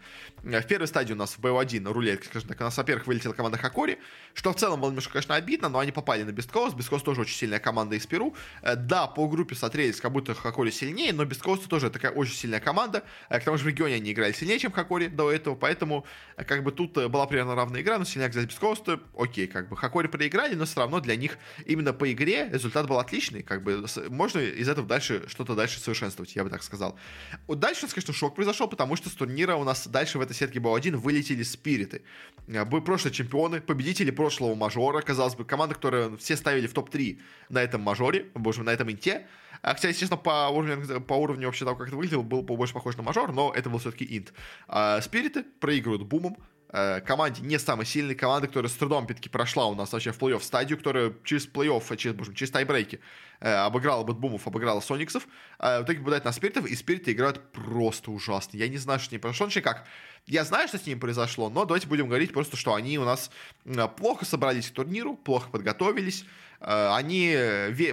Э, 0.45 0.61
в 0.61 0.67
первой 0.67 0.87
стадии 0.87 1.13
у 1.13 1.17
нас 1.17 1.35
в 1.35 1.41
BO1 1.41 1.93
рулетка, 1.93 2.27
скажем 2.27 2.49
так, 2.49 2.61
у 2.61 2.65
нас, 2.65 2.77
во-первых, 2.77 3.07
вылетела 3.07 3.35
команда 3.35 3.59
Хакори, 3.59 3.99
что 4.33 4.53
в 4.53 4.57
целом 4.57 4.81
было 4.81 4.89
немножко, 4.89 5.13
конечно, 5.13 5.35
обидно, 5.35 5.69
но 5.69 5.79
они 5.79 5.93
попали 5.93 6.23
на 6.23 6.33
Бесткост. 6.33 6.75
Бесткост 6.75 7.05
тоже 7.05 7.21
очень 7.21 7.37
сильная 7.37 7.59
команда 7.59 7.97
из 7.97 8.07
Перу. 8.07 8.35
Э, 8.63 8.77
да, 8.77 9.07
по 9.07 9.29
группе 9.29 9.55
смотрелись, 9.55 10.01
как 10.01 10.13
будто 10.13 10.35
Хакори 10.35 10.71
сильнее, 10.71 11.13
но 11.13 11.25
Бесткост 11.27 11.69
тоже 11.69 11.91
такая 11.91 12.13
очень 12.13 12.35
сильная 12.35 12.61
команда. 12.61 13.05
Э, 13.29 13.39
к 13.41 13.45
тому 13.45 13.59
же 13.59 13.65
в 13.65 13.69
регионе 13.69 13.97
они 13.97 14.13
играли 14.13 14.33
сильнее, 14.33 14.59
чем 14.59 14.73
Хакори 14.73 15.09
до 15.09 15.31
этого, 15.31 15.55
поэтому 15.55 16.07
как 16.37 16.63
бы 16.63 16.73
тут 16.73 16.95
была 17.11 17.27
примерно 17.27 17.55
равная 17.55 17.83
игра, 17.83 17.99
но 17.99 18.05
сильнее 18.05 18.31
взять 18.31 18.47
Бесткост, 18.47 18.89
окей, 19.19 19.47
как 19.49 19.69
бы 19.69 19.77
Хакори 19.77 20.07
проиграли, 20.07 20.55
но 20.55 20.65
все 20.65 20.81
равно 20.81 21.01
для 21.01 21.17
них 21.17 21.37
именно 21.67 21.93
по 21.93 22.11
игре 22.11 22.49
результат 22.51 22.87
был 22.87 22.99
отличный, 22.99 23.43
как 23.43 23.63
бы 23.63 23.85
можно 24.09 24.46
из 24.51 24.69
этого 24.69 24.87
дальше 24.87 25.25
что-то 25.29 25.55
дальше 25.55 25.81
совершенствовать, 25.81 26.37
я 26.37 26.45
бы 26.45 26.51
так 26.51 26.63
сказал. 26.63 26.99
Вот 27.47 27.59
дальше 27.59 27.83
у 27.83 27.87
нас, 27.87 27.95
конечно, 27.95 28.15
шок 28.15 28.35
произошел, 28.35 28.69
потому 28.69 28.97
что 28.97 29.09
с 29.09 29.13
турнира 29.13 29.57
у 29.57 29.65
нас 29.65 29.87
дальше 29.87 30.19
в 30.19 30.21
этой 30.21 30.35
сетке 30.35 30.61
был 30.61 30.75
один 30.75 30.97
вылетели 30.97 31.43
спириты. 31.43 32.03
Э, 32.49 32.65
были 32.65 32.81
прошлые 32.81 33.13
чемпионы, 33.13 33.61
победители 33.61 34.11
прошлого 34.11 34.55
мажора, 34.55 35.03
казалось 35.03 35.35
бы, 35.35 35.45
команда, 35.45 35.75
которую 35.75 36.17
все 36.19 36.37
ставили 36.37 36.67
в 36.67 36.73
топ-3 36.73 37.21
на 37.49 37.63
этом 37.63 37.81
мажоре, 37.81 38.27
боже, 38.35 38.63
на 38.63 38.71
этом 38.71 38.91
инте. 38.91 39.27
А, 39.63 39.75
хотя, 39.75 39.89
естественно, 39.89 40.19
по 40.19 40.49
уровню, 40.49 41.01
по 41.01 41.15
уровню 41.15 41.47
вообще 41.47 41.65
того, 41.65 41.77
как 41.77 41.89
это 41.89 41.97
выглядело, 41.97 42.23
был 42.23 42.43
больше 42.43 42.75
похож 42.75 42.97
на 42.97 43.03
мажор, 43.03 43.33
но 43.33 43.53
это 43.55 43.71
был 43.71 43.79
все-таки 43.79 44.07
инт. 44.17 44.33
А 44.69 45.01
спириты 45.01 45.43
проигрывают 45.43 46.03
бумом, 46.03 46.37
Э, 46.79 47.01
команде 47.01 47.41
не 47.41 47.59
самой 47.59 47.87
сильной 47.87 48.15
команды, 48.15 48.49
которая 48.49 48.69
с 48.69 48.75
трудом 48.75 49.07
все-таки 49.07 49.31
прошла 49.31 49.65
у 49.65 49.75
нас 49.75 49.93
вообще 49.93 50.13
в 50.13 50.19
плей-офф 50.19 50.43
стадию, 50.43 50.77
которая 50.77 51.15
через 51.25 51.49
плей-офф, 51.49 51.97
через, 51.97 52.15
боже, 52.15 52.35
через 52.35 52.51
тайбрейки 52.51 53.01
э, 53.41 53.51
обыграла 53.51 54.05
Бэтбумов, 54.05 54.47
обыграла 54.47 54.81
Сониксов. 54.81 55.27
Э, 55.59 55.81
в 55.81 55.85
итоге 55.85 56.01
попадает 56.01 56.27
на 56.27 56.33
Спиритов, 56.33 56.67
и 56.67 56.77
Спириты 56.77 57.13
играют 57.13 57.41
просто 57.53 58.11
ужасно. 58.11 58.59
Я 58.59 58.69
не 58.69 58.77
знаю, 58.77 59.01
что 59.01 59.09
с 59.09 59.13
ними 59.13 59.23
произошло. 59.23 59.47
Вообще 59.47 59.63
как? 59.63 59.87
Я 60.27 60.45
знаю, 60.45 60.69
что 60.69 60.77
с 60.77 60.85
ними 60.85 60.99
произошло, 60.99 61.49
но 61.49 61.65
давайте 61.65 61.87
будем 61.87 62.09
говорить 62.09 62.35
просто, 62.35 62.59
что 62.59 62.75
они 62.75 62.99
у 62.99 63.07
нас 63.07 63.31
э, 63.65 63.89
плохо 63.97 64.27
собрались 64.27 64.69
к 64.71 64.75
турниру, 64.75 65.17
плохо 65.17 65.49
подготовились, 65.49 66.27
э, 66.61 66.95
они 66.95 67.35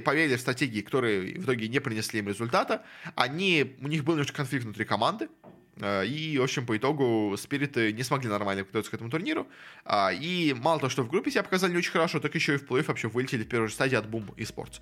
поверили 0.04 0.36
в 0.36 0.42
стратегии, 0.42 0.82
которые 0.82 1.36
в 1.40 1.46
итоге 1.46 1.70
не 1.70 1.80
принесли 1.80 2.20
им 2.20 2.28
результата. 2.28 2.84
Они, 3.16 3.78
у 3.80 3.88
них 3.88 4.04
был 4.04 4.16
немножко 4.16 4.36
конфликт 4.36 4.66
внутри 4.66 4.84
команды, 4.84 5.30
Э, 5.44 5.52
и, 5.82 6.38
в 6.38 6.44
общем, 6.44 6.66
по 6.66 6.78
итогу 6.78 7.36
спириты 7.38 7.92
не 7.94 8.04
смогли 8.04 8.30
нормально 8.30 8.64
подготовиться 8.64 8.92
к 8.92 8.94
этому 8.94 9.10
турниру. 9.10 9.48
А, 9.86 10.12
и 10.14 10.54
мало 10.54 10.80
того, 10.80 10.90
что 10.90 11.04
в 11.04 11.10
группе 11.10 11.32
себя 11.32 11.44
показали 11.44 11.72
не 11.72 11.78
очень 11.78 11.92
хорошо, 11.92 12.20
так 12.20 12.36
еще 12.36 12.56
и 12.56 12.58
в 12.58 12.68
плей-офф 12.68 12.84
вообще 12.84 13.08
вылетели 13.08 13.44
в 13.44 13.48
первой 13.48 13.68
же 13.68 13.74
стадии 13.74 13.96
от 13.96 14.06
Boom 14.06 14.36
Esports. 14.36 14.80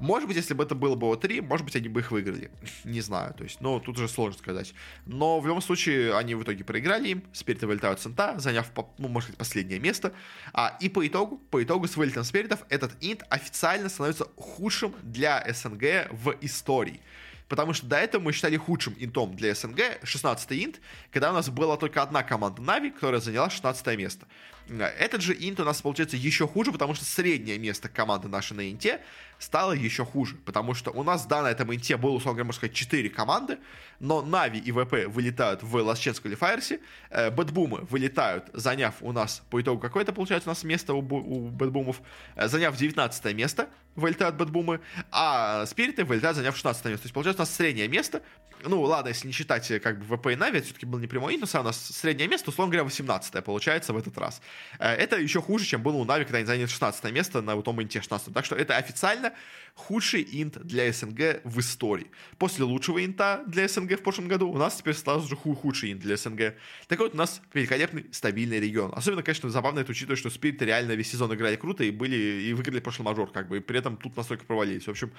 Может 0.00 0.28
быть, 0.28 0.36
если 0.36 0.54
бы 0.54 0.64
это 0.64 0.74
было 0.74 0.96
бы 0.96 1.06
О3, 1.06 1.42
может 1.42 1.64
быть, 1.64 1.76
они 1.76 1.88
бы 1.88 2.00
их 2.00 2.10
выиграли. 2.10 2.50
Не 2.84 3.00
знаю, 3.00 3.34
то 3.34 3.44
есть, 3.44 3.60
ну, 3.60 3.80
тут 3.80 3.96
уже 3.96 4.08
сложно 4.08 4.38
сказать. 4.38 4.74
Но 5.06 5.40
в 5.40 5.46
любом 5.46 5.62
случае, 5.62 6.16
они 6.16 6.34
в 6.34 6.42
итоге 6.42 6.64
проиграли 6.64 7.08
им, 7.08 7.24
спириты 7.32 7.66
вылетают 7.66 8.00
с 8.00 8.06
инта, 8.06 8.38
заняв, 8.38 8.70
ну, 8.98 9.08
может 9.08 9.30
быть, 9.30 9.38
последнее 9.38 9.78
место. 9.78 10.12
А, 10.52 10.76
и 10.80 10.88
по 10.88 11.06
итогу, 11.06 11.38
по 11.50 11.62
итогу 11.62 11.86
с 11.86 11.96
вылетом 11.96 12.24
спиритов 12.24 12.64
этот 12.68 12.92
инт 13.00 13.22
официально 13.30 13.88
становится 13.88 14.26
худшим 14.36 14.94
для 15.02 15.44
СНГ 15.52 16.10
в 16.10 16.36
истории. 16.40 17.00
Потому 17.48 17.74
что 17.74 17.86
до 17.86 17.96
этого 17.96 18.22
мы 18.22 18.32
считали 18.32 18.56
худшим 18.56 18.94
интом 18.98 19.36
для 19.36 19.54
СНГ 19.54 20.02
16-й 20.02 20.64
инт, 20.64 20.80
когда 21.12 21.30
у 21.30 21.34
нас 21.34 21.48
была 21.50 21.76
только 21.76 22.02
одна 22.02 22.22
команда 22.22 22.62
Нави, 22.62 22.90
которая 22.90 23.20
заняла 23.20 23.50
16 23.50 23.86
место. 23.98 24.26
Этот 24.68 25.20
же 25.20 25.34
инт 25.34 25.60
у 25.60 25.64
нас 25.64 25.82
получается 25.82 26.16
еще 26.16 26.46
хуже, 26.48 26.72
потому 26.72 26.94
что 26.94 27.04
среднее 27.04 27.58
место 27.58 27.88
команды 27.88 28.28
нашей 28.28 28.54
на 28.54 28.70
инте 28.70 29.00
стало 29.38 29.72
еще 29.72 30.04
хуже, 30.04 30.36
потому 30.36 30.74
что 30.74 30.90
у 30.90 31.02
нас, 31.02 31.26
да, 31.26 31.42
на 31.42 31.50
этом 31.50 31.72
инте 31.74 31.96
было, 31.96 32.12
условно 32.12 32.36
говоря, 32.38 32.46
можно 32.46 32.58
сказать, 32.60 32.74
4 32.74 33.10
команды, 33.10 33.58
но 34.00 34.22
Нави 34.22 34.58
и 34.58 34.72
ВП 34.72 35.06
вылетают 35.06 35.62
в 35.62 35.76
Chance 35.76 36.22
Qualifiers, 36.22 36.80
э, 37.10 37.30
Бэтбумы 37.30 37.80
вылетают, 37.90 38.46
заняв 38.52 38.94
у 39.00 39.12
нас, 39.12 39.42
по 39.50 39.60
итогу 39.60 39.80
какое-то 39.80 40.12
получается 40.12 40.48
у 40.48 40.52
нас 40.52 40.64
место 40.64 40.94
у, 40.94 41.00
у 41.00 41.48
Бэтбумов, 41.48 42.00
э, 42.36 42.48
заняв 42.48 42.76
19 42.76 43.34
место, 43.34 43.68
вылетают 43.96 44.36
Бэтбумы, 44.36 44.80
а 45.10 45.66
Спириты 45.66 46.04
вылетают, 46.04 46.36
заняв 46.36 46.56
16 46.56 46.84
место. 46.86 47.02
То 47.02 47.06
есть, 47.06 47.14
получается, 47.14 47.42
у 47.42 47.44
нас 47.44 47.54
среднее 47.54 47.88
место, 47.88 48.22
ну, 48.62 48.80
ладно, 48.82 49.08
если 49.08 49.26
не 49.26 49.32
считать 49.32 49.70
э, 49.70 49.78
как 49.78 49.98
бы 49.98 50.16
ВП 50.16 50.28
и 50.28 50.36
Нави, 50.36 50.58
это 50.58 50.66
все-таки 50.66 50.86
был 50.86 50.98
не 50.98 51.06
прямой 51.06 51.36
но 51.36 51.46
у 51.60 51.62
нас 51.62 51.78
среднее 51.78 52.28
место, 52.28 52.50
условно 52.50 52.72
говоря, 52.72 52.84
18 52.84 53.44
получается 53.44 53.92
в 53.92 53.96
этот 53.96 54.16
раз. 54.18 54.40
Э, 54.78 54.94
это 54.94 55.16
еще 55.16 55.40
хуже, 55.40 55.64
чем 55.64 55.82
было 55.82 55.96
у 55.96 56.04
Нави, 56.04 56.24
когда 56.24 56.38
они 56.38 56.46
заняли 56.46 56.66
16 56.66 57.12
место 57.12 57.42
на 57.42 57.60
том 57.62 57.82
инте 57.82 58.00
16. 58.00 58.32
Так 58.32 58.44
что 58.44 58.56
это 58.56 58.76
официально 58.76 59.32
худший 59.74 60.26
инт 60.30 60.58
для 60.62 60.92
СНГ 60.92 61.40
в 61.44 61.60
истории. 61.60 62.10
После 62.38 62.64
лучшего 62.64 63.04
инта 63.04 63.42
для 63.46 63.68
СНГ 63.68 63.98
в 63.98 64.02
прошлом 64.02 64.28
году 64.28 64.48
у 64.48 64.56
нас 64.56 64.76
теперь 64.76 64.94
сразу 64.94 65.28
же 65.28 65.36
худший 65.36 65.92
инт 65.92 66.00
для 66.00 66.16
СНГ. 66.16 66.54
Так 66.86 66.98
вот, 66.98 67.14
у 67.14 67.16
нас 67.16 67.40
великолепный, 67.52 68.06
стабильный 68.12 68.60
регион. 68.60 68.92
Особенно, 68.94 69.22
конечно, 69.22 69.50
забавно 69.50 69.80
это 69.80 69.90
учитывая, 69.90 70.16
что 70.16 70.30
Спириты 70.30 70.64
реально 70.64 70.92
весь 70.92 71.10
сезон 71.10 71.32
играли 71.34 71.56
круто 71.56 71.84
и 71.84 71.90
были 71.90 72.16
и 72.16 72.52
выиграли 72.52 72.80
прошлый 72.80 73.04
мажор, 73.04 73.30
как 73.30 73.48
бы, 73.48 73.58
и 73.58 73.60
при 73.60 73.78
этом 73.78 73.96
тут 73.96 74.16
настолько 74.16 74.44
провалились. 74.44 74.86
В 74.86 74.90
общем, 74.90 75.12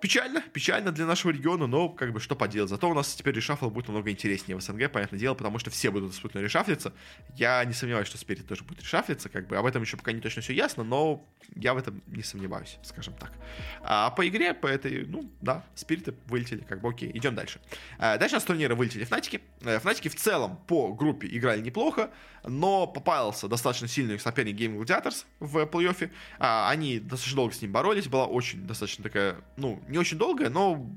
Печально, 0.00 0.40
печально 0.40 0.92
для 0.92 1.04
нашего 1.04 1.30
региона, 1.30 1.66
но 1.66 1.88
как 1.90 2.12
бы 2.12 2.20
что 2.20 2.34
поделать. 2.34 2.70
Зато 2.70 2.88
у 2.88 2.94
нас 2.94 3.14
теперь 3.14 3.34
решафл 3.34 3.68
будет 3.68 3.88
намного 3.88 4.10
интереснее 4.10 4.56
в 4.56 4.62
СНГ, 4.62 4.90
понятное 4.90 5.18
дело, 5.18 5.34
потому 5.34 5.58
что 5.58 5.70
все 5.70 5.90
будут 5.90 6.10
абсолютно 6.10 6.38
решафлиться. 6.38 6.94
Я 7.36 7.62
не 7.64 7.74
сомневаюсь, 7.74 8.08
что 8.08 8.16
Спирит 8.16 8.48
тоже 8.48 8.64
будет 8.64 8.80
решафлиться, 8.82 9.28
как 9.28 9.46
бы 9.46 9.56
об 9.56 9.66
этом 9.66 9.82
еще 9.82 9.96
пока 9.96 10.12
не 10.12 10.20
точно 10.20 10.40
все 10.40 10.54
ясно, 10.54 10.84
но 10.84 11.22
я 11.54 11.74
в 11.74 11.78
этом 11.78 12.02
не 12.06 12.22
сомневаюсь, 12.22 12.78
скажем 12.82 13.14
так. 13.14 13.32
А 13.82 14.10
по 14.10 14.26
игре, 14.26 14.54
по 14.54 14.66
этой, 14.66 15.04
ну, 15.04 15.30
да, 15.40 15.64
Спириты 15.74 16.14
вылетели, 16.26 16.60
как 16.60 16.80
бы 16.80 16.88
окей, 16.88 17.10
идем 17.12 17.34
дальше. 17.34 17.60
А, 17.98 18.16
дальше 18.16 18.36
нас 18.36 18.44
турнира 18.44 18.74
вылетели 18.74 19.04
Фнатики. 19.04 19.42
Э, 19.62 19.78
Фнатики 19.80 20.08
в 20.08 20.16
целом 20.16 20.56
по 20.66 20.94
группе 20.94 21.28
играли 21.30 21.60
неплохо, 21.60 22.10
но 22.44 22.86
попался 22.86 23.48
достаточно 23.48 23.88
сильный 23.88 24.18
соперник 24.18 24.56
Game 24.56 24.78
Gladiators 24.78 25.24
в 25.40 25.58
плей-оффе. 25.64 26.10
А, 26.38 26.70
они 26.70 26.98
достаточно 26.98 27.36
долго 27.36 27.54
с 27.54 27.62
ним 27.62 27.72
боролись, 27.72 28.08
была 28.08 28.26
очень 28.26 28.66
достаточно 28.66 29.04
такая, 29.04 29.36
ну, 29.56 29.82
Не 29.90 29.98
очень 29.98 30.18
долгая, 30.18 30.50
но 30.50 30.90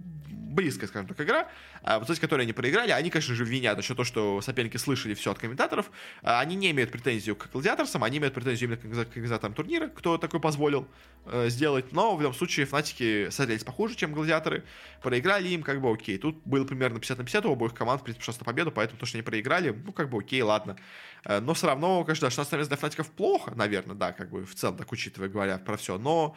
близкая, 0.54 0.88
скажем 0.88 1.08
так, 1.08 1.20
игра, 1.20 1.50
а, 1.82 2.00
в 2.00 2.06
итоге 2.06 2.20
которой 2.22 2.44
они 2.44 2.54
проиграли. 2.54 2.92
Они, 2.92 3.10
конечно 3.10 3.36
же, 3.36 3.44
винят 3.44 3.78
еще 3.78 3.96
то, 3.96 4.04
что 4.04 4.42
соперники 4.42 4.78
слышали 4.78 5.14
все 5.14 5.32
от 5.32 5.40
комментаторов. 5.40 5.92
А, 6.22 6.40
они 6.40 6.56
не 6.56 6.72
имеют 6.72 6.92
претензию 6.92 7.36
к 7.36 7.50
гладиаторсам, 7.52 8.04
они 8.04 8.20
имеют 8.20 8.34
претензию 8.34 8.70
именно 8.70 9.06
к 9.06 9.08
организаторам 9.10 9.54
турнира, 9.54 9.88
кто 9.88 10.18
такой 10.18 10.40
позволил 10.40 10.88
э, 11.26 11.50
сделать. 11.50 11.92
Но 11.92 12.16
в 12.16 12.22
любом 12.22 12.34
случае 12.34 12.66
Фнатики 12.66 13.30
смотрелись 13.30 13.64
похуже, 13.64 13.96
чем 13.96 14.14
гладиаторы. 14.14 14.64
Проиграли 15.02 15.50
им, 15.50 15.64
как 15.64 15.82
бы 15.82 15.92
окей. 15.92 16.18
Тут 16.18 16.42
было 16.46 16.66
примерно 16.66 17.00
50 17.00 17.18
на 17.18 17.24
50 17.26 17.46
у 17.48 17.52
обоих 17.52 17.74
команд, 17.74 18.02
в 18.02 18.04
принципе, 18.04 18.32
на 18.40 18.46
победу, 18.46 18.72
поэтому 18.72 19.00
то, 19.00 19.06
что 19.06 19.18
они 19.18 19.24
проиграли, 19.24 19.72
ну, 19.72 19.92
как 19.92 20.10
бы 20.10 20.20
окей, 20.20 20.42
ладно. 20.42 20.78
Э, 21.26 21.40
но 21.40 21.54
все 21.54 21.68
равно, 21.68 22.04
конечно, 22.04 22.30
16 22.30 22.54
место 22.54 22.70
для 22.70 22.78
Фнатиков 22.78 23.10
плохо, 23.10 23.54
наверное, 23.56 23.96
да, 23.96 24.12
как 24.12 24.30
бы 24.30 24.46
в 24.46 24.56
целом, 24.56 24.78
так 24.78 24.92
учитывая, 24.92 25.30
говоря 25.30 25.58
про 25.58 25.78
все. 25.78 25.98
Но 25.98 26.36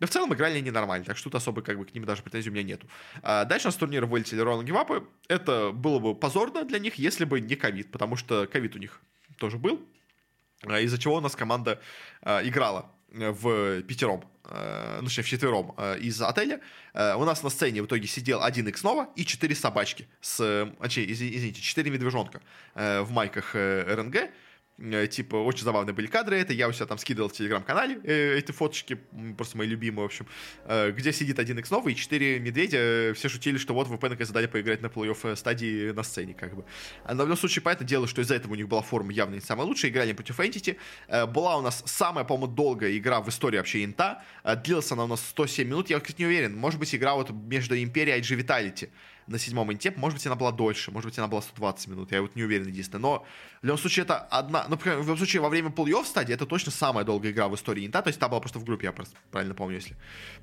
но 0.00 0.06
в 0.06 0.10
целом 0.10 0.34
играли 0.34 0.58
они 0.58 0.70
нормально, 0.70 1.04
так 1.04 1.16
что 1.16 1.24
тут 1.24 1.36
особо 1.36 1.62
как 1.62 1.78
бы 1.78 1.84
к 1.84 1.94
ним 1.94 2.04
даже 2.04 2.22
претензий 2.22 2.50
у 2.50 2.52
меня 2.52 2.64
нету. 2.64 2.88
А 3.22 3.44
дальше 3.44 3.66
у 3.66 3.68
нас 3.68 3.74
с 3.74 3.78
турнира 3.78 4.06
вылетели 4.06 4.40
Ролан 4.40 4.64
Гивапы. 4.64 5.06
Это 5.28 5.70
было 5.72 5.98
бы 5.98 6.14
позорно 6.14 6.64
для 6.64 6.78
них, 6.78 6.94
если 6.96 7.24
бы 7.24 7.40
не 7.40 7.54
ковид, 7.54 7.92
потому 7.92 8.16
что 8.16 8.46
ковид 8.46 8.74
у 8.74 8.78
них 8.78 9.00
тоже 9.38 9.58
был, 9.58 9.86
а, 10.64 10.80
из-за 10.80 10.98
чего 10.98 11.16
у 11.16 11.20
нас 11.20 11.36
команда 11.36 11.80
а, 12.22 12.42
играла 12.42 12.90
в 13.12 13.82
пятером, 13.82 14.24
ну, 14.44 15.04
точнее, 15.04 15.24
в 15.24 15.28
четвером 15.28 15.74
из 15.98 16.22
отеля. 16.22 16.60
У 16.94 17.24
нас 17.24 17.42
на 17.42 17.50
сцене 17.50 17.82
в 17.82 17.86
итоге 17.86 18.06
сидел 18.06 18.40
один 18.40 18.68
X 18.68 18.84
Nova 18.84 19.08
и 19.16 19.24
четыре 19.24 19.56
собачки 19.56 20.08
с, 20.20 20.72
извините, 20.86 21.60
четыре 21.60 21.90
медвежонка 21.90 22.40
в 22.76 23.08
майках 23.10 23.56
РНГ. 23.56 24.30
Э, 24.80 25.06
типа, 25.06 25.36
очень 25.36 25.64
забавные 25.64 25.94
были 25.94 26.06
кадры 26.06 26.38
это, 26.38 26.52
я 26.54 26.68
у 26.68 26.72
себя 26.72 26.86
там 26.86 26.98
скидывал 26.98 27.28
в 27.28 27.32
телеграм-канале 27.32 28.00
э, 28.02 28.38
эти 28.38 28.50
фоточки, 28.52 28.98
просто 29.36 29.58
мои 29.58 29.66
любимые, 29.66 30.02
в 30.02 30.06
общем, 30.06 30.26
э, 30.64 30.90
где 30.92 31.12
сидит 31.12 31.38
один 31.38 31.58
X 31.58 31.70
новый 31.70 31.92
и 31.92 31.96
четыре 31.96 32.38
медведя, 32.40 32.78
э, 32.78 33.12
все 33.12 33.28
шутили, 33.28 33.58
что 33.58 33.74
вот 33.74 33.88
VP 33.88 34.00
наконец 34.08 34.28
задали 34.28 34.46
поиграть 34.46 34.80
на 34.80 34.86
плей-офф 34.86 35.32
э, 35.32 35.36
стадии 35.36 35.90
на 35.90 36.02
сцене, 36.02 36.34
как 36.34 36.56
бы. 36.56 36.64
А 37.04 37.14
на 37.14 37.22
любом 37.22 37.36
случае, 37.36 37.62
понятное 37.62 37.86
дело, 37.86 38.06
что 38.06 38.22
из-за 38.22 38.34
этого 38.36 38.52
у 38.52 38.56
них 38.56 38.68
была 38.68 38.80
форма 38.80 39.12
явно 39.12 39.34
не 39.34 39.40
самая 39.40 39.66
лучшая, 39.66 39.90
играли 39.90 40.12
против 40.14 40.40
Entity, 40.40 40.76
э, 41.08 41.26
была 41.26 41.58
у 41.58 41.62
нас 41.62 41.82
самая, 41.84 42.24
по-моему, 42.24 42.54
долгая 42.54 42.96
игра 42.96 43.20
в 43.20 43.28
истории 43.28 43.58
вообще 43.58 43.84
Инта, 43.84 44.22
э, 44.44 44.56
длилась 44.56 44.90
она 44.92 45.04
у 45.04 45.08
нас 45.08 45.20
107 45.28 45.68
минут, 45.68 45.90
я, 45.90 46.00
кстати, 46.00 46.22
не 46.22 46.26
уверен, 46.26 46.56
может 46.56 46.80
быть, 46.80 46.94
игра 46.94 47.14
вот 47.14 47.30
между 47.30 47.76
Империей 47.76 48.18
и 48.18 48.22
IG 48.22 48.42
Vitality, 48.42 48.88
на 49.30 49.38
седьмом 49.38 49.72
инте, 49.72 49.92
может 49.96 50.18
быть, 50.18 50.26
она 50.26 50.34
была 50.34 50.50
дольше, 50.50 50.90
может 50.90 51.08
быть, 51.08 51.16
она 51.18 51.28
была 51.28 51.40
120 51.40 51.86
минут, 51.86 52.10
я 52.10 52.20
вот 52.20 52.34
не 52.34 52.42
уверен, 52.42 52.66
единственное. 52.66 53.00
Но 53.00 53.26
в 53.62 53.64
любом 53.64 53.78
случае 53.78 54.02
это 54.02 54.18
одна, 54.18 54.66
ну, 54.68 54.76
в 54.76 54.84
любом 54.84 55.16
случае, 55.16 55.40
во 55.40 55.48
время 55.48 55.70
плей-офф 55.70 56.04
стадии 56.04 56.34
это 56.34 56.46
точно 56.46 56.72
самая 56.72 57.04
долгая 57.04 57.30
игра 57.30 57.48
в 57.48 57.54
истории 57.54 57.86
инта, 57.86 58.02
то 58.02 58.08
есть 58.08 58.18
та 58.18 58.28
была 58.28 58.40
просто 58.40 58.58
в 58.58 58.64
группе, 58.64 58.86
я 58.86 58.92
просто 58.92 59.14
правильно 59.30 59.54
помню, 59.54 59.76
если. 59.76 59.96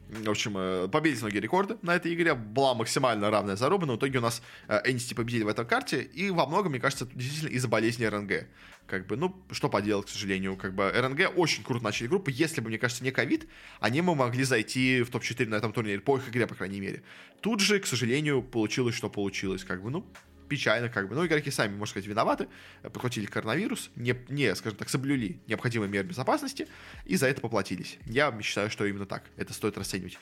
В 0.08 0.30
общем, 0.30 0.58
э, 0.58 0.88
победили 0.88 1.20
многие 1.20 1.40
рекорды 1.40 1.78
на 1.82 1.96
этой 1.96 2.14
игре, 2.14 2.34
была 2.34 2.76
максимально 2.76 3.30
равная 3.30 3.58
заруба, 3.58 3.86
но 3.86 3.94
в 3.94 3.98
итоге 3.98 4.20
у 4.20 4.22
нас 4.22 4.42
Энсти 4.86 5.14
победили 5.14 5.44
в 5.44 5.50
этой 5.50 5.66
карте, 5.66 6.02
и 6.02 6.30
во 6.30 6.46
многом, 6.46 6.72
мне 6.72 6.80
кажется, 6.80 7.06
действительно 7.14 7.50
из-за 7.50 7.68
болезни 7.68 8.06
РНГ. 8.06 8.48
Как 8.88 9.06
бы, 9.06 9.18
ну, 9.18 9.36
что 9.52 9.70
поделать, 9.70 10.08
к 10.08 10.10
сожалению, 10.10 10.56
как 10.56 10.74
бы 10.74 10.90
РНГ 10.90 11.34
очень 11.38 11.64
круто 11.64 11.84
начали 11.84 12.08
группу. 12.08 12.30
Если 12.30 12.62
бы, 12.62 12.70
мне 12.70 12.78
кажется, 12.78 13.04
не 13.04 13.12
ковид, 13.12 13.48
они 13.80 14.02
бы 14.02 14.16
могли 14.16 14.44
зайти 14.44 15.02
в 15.02 15.10
топ-4 15.10 15.48
на 15.48 15.56
этом 15.56 15.74
турнире, 15.74 16.00
по 16.00 16.18
их 16.18 16.30
игре, 16.30 16.48
по 16.48 16.56
крайней 16.56 16.80
мере. 16.80 17.04
Тут 17.42 17.60
же, 17.60 17.80
к 17.80 17.86
сожалению, 17.86 18.42
получилось, 18.42 18.96
что 18.96 19.10
получилось. 19.10 19.66
Как 19.66 19.84
бы, 19.84 19.90
ну, 19.90 20.06
печально, 20.48 20.90
как 20.90 21.10
бы. 21.10 21.16
Ну, 21.16 21.26
игроки 21.26 21.52
сами, 21.52 21.72
можно 21.72 21.88
сказать, 21.92 22.08
виноваты, 22.08 22.48
подхватили 22.82 23.26
коронавирус, 23.26 23.92
не, 23.96 24.16
не, 24.30 24.56
скажем 24.56 24.78
так, 24.78 24.90
соблюли 24.90 25.40
необходимые 25.48 25.90
меры 25.90 26.08
безопасности 26.08 26.68
и 27.06 27.16
за 27.16 27.28
это 27.28 27.42
поплатились. 27.42 27.98
Я 28.06 28.36
считаю, 28.42 28.70
что 28.70 28.86
именно 28.86 29.06
так. 29.06 29.24
Это 29.36 29.54
стоит 29.54 29.78
расценивать. 29.78 30.18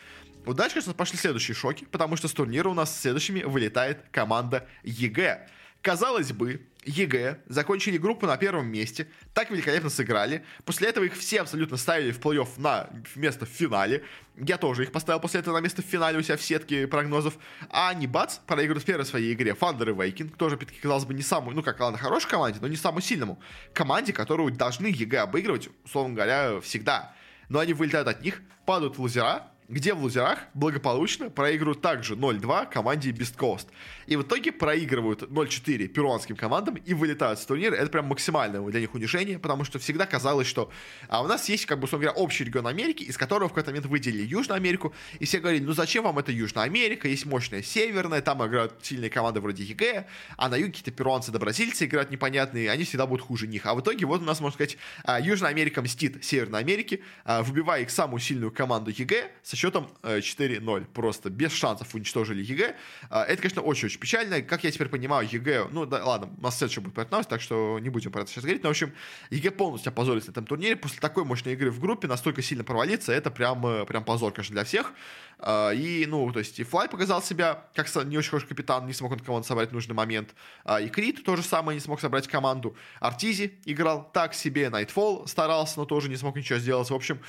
Вот 0.46 0.58
дальше, 0.58 0.76
конечно, 0.76 0.94
пошли 0.94 1.18
следующие 1.18 1.56
шоки, 1.56 1.86
потому 1.86 2.16
что 2.16 2.28
с 2.28 2.34
турнира 2.34 2.70
у 2.70 2.74
нас 2.74 3.00
следующими 3.00 3.42
вылетает 3.44 4.00
команда 4.12 4.68
EG. 4.84 5.48
Казалось 5.86 6.32
бы, 6.32 6.62
EG 6.86 7.42
закончили 7.48 8.00
группу 8.00 8.26
на 8.26 8.38
первом 8.38 8.66
месте, 8.66 9.08
так 9.36 9.52
великолепно 9.52 9.92
сыграли. 9.92 10.44
После 10.64 10.88
этого 10.90 11.04
их 11.04 11.14
все 11.14 11.42
абсолютно 11.42 11.78
ставили 11.78 12.12
в 12.12 12.20
плей-офф 12.20 12.50
на 12.58 12.90
место 13.14 13.46
в 13.46 13.50
финале. 13.50 14.04
Я 14.36 14.58
тоже 14.58 14.82
их 14.82 14.92
поставил 14.92 15.20
после 15.20 15.42
этого 15.42 15.54
на 15.54 15.62
место 15.62 15.84
в 15.84 15.86
финале 15.86 16.18
у 16.18 16.24
себя 16.24 16.38
в 16.38 16.42
сетке 16.42 16.88
прогнозов. 16.88 17.38
А 17.70 17.90
они, 17.90 18.08
бац, 18.08 18.40
проигрывают 18.48 18.82
в 18.82 18.88
первой 18.88 19.06
своей 19.06 19.32
игре 19.36 19.52
Thunder 19.52 19.92
Awaken. 19.92 20.36
Тоже, 20.38 20.56
опять-таки, 20.56 20.80
казалось 20.80 21.06
бы, 21.06 21.14
не 21.14 21.22
самую, 21.22 21.56
ну, 21.56 21.62
как, 21.62 21.80
ладно, 21.80 22.00
хорошей 22.00 22.30
команде, 22.30 22.58
но 22.60 22.68
не 22.68 22.78
самому 22.78 23.02
сильному. 23.02 23.40
Команде, 23.72 24.12
которую 24.12 24.52
должны 24.54 24.88
EG 24.88 25.20
обыгрывать, 25.20 25.70
условно 25.84 26.16
говоря, 26.16 26.62
всегда. 26.62 27.14
Но 27.48 27.60
они 27.60 27.74
вылетают 27.74 28.08
от 28.08 28.24
них, 28.24 28.42
падают 28.66 28.98
в 28.98 29.02
лузера, 29.02 29.52
где 29.68 29.94
в 29.94 30.02
лузерах 30.02 30.40
благополучно 30.54 31.30
проигрывают 31.30 31.82
также 31.82 32.16
0-2 32.16 32.72
команде 32.72 33.12
Beast 33.12 33.36
Coast. 33.36 33.68
И 34.08 34.16
в 34.16 34.24
итоге 34.24 34.52
проигрывают 34.52 35.24
0-4 35.24 35.88
перуанским 35.88 36.36
командам 36.36 36.76
и 36.76 36.94
вылетают 36.94 37.40
с 37.40 37.46
турнира. 37.46 37.76
Это 37.76 37.90
прям 37.90 38.06
максимальное 38.06 38.62
для 38.62 38.80
них 38.80 38.94
унижение, 38.94 39.40
потому 39.40 39.64
что 39.64 39.80
всегда 39.80 40.06
казалось, 40.06 40.48
что 40.48 40.72
а 41.08 41.22
у 41.24 41.28
нас 41.28 41.50
есть, 41.50 41.66
как 41.66 41.80
бы, 41.80 41.86
условно 41.86 42.08
говоря, 42.08 42.22
общий 42.22 42.44
регион 42.44 42.68
Америки, 42.68 43.04
из 43.04 43.18
которого 43.18 43.48
в 43.48 43.52
какой-то 43.52 43.72
момент 43.72 43.86
выделили 43.88 44.24
Южную 44.24 44.58
Америку, 44.58 44.94
и 45.20 45.26
все 45.26 45.40
говорили, 45.40 45.64
ну 45.64 45.74
зачем 45.74 46.04
вам 46.04 46.20
это 46.20 46.32
Южная 46.32 46.64
Америка, 46.64 47.08
есть 47.08 47.26
мощная 47.26 47.62
Северная, 47.62 48.22
там 48.22 48.46
играют 48.46 48.74
сильные 48.82 49.10
команды 49.10 49.42
вроде 49.42 49.64
EG, 49.64 50.08
а 50.38 50.50
на 50.50 50.56
юге 50.56 50.72
какие-то 50.72 50.92
перуанцы 50.92 51.32
да 51.32 51.40
бразильцы 51.40 51.86
играют 51.86 52.12
непонятные, 52.12 52.70
они 52.70 52.84
всегда 52.84 53.06
будут 53.06 53.26
хуже 53.26 53.48
них. 53.48 53.66
А 53.66 53.74
в 53.76 53.82
итоге 53.82 54.06
вот 54.06 54.22
у 54.22 54.26
нас, 54.26 54.40
можно 54.40 54.56
сказать, 54.56 54.78
а, 55.04 55.20
Южная 55.20 55.50
Америка 55.50 55.82
мстит 55.82 56.24
Северной 56.24 56.60
Америке, 56.60 57.02
а, 57.24 57.44
выбивая 57.44 57.82
их 57.82 57.90
самую 57.90 58.20
сильную 58.20 58.52
команду 58.52 58.92
EG 58.92 59.32
со 59.44 59.56
счетом 59.56 59.90
4-0. 60.04 60.82
Э, 60.82 60.86
Просто 60.94 61.30
без 61.30 61.52
шансов 61.52 61.94
уничтожили 61.94 62.44
EG. 62.44 62.76
Это, 63.10 63.38
конечно, 63.38 63.62
очень-очень 63.62 63.95
печально. 64.00 64.42
Как 64.42 64.64
я 64.64 64.72
теперь 64.72 64.90
понимаю, 64.90 65.28
EG, 65.32 65.68
ну 65.72 65.86
да, 65.86 66.04
ладно, 66.06 66.30
у 66.38 66.42
нас 66.42 66.58
следующий 66.58 66.82
будет 66.82 66.94
про 66.94 67.24
так 67.24 67.42
что 67.42 67.80
не 67.80 67.90
будем 67.90 68.12
про 68.12 68.22
это 68.22 68.32
сейчас 68.32 68.44
говорить. 68.44 68.64
Но, 68.64 68.70
в 68.70 68.72
общем, 68.72 68.94
EG 69.30 69.52
полностью 69.52 69.92
опозорились 69.92 70.30
на 70.30 70.34
этом 70.34 70.46
турнире. 70.46 70.76
После 70.76 71.00
такой 71.00 71.26
мощной 71.26 71.54
игры 71.54 71.72
в 71.72 71.80
группе 71.80 72.08
настолько 72.08 72.42
сильно 72.42 72.64
провалиться, 72.64 73.12
это 73.12 73.32
прям, 73.32 73.66
э, 73.66 73.86
прям 73.86 74.04
позор, 74.04 74.34
конечно, 74.34 74.54
для 74.54 74.64
всех. 74.64 74.94
А, 75.40 75.72
и, 75.72 76.06
ну, 76.06 76.32
то 76.32 76.40
есть 76.40 76.60
и 76.60 76.64
Флай 76.64 76.88
показал 76.88 77.22
себя 77.22 77.66
как 77.74 77.88
не 78.06 78.18
очень 78.18 78.30
хороший 78.30 78.48
капитан, 78.48 78.86
не 78.86 78.94
смог 78.94 79.12
он 79.12 79.20
команду 79.20 79.48
собрать 79.48 79.70
в 79.70 79.74
нужный 79.74 79.96
момент. 79.96 80.34
А, 80.64 80.80
и 80.80 80.90
Крит 80.90 81.24
то 81.24 81.36
же 81.36 81.44
самое 81.44 81.76
не 81.76 81.82
смог 81.82 82.00
собрать 82.00 82.28
команду. 82.28 82.76
Артизи 83.00 83.60
играл 83.66 84.10
так 84.12 84.34
себе, 84.34 84.70
Найтфол 84.70 85.28
старался, 85.28 85.80
но 85.80 85.86
тоже 85.86 86.10
не 86.10 86.16
смог 86.16 86.36
ничего 86.36 86.60
сделать. 86.60 86.90
В 86.90 86.96
общем, 86.96 87.20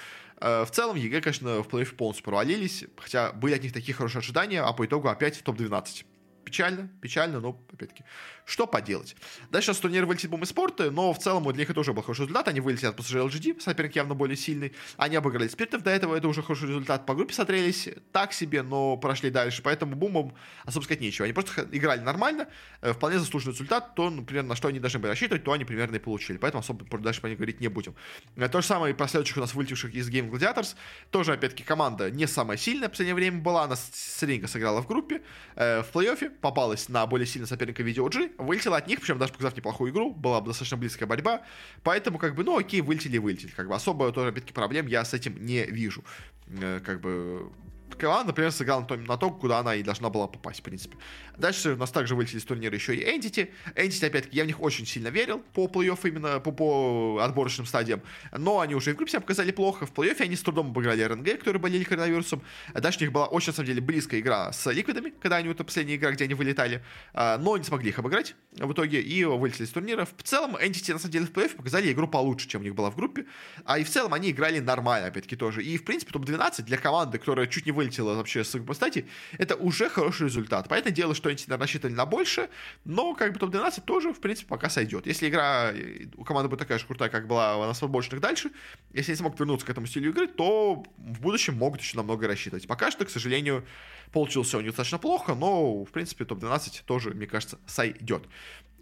э, 0.41 0.65
в 0.65 0.71
целом 0.71 0.97
EG, 0.97 1.21
конечно, 1.21 1.63
в 1.63 1.69
плей-офф 1.69 1.95
полностью 1.95 2.25
провалились, 2.25 2.85
хотя 2.97 3.33
были 3.33 3.55
от 3.55 3.63
них 3.63 3.73
такие 3.73 3.95
хорошие 3.95 4.21
ожидания, 4.21 4.63
а 4.63 4.73
по 4.73 4.87
итогу 4.87 5.09
опять 5.09 5.37
в 5.37 5.43
топ-12. 5.43 6.05
Печально, 6.47 6.89
печально, 7.03 7.41
но, 7.41 7.61
опять-таки, 7.73 8.05
что 8.47 8.67
поделать. 8.69 9.17
Дальше 9.51 9.75
с 9.75 9.79
турнира 9.79 10.07
вылетит 10.07 10.31
Boom 10.31 10.45
Esports, 10.45 10.91
но 10.93 11.13
в 11.13 11.19
целом 11.19 11.43
для 11.53 11.63
них 11.63 11.71
это 11.71 11.81
уже 11.81 11.93
был 11.93 12.03
хороший 12.03 12.23
результат. 12.23 12.47
Они 12.47 12.61
вылетели 12.61 12.87
от 12.87 12.97
PSG 12.99 13.29
LGD, 13.29 13.61
соперник 13.61 13.97
явно 13.97 14.15
более 14.15 14.37
сильный. 14.37 14.73
Они 14.97 15.17
обыграли 15.17 15.49
Спиритов, 15.49 15.83
до 15.83 15.91
этого 15.91 16.15
это 16.15 16.29
уже 16.29 16.43
хороший 16.43 16.69
результат. 16.69 17.07
По 17.07 17.15
группе 17.15 17.35
смотрелись 17.35 17.89
так 18.13 18.33
себе, 18.33 18.63
но 18.63 18.97
прошли 18.97 19.31
дальше. 19.31 19.63
Поэтому 19.63 19.97
Бумом 19.97 20.33
особо 20.65 20.85
сказать 20.85 21.01
нечего. 21.01 21.25
Они 21.25 21.33
просто 21.33 21.67
играли 21.73 22.01
нормально, 22.01 22.47
э, 22.83 22.93
вполне 22.93 23.19
заслуженный 23.19 23.53
результат. 23.53 23.97
То, 23.97 24.11
например, 24.11 24.45
на 24.45 24.55
что 24.55 24.69
они 24.69 24.79
должны 24.79 25.01
были 25.01 25.11
рассчитывать, 25.11 25.43
то 25.43 25.51
они 25.51 25.65
примерно 25.65 25.97
и 25.97 25.99
получили. 25.99 26.37
Поэтому 26.37 26.61
особо 26.61 26.85
дальше 26.99 27.21
по 27.21 27.27
ним 27.27 27.37
говорить 27.37 27.61
не 27.61 27.69
будем. 27.69 27.97
Э, 28.37 28.49
то 28.49 28.61
же 28.61 28.67
самое 28.67 28.95
и 28.95 28.97
про 28.97 29.09
следующих 29.09 29.39
у 29.39 29.41
нас 29.41 29.55
вылетевших 29.55 29.93
из 29.93 30.09
Game 30.09 30.31
Gladiators. 30.31 30.77
Тоже, 31.11 31.33
опять-таки, 31.33 31.65
команда 31.65 32.13
не 32.13 32.29
самая 32.29 32.57
сильная 32.57 32.87
в 32.87 32.93
последнее 32.93 33.17
время 33.17 33.41
была. 33.41 33.65
Она 33.65 33.75
средненько 33.75 34.47
сыграла 34.47 34.83
в 34.83 34.87
группе. 34.87 35.23
Э, 35.57 35.83
в 35.83 35.93
плей-оффе 35.93 36.31
попалась 36.31 36.89
на 36.89 37.05
более 37.09 37.27
сильный 37.27 37.49
соперника 37.49 37.83
Video 37.83 38.09
G. 38.09 38.36
Вылетела 38.39 38.77
от 38.77 38.87
них, 38.87 39.01
причем 39.01 39.19
даже 39.19 39.33
показав 39.33 39.57
неплохую 39.57 39.93
игру, 39.93 40.13
была 40.13 40.41
достаточно 40.41 40.77
близкая 40.77 41.09
борьба, 41.09 41.43
поэтому, 41.83 42.19
как 42.19 42.35
бы, 42.35 42.45
ну, 42.45 42.59
окей, 42.59 42.81
вылетели, 42.81 43.19
вылетели, 43.19 43.51
как 43.51 43.69
бы, 43.69 43.75
особо 43.75 44.13
тоже, 44.13 44.29
опять-таки, 44.29 44.53
проблем 44.53 44.87
я 44.87 45.05
с 45.05 45.15
этим 45.15 45.45
не 45.45 45.65
вижу, 45.65 46.05
э, 46.49 46.81
как 46.85 47.01
бы, 47.01 47.51
команда, 47.95 48.29
например, 48.29 48.53
сыграла 48.53 48.81
на 48.81 48.87
то, 48.87 48.97
на 48.97 49.17
то, 49.17 49.31
куда 49.31 49.59
она 49.59 49.75
и 49.75 49.83
должна 49.83 50.11
была 50.11 50.27
попасть, 50.27 50.61
в 50.61 50.63
принципе. 50.63 50.97
Дальше 51.39 51.75
у 51.75 51.77
нас 51.77 51.91
также 51.91 52.15
вылетели 52.15 52.39
из 52.39 52.45
турнира 52.45 52.75
еще 52.75 52.95
и 52.95 53.03
Entity. 53.05 53.51
Entity, 53.75 54.07
опять-таки, 54.07 54.37
я 54.37 54.45
в 54.45 54.47
них 54.47 54.61
очень 54.61 54.87
сильно 54.87 55.09
верил 55.09 55.43
по 55.53 55.67
плей-офф 55.67 55.99
именно, 56.05 56.41
по, 56.41 56.53
по 56.53 57.21
отборочным 57.23 57.67
стадиям. 57.67 58.03
Но 58.37 58.61
они 58.61 58.75
уже 58.75 58.91
и 58.91 58.93
в 58.95 58.97
группе 58.97 59.13
себя 59.13 59.21
показали 59.21 59.51
плохо. 59.51 59.87
В 59.87 59.93
плей-оффе 59.93 60.23
они 60.23 60.37
с 60.37 60.43
трудом 60.43 60.69
обыграли 60.69 61.03
РНГ, 61.03 61.39
которые 61.39 61.61
болели 61.61 61.85
коронавирусом. 61.85 62.43
Дальше 62.75 63.01
у 63.01 63.03
них 63.03 63.13
была 63.13 63.27
очень, 63.27 63.49
на 63.49 63.55
самом 63.55 63.67
деле, 63.67 63.81
близкая 63.81 64.21
игра 64.21 64.53
с 64.53 64.71
Ликвидами, 64.71 65.13
когда 65.21 65.37
они, 65.37 65.51
это 65.51 65.65
последняя 65.65 65.97
игра, 65.97 66.11
где 66.13 66.25
они 66.25 66.35
вылетали. 66.35 66.83
А, 67.13 67.39
но 67.39 67.57
не 67.57 67.65
смогли 67.65 67.91
их 67.91 67.99
обыграть 67.99 68.35
в 68.53 68.73
итоге 68.73 69.01
и 69.01 69.25
вылетели 69.25 69.65
из 69.65 69.71
турнира. 69.71 70.07
В 70.07 70.23
целом, 70.23 70.57
Entity, 70.57 70.93
на 70.93 70.99
самом 70.99 71.13
деле, 71.13 71.27
в 71.27 71.33
плей-оффе 71.33 71.57
показали 71.57 71.93
игру 71.93 72.09
получше, 72.09 72.49
чем 72.49 72.63
у 72.63 72.65
них 72.65 72.75
была 72.75 72.91
в 72.91 72.97
группе. 72.97 73.27
А 73.65 73.79
и 73.79 73.85
в 73.85 73.91
целом 73.91 74.15
они 74.15 74.31
играли 74.31 74.61
нормально, 74.61 75.09
опять-таки, 75.09 75.37
тоже. 75.37 75.63
И, 75.63 75.77
в 75.77 75.85
принципе, 75.85 76.13
топ-12 76.13 76.63
для 76.63 76.79
команды, 76.79 77.19
которая 77.19 77.47
чуть 77.47 77.67
не 77.67 77.73
вылетела 77.77 78.15
вообще 78.15 78.43
с 78.43 78.59
стати, 78.75 79.07
это 79.39 79.55
уже 79.55 79.89
хороший 79.89 80.25
результат. 80.25 80.69
Понятное 80.69 80.93
дело, 80.93 81.15
что 81.15 81.29
они 81.29 81.39
рассчитывали 81.47 81.95
на 81.95 82.07
больше, 82.07 82.49
но 82.85 83.15
как 83.15 83.33
бы 83.33 83.39
топ-12 83.39 83.83
тоже, 83.85 84.13
в 84.13 84.21
принципе, 84.21 84.49
пока 84.49 84.69
сойдет. 84.69 85.07
Если 85.07 85.29
игра 85.29 85.73
у 86.17 86.25
команды 86.25 86.49
будет 86.49 86.59
такая 86.59 86.79
же 86.79 86.87
крутая, 86.87 87.09
как 87.09 87.29
была 87.29 87.65
на 87.67 87.75
свободных 87.75 88.21
дальше, 88.21 88.51
если 88.93 89.13
они 89.13 89.19
смогут 89.19 89.39
вернуться 89.39 89.67
к 89.67 89.71
этому 89.71 89.87
стилю 89.87 90.11
игры, 90.11 90.27
то 90.27 90.83
в 90.97 91.21
будущем 91.21 91.55
могут 91.55 91.81
еще 91.81 91.97
намного 91.97 92.27
рассчитывать. 92.27 92.67
Пока 92.67 92.91
что, 92.91 93.05
к 93.05 93.11
сожалению, 93.11 93.65
получилось 94.13 94.49
все 94.49 94.63
достаточно 94.63 94.99
плохо, 94.99 95.35
но, 95.35 95.85
в 95.85 95.91
принципе, 95.91 96.25
топ-12 96.25 96.83
тоже, 96.85 97.11
мне 97.11 97.27
кажется, 97.27 97.59
сойдет. 97.67 98.25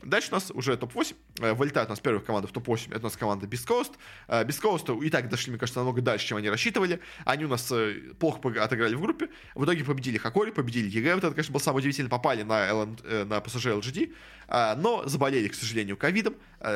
Дальше 0.02 0.28
у 0.30 0.34
нас 0.34 0.50
уже 0.50 0.76
топ-8. 0.76 1.14
Э, 1.40 1.52
вылетают 1.54 1.88
у 1.88 1.92
нас 1.92 2.00
первых 2.00 2.24
команда 2.24 2.48
в 2.48 2.52
топ-8. 2.52 2.90
Это 2.90 3.00
у 3.00 3.02
нас 3.04 3.16
команда 3.16 3.46
Beast 3.46 3.66
Coast. 3.66 3.92
Э, 4.28 4.44
Beast 4.44 4.60
Coast 4.62 5.04
и 5.04 5.10
так 5.10 5.28
дошли, 5.28 5.50
мне 5.50 5.58
кажется, 5.58 5.80
намного 5.80 6.02
дальше, 6.02 6.26
чем 6.26 6.38
они 6.38 6.50
рассчитывали. 6.50 7.00
Они 7.24 7.44
у 7.44 7.48
нас 7.48 7.70
э, 7.72 7.94
плохо 8.18 8.40
отыграли 8.62 8.94
в 8.94 9.00
группе. 9.00 9.28
В 9.54 9.64
итоге 9.64 9.84
победили 9.84 10.18
Hokori, 10.18 10.50
победили 10.50 10.88
EG. 10.88 11.14
Вот 11.14 11.24
это, 11.24 11.34
конечно, 11.34 11.52
было 11.52 11.60
самое 11.60 11.80
удивительное. 11.80 12.10
Попали 12.10 12.42
на, 12.42 12.68
LN, 12.68 13.24
на 13.24 13.38
PSG 13.38 13.80
LGD. 13.80 14.14
Но 14.48 15.02
заболели, 15.06 15.48
к 15.48 15.54
сожалению, 15.54 15.96
ковидом. 15.96 16.34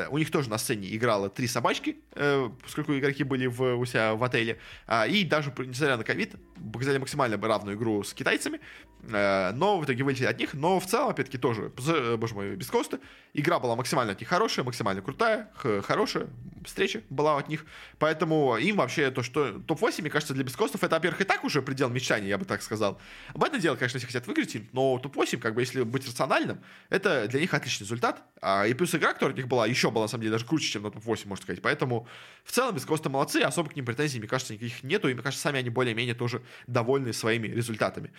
У 0.09 0.17
них 0.17 0.29
тоже 0.31 0.49
на 0.49 0.57
сцене 0.57 0.95
играло 0.95 1.29
три 1.29 1.47
собачки, 1.47 1.97
поскольку 2.13 2.97
игроки 2.97 3.23
были 3.23 3.47
в, 3.47 3.75
у 3.75 3.85
себя 3.85 4.13
в 4.13 4.23
отеле. 4.23 4.59
И 5.07 5.23
даже, 5.23 5.53
несмотря 5.57 5.97
на 5.97 6.03
ковид, 6.03 6.35
показали 6.71 6.97
максимально 6.99 7.37
равную 7.37 7.75
игру 7.75 8.03
с 8.03 8.13
китайцами. 8.13 8.59
Но 9.01 9.79
в 9.79 9.85
итоге 9.85 10.03
вылетели 10.03 10.27
от 10.27 10.37
них. 10.37 10.53
Но 10.53 10.79
в 10.79 10.85
целом, 10.85 11.09
опять-таки, 11.09 11.37
тоже, 11.37 11.71
боже 12.17 12.35
мой, 12.35 12.55
без 12.55 12.67
коста. 12.67 12.99
Игра 13.33 13.59
была 13.59 13.75
максимально 13.75 14.11
от 14.11 14.19
них 14.19 14.29
хорошая, 14.29 14.65
максимально 14.65 15.01
крутая, 15.01 15.51
хорошая 15.55 16.27
встреча 16.65 17.01
была 17.09 17.37
от 17.37 17.47
них. 17.47 17.65
Поэтому 17.97 18.57
им 18.57 18.75
вообще 18.75 19.09
то, 19.09 19.23
что 19.23 19.59
топ-8, 19.59 20.01
мне 20.01 20.09
кажется, 20.09 20.33
для 20.33 20.43
бескостов 20.43 20.83
это, 20.83 20.95
во-первых, 20.95 21.21
и 21.21 21.23
так 21.23 21.43
уже 21.43 21.61
предел 21.61 21.89
мечтаний, 21.89 22.27
я 22.27 22.37
бы 22.37 22.45
так 22.45 22.61
сказал. 22.61 22.99
Об 23.33 23.43
этом 23.43 23.59
дело, 23.59 23.75
конечно, 23.75 23.97
если 23.97 24.07
хотят 24.07 24.27
выиграть, 24.27 24.55
но 24.73 24.99
топ-8, 24.99 25.37
как 25.37 25.55
бы, 25.55 25.61
если 25.61 25.83
быть 25.83 26.05
рациональным, 26.05 26.61
это 26.89 27.27
для 27.27 27.39
них 27.39 27.53
отличный 27.59 27.85
результат. 27.85 28.23
А, 28.41 28.65
и 28.65 28.73
плюс 28.73 28.93
игра, 28.95 29.13
которая 29.13 29.33
у 29.33 29.37
них 29.37 29.47
была, 29.47 29.67
еще 29.67 29.91
была, 29.91 30.05
на 30.05 30.07
самом 30.07 30.21
деле, 30.21 30.31
даже 30.33 30.45
круче, 30.45 30.69
чем 30.71 30.83
на 30.83 30.91
топ-8, 30.91 31.27
можно 31.27 31.43
сказать. 31.43 31.61
Поэтому 31.61 32.07
в 32.43 32.51
целом 32.51 32.75
бескосты 32.75 33.09
молодцы, 33.09 33.37
особо 33.37 33.69
к 33.69 33.75
ним 33.75 33.85
претензий, 33.85 34.19
мне 34.19 34.27
кажется, 34.27 34.53
никаких 34.53 34.83
нету. 34.83 35.09
И 35.09 35.13
мне 35.13 35.21
кажется, 35.21 35.41
сами 35.41 35.59
они 35.59 35.69
более-менее 35.69 36.15
тоже 36.15 36.41
довольны 36.67 37.13
своими 37.13 37.47
результатами. 37.47 38.11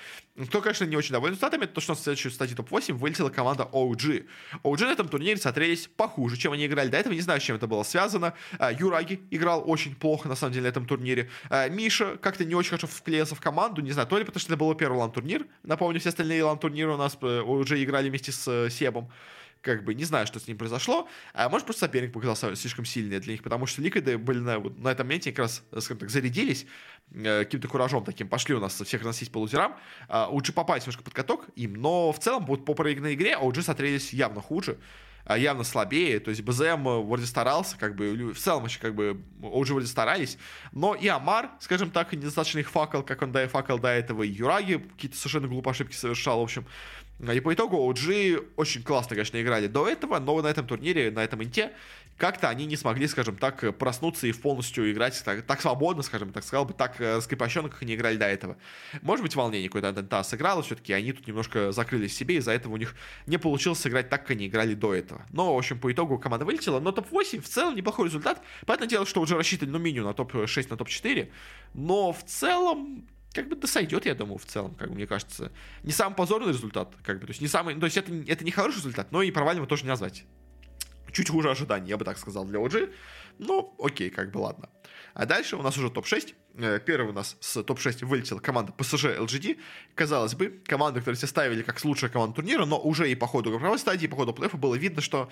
Кто, 0.46 0.60
конечно, 0.60 0.84
не 0.84 0.96
очень 0.96 1.12
доволен 1.12 1.32
результатами, 1.32 1.64
это 1.64 1.74
то, 1.74 1.80
что 1.80 1.94
на 1.94 1.98
следующей 1.98 2.30
стадии 2.30 2.54
топ-8 2.54 2.92
вылетела 2.94 3.30
команда 3.30 3.68
OG. 3.72 4.26
OG 4.62 4.84
на 4.84 4.92
этом 4.92 5.08
турнире 5.08 5.36
смотрелись 5.36 5.88
похуже, 5.88 6.36
чем 6.36 6.52
они 6.52 6.66
играли 6.66 6.88
до 6.88 6.98
этого. 6.98 7.14
Не 7.14 7.20
знаю, 7.20 7.40
с 7.40 7.44
чем 7.44 7.56
это 7.56 7.66
было 7.66 7.82
связано. 7.82 8.34
А, 8.58 8.72
Юраги 8.72 9.20
играл 9.30 9.62
очень 9.68 9.94
плохо, 9.94 10.28
на 10.28 10.36
самом 10.36 10.52
деле, 10.52 10.64
на 10.64 10.68
этом 10.68 10.86
турнире. 10.86 11.30
А, 11.48 11.68
Миша 11.68 12.18
как-то 12.18 12.44
не 12.44 12.54
очень 12.54 12.70
хорошо 12.70 12.86
вклеился 12.86 13.34
в 13.34 13.40
команду. 13.40 13.80
Не 13.80 13.92
знаю, 13.92 14.06
то 14.06 14.18
ли 14.18 14.24
потому, 14.24 14.40
что 14.40 14.52
это 14.52 14.58
был 14.58 14.74
первый 14.74 14.98
лан-турнир. 14.98 15.46
Напомню, 15.62 16.00
все 16.00 16.10
остальные 16.10 16.44
лан-турниры 16.44 16.92
у 16.92 16.96
нас 16.96 17.16
э, 17.22 17.40
уже 17.40 17.82
играли 17.82 18.08
вместе 18.10 18.32
с 18.32 18.46
э, 18.46 18.70
Себом 18.70 19.10
как 19.62 19.84
бы 19.84 19.94
не 19.94 20.04
знаю, 20.04 20.26
что 20.26 20.40
с 20.40 20.48
ним 20.48 20.58
произошло, 20.58 21.08
а 21.34 21.48
может 21.48 21.66
просто 21.66 21.86
соперник 21.86 22.12
показался 22.12 22.54
слишком 22.56 22.84
сильный 22.84 23.20
для 23.20 23.32
них, 23.32 23.42
потому 23.42 23.66
что 23.66 23.82
Ликвиды 23.82 24.18
были 24.18 24.38
на, 24.38 24.58
на 24.58 24.88
этом 24.88 25.06
моменте 25.06 25.30
как 25.30 25.40
раз, 25.40 25.62
скажем 25.78 25.98
так, 25.98 26.10
зарядились 26.10 26.66
э, 27.12 27.44
каким-то 27.44 27.68
куражом 27.68 28.04
таким, 28.04 28.28
пошли 28.28 28.54
у 28.54 28.60
нас 28.60 28.80
всех 28.80 29.00
разносить 29.00 29.30
по 29.30 29.38
лузерам, 29.38 29.76
э, 30.08 30.26
лучше 30.28 30.52
попасть 30.52 30.86
немножко 30.86 31.02
под 31.02 31.14
каток 31.14 31.46
им, 31.56 31.74
но 31.74 32.12
в 32.12 32.18
целом 32.18 32.46
вот 32.46 32.64
по 32.64 32.74
проигранной 32.74 33.14
игре 33.14 33.36
OG 33.40 33.62
смотрелись 33.62 34.12
явно 34.12 34.40
хуже, 34.40 34.78
а, 35.24 35.36
явно 35.36 35.64
слабее, 35.64 36.18
то 36.18 36.30
есть 36.30 36.42
БЗМ 36.42 36.88
э, 36.88 37.02
вроде 37.02 37.26
старался, 37.26 37.76
как 37.76 37.94
бы, 37.94 38.32
в 38.32 38.38
целом 38.38 38.64
еще 38.64 38.80
как 38.80 38.94
бы 38.94 39.22
уже 39.42 39.74
вроде 39.74 39.86
старались, 39.86 40.38
но 40.72 40.94
и 40.94 41.08
Амар, 41.08 41.50
скажем 41.60 41.90
так, 41.90 42.12
недостаточно 42.12 42.60
их 42.60 42.70
факел, 42.70 43.02
как 43.02 43.22
он 43.22 43.30
да, 43.30 43.46
факел 43.46 43.78
до 43.78 43.88
этого, 43.88 44.22
и 44.22 44.28
Юраги 44.28 44.78
какие-то 44.78 45.16
совершенно 45.16 45.48
глупые 45.48 45.72
ошибки 45.72 45.94
совершал, 45.94 46.40
в 46.40 46.44
общем, 46.44 46.66
и 47.20 47.40
по 47.40 47.52
итогу 47.52 47.76
OG 47.90 48.52
очень 48.56 48.82
классно, 48.82 49.10
конечно, 49.10 49.40
играли 49.40 49.66
до 49.66 49.86
этого, 49.86 50.18
но 50.18 50.40
на 50.40 50.46
этом 50.46 50.66
турнире, 50.66 51.10
на 51.10 51.22
этом 51.22 51.42
инте, 51.44 51.72
как-то 52.16 52.48
они 52.48 52.66
не 52.66 52.76
смогли, 52.76 53.06
скажем 53.08 53.36
так, 53.36 53.76
проснуться 53.78 54.26
и 54.26 54.32
полностью 54.32 54.90
играть 54.90 55.20
так, 55.24 55.42
так 55.42 55.60
свободно, 55.60 56.02
скажем 56.02 56.32
так, 56.32 56.44
сказал 56.44 56.64
бы, 56.64 56.74
так 56.74 57.00
э, 57.00 57.20
скрипощенно, 57.20 57.68
как 57.68 57.82
они 57.82 57.94
играли 57.94 58.16
до 58.16 58.26
этого. 58.26 58.56
Может 59.02 59.22
быть, 59.22 59.34
волнение 59.36 59.68
какое-то 59.68 59.88
Антента 59.88 60.22
сыграло, 60.22 60.62
все-таки 60.62 60.92
они 60.92 61.12
тут 61.12 61.26
немножко 61.26 61.72
закрылись 61.72 62.16
себе, 62.16 62.36
из-за 62.36 62.52
этого 62.52 62.74
у 62.74 62.76
них 62.76 62.94
не 63.26 63.38
получилось 63.38 63.80
сыграть 63.80 64.08
так, 64.08 64.22
как 64.22 64.32
они 64.32 64.46
играли 64.46 64.74
до 64.74 64.94
этого. 64.94 65.26
Но, 65.30 65.54
в 65.54 65.58
общем, 65.58 65.78
по 65.78 65.92
итогу 65.92 66.18
команда 66.18 66.44
вылетела, 66.44 66.80
но 66.80 66.92
топ-8 66.92 67.40
в 67.40 67.48
целом 67.48 67.74
неплохой 67.74 68.06
результат. 68.06 68.42
Понятное 68.66 68.88
дело, 68.88 69.06
что 69.06 69.20
уже 69.20 69.36
рассчитывали, 69.36 69.72
ну, 69.72 69.78
минимум 69.78 70.08
на 70.08 70.14
топ-6, 70.14 70.66
на 70.70 70.76
топ-4, 70.76 71.30
но 71.74 72.12
в 72.12 72.22
целом 72.24 73.06
как 73.32 73.48
бы 73.48 73.56
да 73.56 73.66
сойдет, 73.66 74.06
я 74.06 74.14
думаю, 74.14 74.38
в 74.38 74.44
целом, 74.44 74.74
как 74.74 74.88
бы, 74.88 74.94
мне 74.96 75.06
кажется. 75.06 75.52
Не 75.82 75.92
самый 75.92 76.14
позорный 76.14 76.52
результат, 76.52 76.94
как 77.04 77.20
бы, 77.20 77.26
то 77.26 77.30
есть 77.30 77.40
не 77.40 77.48
самый, 77.48 77.74
то 77.74 77.86
есть 77.86 77.96
это, 77.96 78.12
это 78.26 78.44
не 78.44 78.50
хороший 78.50 78.78
результат, 78.78 79.12
но 79.12 79.22
и 79.22 79.30
провального 79.30 79.66
тоже 79.66 79.84
не 79.84 79.88
назвать 79.88 80.24
чуть 81.12 81.28
хуже 81.28 81.50
ожиданий, 81.50 81.88
я 81.88 81.96
бы 81.96 82.04
так 82.04 82.18
сказал, 82.18 82.44
для 82.44 82.58
OG. 82.58 82.92
Ну, 83.38 83.74
окей, 83.78 84.10
как 84.10 84.30
бы 84.30 84.38
ладно. 84.38 84.68
А 85.14 85.26
дальше 85.26 85.56
у 85.56 85.62
нас 85.62 85.76
уже 85.76 85.90
топ-6. 85.90 86.34
Э, 86.56 86.80
первый 86.84 87.10
у 87.10 87.12
нас 87.12 87.36
с 87.40 87.62
топ-6 87.62 88.04
вылетела 88.04 88.40
команда 88.40 88.72
PSG 88.76 89.18
LGD. 89.18 89.58
Казалось 89.94 90.34
бы, 90.34 90.60
команда, 90.66 91.00
которую 91.00 91.16
все 91.16 91.26
ставили 91.26 91.62
как 91.62 91.82
лучшая 91.84 92.10
команда 92.10 92.36
турнира, 92.36 92.64
но 92.64 92.78
уже 92.78 93.10
и 93.10 93.14
по 93.14 93.26
ходу 93.26 93.50
групповой 93.50 93.78
стадии, 93.78 94.06
по 94.06 94.16
ходу 94.16 94.32
плей 94.32 94.48
было 94.52 94.74
видно, 94.74 95.00
что 95.00 95.30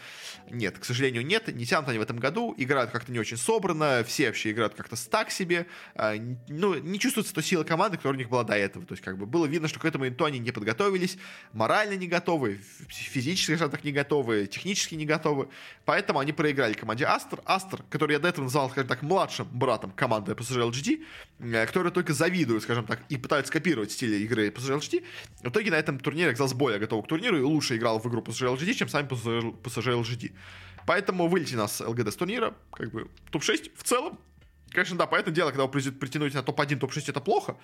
нет, 0.50 0.78
к 0.78 0.84
сожалению, 0.84 1.26
нет, 1.26 1.48
не 1.54 1.66
тянут 1.66 1.88
они 1.88 1.98
в 1.98 2.02
этом 2.02 2.18
году, 2.18 2.54
играют 2.56 2.90
как-то 2.90 3.10
не 3.10 3.18
очень 3.18 3.36
собрано, 3.36 4.04
все 4.06 4.26
вообще 4.26 4.52
играют 4.52 4.74
как-то 4.74 4.96
так 5.08 5.30
себе, 5.30 5.66
а, 5.94 6.14
ну, 6.48 6.74
не 6.74 6.98
чувствуется 6.98 7.34
то 7.34 7.42
сила 7.42 7.64
команды, 7.64 7.96
которая 7.96 8.16
у 8.16 8.18
них 8.18 8.28
была 8.28 8.44
до 8.44 8.54
этого, 8.54 8.84
то 8.84 8.92
есть 8.92 9.02
как 9.02 9.18
бы 9.18 9.26
было 9.26 9.46
видно, 9.46 9.68
что 9.68 9.80
к 9.80 9.84
этому 9.84 10.06
инту 10.06 10.24
они 10.24 10.38
не 10.38 10.52
подготовились, 10.52 11.18
морально 11.52 11.96
не 11.96 12.06
готовы, 12.06 12.60
физически, 12.88 13.52
скажем 13.52 13.70
так, 13.70 13.84
не 13.84 13.92
готовы, 13.92 14.46
технически 14.46 14.94
не 14.94 15.06
готовы, 15.06 15.48
поэтому 15.84 16.20
они 16.20 16.32
проиграли 16.32 16.74
команде 16.74 17.06
Астер, 17.06 17.40
Астер, 17.44 17.82
который 17.90 18.12
я 18.12 18.18
до 18.18 18.28
этого 18.28 18.44
называл, 18.44 18.70
скажем 18.70 18.88
так, 18.88 19.02
младшим 19.02 19.48
братом 19.50 19.90
команды 19.90 20.32
PSG 20.32 20.70
LGD, 20.70 21.04
которые 21.38 21.92
только 21.92 22.12
завидуют, 22.12 22.62
скажем 22.62 22.86
так, 22.86 23.00
и 23.08 23.16
пытаются 23.16 23.52
копировать 23.52 23.92
стиль 23.92 24.14
игры 24.22 24.48
PSG 24.48 24.78
LGD. 24.78 25.04
В 25.42 25.48
итоге 25.48 25.70
на 25.70 25.76
этом 25.76 25.98
турнире 25.98 26.30
оказался 26.30 26.54
более 26.54 26.78
готов 26.78 27.04
к 27.04 27.08
турниру 27.08 27.38
и 27.38 27.42
лучше 27.42 27.76
играл 27.76 27.98
в 27.98 28.06
игру 28.08 28.22
PSG 28.22 28.56
LGD, 28.56 28.74
чем 28.74 28.88
сами 28.88 29.06
PSG 29.06 30.02
LGD. 30.02 30.32
Поэтому 30.86 31.28
вылети 31.28 31.54
нас 31.54 31.80
ЛГД 31.80 32.12
с 32.12 32.16
турнира, 32.16 32.54
как 32.72 32.90
бы 32.90 33.08
топ-6 33.30 33.72
в 33.76 33.82
целом. 33.82 34.18
Конечно, 34.70 34.96
да, 34.96 35.06
поэтому 35.06 35.34
дело, 35.34 35.50
когда 35.50 35.66
вы 35.66 35.70
притянуть 35.70 36.34
на 36.34 36.42
топ-1, 36.42 36.78
топ-6, 36.78 37.10
это 37.10 37.20
плохо. 37.20 37.56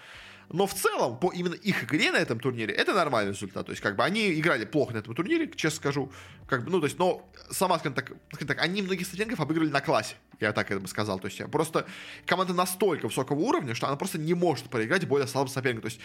Но 0.50 0.66
в 0.66 0.74
целом, 0.74 1.18
по 1.18 1.32
именно 1.32 1.54
их 1.54 1.84
игре 1.84 2.12
на 2.12 2.16
этом 2.16 2.40
турнире, 2.40 2.74
это 2.74 2.92
нормальный 2.92 3.32
результат. 3.32 3.66
То 3.66 3.72
есть, 3.72 3.82
как 3.82 3.96
бы, 3.96 4.04
они 4.04 4.32
играли 4.38 4.64
плохо 4.64 4.94
на 4.94 4.98
этом 4.98 5.14
турнире, 5.14 5.50
честно 5.54 5.76
скажу. 5.76 6.12
Как 6.46 6.64
бы, 6.64 6.70
ну, 6.70 6.80
то 6.80 6.86
есть, 6.86 6.98
но 6.98 7.28
сама, 7.50 7.78
скажем 7.78 7.94
так, 7.94 8.12
скажем 8.32 8.48
так 8.48 8.60
они 8.62 8.82
многих 8.82 9.06
студентов 9.06 9.40
обыгрывали 9.40 9.70
на 9.70 9.80
классе. 9.80 10.16
Я 10.40 10.52
так 10.52 10.70
это 10.70 10.80
бы 10.80 10.88
сказал. 10.88 11.18
То 11.18 11.28
есть, 11.28 11.44
просто 11.50 11.86
команда 12.26 12.54
настолько 12.54 13.06
высокого 13.06 13.38
уровня, 13.38 13.74
что 13.74 13.86
она 13.86 13.96
просто 13.96 14.18
не 14.18 14.34
может 14.34 14.68
проиграть 14.70 15.06
более 15.06 15.26
слабым 15.26 15.52
соперником. 15.52 15.82
То 15.82 15.94
есть, 15.94 16.00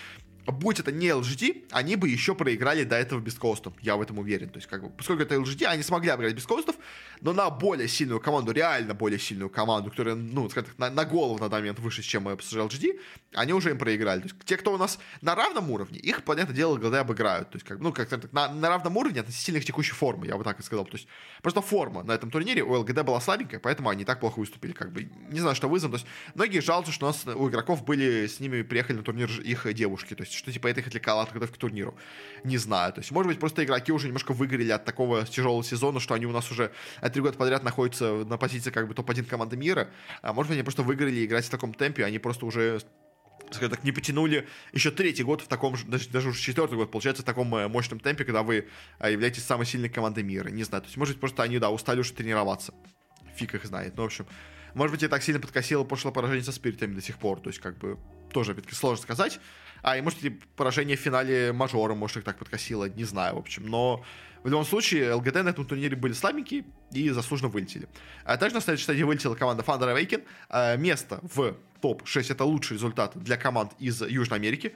будь 0.51 0.79
это 0.79 0.91
не 0.91 1.07
LGD, 1.07 1.65
они 1.71 1.95
бы 1.95 2.09
еще 2.09 2.35
проиграли 2.35 2.83
до 2.83 2.95
этого 2.95 3.19
без 3.19 3.35
костов. 3.35 3.73
Я 3.81 3.95
в 3.95 4.01
этом 4.01 4.19
уверен. 4.19 4.49
То 4.49 4.57
есть, 4.57 4.67
как 4.67 4.83
бы, 4.83 4.89
поскольку 4.89 5.23
это 5.23 5.35
LGD, 5.35 5.65
они 5.65 5.83
смогли 5.83 6.09
обыграть 6.09 6.35
без 6.35 6.45
костов, 6.45 6.75
но 7.21 7.33
на 7.33 7.49
более 7.49 7.87
сильную 7.87 8.19
команду, 8.19 8.51
реально 8.51 8.93
более 8.93 9.19
сильную 9.19 9.49
команду, 9.49 9.89
которая, 9.89 10.15
ну, 10.15 10.49
скажем 10.49 10.69
так, 10.69 10.79
на, 10.79 10.89
на 10.89 11.05
голову 11.05 11.39
на 11.39 11.49
данный 11.49 11.63
момент 11.63 11.79
выше, 11.79 12.01
чем 12.01 12.27
PSG 12.27 12.67
LGD, 12.67 12.99
они 13.33 13.53
уже 13.53 13.71
им 13.71 13.77
проиграли. 13.77 14.21
То 14.21 14.27
есть, 14.27 14.35
те, 14.45 14.57
кто 14.57 14.73
у 14.73 14.77
нас 14.77 14.99
на 15.21 15.35
равном 15.35 15.69
уровне, 15.69 15.99
их, 15.99 16.23
понятное 16.23 16.55
дело, 16.55 16.77
ГД 16.77 16.95
обыграют. 16.95 17.49
То 17.49 17.57
есть, 17.57 17.65
как, 17.65 17.79
ну, 17.79 17.91
как 17.91 18.09
то 18.09 18.21
на, 18.31 18.51
на 18.53 18.69
равном 18.69 18.97
уровне 18.97 19.21
относительно 19.21 19.57
их 19.57 19.65
текущей 19.65 19.93
формы, 19.93 20.27
я 20.27 20.37
бы 20.37 20.43
так 20.43 20.59
и 20.59 20.63
сказал. 20.63 20.85
То 20.85 20.97
есть, 20.97 21.07
просто 21.41 21.61
форма 21.61 22.03
на 22.03 22.13
этом 22.13 22.31
турнире 22.31 22.63
у 22.63 22.73
ЛГД 22.73 23.03
была 23.03 23.19
слабенькая, 23.19 23.59
поэтому 23.59 23.89
они 23.89 24.05
так 24.05 24.19
плохо 24.19 24.39
выступили. 24.39 24.71
Как 24.71 24.91
бы, 24.91 25.09
не 25.29 25.39
знаю, 25.39 25.55
что 25.55 25.67
вызвано. 25.67 25.97
То 25.97 25.97
есть, 25.97 26.07
многие 26.35 26.59
жалуются, 26.59 26.93
что 26.93 27.05
у 27.05 27.09
нас 27.09 27.25
у 27.25 27.49
игроков 27.49 27.83
были 27.83 28.27
с 28.27 28.39
ними, 28.39 28.61
приехали 28.61 28.97
на 28.97 29.03
турнир 29.03 29.29
их 29.41 29.73
девушки. 29.73 30.15
То 30.15 30.23
есть, 30.23 30.33
что, 30.39 30.51
типа, 30.51 30.67
это 30.67 30.79
их 30.79 30.87
отвлекало 30.87 31.21
от 31.21 31.29
подготовки 31.29 31.55
к 31.55 31.59
турниру. 31.59 31.95
Не 32.43 32.57
знаю. 32.57 32.93
То 32.93 33.01
есть, 33.01 33.11
может 33.11 33.29
быть, 33.29 33.39
просто 33.39 33.63
игроки 33.63 33.91
уже 33.91 34.07
немножко 34.07 34.33
выгорели 34.33 34.71
от 34.71 34.85
такого 34.85 35.25
тяжелого 35.25 35.63
сезона, 35.63 35.99
что 35.99 36.13
они 36.15 36.25
у 36.25 36.31
нас 36.31 36.49
уже 36.51 36.71
три 37.13 37.21
года 37.21 37.37
подряд 37.37 37.63
находятся 37.63 38.25
на 38.25 38.37
позиции 38.37 38.71
как 38.71 38.87
бы 38.87 38.93
топ-1 38.93 39.25
команды 39.25 39.57
мира. 39.57 39.89
А 40.21 40.33
может 40.33 40.49
быть, 40.49 40.55
они 40.55 40.63
просто 40.63 40.83
выиграли 40.83 41.25
играть 41.25 41.45
в 41.45 41.49
таком 41.49 41.73
темпе, 41.73 42.05
они 42.05 42.19
просто 42.19 42.45
уже 42.45 42.81
скажем 43.51 43.71
так, 43.71 43.83
не 43.83 43.91
потянули 43.91 44.47
еще 44.73 44.91
третий 44.91 45.23
год 45.23 45.41
в 45.41 45.47
таком 45.47 45.75
же, 45.75 45.85
даже, 45.85 46.09
даже 46.09 46.29
уже 46.29 46.39
четвертый 46.39 46.75
год, 46.75 46.91
получается, 46.91 47.23
в 47.23 47.25
таком 47.25 47.53
э, 47.55 47.67
мощном 47.67 47.99
темпе, 47.99 48.23
когда 48.23 48.43
вы 48.43 48.67
э, 48.99 49.11
являетесь 49.11 49.43
самой 49.43 49.65
сильной 49.65 49.89
командой 49.89 50.23
мира. 50.23 50.49
Не 50.49 50.63
знаю, 50.63 50.83
то 50.83 50.87
есть, 50.87 50.97
может 50.97 51.15
быть, 51.15 51.21
просто 51.21 51.43
они, 51.43 51.57
да, 51.57 51.71
устали 51.71 51.99
уже 51.99 52.13
тренироваться. 52.13 52.73
Фиг 53.35 53.55
их 53.55 53.65
знает. 53.65 53.95
Ну, 53.95 54.03
в 54.03 54.05
общем, 54.05 54.27
может 54.75 54.93
быть, 54.93 55.01
я 55.01 55.09
так 55.09 55.23
сильно 55.23 55.41
подкосило 55.41 55.83
пошло 55.83 56.11
поражение 56.11 56.43
со 56.43 56.51
спиритами 56.51 56.93
до 56.93 57.01
сих 57.01 57.17
пор. 57.17 57.39
То 57.39 57.49
есть, 57.49 57.59
как 57.59 57.77
бы, 57.77 57.97
тоже, 58.31 58.51
опять-таки, 58.51 58.75
сложно 58.75 59.01
сказать. 59.01 59.39
А, 59.81 59.97
и, 59.97 60.01
может, 60.01 60.23
и 60.23 60.29
поражение 60.29 60.97
в 60.97 60.99
финале 60.99 61.53
мажора, 61.53 61.95
может, 61.95 62.17
их 62.17 62.23
так 62.23 62.37
подкосило, 62.37 62.89
не 62.89 63.03
знаю, 63.03 63.35
в 63.35 63.39
общем. 63.39 63.65
Но 63.65 64.03
в 64.43 64.47
любом 64.47 64.65
случае, 64.65 65.13
ЛГД 65.13 65.43
на 65.43 65.49
этом 65.49 65.65
турнире 65.65 65.95
были 65.95 66.13
слабенькие 66.13 66.65
и 66.91 67.09
заслуженно 67.09 67.49
вылетели. 67.49 67.87
А 68.23 68.37
также 68.37 68.55
на 68.55 68.61
следующей 68.61 68.83
стадии 68.83 69.03
вылетела 69.03 69.35
команда 69.35 69.63
Thunder 69.63 69.93
Awaken. 69.95 70.23
А, 70.49 70.75
место 70.77 71.19
в 71.23 71.55
топ-6 71.81 72.31
это 72.31 72.45
лучший 72.45 72.73
результат 72.73 73.17
для 73.17 73.37
команд 73.37 73.73
из 73.79 74.01
Южной 74.01 74.39
Америки. 74.39 74.73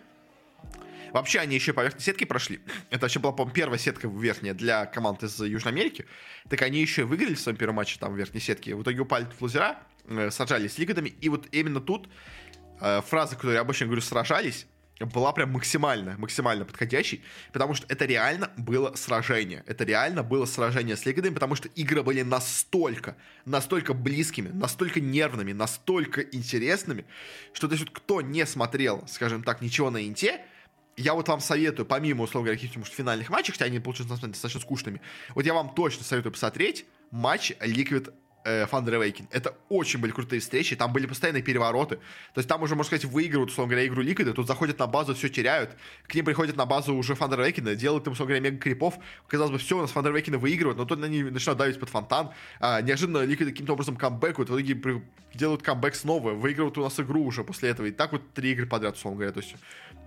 Вообще, 1.14 1.40
они 1.40 1.54
еще 1.54 1.74
по 1.74 1.82
верхней 1.82 2.02
сетке 2.02 2.26
прошли. 2.26 2.60
Это 2.90 3.02
вообще 3.02 3.20
была, 3.20 3.32
по 3.32 3.48
первая 3.48 3.78
сетка 3.78 4.08
верхняя 4.08 4.56
для 4.56 4.88
команд 4.88 5.22
из 5.22 5.40
Южной 5.40 5.72
Америки. 5.72 6.08
Так 6.50 6.62
они 6.64 6.82
еще 6.82 7.02
и 7.02 7.06
выиграли 7.06 7.36
в 7.36 7.40
своем 7.40 7.56
первом 7.56 7.76
матче 7.76 8.00
там 8.00 8.14
в 8.14 8.18
верхней 8.18 8.40
сетке. 8.40 8.76
В 8.76 8.82
итоге 8.82 9.00
упали 9.02 9.26
в 9.26 9.42
лузера, 9.42 9.78
э, 10.08 10.32
сражались 10.32 10.74
с 10.74 10.78
лигадами. 10.80 11.10
И 11.10 11.30
вот 11.30 11.48
именно 11.52 11.82
тут 11.82 12.10
э, 12.82 13.02
фраза, 13.02 13.36
которую 13.36 13.54
я 13.54 13.62
обычно 13.62 13.86
говорю, 13.86 14.02
сражались, 14.02 14.66
была 15.00 15.32
прям 15.34 15.52
максимально, 15.52 16.16
максимально 16.18 16.66
подходящей, 16.66 17.24
потому 17.52 17.74
что 17.74 17.86
это 17.90 18.06
реально 18.06 18.52
было 18.58 18.96
сражение. 18.96 19.64
Это 19.68 19.84
реально 19.84 20.24
было 20.24 20.46
сражение 20.46 20.96
с 20.96 21.06
Лигадами, 21.06 21.34
потому 21.34 21.56
что 21.56 21.68
игры 21.70 22.04
были 22.04 22.22
настолько, 22.22 23.16
настолько 23.46 23.94
близкими, 23.94 24.50
настолько 24.50 25.02
нервными, 25.02 25.52
настолько 25.52 26.22
интересными, 26.22 27.06
что 27.54 27.68
то 27.68 27.74
есть 27.74 27.88
вот 27.88 27.98
кто 27.98 28.22
не 28.22 28.46
смотрел, 28.46 29.04
скажем 29.08 29.44
так, 29.44 29.62
ничего 29.62 29.90
на 29.90 30.06
Инте, 30.08 30.42
я 30.96 31.16
вот 31.16 31.28
вам 31.28 31.40
советую, 31.40 31.88
помимо, 31.88 32.24
условно 32.24 32.48
говоря, 32.48 32.60
каких-нибудь 32.60 32.92
финальных 32.92 33.30
матчей, 33.30 33.52
хотя 33.52 33.66
они 33.66 33.80
получились 33.80 34.10
достаточно 34.10 34.60
скучными, 34.60 35.02
вот 35.34 35.46
я 35.46 35.54
вам 35.54 35.74
точно 35.74 36.04
советую 36.04 36.34
посмотреть 36.34 36.86
матч 37.10 37.52
Liquid 37.60 38.14
Thunder 38.44 39.00
Awakening. 39.00 39.28
Это 39.32 39.56
очень 39.70 40.00
были 40.00 40.12
крутые 40.12 40.40
встречи, 40.40 40.76
там 40.76 40.92
были 40.92 41.06
постоянные 41.06 41.44
перевороты. 41.44 41.96
То 42.34 42.40
есть 42.40 42.50
там 42.50 42.62
уже, 42.62 42.76
можно 42.76 42.96
сказать, 42.96 43.06
выигрывают, 43.06 43.52
условно 43.52 43.72
говоря, 43.72 43.88
игру 43.88 44.02
Ликвида, 44.02 44.34
тут 44.34 44.48
заходят 44.48 44.80
на 44.80 44.88
базу, 44.88 45.16
все 45.16 45.30
теряют. 45.30 45.72
К 46.08 46.16
ним 46.16 46.26
приходят 46.26 46.56
на 46.56 46.66
базу 46.66 46.96
уже 46.96 47.14
Thunder 47.14 47.40
Awakening, 47.40 47.76
делают 47.76 48.06
им, 48.08 48.14
условно 48.14 48.36
говоря, 48.36 48.52
мега 48.52 48.62
крипов. 48.62 48.96
Казалось 49.28 49.52
бы, 49.52 49.58
все, 49.58 49.78
у 49.78 49.82
нас 49.82 49.92
Thunder 49.92 50.14
Awakening 50.14 50.38
выигрывают, 50.38 50.78
но 50.78 50.86
тут 50.86 51.04
они 51.04 51.24
начинают 51.24 51.60
давить 51.60 51.80
под 51.80 51.90
фонтан. 51.90 52.32
А, 52.60 52.82
неожиданно 52.82 53.24
Ликвид 53.24 53.50
каким-то 53.50 53.74
образом 53.74 53.96
камбэкают, 53.96 54.50
в 54.50 54.54
итоге 54.54 55.02
делают 55.34 55.64
камбэк 55.64 55.96
снова, 55.96 56.32
выигрывают 56.32 56.78
у 56.78 56.82
нас 56.82 57.00
игру 57.00 57.24
уже 57.24 57.44
после 57.44 57.70
этого. 57.70 57.88
И 57.88 57.92
так 57.92 58.12
вот 58.12 58.34
три 58.34 58.52
игры 58.52 58.66
подряд, 58.66 58.96
условно 58.96 59.18
говоря. 59.18 59.34
То 59.34 59.40
есть 59.40 59.56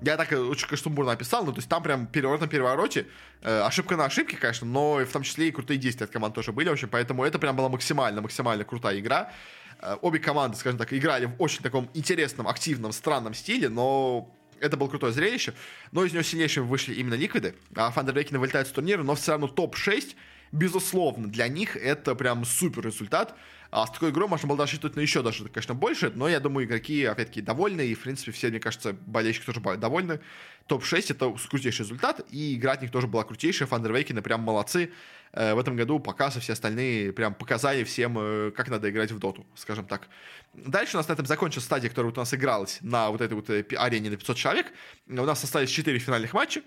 я 0.02 0.16
так 0.16 0.30
очень, 0.30 0.66
конечно, 0.66 0.84
сумбурно 0.84 1.12
описал, 1.12 1.44
но 1.44 1.52
то 1.52 1.58
есть 1.58 1.68
там 1.68 1.82
прям 1.82 2.06
переворот 2.06 2.40
на 2.40 2.48
перевороте, 2.48 3.06
э, 3.42 3.60
ошибка 3.60 3.96
на 3.96 4.04
ошибке, 4.04 4.36
конечно, 4.36 4.66
но 4.66 4.96
в 4.96 5.10
том 5.10 5.22
числе 5.22 5.48
и 5.48 5.50
крутые 5.50 5.78
действия 5.78 6.04
от 6.04 6.10
команд 6.10 6.34
тоже 6.34 6.52
были, 6.52 6.68
в 6.68 6.72
общем, 6.72 6.88
поэтому 6.90 7.24
это 7.24 7.38
прям 7.38 7.56
была 7.56 7.68
максимально, 7.70 8.20
максимально 8.26 8.64
крутая 8.64 8.98
игра. 8.98 9.32
Э, 9.80 9.96
обе 10.02 10.18
команды, 10.18 10.56
скажем 10.56 10.78
так, 10.78 10.92
играли 10.92 11.26
в 11.26 11.34
очень 11.38 11.62
таком 11.62 11.88
интересном, 11.94 12.48
активном, 12.48 12.92
странном 12.92 13.34
стиле, 13.34 13.68
но 13.68 14.30
это 14.60 14.76
было 14.76 14.88
крутое 14.88 15.12
зрелище, 15.12 15.54
но 15.92 16.04
из 16.04 16.12
него 16.12 16.22
сильнейшими 16.22 16.64
вышли 16.64 16.94
именно 16.94 17.14
ликвиды, 17.14 17.54
а 17.74 17.90
Фандербекины 17.90 18.38
вылетают 18.38 18.68
с 18.68 18.72
турнира, 18.72 19.02
но 19.02 19.14
все 19.14 19.32
равно 19.32 19.48
топ-6, 19.48 20.14
безусловно, 20.52 21.28
для 21.28 21.48
них 21.48 21.76
это 21.76 22.14
прям 22.14 22.44
супер 22.44 22.86
результат, 22.86 23.34
а 23.70 23.86
с 23.86 23.90
такой 23.90 24.10
игрой 24.10 24.28
можно 24.28 24.48
было 24.48 24.58
рассчитывать 24.58 24.96
на 24.96 25.00
еще 25.00 25.22
даже, 25.22 25.48
конечно, 25.48 25.74
больше, 25.74 26.10
но 26.14 26.28
я 26.28 26.40
думаю, 26.40 26.66
игроки, 26.66 27.04
опять-таки, 27.04 27.42
довольны, 27.42 27.86
и, 27.86 27.94
в 27.94 28.00
принципе, 28.00 28.32
все, 28.32 28.48
мне 28.48 28.60
кажется, 28.60 28.96
болельщики 29.06 29.44
тоже 29.44 29.60
довольны. 29.60 30.20
Топ-6— 30.66 31.06
это 31.10 31.34
крутейший 31.48 31.84
результат, 31.84 32.24
и 32.30 32.54
игра 32.54 32.72
от 32.72 32.82
них 32.82 32.90
тоже 32.90 33.06
была 33.06 33.24
крутейшая, 33.24 33.68
Фандервейкины 33.68 34.22
прям 34.22 34.40
молодцы. 34.40 34.90
Э, 35.36 35.54
в 35.54 35.58
этом 35.58 35.76
году 35.76 35.98
показ 35.98 36.36
и 36.36 36.40
все 36.40 36.54
остальные 36.54 37.12
прям 37.12 37.34
показали 37.34 37.84
всем, 37.84 38.16
э, 38.18 38.50
как 38.56 38.70
надо 38.70 38.88
играть 38.88 39.12
в 39.12 39.18
доту, 39.18 39.46
скажем 39.54 39.84
так. 39.84 40.08
Дальше 40.54 40.96
у 40.96 40.98
нас 40.98 41.08
на 41.08 41.12
этом 41.12 41.26
закончилась 41.26 41.66
стадия, 41.66 41.90
которая 41.90 42.10
вот 42.10 42.16
у 42.16 42.22
нас 42.22 42.32
игралась 42.32 42.78
на 42.80 43.10
вот 43.10 43.20
этой 43.20 43.34
вот 43.34 43.50
э, 43.50 43.62
арене 43.76 44.08
на 44.08 44.16
500 44.16 44.36
человек. 44.36 44.72
У 45.06 45.12
нас 45.12 45.44
остались 45.44 45.68
4 45.68 45.98
финальных 45.98 46.32
матча, 46.32 46.62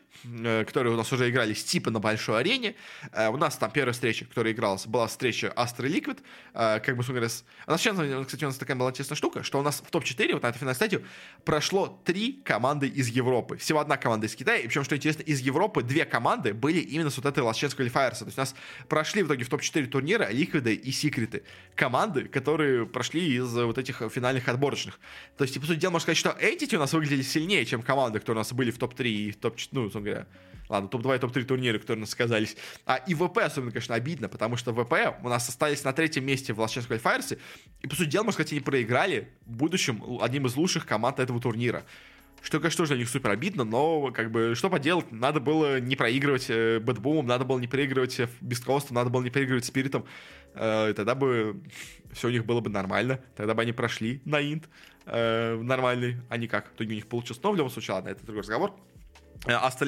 которые 0.68 0.94
у 0.94 0.98
нас 0.98 1.12
уже 1.12 1.30
игрались 1.32 1.64
типа 1.64 1.90
на 1.90 2.00
большой 2.00 2.40
арене. 2.40 2.76
У 3.14 3.38
нас 3.38 3.58
там 3.58 3.72
первая 3.72 3.94
встреча, 3.94 4.26
которая 4.26 4.54
игралась, 4.54 4.86
была 4.86 5.08
встреча 5.08 5.52
Astra 5.58 5.88
Liquid. 5.88 6.20
Как 6.54 6.96
бы, 6.96 7.04
у 7.08 7.14
нас 7.14 7.44
сейчас, 7.78 7.98
кстати, 8.26 8.44
у 8.44 8.48
нас 8.48 8.58
такая 8.58 8.78
была 8.78 8.92
интересная 8.92 9.16
штука, 9.16 9.44
что 9.44 9.60
у 9.60 9.62
нас 9.62 9.82
в 9.86 9.90
топ-4, 9.90 10.34
вот 10.34 10.44
на 10.44 10.48
этой 10.48 10.60
финальной 10.60 10.76
стадии, 10.76 11.04
прошло 11.44 12.02
три 12.06 12.34
команды 12.46 12.88
из 12.88 13.08
Европы. 13.08 13.58
Всего 13.58 13.80
одна 13.80 13.98
команда 13.98 14.28
из 14.28 14.36
Китая, 14.36 14.60
и 14.60 14.68
причем, 14.68 14.84
что 14.84 14.96
интересно, 14.96 15.24
из 15.24 15.40
Европы 15.40 15.84
две 15.84 16.06
команды 16.06 16.54
были 16.54 16.80
именно 16.80 17.10
с 17.10 17.18
вот 17.18 17.26
этой 17.26 17.44
Last 17.44 17.62
Chance 17.62 17.76
Qualifiers. 17.76 18.20
То 18.20 18.26
есть 18.26 18.38
у 18.38 18.42
нас 18.42 18.56
прошли 18.88 19.24
в 19.24 19.28
итоге 19.28 19.44
в 19.44 19.50
топ-4 19.50 19.88
турнира 19.88 20.30
Ликвиды 20.30 20.74
и 20.74 20.92
Секреты. 20.92 21.44
Команды, 21.76 22.26
которые 22.26 22.86
прошли 22.86 23.36
из 23.36 23.54
вот 23.54 23.78
этих 23.78 24.02
финальных 24.12 24.48
отборочных. 24.48 25.00
То 25.38 25.44
есть, 25.44 25.60
по 25.60 25.66
сути 25.66 25.80
дела, 25.80 25.92
можно 25.92 26.04
сказать, 26.04 26.18
что 26.18 26.30
Entity 26.30 26.76
у 26.76 26.80
нас 26.80 26.94
выглядели 26.94 27.22
сильнее, 27.22 27.66
чем 27.66 27.82
команды, 27.82 28.20
которые 28.20 28.40
у 28.40 28.44
нас 28.44 28.54
были 28.54 28.72
в 28.72 28.78
топ-3 28.78 29.08
и 29.08 29.32
в 29.32 29.38
топ-4, 29.38 29.70
ну, 29.72 29.82
собственно 29.84 30.06
говоря, 30.06 30.28
Ладно, 30.70 30.88
топ-2 30.88 31.16
и 31.16 31.20
топ-3 31.20 31.44
турниры, 31.46 31.80
которые 31.80 31.98
у 31.98 32.02
нас 32.02 32.12
сказались. 32.12 32.56
А 32.86 32.98
и 32.98 33.16
ВП 33.16 33.40
особенно, 33.40 33.72
конечно, 33.72 33.96
обидно, 33.96 34.30
потому 34.30 34.56
что 34.56 34.72
ВП 34.72 35.18
у 35.24 35.30
нас 35.30 35.50
остались 35.50 35.84
на 35.84 35.94
третьем 35.94 36.26
месте 36.26 36.54
в 36.54 36.60
Qualifiers, 36.60 37.40
и, 37.82 37.88
по 37.88 37.96
сути 37.96 38.10
дела, 38.10 38.24
можно 38.24 38.34
сказать, 38.34 38.52
они 38.52 38.62
проиграли 38.62 39.30
в 39.48 39.58
будущем 39.58 40.20
одним 40.22 40.46
из 40.46 40.56
лучших 40.56 40.86
команд 40.86 41.20
этого 41.20 41.42
турнира. 41.42 41.84
Что, 42.42 42.60
конечно, 42.60 42.78
тоже 42.78 42.94
для 42.94 43.00
них 43.00 43.10
супер 43.10 43.32
обидно, 43.32 43.64
но, 43.64 44.12
как 44.12 44.32
бы, 44.32 44.54
что 44.56 44.70
поделать, 44.70 45.12
надо 45.12 45.40
было 45.40 45.80
не 45.80 45.96
проигрывать 45.96 46.50
э, 46.50 46.80
Бэтбумом, 46.80 47.26
надо 47.26 47.46
было 47.46 47.60
не 47.60 47.68
проигрывать 47.68 48.20
Beast 48.42 48.63
Coast 48.63 48.83
ом, 48.83 48.96
надо 48.96 49.10
было 49.10 49.22
не 49.22 49.30
проигрывать 49.30 49.66
Спиритом, 49.66 50.06
э, 50.54 50.94
тогда 50.96 51.16
бы 51.16 51.62
все 52.12 52.28
у 52.28 52.32
них 52.32 52.46
было 52.46 52.62
бы 52.62 52.70
нормально, 52.70 53.20
тогда 53.36 53.54
бы 53.54 53.62
они 53.62 53.74
прошли 53.74 54.22
на 54.26 54.40
инт 54.42 54.70
э, 55.06 55.56
нормальный, 55.62 56.18
а 56.30 56.38
не 56.38 56.48
как. 56.48 56.72
В 56.72 56.76
итоге 56.76 56.92
у 56.92 56.96
них 56.96 57.08
получилось, 57.08 57.42
но 57.44 57.52
в 57.52 57.56
любом 57.56 57.70
случае, 57.70 57.96
ладно, 57.96 58.10
это 58.10 58.26
другой 58.26 58.42
разговор. 58.42 58.74
Аста 59.46 59.86
э, 59.86 59.88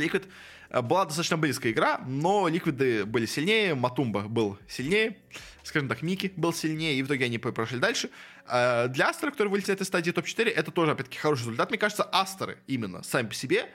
была 0.79 1.05
достаточно 1.05 1.37
близкая 1.37 1.73
игра, 1.73 1.99
но 2.07 2.47
Ликвиды 2.47 3.05
были 3.05 3.25
сильнее, 3.25 3.75
Матумба 3.75 4.21
был 4.21 4.57
сильнее, 4.69 5.17
скажем 5.63 5.89
так, 5.89 6.01
Мики 6.01 6.31
был 6.37 6.53
сильнее, 6.53 6.95
и 6.95 7.03
в 7.03 7.07
итоге 7.07 7.25
они 7.25 7.37
прошли 7.37 7.79
дальше. 7.79 8.09
Э, 8.47 8.87
для 8.87 9.09
Астера, 9.09 9.31
который 9.31 9.49
вылетел 9.49 9.73
этой 9.73 9.85
стадии 9.85 10.11
топ-4, 10.11 10.49
это 10.49 10.71
тоже, 10.71 10.91
опять-таки, 10.91 11.17
хороший 11.17 11.41
результат. 11.41 11.69
Мне 11.69 11.77
кажется, 11.77 12.03
Астеры 12.03 12.57
именно 12.67 13.03
сами 13.03 13.27
по 13.27 13.33
себе, 13.33 13.69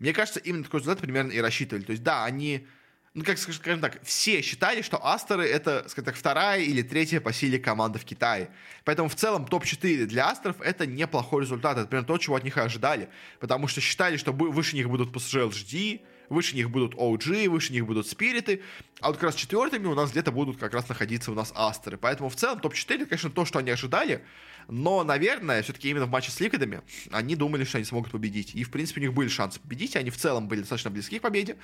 мне 0.00 0.12
кажется, 0.12 0.40
именно 0.40 0.64
такой 0.64 0.80
результат 0.80 1.00
примерно 1.00 1.30
и 1.30 1.38
рассчитывали. 1.38 1.84
То 1.84 1.92
есть, 1.92 2.02
да, 2.02 2.24
они 2.24 2.66
ну, 3.12 3.24
как 3.24 3.38
скажем 3.38 3.80
так, 3.80 4.00
все 4.04 4.40
считали, 4.40 4.82
что 4.82 5.04
Астеры 5.04 5.44
это, 5.44 5.84
скажем 5.88 6.04
так, 6.04 6.14
вторая 6.14 6.60
или 6.60 6.82
третья 6.82 7.20
по 7.20 7.32
силе 7.32 7.58
команда 7.58 7.98
в 7.98 8.04
Китае. 8.04 8.50
Поэтому 8.84 9.08
в 9.08 9.16
целом 9.16 9.46
топ-4 9.46 10.06
для 10.06 10.28
Астеров 10.28 10.60
это 10.60 10.86
неплохой 10.86 11.42
результат. 11.42 11.76
Это 11.76 11.88
примерно 11.88 12.06
то, 12.06 12.18
чего 12.18 12.36
от 12.36 12.44
них 12.44 12.56
ожидали. 12.56 13.08
Потому 13.40 13.66
что 13.66 13.80
считали, 13.80 14.16
что 14.16 14.32
выше 14.32 14.76
них 14.76 14.88
будут 14.88 15.12
PSG 15.12 15.50
LGD, 15.50 16.00
выше 16.30 16.56
них 16.56 16.70
будут 16.70 16.94
OG, 16.94 17.50
выше 17.50 17.74
них 17.74 17.84
будут 17.84 18.06
Спириты, 18.06 18.62
а 19.00 19.08
вот 19.08 19.16
как 19.16 19.24
раз 19.24 19.34
четвертыми 19.34 19.86
у 19.86 19.94
нас 19.94 20.12
где-то 20.12 20.32
будут 20.32 20.56
как 20.56 20.72
раз 20.72 20.88
находиться 20.88 21.30
у 21.32 21.34
нас 21.34 21.52
Астеры. 21.54 21.98
Поэтому 21.98 22.30
в 22.30 22.36
целом 22.36 22.60
топ-4, 22.60 23.04
конечно, 23.06 23.30
то, 23.30 23.44
что 23.44 23.58
они 23.58 23.70
ожидали, 23.70 24.24
но, 24.68 25.02
наверное, 25.02 25.62
все-таки 25.62 25.90
именно 25.90 26.06
в 26.06 26.10
матче 26.10 26.30
с 26.30 26.38
Ликвидами 26.38 26.82
они 27.10 27.34
думали, 27.34 27.64
что 27.64 27.78
они 27.78 27.84
смогут 27.84 28.12
победить. 28.12 28.54
И, 28.54 28.62
в 28.62 28.70
принципе, 28.70 29.00
у 29.00 29.04
них 29.04 29.12
были 29.12 29.28
шансы 29.28 29.58
победить, 29.60 29.96
они 29.96 30.10
в 30.10 30.16
целом 30.16 30.48
были 30.48 30.60
достаточно 30.60 30.90
близки 30.90 31.18
к 31.18 31.22
победе, 31.22 31.56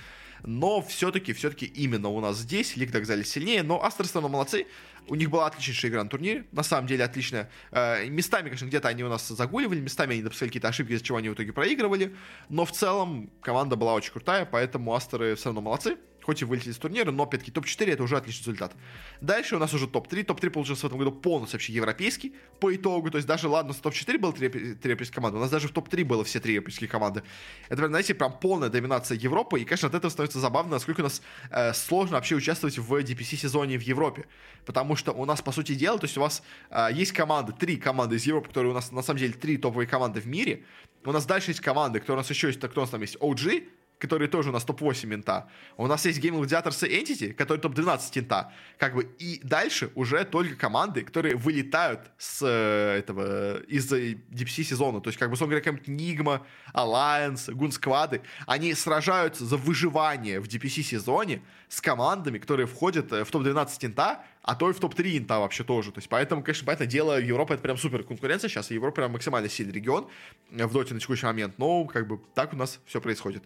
но 0.42 0.82
все-таки, 0.82 1.32
все-таки 1.32 1.66
именно 1.66 2.08
у 2.08 2.20
нас 2.20 2.38
здесь 2.38 2.76
Ликвиды 2.76 2.98
оказались 2.98 3.30
сильнее, 3.30 3.62
но 3.62 3.82
Астеры 3.82 4.08
все 4.08 4.20
равно 4.20 4.28
молодцы, 4.30 4.66
у 5.08 5.14
них 5.14 5.30
была 5.30 5.46
отличнейшая 5.46 5.90
игра 5.90 6.04
на 6.04 6.10
турнире, 6.10 6.46
на 6.52 6.62
самом 6.62 6.86
деле 6.86 7.04
отличная. 7.04 7.50
Э, 7.70 8.06
местами, 8.08 8.44
конечно, 8.44 8.66
где-то 8.66 8.88
они 8.88 9.04
у 9.04 9.08
нас 9.08 9.28
загуливали, 9.28 9.80
местами 9.80 10.14
они 10.14 10.22
допускали 10.22 10.48
какие-то 10.48 10.68
ошибки, 10.68 10.92
из-за 10.92 11.04
чего 11.04 11.18
они 11.18 11.28
в 11.28 11.34
итоге 11.34 11.52
проигрывали, 11.52 12.14
но 12.48 12.64
в 12.64 12.72
целом 12.72 13.30
команда 13.40 13.76
была 13.76 13.94
очень 13.94 14.12
крутая, 14.12 14.46
поэтому 14.46 14.94
Астеры 14.94 15.34
все 15.34 15.46
равно 15.46 15.60
молодцы 15.60 15.96
хоть 16.26 16.42
и 16.42 16.44
вылетели 16.44 16.72
из 16.72 16.76
турнира, 16.76 17.12
но, 17.12 17.22
опять-таки, 17.22 17.52
топ-4 17.52 17.92
это 17.92 18.02
уже 18.02 18.16
отличный 18.16 18.52
результат. 18.52 18.74
Дальше 19.20 19.54
у 19.54 19.58
нас 19.60 19.72
уже 19.72 19.86
топ-3. 19.86 20.24
Топ-3 20.24 20.50
получился 20.50 20.82
в 20.82 20.84
этом 20.86 20.98
году 20.98 21.12
полностью 21.12 21.56
вообще 21.56 21.72
европейский 21.72 22.34
по 22.58 22.74
итогу. 22.74 23.10
То 23.10 23.18
есть 23.18 23.28
даже, 23.28 23.46
ладно, 23.48 23.72
с 23.72 23.76
топ-4 23.76 24.18
было 24.18 24.32
3, 24.32 24.48
3 24.48 24.74
европейские 24.82 25.14
команды, 25.14 25.38
у 25.38 25.40
нас 25.40 25.50
даже 25.50 25.68
в 25.68 25.70
топ-3 25.70 26.04
было 26.04 26.24
все 26.24 26.40
три 26.40 26.54
европейские 26.54 26.88
команды. 26.88 27.22
Это, 27.68 27.86
знаете, 27.86 28.14
прям 28.14 28.38
полная 28.40 28.68
доминация 28.68 29.16
Европы. 29.16 29.60
И, 29.60 29.64
конечно, 29.64 29.88
от 29.88 29.94
этого 29.94 30.10
становится 30.10 30.40
забавно, 30.40 30.72
насколько 30.72 31.00
у 31.00 31.04
нас 31.04 31.22
э, 31.50 31.72
сложно 31.74 32.16
вообще 32.16 32.34
участвовать 32.34 32.76
в 32.78 32.92
DPC-сезоне 32.92 33.78
в 33.78 33.82
Европе. 33.82 34.26
Потому 34.64 34.96
что 34.96 35.12
у 35.12 35.24
нас, 35.26 35.42
по 35.42 35.52
сути 35.52 35.76
дела, 35.76 35.96
то 35.98 36.06
есть 36.06 36.18
у 36.18 36.20
вас 36.20 36.42
э, 36.70 36.88
есть 36.92 37.12
команды, 37.12 37.52
три 37.52 37.76
команды 37.76 38.16
из 38.16 38.26
Европы, 38.26 38.48
которые 38.48 38.72
у 38.72 38.74
нас, 38.74 38.90
на 38.90 39.02
самом 39.02 39.20
деле, 39.20 39.32
три 39.32 39.58
топовые 39.58 39.86
команды 39.86 40.20
в 40.20 40.26
мире. 40.26 40.64
У 41.04 41.12
нас 41.12 41.24
дальше 41.24 41.52
есть 41.52 41.60
команды, 41.60 42.00
которые 42.00 42.18
у 42.18 42.22
нас 42.22 42.30
еще 42.30 42.48
есть, 42.48 42.58
кто 42.58 42.80
у 42.80 42.82
нас 42.82 42.90
там 42.90 43.00
есть, 43.00 43.16
OG, 43.16 43.68
которые 43.98 44.28
тоже 44.28 44.50
у 44.50 44.52
нас 44.52 44.64
топ-8 44.64 45.14
инта. 45.14 45.48
У 45.76 45.86
нас 45.86 46.04
есть 46.04 46.20
Game 46.20 46.38
Gladiators 46.40 46.86
и 46.86 47.00
Entity, 47.00 47.32
которые 47.32 47.60
топ-12 47.60 48.18
инта. 48.18 48.52
Как 48.78 48.94
бы, 48.94 49.04
и 49.18 49.40
дальше 49.42 49.90
уже 49.94 50.24
только 50.24 50.54
команды, 50.56 51.02
которые 51.02 51.36
вылетают 51.36 52.10
с 52.18 52.42
э, 52.42 52.98
этого, 52.98 53.58
из 53.62 53.90
DPC 53.90 54.64
сезона. 54.64 55.00
То 55.00 55.08
есть, 55.08 55.18
как 55.18 55.28
бы, 55.28 55.34
условно 55.34 55.56
говоря, 55.56 55.64
какая-нибудь 55.64 55.88
Nigma, 55.88 56.42
Alliance, 56.74 57.52
Гунсквады, 57.52 58.20
они 58.46 58.74
сражаются 58.74 59.44
за 59.46 59.56
выживание 59.56 60.40
в 60.40 60.46
DPC 60.46 60.82
сезоне 60.82 61.42
с 61.68 61.80
командами, 61.80 62.38
которые 62.38 62.66
входят 62.66 63.12
э, 63.12 63.24
в 63.24 63.30
топ-12 63.30 63.86
инта, 63.86 64.24
а 64.42 64.54
то 64.54 64.70
и 64.70 64.72
в 64.72 64.78
топ-3 64.80 65.18
инта 65.18 65.38
вообще 65.38 65.64
тоже. 65.64 65.92
То 65.92 65.98
есть, 65.98 66.08
поэтому, 66.08 66.42
конечно, 66.42 66.64
понятное 66.64 66.86
дело, 66.86 67.20
Европа 67.20 67.54
это 67.54 67.62
прям 67.62 67.76
супер 67.76 68.02
конкуренция 68.04 68.48
сейчас, 68.48 68.70
и 68.70 68.74
Европа 68.74 68.96
прям 68.96 69.12
максимально 69.12 69.48
сильный 69.48 69.72
регион 69.72 70.08
э, 70.52 70.66
в 70.66 70.72
доте 70.72 70.94
на 70.94 71.00
текущий 71.00 71.26
момент. 71.26 71.58
Но, 71.58 71.84
как 71.84 72.06
бы, 72.06 72.20
так 72.34 72.52
у 72.52 72.56
нас 72.56 72.80
все 72.86 73.00
происходит. 73.00 73.42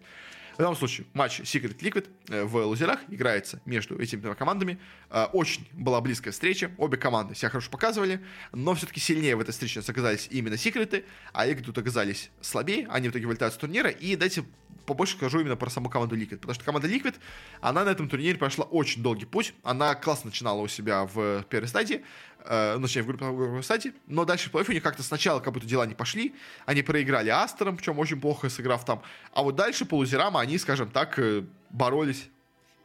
Любом 0.61 0.75
случае, 0.75 1.07
матч 1.13 1.39
Secret 1.41 1.77
Liquid 1.79 2.09
э, 2.29 2.43
в 2.43 2.55
лузерах 2.65 2.99
играется 3.09 3.61
между 3.65 3.99
этими 3.99 4.21
двумя 4.21 4.35
командами. 4.35 4.79
Э, 5.09 5.25
очень 5.33 5.67
была 5.73 6.01
близкая 6.01 6.31
встреча. 6.31 6.71
Обе 6.77 6.97
команды 6.97 7.35
себя 7.35 7.49
хорошо 7.49 7.69
показывали, 7.69 8.23
но 8.51 8.73
все-таки 8.75 8.99
сильнее 8.99 9.35
в 9.35 9.39
этой 9.39 9.51
встрече 9.51 9.81
оказались 9.81 10.27
именно 10.31 10.57
секреты, 10.57 11.05
а 11.33 11.47
Liquid 11.47 11.63
тут 11.63 11.77
оказались 11.77 12.31
слабее. 12.41 12.87
Они 12.89 13.07
в 13.09 13.11
итоге 13.11 13.27
вылетают 13.27 13.53
с 13.53 13.57
турнира. 13.57 13.89
И 13.89 14.15
дайте 14.15 14.43
побольше 14.85 15.15
скажу 15.15 15.39
именно 15.39 15.55
про 15.55 15.69
саму 15.69 15.89
команду 15.89 16.15
Liquid. 16.15 16.37
Потому 16.37 16.53
что 16.53 16.63
команда 16.63 16.87
Liquid, 16.87 17.15
она 17.61 17.83
на 17.83 17.89
этом 17.89 18.09
турнире 18.09 18.37
прошла 18.37 18.65
очень 18.65 19.01
долгий 19.01 19.25
путь. 19.25 19.53
Она 19.63 19.95
классно 19.95 20.29
начинала 20.29 20.61
у 20.61 20.67
себя 20.67 21.05
в 21.05 21.43
первой 21.43 21.67
стадии, 21.67 22.03
э, 22.45 22.75
ну, 22.75 22.83
точнее, 22.83 23.03
в 23.03 23.07
групповой 23.07 23.63
стадии, 23.63 23.93
но 24.07 24.25
дальше 24.25 24.49
в 24.49 24.51
плей 24.51 24.65
у 24.67 24.71
них 24.71 24.83
как-то 24.83 25.03
сначала 25.03 25.39
как 25.39 25.53
будто 25.53 25.65
дела 25.65 25.85
не 25.85 25.95
пошли. 25.95 26.35
Они 26.65 26.81
проиграли 26.81 27.29
Астером, 27.29 27.77
причем 27.77 27.99
очень 27.99 28.19
плохо 28.19 28.49
сыграв 28.49 28.85
там. 28.85 29.01
А 29.33 29.43
вот 29.43 29.55
дальше 29.55 29.85
по 29.85 29.95
лузерам 29.95 30.37
они, 30.37 30.57
скажем 30.57 30.89
так, 30.89 31.17
э, 31.19 31.43
боролись 31.69 32.29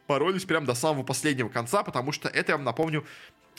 боролись 0.07 0.45
прям 0.45 0.63
до 0.63 0.73
самого 0.73 1.03
последнего 1.03 1.49
конца, 1.49 1.83
потому 1.83 2.13
что 2.13 2.29
это, 2.29 2.53
я 2.53 2.55
вам 2.55 2.63
напомню, 2.63 3.05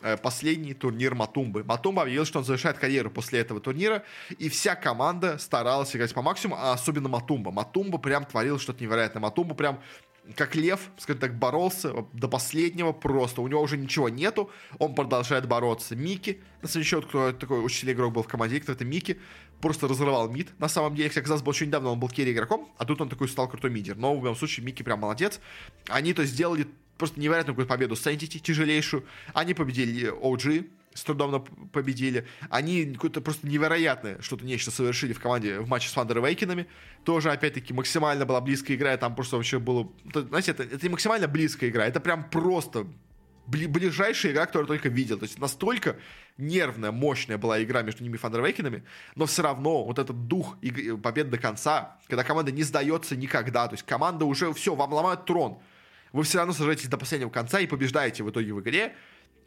Э, 0.01 0.17
последний 0.17 0.75
турнир 0.75 1.15
Матумбы. 1.15 1.65
Матумба 1.65 2.03
объявил, 2.03 2.25
что 2.25 2.39
он 2.39 2.45
завершает 2.45 2.79
карьеру 2.79 3.11
после 3.11 3.41
этого 3.41 3.61
турнира, 3.61 4.05
и 4.39 4.49
вся 4.49 4.77
команда 4.77 5.39
старалась 5.39 5.95
играть 5.97 6.15
по 6.15 6.23
максимуму, 6.23 6.61
а 6.61 6.73
особенно 6.73 7.09
Матумба. 7.09 7.51
Матумба 7.51 7.99
прям 7.99 8.25
творил 8.25 8.61
что-то 8.61 8.83
невероятное. 8.85 9.21
Матумба 9.21 9.57
прям 9.57 9.81
как 10.37 10.55
лев, 10.55 10.91
скажем 10.99 11.21
так, 11.21 11.39
боролся 11.39 12.07
до 12.13 12.29
последнего 12.29 12.93
просто. 12.93 13.41
У 13.41 13.49
него 13.49 13.63
уже 13.63 13.77
ничего 13.77 14.09
нету, 14.09 14.51
он 14.79 14.95
продолжает 14.95 15.47
бороться. 15.47 15.97
Мики, 15.97 16.41
на 16.63 16.69
самом 16.69 16.85
деле, 16.85 17.03
кто 17.03 17.33
такой 17.33 17.71
сильный 17.71 17.95
игрок 17.95 18.13
был 18.13 18.23
в 18.23 18.29
команде, 18.29 18.61
кто 18.61 18.73
это 18.73 18.85
Мики, 18.85 19.19
просто 19.61 19.89
разрывал 19.89 20.29
мид. 20.29 20.49
На 20.59 20.69
самом 20.69 20.95
деле, 20.95 21.11
как 21.11 21.25
казалось 21.25 21.43
бы, 21.43 21.51
очень 21.51 21.67
недавно 21.67 21.91
он 21.91 22.01
был 22.01 22.09
керри 22.09 22.33
игроком, 22.33 22.69
а 22.79 22.85
тут 22.85 23.01
он 23.01 23.09
такой 23.09 23.29
стал 23.29 23.49
крутой 23.49 23.71
мидер. 23.71 23.97
Но 23.97 24.15
в 24.15 24.23
любом 24.23 24.37
случае, 24.37 24.65
Мики 24.65 24.83
прям 24.83 25.01
молодец. 25.01 25.41
Они 25.89 26.13
то 26.13 26.25
сделали 26.25 26.67
просто 26.97 27.21
невероятную 27.21 27.55
какую-то 27.55 27.73
победу 27.73 27.97
с 27.97 28.03
тяжелейшую. 28.03 29.05
Они 29.33 29.55
победили 29.55 30.13
OG, 30.13 30.69
с 30.95 31.05
трудом 31.05 31.45
победили. 31.73 32.27
Они 32.51 32.87
какое-то 32.87 33.21
просто 33.21 33.47
невероятное 33.47 34.21
что-то 34.21 34.45
нечто 34.45 34.71
совершили 34.71 35.13
в 35.13 35.21
команде 35.21 35.61
в 35.61 35.69
матче 35.69 35.89
с 35.89 35.97
Вандер 35.97 36.21
Вейкинами. 36.25 36.67
Тоже, 37.05 37.31
опять-таки, 37.31 37.73
максимально 37.73 38.27
была 38.27 38.41
близкая 38.41 38.77
игра, 38.77 38.97
там 38.97 39.15
просто 39.15 39.37
вообще 39.37 39.59
было... 39.59 39.91
Знаете, 40.13 40.51
это, 40.53 40.65
это 40.65 40.79
не 40.83 40.89
максимально 40.89 41.29
близкая 41.29 41.71
игра, 41.71 41.87
это 41.87 42.01
прям 42.01 42.29
просто 42.29 42.87
ближайшая 43.49 44.33
игра, 44.33 44.47
которую 44.47 44.67
я 44.67 44.69
только 44.69 44.89
видел. 44.89 45.19
То 45.19 45.25
есть 45.25 45.39
настолько 45.39 45.97
нервная, 46.37 46.93
мощная 46.93 47.39
была 47.39 47.63
игра 47.63 47.83
между 47.83 48.03
ними 48.03 48.15
и 48.15 48.19
Фандервейкинами, 48.19 48.85
но 49.15 49.27
все 49.27 49.43
равно 49.43 49.85
вот 49.85 49.99
этот 49.99 50.29
дух 50.29 50.57
игры, 50.61 50.99
победы 50.99 51.31
до 51.31 51.39
конца, 51.39 51.99
когда 52.09 52.25
команда 52.25 52.53
не 52.53 52.63
сдается 52.63 53.17
никогда, 53.17 53.67
то 53.67 53.75
есть 53.75 53.85
команда 53.87 54.25
уже 54.25 54.53
все, 54.53 54.75
вам 54.75 54.93
ломают 54.93 55.25
трон, 55.25 55.61
вы 56.13 56.23
все 56.25 56.39
равно 56.39 56.53
сражаетесь 56.53 56.89
до 56.89 56.99
последнего 56.99 57.31
конца 57.31 57.61
и 57.61 57.67
побеждаете 57.67 58.23
в 58.23 58.31
итоге 58.31 58.53
в 58.53 58.61
игре, 58.61 58.95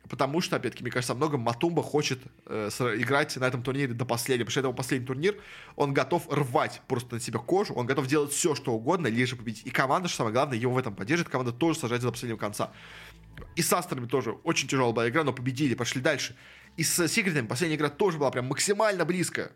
потому 0.10 0.42
что, 0.42 0.56
опять-таки, 0.56 0.84
мне 0.84 0.92
кажется, 0.92 1.16
много 1.16 1.38
Матумба 1.38 1.84
хочет 1.84 2.20
э, 2.46 2.70
играть 2.98 3.36
на 3.38 3.46
этом 3.46 3.64
турнире 3.64 3.94
до 3.94 4.06
последнего, 4.06 4.46
потому 4.46 4.52
что 4.52 4.60
это 4.60 4.68
его 4.68 4.76
последний 4.76 5.08
турнир, 5.08 5.36
он 5.76 5.94
готов 5.94 6.28
рвать 6.30 6.82
просто 6.88 7.16
на 7.16 7.22
себя 7.22 7.40
кожу, 7.40 7.74
он 7.74 7.86
готов 7.86 8.08
делать 8.08 8.32
все, 8.32 8.56
что 8.56 8.74
угодно, 8.74 9.08
лишь 9.08 9.32
бы 9.32 9.38
победить. 9.38 9.66
И 9.66 9.70
команда, 9.70 10.08
что 10.08 10.18
самое 10.18 10.34
главное, 10.34 10.58
его 10.58 10.74
в 10.74 10.78
этом 10.78 10.96
поддержит, 10.96 11.30
команда 11.30 11.52
тоже 11.52 11.80
сражается 11.80 12.08
до 12.08 12.12
последнего 12.12 12.38
конца. 12.38 12.72
И 13.56 13.62
с 13.62 13.72
Астрами 13.74 14.08
тоже 14.08 14.32
очень 14.44 14.68
тяжелая 14.68 14.94
была 14.94 15.10
игра, 15.10 15.24
но 15.24 15.34
победили, 15.34 15.76
пошли 15.76 16.02
дальше. 16.02 16.36
И 16.78 16.84
с 16.84 17.08
Секретами 17.08 17.48
последняя 17.48 17.76
игра 17.76 17.90
тоже 17.90 18.18
была 18.18 18.32
прям 18.32 18.48
максимально 18.48 19.06
близкая. 19.06 19.52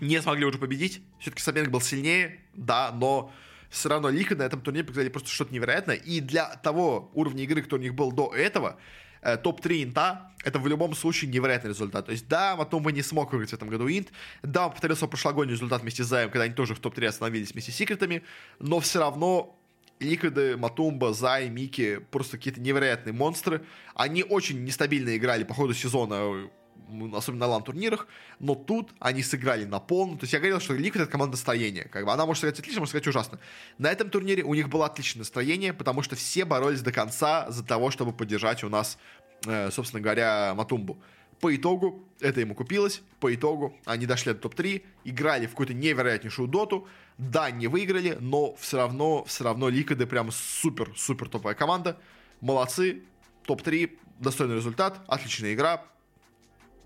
Не 0.00 0.20
смогли 0.22 0.44
уже 0.46 0.58
победить, 0.58 1.02
все-таки 1.18 1.42
соперник 1.42 1.70
был 1.70 1.80
сильнее, 1.80 2.40
да, 2.54 2.90
но 2.92 3.32
все 3.70 3.88
равно 3.88 4.08
Лика 4.08 4.34
на 4.34 4.42
этом 4.42 4.60
турнире 4.60 4.84
показали 4.84 5.08
просто 5.08 5.28
что-то 5.30 5.54
невероятное. 5.54 5.96
И 5.96 6.20
для 6.20 6.46
того 6.56 7.10
уровня 7.14 7.44
игры, 7.44 7.62
который 7.62 7.80
у 7.80 7.82
них 7.82 7.94
был 7.94 8.10
до 8.12 8.34
этого, 8.34 8.78
э, 9.22 9.36
топ-3 9.36 9.84
инта, 9.84 10.32
это 10.44 10.58
в 10.58 10.66
любом 10.66 10.94
случае 10.94 11.30
невероятный 11.30 11.70
результат. 11.70 12.06
То 12.06 12.12
есть, 12.12 12.28
да, 12.28 12.56
Матумба 12.56 12.92
не 12.92 13.02
смог 13.02 13.32
выиграть 13.32 13.50
в 13.50 13.54
этом 13.54 13.68
году 13.68 13.88
инт, 13.88 14.08
да, 14.42 14.66
он 14.66 14.72
повторил 14.72 14.96
прошлогодний 14.96 15.54
результат 15.54 15.82
вместе 15.82 16.04
с 16.04 16.06
Заем, 16.06 16.30
когда 16.30 16.44
они 16.44 16.54
тоже 16.54 16.74
в 16.74 16.80
топ-3 16.80 17.06
остановились 17.06 17.52
вместе 17.52 17.72
с 17.72 17.76
секретами, 17.76 18.22
но 18.58 18.80
все 18.80 19.00
равно 19.00 19.56
Ликвиды, 20.00 20.56
Матумба, 20.56 21.12
Зай, 21.12 21.50
Мики 21.50 22.00
просто 22.10 22.38
какие-то 22.38 22.60
невероятные 22.60 23.12
монстры. 23.12 23.62
Они 23.94 24.24
очень 24.24 24.64
нестабильно 24.64 25.14
играли 25.14 25.44
по 25.44 25.52
ходу 25.52 25.74
сезона 25.74 26.48
особенно 27.14 27.46
на 27.46 27.52
лан-турнирах, 27.52 28.06
но 28.38 28.54
тут 28.54 28.90
они 28.98 29.22
сыграли 29.22 29.64
на 29.64 29.80
полную. 29.80 30.18
То 30.18 30.24
есть 30.24 30.32
я 30.32 30.38
говорил, 30.38 30.60
что 30.60 30.74
Liquid 30.74 31.02
это 31.02 31.06
команда 31.06 31.32
настроения. 31.32 31.84
Как 31.84 32.04
бы 32.04 32.12
она 32.12 32.26
может 32.26 32.40
сыграть 32.40 32.58
отлично, 32.58 32.80
может 32.80 32.92
сыграть 32.92 33.08
ужасно. 33.08 33.38
На 33.78 33.90
этом 33.90 34.10
турнире 34.10 34.42
у 34.42 34.54
них 34.54 34.68
было 34.68 34.86
отличное 34.86 35.20
настроение, 35.20 35.72
потому 35.72 36.02
что 36.02 36.16
все 36.16 36.44
боролись 36.44 36.82
до 36.82 36.92
конца 36.92 37.50
за 37.50 37.64
того, 37.64 37.90
чтобы 37.90 38.12
поддержать 38.12 38.64
у 38.64 38.68
нас, 38.68 38.98
э, 39.46 39.70
собственно 39.70 40.00
говоря, 40.00 40.54
Матумбу. 40.54 40.98
По 41.40 41.56
итогу 41.56 42.04
это 42.20 42.40
ему 42.40 42.54
купилось, 42.54 43.02
по 43.18 43.34
итогу 43.34 43.74
они 43.86 44.04
дошли 44.04 44.34
до 44.34 44.40
топ-3, 44.40 44.84
играли 45.04 45.46
в 45.46 45.50
какую-то 45.50 45.72
невероятнейшую 45.72 46.48
доту, 46.48 46.86
да, 47.16 47.50
не 47.50 47.66
выиграли, 47.66 48.18
но 48.20 48.54
все 48.56 48.76
равно, 48.76 49.24
все 49.24 49.44
равно 49.44 49.70
Ликвиды 49.70 50.06
прям 50.06 50.30
супер-супер 50.30 51.30
топовая 51.30 51.54
команда, 51.54 51.98
молодцы, 52.42 53.04
топ-3, 53.46 53.98
достойный 54.18 54.56
результат, 54.56 55.00
отличная 55.08 55.54
игра, 55.54 55.84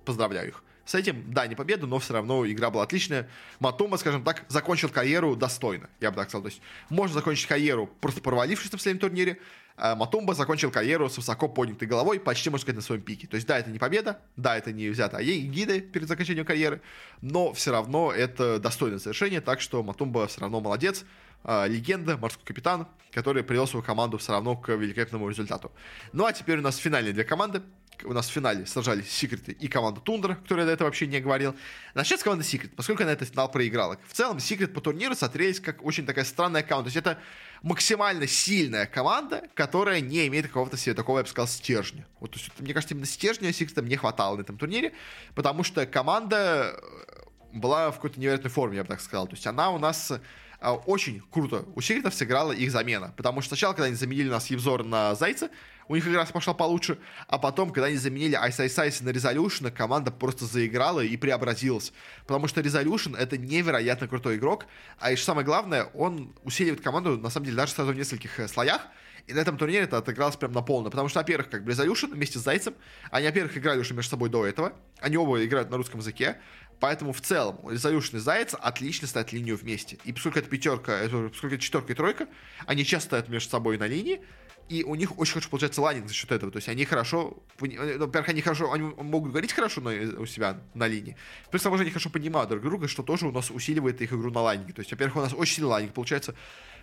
поздравляю 0.05 0.49
их. 0.49 0.63
С 0.85 0.95
этим, 0.95 1.33
да, 1.33 1.47
не 1.47 1.55
победа, 1.55 1.87
но 1.87 1.99
все 1.99 2.13
равно 2.13 2.47
игра 2.47 2.71
была 2.71 2.83
отличная. 2.85 3.29
Матума, 3.59 3.97
скажем 3.97 4.23
так, 4.23 4.45
закончил 4.49 4.91
карьеру 4.91 5.35
достойно, 5.35 5.89
я 6.01 6.11
бы 6.11 6.17
так 6.17 6.29
сказал. 6.29 6.43
То 6.43 6.49
есть 6.49 6.61
можно 6.91 7.15
закончить 7.15 7.47
карьеру, 7.47 7.87
просто 8.01 8.21
провалившись 8.21 8.71
на 8.71 8.77
последнем 8.77 9.01
турнире. 9.01 9.39
А 9.77 9.97
Матумба 9.97 10.35
закончил 10.35 10.71
карьеру 10.71 11.09
с 11.09 11.17
высоко 11.17 11.49
поднятой 11.49 11.89
головой, 11.89 12.21
почти, 12.21 12.49
можно 12.49 12.63
сказать, 12.63 12.77
на 12.77 12.83
своем 12.83 13.03
пике. 13.03 13.27
То 13.27 13.35
есть, 13.35 13.47
да, 13.47 13.59
это 13.59 13.71
не 13.71 13.79
победа, 13.81 14.21
да, 14.37 14.57
это 14.57 14.73
не 14.73 14.89
взято 14.89 15.19
ей 15.19 15.41
гиды 15.41 15.81
перед 15.81 16.07
закончанием 16.07 16.47
карьеры, 16.47 16.81
но 17.23 17.53
все 17.55 17.73
равно 17.73 18.13
это 18.13 18.61
достойное 18.61 18.99
завершение, 18.99 19.41
так 19.41 19.61
что 19.61 19.83
Матумба 19.83 20.29
все 20.29 20.43
равно 20.43 20.61
молодец. 20.61 21.05
А, 21.47 21.67
легенда, 21.67 22.17
морской 22.17 22.45
капитан, 22.45 22.87
который 23.11 23.43
привел 23.43 23.67
свою 23.67 23.85
команду 23.85 24.17
все 24.17 24.33
равно 24.33 24.57
к 24.57 24.69
великолепному 24.73 25.29
результату. 25.29 25.73
Ну 26.13 26.25
а 26.25 26.33
теперь 26.33 26.59
у 26.59 26.63
нас 26.63 26.77
финальные 26.77 27.13
две 27.13 27.25
команды 27.25 27.61
у 28.05 28.13
нас 28.13 28.29
в 28.29 28.33
финале 28.33 28.67
сражались 28.67 29.11
Секреты 29.11 29.53
и 29.53 29.69
команда 29.69 30.01
Тундра, 30.01 30.35
которая 30.35 30.67
до 30.67 30.73
этого 30.73 30.89
вообще 30.89 31.07
не 31.07 31.21
говорил. 31.21 31.55
Начнет 31.95 32.21
с 32.21 32.23
команды 32.23 32.45
Секрет, 32.45 32.73
поскольку 32.75 33.03
она 33.03 33.13
этот 33.13 33.29
финал 33.29 33.51
проиграла. 33.51 33.99
В 34.09 34.13
целом, 34.13 34.41
Секрет 34.41 34.75
по 34.75 34.81
турниру 34.81 35.15
смотрелись 35.15 35.61
как 35.61 35.85
очень 35.85 36.07
такая 36.07 36.25
странная 36.25 36.63
команда. 36.63 36.91
То 36.91 36.97
есть 36.97 37.07
это 37.07 37.19
максимально 37.63 38.27
сильная 38.27 38.87
команда, 38.87 39.49
которая 39.55 40.01
не 40.01 40.27
имеет 40.27 40.49
какого-то 40.49 40.77
себе 40.77 40.95
такого, 40.95 41.19
я 41.19 41.25
бы 41.25 41.29
сказал, 41.29 41.49
стержня. 41.49 42.07
Вот, 42.21 42.33
то 42.33 42.39
есть, 42.39 42.51
мне 42.59 42.75
кажется, 42.75 42.95
именно 42.95 43.07
стержня 43.07 43.53
Секретам 43.53 43.87
не 43.87 43.97
хватало 43.97 44.37
на 44.37 44.43
этом 44.43 44.59
турнире, 44.59 44.93
потому 45.35 45.65
что 45.65 45.87
команда 45.87 46.77
э, 46.77 47.25
была 47.53 47.91
в 47.91 47.97
какой-то 47.97 48.21
невероятной 48.21 48.51
форме, 48.51 48.77
я 48.77 48.83
бы 48.83 48.89
так 48.89 49.01
сказал. 49.01 49.27
То 49.27 49.35
есть 49.35 49.47
она 49.47 49.71
у 49.71 49.79
нас 49.79 50.11
э, 50.11 50.69
очень 50.69 51.23
круто 51.31 51.65
у 51.75 51.81
Секретов 51.81 52.15
сыграла 52.15 52.53
их 52.53 52.71
замена. 52.71 53.15
Потому 53.17 53.41
что 53.41 53.51
сначала, 53.51 53.73
когда 53.73 53.87
они 53.87 53.97
заменили 53.97 54.29
нас 54.29 54.49
Евзор 54.51 54.85
на 54.85 55.15
Зайца, 55.15 55.51
у 55.89 55.95
них 55.95 56.07
игра 56.07 56.25
пошла 56.25 56.55
получше, 56.55 56.99
а 57.29 57.39
потом, 57.39 57.71
когда 57.71 57.87
они 57.87 57.97
заменили 57.97 58.39
Ice 58.49 58.65
Ice 58.67 58.89
Ice 58.89 59.05
на 59.05 59.11
Resolution, 59.11 59.71
команда 59.71 60.11
просто 60.11 60.45
заиграла 60.45 61.01
и 61.01 61.17
преобразилась, 61.17 61.93
потому 62.27 62.49
что 62.49 62.61
Resolution 62.61 63.17
это 63.17 63.39
невероятно 63.39 64.09
крутой 64.09 64.37
игрок, 64.37 64.67
а 64.99 65.13
еще 65.13 65.25
самое 65.25 65.45
главное, 65.45 65.85
он 65.95 66.35
усиливает 66.43 66.83
команду, 66.83 67.19
на 67.19 67.31
самом 67.31 67.47
деле, 67.47 67.57
даже 67.57 67.73
сразу 67.73 67.93
в 67.93 67.97
нескольких 67.97 68.41
э, 68.41 68.49
слоях, 68.49 68.83
и 69.27 69.33
на 69.33 69.39
этом 69.39 69.57
турнире 69.57 69.85
это 69.85 69.97
отыгралось 69.99 70.37
прям 70.37 70.53
на 70.53 70.61
полную. 70.61 70.91
Потому 70.91 71.09
что, 71.09 71.21
во-первых, 71.21 71.49
как 71.49 71.65
бы 71.65 71.73
Resolution 71.73 72.13
вместе 72.13 72.39
с 72.39 72.43
Зайцем, 72.43 72.75
они, 73.11 73.27
во-первых, 73.27 73.57
играли 73.57 73.81
уже 73.81 73.95
между 73.95 74.11
собой 74.11 74.29
до 74.29 74.45
этого. 74.45 74.75
Они 75.01 75.17
оба 75.17 75.43
играют 75.43 75.71
на 75.71 75.79
русском 75.79 76.01
языке. 76.01 76.37
Поэтому 76.79 77.13
в 77.13 77.21
целом 77.23 77.59
Resolution 77.63 78.17
и 78.17 78.19
Заяц 78.19 78.55
отлично 78.55 79.09
ставят 79.09 79.33
линию 79.33 79.57
вместе. 79.57 79.99
И 80.05 80.13
поскольку 80.13 80.41
это 80.41 80.51
пятерка, 80.51 80.99
это, 80.99 81.29
поскольку 81.29 81.55
это 81.55 81.65
четверка 81.65 81.93
и 81.93 81.97
тройка, 81.97 82.29
они 82.67 82.85
часто 82.85 83.09
стоят 83.09 83.29
между 83.29 83.49
собой 83.49 83.79
на 83.79 83.87
линии 83.87 84.21
и 84.69 84.83
у 84.83 84.95
них 84.95 85.19
очень 85.19 85.35
хорошо 85.35 85.51
получается 85.51 85.83
laning 85.83 86.09
за 86.09 86.15
счет 86.15 86.33
этого. 86.33 86.51
То 86.51 86.57
есть 86.57 86.69
они 86.69 86.85
хорошо, 86.85 87.43
э, 87.61 87.99
во-первых, 87.99 88.29
они 88.29 88.41
хорошо, 88.41 88.73
они 88.73 88.85
могут 88.85 89.31
говорить 89.31 89.53
хорошо 89.53 89.81
на, 89.81 89.91
у 89.91 90.27
себя 90.27 90.61
на 90.75 90.87
линии. 90.87 91.17
Плюс 91.51 91.63
к 91.63 91.77
же 91.77 91.83
они 91.83 91.91
хорошо 91.91 92.11
понимают 92.11 92.51
друг 92.51 92.63
друга, 92.63 92.89
что 92.89 93.03
тоже 93.03 93.27
у 93.27 93.33
нас 93.33 93.51
усиливает 93.51 94.01
их 94.01 94.13
игру 94.13 94.31
на 94.31 94.41
лайнинге. 94.41 94.73
То 94.73 94.81
есть, 94.81 94.91
во-первых, 94.91 95.17
у 95.17 95.21
нас 95.21 95.35
очень 95.35 95.57
сильный 95.57 95.71
laning 95.71 95.95
получается. 95.95 96.35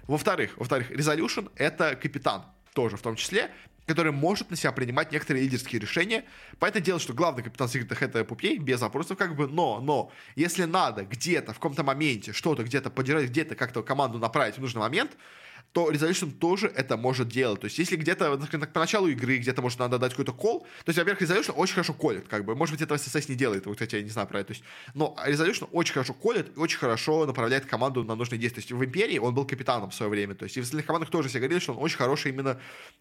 Во-вторых, 0.07 0.53
во-вторых, 0.57 0.91
Resolution— 0.91 1.51
это 1.55 1.95
капитан 1.95 2.45
тоже 2.73 2.97
в 2.97 3.01
том 3.01 3.15
числе, 3.15 3.51
который 3.85 4.11
может 4.11 4.49
на 4.49 4.55
себя 4.55 4.71
принимать 4.71 5.11
некоторые 5.11 5.43
лидерские 5.43 5.81
решения. 5.81 6.23
Поэтому 6.59 6.85
дело, 6.85 6.99
что 6.99 7.13
главный 7.13 7.43
капитан 7.43 7.67
секретных 7.67 8.01
это 8.01 8.23
Пупей, 8.23 8.57
без 8.57 8.79
вопросов, 8.81 9.17
как 9.17 9.35
бы, 9.35 9.47
но, 9.47 9.81
но, 9.81 10.11
если 10.35 10.63
надо 10.65 11.03
где-то, 11.03 11.51
в 11.51 11.55
каком-то 11.55 11.83
моменте, 11.83 12.31
что-то 12.31 12.63
где-то 12.63 12.89
поддержать, 12.89 13.29
где-то 13.29 13.55
как-то 13.55 13.83
команду 13.83 14.19
направить 14.19 14.57
в 14.57 14.61
нужный 14.61 14.79
момент, 14.79 15.17
то 15.71 15.89
Resolution 15.91 16.31
тоже 16.31 16.67
это 16.67 16.97
может 16.97 17.29
делать. 17.29 17.61
То 17.61 17.65
есть, 17.65 17.77
если 17.77 17.95
где-то, 17.95 18.37
так, 18.37 18.73
по 18.73 18.79
началу 18.79 19.07
игры 19.07 19.37
где-то, 19.37 19.61
может, 19.61 19.79
надо 19.79 19.99
дать 19.99 20.11
какой-то 20.11 20.33
кол, 20.33 20.61
то 20.83 20.89
есть, 20.89 20.99
во-первых, 20.99 21.21
Resolution 21.21 21.53
очень 21.53 21.73
хорошо 21.75 21.93
колет, 21.93 22.27
как 22.27 22.45
бы. 22.45 22.55
Может 22.55 22.73
быть, 22.75 22.81
этого 22.81 22.97
SSS 22.97 23.25
не 23.29 23.35
делает, 23.35 23.65
вот, 23.65 23.75
кстати, 23.75 23.95
я 23.95 24.01
не 24.01 24.09
знаю 24.09 24.27
про 24.27 24.39
это. 24.39 24.47
То 24.47 24.53
есть, 24.53 24.63
но 24.93 25.15
Resolution 25.25 25.69
очень 25.71 25.93
хорошо 25.93 26.13
колет 26.13 26.55
и 26.55 26.59
очень 26.59 26.77
хорошо 26.77 27.25
направляет 27.25 27.65
команду 27.65 28.03
на 28.03 28.15
нужные 28.15 28.39
действия. 28.39 28.61
То 28.61 28.67
есть, 28.67 28.71
в 28.71 28.85
Империи 28.85 29.17
он 29.17 29.33
был 29.33 29.45
капитаном 29.45 29.91
в 29.91 29.95
свое 29.95 30.09
время. 30.09 30.35
То 30.35 30.43
есть, 30.43 30.57
и 30.57 30.61
в 30.61 30.63
остальных 30.63 30.85
командах 30.85 31.09
тоже 31.09 31.29
все 31.29 31.39
говорили, 31.39 31.59
что 31.59 31.73
он 31.73 31.83
очень 31.83 31.97
хороший 31.97 32.31
именно, 32.31 32.59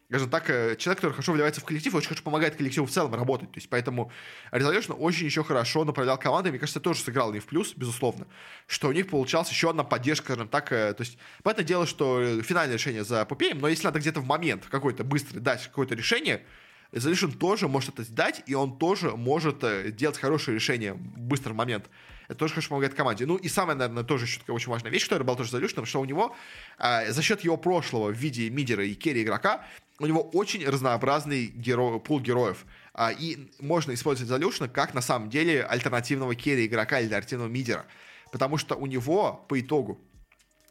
скажем 0.09 0.31
так, 0.31 0.49
э, 0.51 0.77
человек, 0.77 0.99
который 0.99 1.13
хорошо 1.13 1.33
вливается 1.33 1.61
в 1.61 1.65
коллектив, 1.65 1.95
очень 1.95 2.09
хорошо 2.09 2.23
помогает 2.23 2.57
коллективу 2.57 2.87
в 2.87 2.91
целом 2.91 3.15
работать. 3.15 3.51
То 3.53 3.59
есть, 3.59 3.69
поэтому 3.69 4.13
Resolution 4.53 4.95
очень 4.95 5.27
еще 5.27 5.43
хорошо 5.43 5.85
направлял 5.85 6.19
команды. 6.19 6.51
Мне 6.51 6.59
кажется, 6.59 6.81
тоже 6.81 7.01
сыграл 7.01 7.33
не 7.33 7.41
в 7.41 7.47
плюс, 7.47 7.75
безусловно, 7.75 8.27
что 8.67 8.89
у 8.89 8.93
них 8.93 9.09
получалась 9.09 9.51
еще 9.51 9.71
одна 9.71 9.85
поддержка, 9.85 10.33
скажем 10.33 10.49
так. 10.49 10.73
Э, 10.73 10.95
то 10.95 11.03
есть, 11.03 11.19
понятное 11.43 11.65
дело, 11.65 11.87
что 11.87 12.43
финальное 12.51 12.75
решение 12.75 13.05
за 13.05 13.25
Попеем, 13.25 13.61
но 13.61 13.69
если 13.69 13.85
надо 13.85 14.01
где-то 14.01 14.21
в 14.21 14.27
момент 14.27 14.67
какой-то 14.69 15.05
быстрый 15.05 15.39
дать 15.39 15.63
какое-то 15.65 15.95
решение, 15.95 16.43
Resolution 16.91 17.37
тоже 17.37 17.69
может 17.69 18.01
это 18.01 18.11
дать, 18.13 18.43
и 18.47 18.55
он 18.55 18.77
тоже 18.77 19.13
может 19.13 19.63
э, 19.63 19.93
делать 19.93 20.19
хорошее 20.19 20.57
решение 20.57 20.95
в 20.95 21.19
быстрый 21.19 21.53
момент. 21.53 21.89
Это 22.27 22.39
тоже 22.39 22.55
хорошо 22.55 22.71
помогает 22.71 22.95
команде. 22.95 23.27
Ну 23.27 23.37
и 23.37 23.49
самая, 23.49 23.77
наверное, 23.77 24.03
тоже 24.03 24.25
еще 24.25 24.41
такая 24.41 24.57
очень 24.57 24.71
важная 24.71 24.91
вещь, 24.91 25.05
которая 25.05 25.25
была 25.25 25.37
тоже 25.37 25.57
Resolution, 25.57 25.85
что 25.87 26.01
у 26.01 26.05
него 26.05 26.35
э, 26.79 27.13
за 27.13 27.23
счет 27.23 27.43
его 27.43 27.57
прошлого 27.57 28.09
в 28.09 28.17
виде 28.17 28.51
мидера 28.51 28.85
и 28.85 28.95
керри 28.95 29.23
игрока, 29.23 29.65
у 30.01 30.07
него 30.07 30.23
очень 30.33 30.67
разнообразный 30.67 31.47
геро... 31.47 32.01
пул 32.01 32.19
героев. 32.19 32.65
А, 32.93 33.13
и 33.13 33.51
можно 33.61 33.95
использовать 33.95 34.29
Resolution 34.33 34.69
как 34.69 34.93
на 34.95 35.01
самом 35.01 35.31
деле 35.31 35.63
альтернативного 35.63 36.35
керри 36.35 36.67
игрока 36.67 36.99
или 36.99 37.15
альтернативного 37.15 37.49
мидера. 37.49 37.87
Потому 38.33 38.57
что 38.57 38.75
у 38.75 38.87
него 38.87 39.45
по 39.49 39.61
итогу 39.61 40.01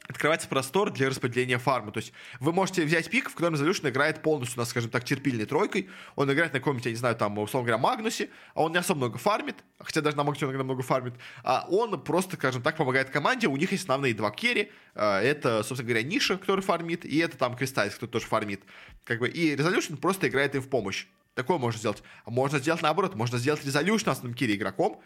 открывается 0.10 0.48
простор 0.48 0.92
для 0.92 1.08
распределения 1.08 1.60
фармы. 1.60 1.92
То 1.92 2.00
есть 2.00 2.14
вы 2.40 2.52
можете 2.52 2.84
взять 2.84 3.10
пик, 3.10 3.30
в 3.30 3.36
котором 3.36 3.54
Resolution 3.54 3.90
играет 3.90 4.22
полностью, 4.22 4.58
у 4.58 4.62
нас, 4.62 4.70
скажем 4.70 4.90
так, 4.90 5.04
терпильной 5.04 5.46
тройкой. 5.46 5.88
Он 6.16 6.32
играет 6.34 6.52
на 6.52 6.60
каком-нибудь, 6.60 6.86
я 6.86 6.92
не 6.92 6.98
знаю, 6.98 7.16
там, 7.16 7.38
условно 7.38 7.68
говоря, 7.68 7.82
Магнусе, 7.82 8.30
а 8.56 8.64
он 8.64 8.72
не 8.72 8.80
особо 8.80 8.98
много 8.98 9.18
фармит, 9.20 9.58
хотя 9.78 10.02
даже 10.02 10.18
на 10.18 10.24
Магнусе 10.24 10.46
он 10.46 10.52
иногда 10.52 10.64
много 10.64 10.82
фармит, 10.82 11.14
а 11.44 11.66
он 11.70 12.02
просто, 12.04 12.36
скажем 12.36 12.64
так, 12.64 12.76
помогает 12.76 13.12
команде. 13.12 13.48
У 13.48 13.56
них 13.56 13.72
есть 13.72 13.84
основные 13.84 14.16
два 14.16 14.32
керри. 14.32 14.72
А, 14.96 15.22
это, 15.22 15.64
собственно 15.64 15.90
говоря, 15.90 16.04
Ниша, 16.04 16.38
который 16.38 16.62
фармит, 16.62 17.06
и 17.06 17.20
это 17.20 17.38
там 17.38 17.56
Кристаллис, 17.56 17.94
который 17.94 18.10
тоже 18.10 18.26
фармит. 18.26 18.64
Как 19.04 19.20
бы, 19.20 19.30
и 19.30 19.56
Resolution 19.56 19.98
просто 19.98 20.28
играет 20.28 20.56
им 20.56 20.62
в 20.62 20.70
помощь. 20.70 21.06
Такое 21.36 21.60
можно 21.60 21.78
сделать. 21.78 22.04
А 22.26 22.32
можно 22.32 22.58
сделать 22.58 22.82
наоборот. 22.82 23.16
Можно 23.16 23.38
сделать 23.38 23.64
Resolution 23.64 24.10
основным 24.10 24.34
кире 24.34 24.56
игроком, 24.56 25.00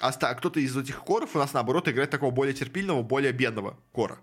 а 0.00 0.12
кто-то 0.12 0.60
из 0.60 0.76
этих 0.76 1.02
коров 1.02 1.34
у 1.34 1.38
нас, 1.38 1.52
наоборот, 1.54 1.88
играет 1.88 2.10
такого 2.10 2.30
более 2.30 2.54
терпильного, 2.54 3.02
более 3.02 3.32
бедного 3.32 3.78
кора. 3.92 4.18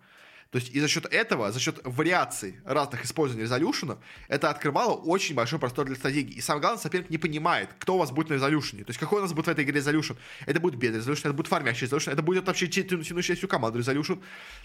То 0.52 0.60
есть 0.60 0.74
и 0.74 0.80
за 0.80 0.88
счет 0.88 1.06
этого, 1.06 1.52
за 1.52 1.60
счет 1.60 1.80
вариаций 1.84 2.56
разных 2.64 3.04
использований 3.04 3.44
резолюшена, 3.44 3.98
это 4.28 4.50
открывало 4.50 4.94
очень 4.94 5.36
большой 5.36 5.60
простор 5.60 5.86
для 5.86 5.96
стратегии. 5.96 6.36
И 6.36 6.42
самое 6.42 6.62
главное, 6.62 6.82
соперник 6.82 7.10
не 7.10 7.18
понимает, 7.18 7.70
кто 7.80 7.96
у 7.96 7.98
вас 7.98 8.12
будет 8.12 8.30
на 8.30 8.36
резолюшене. 8.36 8.84
То 8.84 8.92
есть 8.92 9.00
какой 9.00 9.20
у 9.20 9.22
нас 9.22 9.34
будет 9.34 9.48
в 9.48 9.50
этой 9.50 9.64
игре 9.66 9.76
резолюшн. 9.76 10.14
Это 10.46 10.60
будет 10.60 10.76
бедный 10.76 11.00
резолюшн, 11.00 11.28
это 11.28 11.36
будет 11.36 11.48
фармящий 11.48 11.86
резолюшн, 11.86 12.12
это 12.12 12.22
будет 12.22 12.48
вообще 12.48 12.68
тянущий 12.68 13.36
всю 13.36 13.48
команду 13.48 13.80
резолюшн. 13.80 14.14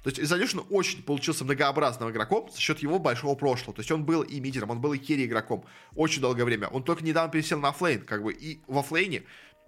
То 0.02 0.10
есть 0.10 0.18
резолюшн 0.18 0.60
очень 0.70 1.02
получился 1.02 1.44
многообразным 1.44 2.10
игроком 2.10 2.48
за 2.52 2.60
счет 2.60 2.78
его 2.80 2.98
большого 2.98 3.34
прошлого. 3.34 3.74
То 3.74 3.80
есть 3.80 3.90
он 3.90 4.04
был 4.04 4.22
и 4.22 4.40
мидером, 4.40 4.70
он 4.70 4.80
был 4.80 4.92
и 4.92 4.98
carry 4.98 5.24
игроком 5.24 5.64
очень 5.96 6.22
долгое 6.22 6.44
время. 6.44 6.68
Он 6.68 6.82
только 6.82 7.04
недавно 7.04 7.30
пересел 7.30 7.58
на 7.58 7.70
offlane, 7.70 8.02
как 8.02 8.22
бы, 8.22 8.32
и 8.32 8.60
в 8.66 8.78
оффлейне 8.78 9.24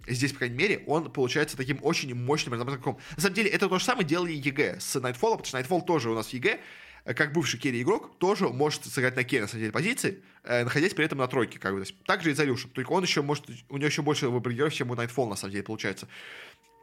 здесь, 0.07 0.31
по 0.31 0.39
крайней 0.39 0.57
мере, 0.57 0.83
он 0.87 1.11
получается 1.11 1.57
таким 1.57 1.79
очень 1.81 2.13
мощным 2.13 2.55
игроком. 2.55 2.99
На 3.15 3.21
самом 3.21 3.35
деле, 3.35 3.49
это 3.49 3.67
то 3.69 3.79
же 3.79 3.85
самое 3.85 4.05
делали 4.05 4.33
EG 4.33 4.79
с 4.79 4.95
Nightfall, 4.95 5.37
потому 5.37 5.45
что 5.45 5.59
Nightfall 5.59 5.85
тоже 5.85 6.09
у 6.09 6.15
нас 6.15 6.27
в 6.27 6.33
EG, 6.33 6.59
э, 7.05 7.13
как 7.13 7.33
бывший 7.33 7.59
carry 7.59 7.81
игрок, 7.81 8.17
тоже 8.19 8.49
может 8.49 8.85
сыграть 8.85 9.15
на 9.15 9.23
carry, 9.23 9.41
на 9.41 9.47
самом 9.47 9.61
деле, 9.61 9.71
позиции, 9.71 10.23
э, 10.43 10.63
находясь 10.63 10.93
при 10.93 11.05
этом 11.05 11.19
на 11.19 11.27
тройке, 11.27 11.59
как 11.59 11.73
бы. 11.73 11.79
То 11.79 11.87
есть, 11.87 12.03
также 12.03 12.31
и 12.31 12.33
Resolution, 12.33 12.69
только 12.69 12.91
он 12.91 13.03
еще 13.03 13.21
может, 13.21 13.45
у 13.69 13.77
него 13.77 13.87
еще 13.87 14.01
больше 14.01 14.29
выбор 14.29 14.53
героев, 14.53 14.73
чем 14.73 14.91
у 14.91 14.95
Nightfall, 14.95 15.29
на 15.29 15.35
самом 15.35 15.51
деле, 15.51 15.63
получается. 15.63 16.07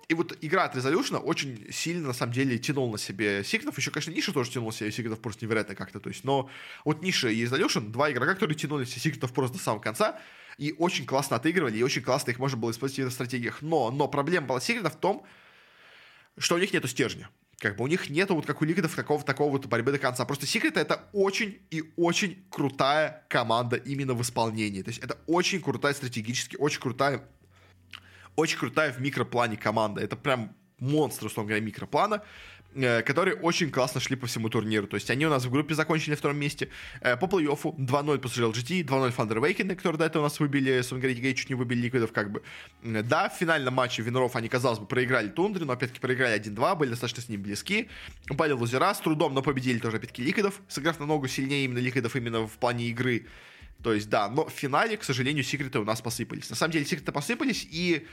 И 0.09 0.15
вот 0.15 0.37
игра 0.41 0.65
от 0.65 0.77
Resolution 0.77 1.17
очень 1.19 1.73
сильно, 1.73 2.09
на 2.09 2.13
самом 2.13 2.33
деле, 2.33 2.59
тянул 2.59 2.91
на 2.91 2.99
себе 2.99 3.43
секретов. 3.45 3.79
Еще, 3.79 3.91
конечно, 3.91 4.11
Ниша 4.11 4.33
тоже 4.33 4.51
тянул 4.51 4.69
на 4.69 4.75
себе 4.75 4.91
секретов 4.93 5.21
просто 5.21 5.45
невероятно 5.45 5.75
как-то. 5.75 6.01
То 6.01 6.11
есть, 6.11 6.25
но 6.25 6.51
вот 6.85 7.03
Ниша 7.03 7.29
и 7.29 7.45
Resolution, 7.45 7.91
два 7.91 8.11
игрока, 8.11 8.35
которые 8.35 8.57
тянули 8.57 8.85
себе 8.85 9.01
секретов 9.01 9.33
просто 9.33 9.57
до 9.57 9.63
самого 9.65 9.81
конца, 9.81 10.21
и 10.59 10.74
очень 10.78 11.07
классно 11.07 11.36
отыгрывали, 11.36 11.78
и 11.78 11.82
очень 11.82 12.03
классно 12.03 12.30
их 12.30 12.38
можно 12.38 12.59
было 12.59 12.70
использовать 12.70 13.12
в 13.12 13.14
стратегиях. 13.14 13.62
Но, 13.62 13.90
но 13.90 14.09
проблема 14.09 14.46
была 14.46 14.61
Сигрида 14.61 14.90
в 14.90 14.96
том, 14.96 15.24
что 16.38 16.55
у 16.55 16.59
них 16.59 16.72
нету 16.72 16.88
стержня. 16.88 17.28
Как 17.59 17.76
бы 17.76 17.84
у 17.84 17.86
них 17.86 18.11
нету 18.11 18.34
вот 18.34 18.44
как 18.44 18.61
у 18.61 18.64
Ликвидов 18.64 18.94
такого, 18.94 19.22
такого 19.22 19.53
вот 19.53 19.66
борьбы 19.66 19.92
до 19.92 19.98
конца. 19.98 20.24
Просто 20.24 20.46
Секрет 20.46 20.76
это 20.76 21.09
очень 21.12 21.61
и 21.70 21.92
очень 21.96 22.44
крутая 22.50 23.24
команда 23.28 23.76
именно 23.76 24.14
в 24.14 24.22
исполнении. 24.22 24.82
То 24.82 24.90
есть 24.90 25.00
это 25.00 25.16
очень 25.28 25.62
крутая 25.62 25.94
стратегически, 25.94 26.57
очень 26.57 26.80
крутая, 26.80 27.22
очень 28.34 28.59
крутая 28.59 28.92
в 28.92 29.00
микроплане 29.00 29.57
команда. 29.57 30.00
Это 30.00 30.16
прям 30.16 30.57
монстр, 30.80 31.26
условно 31.26 31.50
говоря, 31.50 31.64
микроплана. 31.64 32.24
Э, 32.75 33.03
которые 33.03 33.37
очень 33.37 33.70
классно 33.70 34.01
шли 34.01 34.16
по 34.16 34.27
всему 34.27 34.49
турниру. 34.49 34.87
То 34.87 34.95
есть 34.95 35.11
они 35.11 35.27
у 35.27 35.31
нас 35.31 35.45
в 35.45 35.51
группе 35.51 35.75
закончили 35.75 36.11
на 36.11 36.16
втором 36.16 36.39
месте. 36.39 36.68
Э, 37.03 37.16
по 37.16 37.27
плей-оффу 37.27 37.77
2-0 37.77 38.18
после 38.18 38.47
LGT, 38.47 38.85
2-0 38.85 39.14
Thunder 39.14 39.41
Awakening, 39.41 39.77
которые 39.77 39.99
до 39.99 40.07
этого 40.07 40.23
у 40.23 40.27
нас 40.27 40.41
выбили, 40.41 40.81
Сунгрейт 40.81 41.18
Гей 41.18 41.35
чуть 41.35 41.51
не 41.51 41.55
выбили 41.55 41.83
Ликвидов, 41.83 42.12
как 42.12 42.33
бы. 42.33 42.43
Да, 42.83 43.29
в 43.29 43.35
финальном 43.35 43.75
матче 43.75 44.03
Виноров 44.03 44.37
они, 44.37 44.49
казалось 44.49 44.79
бы, 44.79 44.87
проиграли 44.87 45.29
Тундре, 45.29 45.66
но 45.66 45.75
опять-таки 45.75 46.01
проиграли 46.01 46.41
1-2, 46.41 46.77
были 46.77 46.91
достаточно 46.91 47.23
с 47.23 47.29
ним 47.29 47.43
близки. 47.43 47.91
Упали 48.31 48.53
лузера, 48.53 48.95
с 48.95 49.01
трудом, 49.01 49.35
но 49.35 49.43
победили 49.43 49.79
тоже 49.79 49.99
опять-таки 49.99 50.23
Ликвидов, 50.23 50.61
сыграв 50.68 50.99
на 50.99 51.07
ногу 51.07 51.29
сильнее 51.29 51.66
именно 51.66 51.79
Ликвидов 51.79 52.16
именно 52.16 52.47
в 52.47 52.53
плане 52.59 52.87
игры. 52.87 53.27
То 53.83 53.93
есть, 53.93 54.09
да, 54.09 54.29
но 54.29 54.47
в 54.47 54.51
финале, 54.51 54.97
к 54.97 55.05
сожалению, 55.05 55.45
секреты 55.45 55.79
у 55.81 55.85
нас 55.85 56.01
посыпались. 56.01 56.49
На 56.49 56.57
самом 56.57 56.73
деле, 56.73 56.85
секреты 56.85 57.11
посыпались, 57.12 57.66
и 57.70 58.07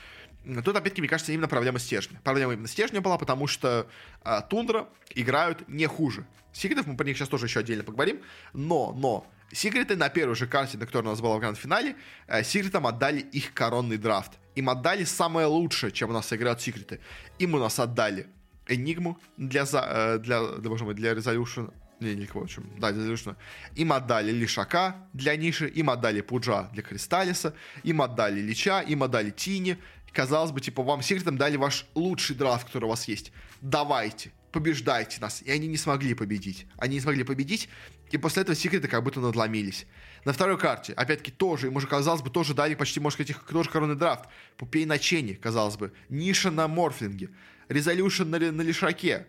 Тут, 0.44 0.68
опять-таки, 0.68 1.02
мне 1.02 1.08
кажется, 1.08 1.32
именно 1.32 1.48
проблема 1.48 1.78
стержня. 1.78 2.18
Проблема 2.24 2.54
именно 2.54 2.68
стержня 2.68 3.00
была, 3.00 3.18
потому 3.18 3.46
что 3.46 3.86
а, 4.22 4.40
Тундра 4.40 4.88
играют 5.14 5.68
не 5.68 5.86
хуже. 5.86 6.26
Секретов 6.52 6.86
мы 6.86 6.96
про 6.96 7.04
них 7.04 7.16
сейчас 7.16 7.28
тоже 7.28 7.46
еще 7.46 7.60
отдельно 7.60 7.84
поговорим. 7.84 8.20
Но, 8.52 8.92
но, 8.92 9.26
Секреты 9.52 9.96
на 9.96 10.08
первой 10.08 10.36
же 10.36 10.46
карте, 10.46 10.78
на 10.78 10.86
которой 10.86 11.06
у 11.06 11.10
нас 11.10 11.20
была 11.20 11.36
в 11.36 11.40
гранд-финале, 11.40 11.96
э, 12.28 12.44
Секретам 12.44 12.86
отдали 12.86 13.20
их 13.20 13.52
коронный 13.52 13.96
драфт. 13.96 14.38
Им 14.54 14.70
отдали 14.70 15.04
самое 15.04 15.46
лучшее, 15.46 15.90
чем 15.90 16.10
у 16.10 16.12
нас 16.12 16.32
играют 16.32 16.60
Секреты. 16.60 17.00
Им 17.38 17.54
у 17.54 17.58
нас 17.58 17.78
отдали 17.80 18.28
Энигму 18.68 19.18
для, 19.36 19.64
за, 19.66 20.18
для, 20.22 20.46
для, 20.46 20.70
боже 20.70 20.84
мой, 20.84 20.94
для 20.94 21.12
Resolution 21.12 21.72
не, 22.00 22.14
никого, 22.14 22.40
в 22.40 22.44
общем, 22.44 22.70
да, 22.78 22.90
Resolution. 22.90 23.36
Им 23.74 23.92
отдали 23.92 24.32
Лишака 24.32 24.96
для 25.12 25.36
Ниши, 25.36 25.68
им 25.68 25.90
отдали 25.90 26.22
Пуджа 26.22 26.70
для 26.72 26.82
Кристаллиса, 26.82 27.54
им 27.82 28.00
отдали 28.02 28.40
Лича, 28.40 28.80
им 28.80 29.02
отдали 29.02 29.30
Тини, 29.30 29.76
казалось 30.12 30.52
бы, 30.52 30.60
типа, 30.60 30.82
вам 30.82 31.02
секретом 31.02 31.36
дали 31.36 31.56
ваш 31.56 31.86
лучший 31.94 32.36
драфт, 32.36 32.66
который 32.66 32.84
у 32.84 32.88
вас 32.88 33.08
есть. 33.08 33.32
Давайте, 33.60 34.32
побеждайте 34.52 35.20
нас. 35.20 35.42
И 35.42 35.50
они 35.50 35.66
не 35.66 35.76
смогли 35.76 36.14
победить. 36.14 36.66
Они 36.76 36.94
не 36.94 37.00
смогли 37.00 37.24
победить, 37.24 37.68
и 38.10 38.18
после 38.18 38.42
этого 38.42 38.56
секреты 38.56 38.88
как 38.88 39.04
будто 39.04 39.20
надломились. 39.20 39.86
На 40.24 40.32
второй 40.32 40.58
карте, 40.58 40.92
опять-таки, 40.92 41.30
тоже, 41.30 41.68
им 41.68 41.76
уже, 41.76 41.86
казалось 41.86 42.22
бы, 42.22 42.30
тоже 42.30 42.54
дали 42.54 42.74
почти, 42.74 43.00
может 43.00 43.18
сказать, 43.18 43.36
тоже 43.46 43.70
коронный 43.70 43.96
драфт. 43.96 44.28
Пупей 44.56 44.84
на 44.84 44.98
Чене, 44.98 45.34
казалось 45.34 45.76
бы. 45.76 45.92
Ниша 46.08 46.50
на 46.50 46.68
Морфлинге. 46.68 47.30
Резолюшн 47.68 48.24
на, 48.24 48.38
на 48.38 48.62
Лишаке. 48.62 49.26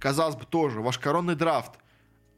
Казалось 0.00 0.36
бы, 0.36 0.44
тоже. 0.46 0.80
Ваш 0.80 0.98
коронный 0.98 1.36
драфт. 1.36 1.72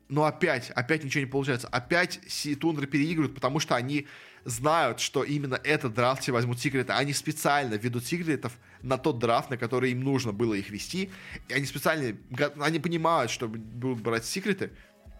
Но 0.09 0.25
опять, 0.25 0.71
опять 0.71 1.05
ничего 1.05 1.21
не 1.21 1.31
получается. 1.31 1.69
Опять 1.69 2.21
Тундры 2.61 2.87
переигрывают, 2.87 3.35
потому 3.35 3.61
что 3.61 3.77
они 3.77 4.09
знают, 4.45 5.01
что 5.01 5.23
именно 5.23 5.61
этот 5.63 5.95
драфт 5.95 6.23
все 6.23 6.33
возьмут 6.33 6.61
секреты. 6.61 6.93
Они 6.93 7.13
специально 7.13 7.75
ведут 7.75 8.07
секретов 8.07 8.57
на 8.83 8.99
тот 8.99 9.19
драфт, 9.19 9.51
на 9.51 9.57
который 9.57 9.93
им 9.93 10.03
нужно 10.03 10.33
было 10.33 10.55
их 10.55 10.71
вести. 10.71 11.11
И 11.49 11.55
они 11.55 11.67
специально, 11.67 12.17
они 12.61 12.79
понимают, 12.79 13.31
что 13.31 13.49
будут 13.49 14.01
брать 14.01 14.25
секреты 14.25 14.73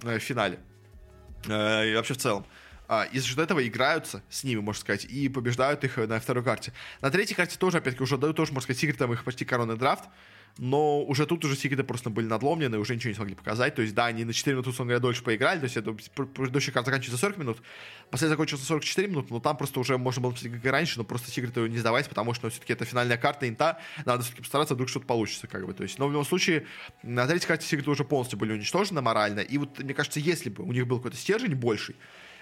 э, 0.03 0.19
в 0.19 0.23
финале. 0.23 0.59
Э, 1.47 1.91
и 1.91 1.95
вообще 1.95 2.15
в 2.15 2.19
целом. 2.19 2.47
А, 2.89 3.05
и 3.05 3.21
за 3.21 3.27
счет 3.27 3.39
этого 3.39 3.67
играются 3.67 4.23
с 4.29 4.43
ними, 4.43 4.59
можно 4.59 4.81
сказать, 4.81 5.05
и 5.05 5.29
побеждают 5.29 5.85
их 5.85 5.97
на 5.97 6.19
второй 6.19 6.43
карте. 6.43 6.73
На 7.01 7.11
третьей 7.11 7.37
карте 7.37 7.57
тоже, 7.57 7.79
опять-таки, 7.79 8.03
уже 8.03 8.19
дают 8.19 8.37
тоже, 8.37 8.53
можно 8.53 8.65
сказать, 8.65 8.81
секретам 8.81 9.13
их 9.13 9.23
почти 9.23 9.45
коронный 9.45 9.77
драфт 9.77 10.05
но 10.59 11.03
уже 11.03 11.27
тут 11.27 11.45
уже 11.45 11.57
секреты 11.57 11.85
просто 11.85 12.11
были 12.11 12.27
надломлены, 12.27 12.79
уже 12.79 12.95
ничего 12.95 13.11
не 13.11 13.15
смогли 13.15 13.35
показать. 13.35 13.75
То 13.75 13.83
есть, 13.83 13.95
да, 13.95 14.07
они 14.07 14.25
на 14.25 14.33
4 14.33 14.55
минуты, 14.55 14.71
условно 14.71 14.91
говоря, 14.91 15.03
дольше 15.03 15.23
поиграли, 15.23 15.59
то 15.59 15.65
есть 15.65 15.77
это 15.77 15.93
предыдущий 15.93 16.73
карт 16.73 16.87
заканчивается 16.87 17.21
40 17.21 17.39
минут, 17.39 17.59
последний 18.11 18.35
закончился 18.35 18.65
44 18.65 19.09
минут, 19.09 19.31
но 19.31 19.41
там 19.41 19.57
просто 19.57 19.81
уже 19.81 19.99
можно 19.99 20.23
было 20.23 20.33
как 20.33 20.65
и 20.65 20.69
раньше, 20.69 20.99
но 20.99 21.05
просто 21.05 21.31
секреты 21.31 21.69
не 21.69 21.79
сдавать, 21.79 22.09
потому 22.09 22.35
что 22.35 22.51
все-таки 22.51 22.73
это 22.73 22.85
финальная 22.85 23.17
карта 23.17 23.49
инта, 23.49 23.79
надо 24.05 24.23
все-таки 24.23 24.43
постараться, 24.43 24.75
вдруг 24.75 24.89
что-то 24.89 25.07
получится, 25.07 25.47
как 25.47 25.67
бы, 25.67 25.73
то 25.73 25.83
есть, 25.83 25.99
но 25.99 26.07
в 26.09 26.11
любом 26.11 26.25
случае, 26.25 26.67
на 27.03 27.27
третьей 27.27 27.49
карте 27.49 27.67
секреты 27.67 27.91
уже 27.91 28.05
полностью 28.05 28.39
были 28.39 28.53
уничтожены 28.53 29.01
морально, 29.01 29.41
и 29.41 29.59
вот, 29.59 29.79
мне 29.79 29.95
кажется, 29.95 30.21
если 30.21 30.51
бы 30.51 30.65
у 30.65 30.73
них 30.73 30.87
был 30.87 30.99
какой-то 30.99 31.17
стержень 31.17 31.55
больший, 31.55 31.97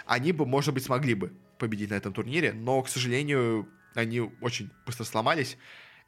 они 0.06 0.32
бы, 0.32 0.46
может 0.46 0.72
быть, 0.72 0.84
смогли 0.84 1.14
бы 1.14 1.32
победить 1.58 1.90
на 1.90 1.94
этом 1.94 2.12
турнире, 2.12 2.52
но, 2.52 2.80
к 2.82 2.88
сожалению, 2.88 3.68
они 3.94 4.20
очень 4.40 4.70
быстро 4.86 5.04
сломались, 5.04 5.58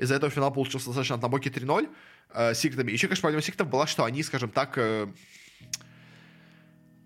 из-за 0.01 0.15
этого 0.15 0.31
финал 0.31 0.51
получился 0.51 0.87
достаточно 0.87 1.17
однобокий 1.17 1.51
3-0 1.51 1.89
э, 2.31 2.55
Сиктами. 2.55 2.91
Еще, 2.91 3.07
конечно, 3.07 3.23
проблема 3.23 3.43
Сиктов 3.43 3.69
была, 3.69 3.87
что 3.87 4.05
они, 4.05 4.23
скажем 4.23 4.51
так, 4.51 4.79
э, 4.79 5.09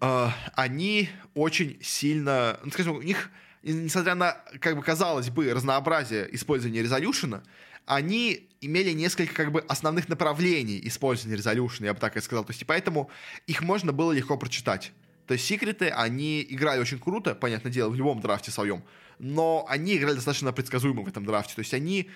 э, 0.01 0.29
они 0.55 1.09
очень 1.35 1.77
сильно, 1.83 2.61
ну, 2.63 2.71
скажем, 2.71 2.97
у 2.97 3.03
них, 3.03 3.31
несмотря 3.65 4.15
на, 4.15 4.37
как 4.61 4.77
бы 4.77 4.83
казалось 4.83 5.29
бы, 5.29 5.53
разнообразие 5.53 6.33
использования 6.37 6.83
резолюшена, 6.83 7.43
они 7.85 8.49
имели 8.61 8.93
несколько 8.93 9.35
как 9.35 9.51
бы 9.51 9.61
основных 9.69 10.09
направлений 10.09 10.81
использования 10.85 11.37
резолюшена, 11.37 11.89
я 11.89 11.95
бы 11.95 12.01
так 12.01 12.17
и 12.17 12.21
сказал. 12.21 12.45
То 12.45 12.53
есть, 12.53 12.63
и 12.63 12.65
поэтому 12.65 13.11
их 13.49 13.61
можно 13.61 13.93
было 13.93 14.13
легко 14.13 14.39
прочитать. 14.39 14.93
То 15.27 15.35
есть 15.35 15.47
секреты, 15.47 15.89
они 15.89 16.47
играли 16.49 16.81
очень 16.81 17.01
круто, 17.01 17.35
понятное 17.35 17.73
дело, 17.73 17.91
в 17.91 17.95
любом 17.97 18.21
драфте 18.21 18.53
своем, 18.53 18.85
но 19.19 19.67
они 19.69 19.97
играли 19.97 20.15
достаточно 20.15 20.53
предсказуемо 20.53 21.03
в 21.03 21.09
этом 21.09 21.25
драфте. 21.25 21.55
То 21.55 21.61
есть 21.61 21.75
они 21.75 22.11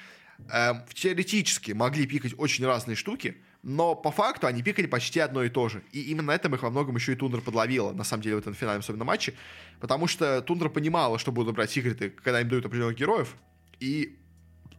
э, 0.53 0.72
теоретически 0.95 1.72
могли 1.72 2.07
пикать 2.07 2.34
очень 2.36 2.64
разные 2.64 2.97
штуки, 2.97 3.36
но 3.62 3.95
по 3.95 4.11
факту 4.11 4.47
они 4.47 4.62
пикали 4.62 4.86
почти 4.86 5.20
одно 5.20 5.43
и 5.43 5.49
то 5.49 5.68
же. 5.68 5.82
И 5.93 6.03
именно 6.11 6.30
этом 6.30 6.55
их 6.55 6.62
во 6.62 6.70
многом 6.70 6.97
еще 6.97 7.12
и 7.12 7.16
Тундра 7.16 7.41
подловила, 7.41 7.93
на 7.93 8.05
самом 8.05 8.22
деле, 8.22 8.36
в 8.36 8.39
этом 8.39 8.55
финальном 8.55 8.80
особенно 8.80 9.05
матче, 9.05 9.34
потому 9.80 10.07
что 10.07 10.41
Тундра 10.43 10.68
понимала, 10.68 11.18
что 11.18 11.32
будут 11.32 11.55
брать 11.55 11.70
секреты, 11.70 12.11
когда 12.11 12.41
им 12.41 12.49
дают 12.49 12.66
определенных 12.66 12.97
героев, 12.97 13.34
и 13.80 14.18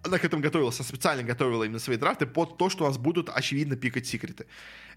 она 0.04 0.18
к 0.18 0.24
этому 0.24 0.42
готовилась, 0.42 0.80
она 0.80 0.88
специально 0.88 1.24
готовила 1.24 1.66
именно 1.66 1.80
свои 1.80 1.98
драфты 1.98 2.26
под 2.26 2.58
то, 2.58 2.70
что 2.70 2.86
у 2.86 2.88
нас 2.88 2.98
будут 2.98 3.30
очевидно 3.30 3.76
пикать 3.76 4.08
секреты. 4.08 4.46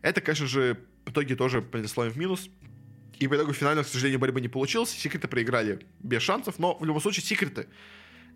Это, 0.00 0.20
конечно 0.20 0.46
же, 0.46 0.78
в 1.04 1.10
итоге 1.10 1.34
тоже 1.34 1.60
принесло 1.60 2.06
им 2.06 2.12
в 2.12 2.16
минус, 2.16 2.48
и 3.18 3.28
по 3.28 3.36
итогу 3.36 3.52
финального, 3.52 3.84
к 3.84 3.88
сожалению, 3.88 4.18
борьбы 4.18 4.40
не 4.40 4.48
получилось. 4.48 4.90
Секреты 4.90 5.28
проиграли 5.28 5.86
без 6.00 6.22
шансов, 6.22 6.58
но 6.58 6.76
в 6.76 6.84
любом 6.84 7.00
случае 7.00 7.24
секреты 7.24 7.68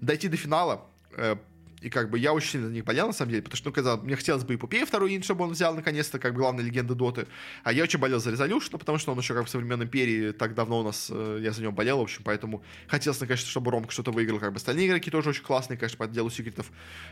дойти 0.01 0.29
до 0.29 0.37
финала 0.37 0.87
э, 1.17 1.37
и 1.81 1.91
как 1.91 2.11
бы 2.11 2.19
я 2.19 2.33
очень 2.33 2.51
сильно 2.51 2.69
за 2.69 2.73
них 2.73 2.85
болел, 2.85 3.09
на 3.09 3.13
самом 3.13 3.31
деле, 3.31 3.43
потому 3.43 3.57
что, 3.57 3.69
ну, 3.69 3.75
когда 3.75 3.97
мне 3.97 4.17
хотелось 4.17 4.45
бы 4.45 4.55
и 4.55 4.57
Пупея 4.57 4.87
второй 4.87 5.15
инт, 5.15 5.25
чтобы 5.25 5.45
он 5.45 5.53
взял, 5.53 5.75
наконец-то, 5.75 6.19
как 6.19 6.35
главная 6.35 6.65
легенда 6.65 6.95
Доты. 6.95 7.27
А 7.65 7.73
я 7.73 7.83
очень 7.83 7.99
болел 7.99 8.19
за 8.19 8.31
Резолюшн, 8.31 8.77
потому 8.77 8.99
что 8.99 9.13
он 9.13 9.19
еще 9.19 9.35
как 9.35 9.47
в 9.47 9.49
современной 9.49 9.85
империи 9.85 10.33
так 10.33 10.55
давно 10.55 10.81
у 10.81 10.83
нас, 10.83 11.09
э, 11.11 11.41
я 11.43 11.53
за 11.53 11.63
него 11.63 11.73
болел, 11.73 11.99
в 11.99 12.03
общем, 12.03 12.23
поэтому 12.25 12.63
хотелось, 12.89 13.19
конечно, 13.19 13.49
чтобы 13.49 13.71
Ромка 13.71 13.93
что-то 13.93 14.11
выиграл, 14.11 14.39
как 14.39 14.53
бы 14.53 14.57
остальные 14.57 14.89
игроки 14.89 15.11
тоже 15.11 15.31
очень 15.31 15.43
классные, 15.43 15.77
конечно, 15.77 15.99
по 15.99 16.07
делу 16.07 16.31
секретов. 16.31 16.71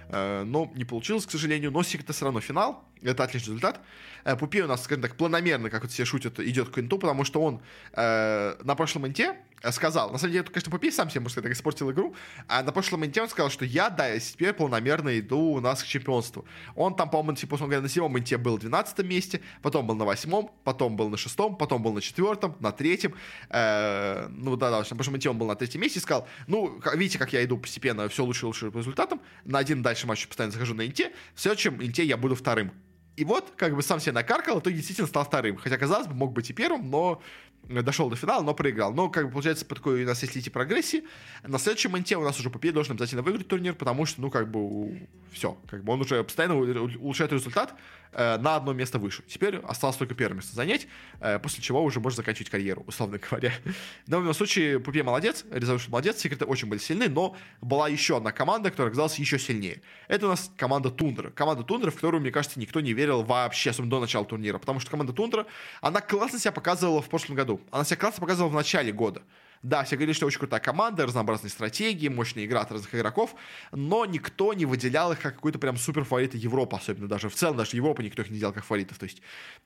Э, 0.09 0.45
но 0.45 0.73
не 0.75 0.85
получилось, 0.85 1.27
к 1.27 1.31
сожалению, 1.31 1.71
но 1.71 1.83
секреты 1.83 2.13
все 2.13 2.25
равно 2.25 2.41
финал, 2.41 2.85
это 3.03 3.25
отличный 3.25 3.51
результат. 3.51 3.81
Э, 4.25 4.37
Пупей 4.37 4.63
у 4.63 4.67
нас, 4.67 4.83
скажем 4.83 5.03
так, 5.03 5.17
планомерно, 5.17 5.69
как 5.71 5.83
вот 5.83 5.93
все 5.93 6.05
шутят, 6.05 6.41
идет 6.41 6.71
к 6.71 6.79
инту, 6.79 6.99
потому 6.99 7.25
что 7.25 7.43
он 7.43 7.61
э, 7.93 8.57
на 8.63 8.75
прошлом 8.75 9.07
инте 9.07 9.37
сказал, 9.73 10.11
на 10.11 10.19
самом 10.19 10.33
деле, 10.33 10.43
это, 10.43 10.51
конечно, 10.51 10.71
Пупей 10.71 10.93
сам 10.93 11.11
себе, 11.11 11.21
может 11.21 11.33
сказать, 11.33 11.51
так 11.51 11.57
испортил 11.57 11.91
игру, 11.91 12.15
а 12.49 12.63
на 12.63 12.73
прошлом 12.73 13.05
инте 13.05 13.23
он 13.23 13.29
сказал, 13.29 13.51
что 13.51 13.65
я, 13.65 13.91
да, 13.91 14.19
теперь 14.19 14.53
планомерно 14.53 15.19
иду 15.19 15.39
у 15.39 15.61
нас 15.61 15.83
к 15.83 15.87
чемпионству. 15.87 16.45
Он 16.75 16.95
там, 16.95 17.11
по-моему, 17.11 17.37
типа, 17.37 17.55
он 17.55 17.61
говорит, 17.61 17.83
на 17.83 17.89
седьмом 17.89 18.19
инте 18.19 18.37
был 18.37 18.57
в 18.57 18.61
12 18.61 19.05
месте, 19.05 19.41
потом 19.63 19.87
был 19.87 19.95
на 19.95 20.05
восьмом, 20.05 20.51
потом 20.65 20.97
был 20.97 21.09
на 21.09 21.17
шестом, 21.17 21.57
потом 21.57 21.83
был 21.83 21.93
на 21.93 22.01
четвертом, 22.01 22.57
на 22.61 22.73
третьем, 22.73 23.15
э, 23.51 24.29
ну 24.31 24.57
да, 24.57 24.71
да, 24.71 24.79
на 24.79 24.97
прошлом 24.97 25.17
инте 25.17 25.31
он 25.31 25.39
был 25.39 25.47
на 25.47 25.55
третьем 25.55 25.81
месте 25.81 25.99
и 25.99 26.03
сказал, 26.03 26.29
ну, 26.47 26.81
видите, 26.95 27.19
как 27.19 27.33
я 27.33 27.45
иду 27.45 27.59
постепенно 27.59 28.09
все 28.09 28.25
лучше 28.25 28.45
и 28.45 28.47
лучше 28.47 28.71
по 28.71 28.79
результатам, 28.79 29.21
на 29.45 29.59
один 29.59 29.83
дальше 29.83 30.07
матч 30.07 30.27
постоянно 30.27 30.53
захожу 30.53 30.75
на 30.75 30.87
инте, 30.87 31.13
в 31.35 31.41
следующем 31.41 31.83
инте 31.83 32.05
я 32.05 32.17
буду 32.17 32.35
вторым. 32.35 32.73
И 33.17 33.25
вот, 33.25 33.53
как 33.57 33.77
бы 33.77 33.83
сам 33.83 34.01
себя 34.01 34.13
накаркал, 34.13 34.59
а 34.59 34.61
то 34.61 34.73
действительно 34.73 35.07
стал 35.07 35.25
вторым. 35.25 35.57
Хотя, 35.57 35.79
казалось 35.79 36.09
бы, 36.09 36.15
мог 36.15 36.33
быть 36.33 36.51
и 36.51 36.53
первым, 36.53 36.91
но 36.91 37.23
дошел 37.69 38.11
до 38.11 38.17
финала, 38.17 38.43
но 38.43 38.55
проиграл. 38.55 38.93
Но, 38.93 39.09
как 39.09 39.27
бы, 39.27 39.33
получается, 39.33 39.65
по 39.65 39.75
такой 39.75 40.05
у 40.05 40.07
нас 40.07 40.23
есть 40.23 40.35
лите 40.35 40.51
прогрессии. 40.51 41.05
На 41.43 41.59
следующем 41.59 41.93
монте 41.93 42.17
у 42.17 42.23
нас 42.23 42.39
уже 42.39 42.51
Попей 42.51 42.73
должен 42.73 42.93
обязательно 42.93 43.23
выиграть 43.23 43.49
турнир, 43.49 43.75
потому 43.75 44.07
что, 44.07 44.21
ну, 44.21 44.31
как 44.31 44.51
бы, 44.51 45.09
все. 45.33 45.57
Как 45.69 45.85
бы 45.85 45.93
он 45.93 46.01
уже 46.01 46.23
постоянно 46.23 46.57
улучшает 46.57 47.33
результат 47.33 47.75
на 48.15 48.57
одно 48.57 48.73
место 48.73 48.99
выше. 48.99 49.23
Теперь 49.27 49.57
осталось 49.59 49.97
только 49.97 50.15
первое 50.15 50.37
место 50.37 50.55
занять, 50.55 50.87
э, 51.21 51.39
после 51.39 51.63
чего 51.63 51.83
уже 51.83 52.01
можно 52.01 52.19
заканчивать 52.19 52.51
карьеру, 52.51 52.85
условно 52.87 53.19
говоря. 53.19 53.53
Но 54.07 54.19
в 54.19 54.21
любом 54.21 54.35
случае, 54.35 54.81
Попей 54.81 55.03
молодец, 55.03 55.45
Резолюшн 55.51 55.91
молодец, 55.91 56.19
секреты 56.19 56.45
очень 56.45 56.69
были 56.69 56.79
сильны, 56.79 57.09
но 57.09 57.37
была 57.61 57.89
еще 57.89 58.17
одна 58.17 58.33
команда, 58.33 58.71
которая 58.71 58.91
оказалась 58.91 59.19
еще 59.19 59.39
сильнее. 59.39 59.83
Это 60.09 60.27
у 60.27 60.29
нас 60.31 60.51
команда 60.57 60.91
Тундра. 60.91 61.31
Команда 61.31 61.63
Тундра, 61.63 61.91
в 61.91 61.95
которую, 61.95 62.21
мне 62.21 62.31
кажется, 62.31 62.61
никто 62.61 62.81
не 62.81 62.93
верил 62.93 63.23
вообще, 63.23 63.71
особенно 63.71 63.91
до 63.91 64.01
начала 64.01 64.25
турнира, 64.25 64.59
потому 64.59 64.81
что 64.81 64.91
команда 64.91 65.13
Тундра, 65.13 65.47
она 65.81 66.01
классно 66.01 66.39
себя 66.39 66.53
показывала 66.53 67.03
в 67.03 67.09
прошлом 67.09 67.37
году. 67.37 67.61
Она 67.71 67.85
себя 67.85 67.97
классно 67.97 68.21
показывала 68.21 68.51
в 68.51 68.55
начале 68.55 68.93
года. 68.93 69.23
Да, 69.65 69.83
все 69.83 69.97
говорили, 69.97 70.15
что 70.15 70.27
очень 70.27 70.39
крутая 70.39 70.61
команда, 70.61 71.07
разнообразные 71.07 71.49
стратегии, 71.49 72.09
мощная 72.09 72.45
игра 72.45 72.61
от 72.61 72.71
разных 72.71 72.95
игроков, 72.95 73.35
но 73.73 74.05
никто 74.05 74.53
не 74.53 74.67
выделял 74.67 75.11
их 75.13 75.21
как 75.21 75.37
какой-то 75.37 75.59
прям 75.59 75.79
супер 75.79 76.05
фавориты 76.05 76.37
Европы, 76.37 76.77
особенно 76.77 77.09
даже 77.09 77.31
в 77.31 77.35
целом, 77.35 77.57
даже 77.57 77.75
Европа 77.75 78.03
никто 78.03 78.21
их 78.21 78.29
не 78.29 78.39
делал 78.39 78.53
как 78.53 78.63
фаворитов. 78.63 78.99
То 78.99 79.05
есть 79.05 79.23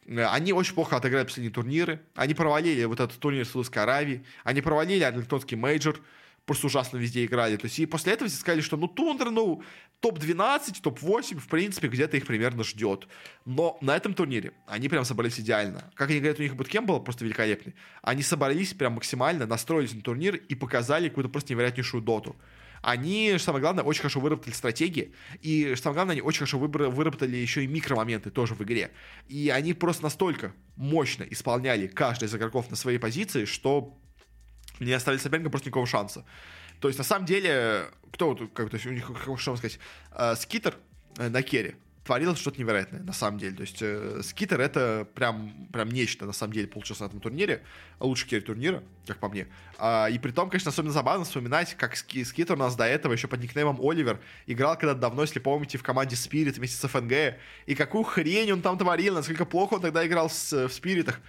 э, 0.07 0.25
они 0.25 0.53
очень 0.53 0.75
плохо 0.75 0.97
отыграли 0.97 1.25
последние 1.25 1.53
турниры, 1.53 2.01
они 2.15 2.35
провалили 2.35 2.85
вот 2.85 3.01
этот 3.01 3.19
турнир 3.19 3.45
с 3.45 3.51
Саудовской 3.51 3.83
Аравии, 3.83 4.25
они 4.45 4.61
провалили 4.61 5.03
Арлингтонский 5.03 5.57
major, 5.57 6.01
просто 6.47 6.69
ужасно 6.69 6.97
везде 6.97 7.25
играли. 7.25 7.57
То 7.57 7.67
есть 7.67 7.81
и 7.81 7.87
после 7.87 8.13
этого 8.13 8.31
все 8.31 8.39
сказали, 8.39 8.61
что 8.61 8.77
ну 8.77 8.87
Тундра, 8.87 9.31
ну 9.31 9.65
топ-12, 10.01 10.81
топ-8, 10.83 11.39
в 11.39 11.49
принципе, 11.49 11.89
где-то 11.89 12.17
их 12.17 12.27
примерно 12.27 12.63
ждет. 12.63 13.09
Но 13.45 13.79
на 13.81 13.97
этом 13.97 14.15
турнире 14.15 14.53
они 14.67 14.89
прям 14.89 15.05
собрались 15.05 15.41
идеально. 15.41 15.91
Как 15.95 16.11
они 16.11 16.21
говорят, 16.21 16.39
у 16.39 16.43
них 16.43 16.55
буткем 16.55 16.87
был 16.87 17.01
просто 17.01 17.25
великолепный. 17.25 17.75
Они 18.03 18.23
собрались 18.23 18.75
прям 18.75 18.95
максимально, 18.95 19.47
настроились 19.47 19.95
на 19.95 20.03
турнир 20.03 20.37
и 20.37 20.55
показали 20.55 21.09
какую-то 21.09 21.31
просто 21.31 21.53
невероятнейшую 21.53 22.03
доту. 22.03 22.37
Они, 22.81 23.35
самое 23.39 23.61
главное, 23.61 23.83
очень 23.83 24.03
хорошо 24.03 24.21
выработали 24.21 24.55
стратегии, 24.55 25.13
и, 25.41 25.75
что 25.75 25.85
самое 25.85 25.95
главное, 25.95 26.13
они 26.13 26.23
очень 26.23 26.39
хорошо 26.39 26.59
выработали 26.59 27.37
еще 27.37 27.65
и 27.65 27.67
микромоменты 27.67 28.31
тоже 28.31 28.55
в 28.55 28.63
игре. 28.63 28.93
И 29.27 29.49
они 29.49 29.75
просто 29.75 30.05
настолько 30.05 30.53
мощно 30.77 31.25
исполняли 31.25 31.89
каждый 31.89 32.27
из 32.27 32.35
игроков 32.37 32.71
на 32.71 32.77
своей 32.77 32.99
позиции, 32.99 33.47
что 33.47 33.99
не 34.79 34.93
оставили 34.93 35.21
соперника 35.21 35.51
просто 35.51 35.69
никакого 35.69 35.87
шанса. 35.87 36.25
То 36.81 36.89
есть, 36.89 36.99
на 36.99 37.05
самом 37.05 37.27
деле, 37.27 37.87
кто 38.13 38.29
вот, 38.29 38.51
как, 38.53 38.71
то 38.71 38.77
есть, 38.77 38.87
у 38.87 38.91
них, 38.91 39.07
как, 39.07 39.39
что 39.39 39.51
вам 39.51 39.59
сказать, 39.59 39.79
э, 40.13 40.35
скитер 40.37 40.77
э, 41.17 41.29
на 41.29 41.43
керри 41.43 41.75
творил 42.09 42.35
что-то 42.37 42.59
невероятное, 42.59 43.03
на 43.03 43.13
самом 43.13 43.39
деле. 43.39 43.55
То 43.55 43.61
есть, 43.61 43.83
э, 43.83 44.23
скитер 44.25 44.63
это 44.63 45.07
прям, 45.15 45.69
прям 45.71 45.91
нечто, 45.91 46.25
на 46.25 46.33
самом 46.33 46.55
деле, 46.55 46.67
получилось 46.67 47.01
на 47.01 47.05
этом 47.05 47.21
турнире. 47.21 47.63
Лучший 48.01 48.27
керри 48.27 48.41
турнира, 48.41 48.83
как 49.07 49.19
по 49.19 49.29
мне. 49.29 49.47
А, 49.77 50.07
и 50.07 50.19
при 50.19 50.31
том, 50.31 50.49
конечно, 50.49 50.71
особенно 50.71 50.95
забавно 50.95 51.27
вспоминать, 51.27 51.75
как 51.75 51.97
ски, 51.97 52.25
скитер 52.25 52.55
у 52.55 52.59
нас 52.59 52.77
до 52.77 52.85
этого 52.85 53.13
еще 53.13 53.29
под 53.29 53.43
никнеймом 53.43 53.79
Оливер 53.83 54.21
играл 54.47 54.79
когда-то 54.79 55.01
давно, 55.01 55.21
если 55.21 55.39
помните, 55.39 55.77
в 55.77 55.83
команде 55.83 56.17
Spirit 56.17 56.55
вместе 56.55 56.79
с 56.79 56.89
ФНГ. 56.89 57.39
И 57.67 57.75
какую 57.75 58.05
хрень 58.05 58.53
он 58.53 58.63
там 58.63 58.79
творил, 58.79 59.13
насколько 59.13 59.45
плохо 59.45 59.75
он 59.75 59.83
тогда 59.83 60.07
играл 60.07 60.31
с, 60.31 60.51
в 60.67 60.73
Спиритах. 60.73 61.21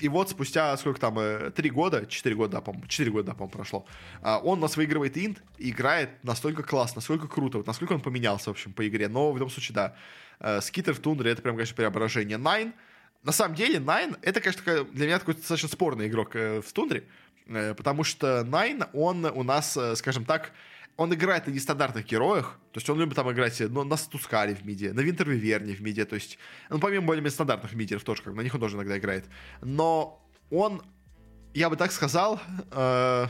И 0.00 0.08
вот 0.08 0.28
спустя, 0.28 0.76
сколько 0.76 1.00
там, 1.00 1.18
э, 1.18 1.50
три 1.50 1.70
года, 1.70 2.04
четыре 2.06 2.34
года, 2.34 2.60
по-моему, 2.60 2.86
четыре 2.88 3.12
года, 3.12 3.32
по-моему, 3.32 3.52
прошло, 3.52 3.86
а, 4.22 4.38
он 4.38 4.58
нас 4.58 4.76
выигрывает 4.76 5.16
инт 5.16 5.42
играет 5.58 6.22
настолько 6.24 6.62
классно, 6.62 6.96
настолько 6.96 7.28
круто, 7.28 7.58
вот 7.58 7.66
насколько 7.66 7.92
он 7.92 8.00
поменялся, 8.00 8.50
в 8.50 8.54
общем, 8.54 8.72
по 8.72 8.86
игре. 8.86 9.08
Но 9.08 9.30
в 9.30 9.36
любом 9.36 9.50
случае, 9.50 9.74
да, 9.74 9.96
э, 10.40 10.60
Скитер 10.60 10.94
в 10.94 10.98
Тундре— 10.98 11.30
это 11.32 11.42
прям, 11.42 11.54
конечно, 11.54 11.76
преображение. 11.76 12.38
Найн, 12.38 12.74
на 13.22 13.32
самом 13.32 13.54
деле, 13.54 13.78
Найн— 13.78 14.16
это, 14.22 14.40
конечно, 14.40 14.84
для 14.84 15.06
меня 15.06 15.18
такой 15.18 15.34
достаточно 15.34 15.68
спорный 15.68 16.08
игрок 16.08 16.34
э, 16.34 16.60
в 16.60 16.72
Тундре, 16.72 17.04
потому 17.46 18.04
что 18.04 18.42
Найн, 18.42 18.84
он 18.94 19.24
у 19.26 19.42
нас, 19.42 19.78
скажем 19.94 20.24
так, 20.24 20.52
он 20.96 21.12
играет 21.12 21.46
на 21.46 21.50
нестандартных 21.50 22.06
героях, 22.06 22.58
то 22.72 22.78
есть 22.78 22.88
он 22.88 22.98
любит 22.98 23.16
там 23.16 23.30
играть 23.32 23.58
ну, 23.60 23.84
на 23.84 23.96
Стускаре 23.96 24.54
в 24.54 24.64
миде, 24.64 24.92
на 24.92 25.00
Винтервиверне 25.00 25.74
в 25.74 25.80
миде, 25.80 26.04
то 26.04 26.14
есть, 26.14 26.38
ну, 26.70 26.78
помимо 26.78 27.06
более 27.06 27.28
стандартных 27.30 27.74
мидеров 27.74 28.04
тоже, 28.04 28.22
как 28.22 28.34
на 28.34 28.42
них 28.42 28.54
он 28.54 28.60
тоже 28.60 28.76
иногда 28.76 28.96
играет. 28.96 29.24
Но 29.60 30.24
он, 30.50 30.82
я 31.52 31.68
бы 31.68 31.76
так 31.76 31.90
сказал, 31.90 32.40
э, 32.70 33.26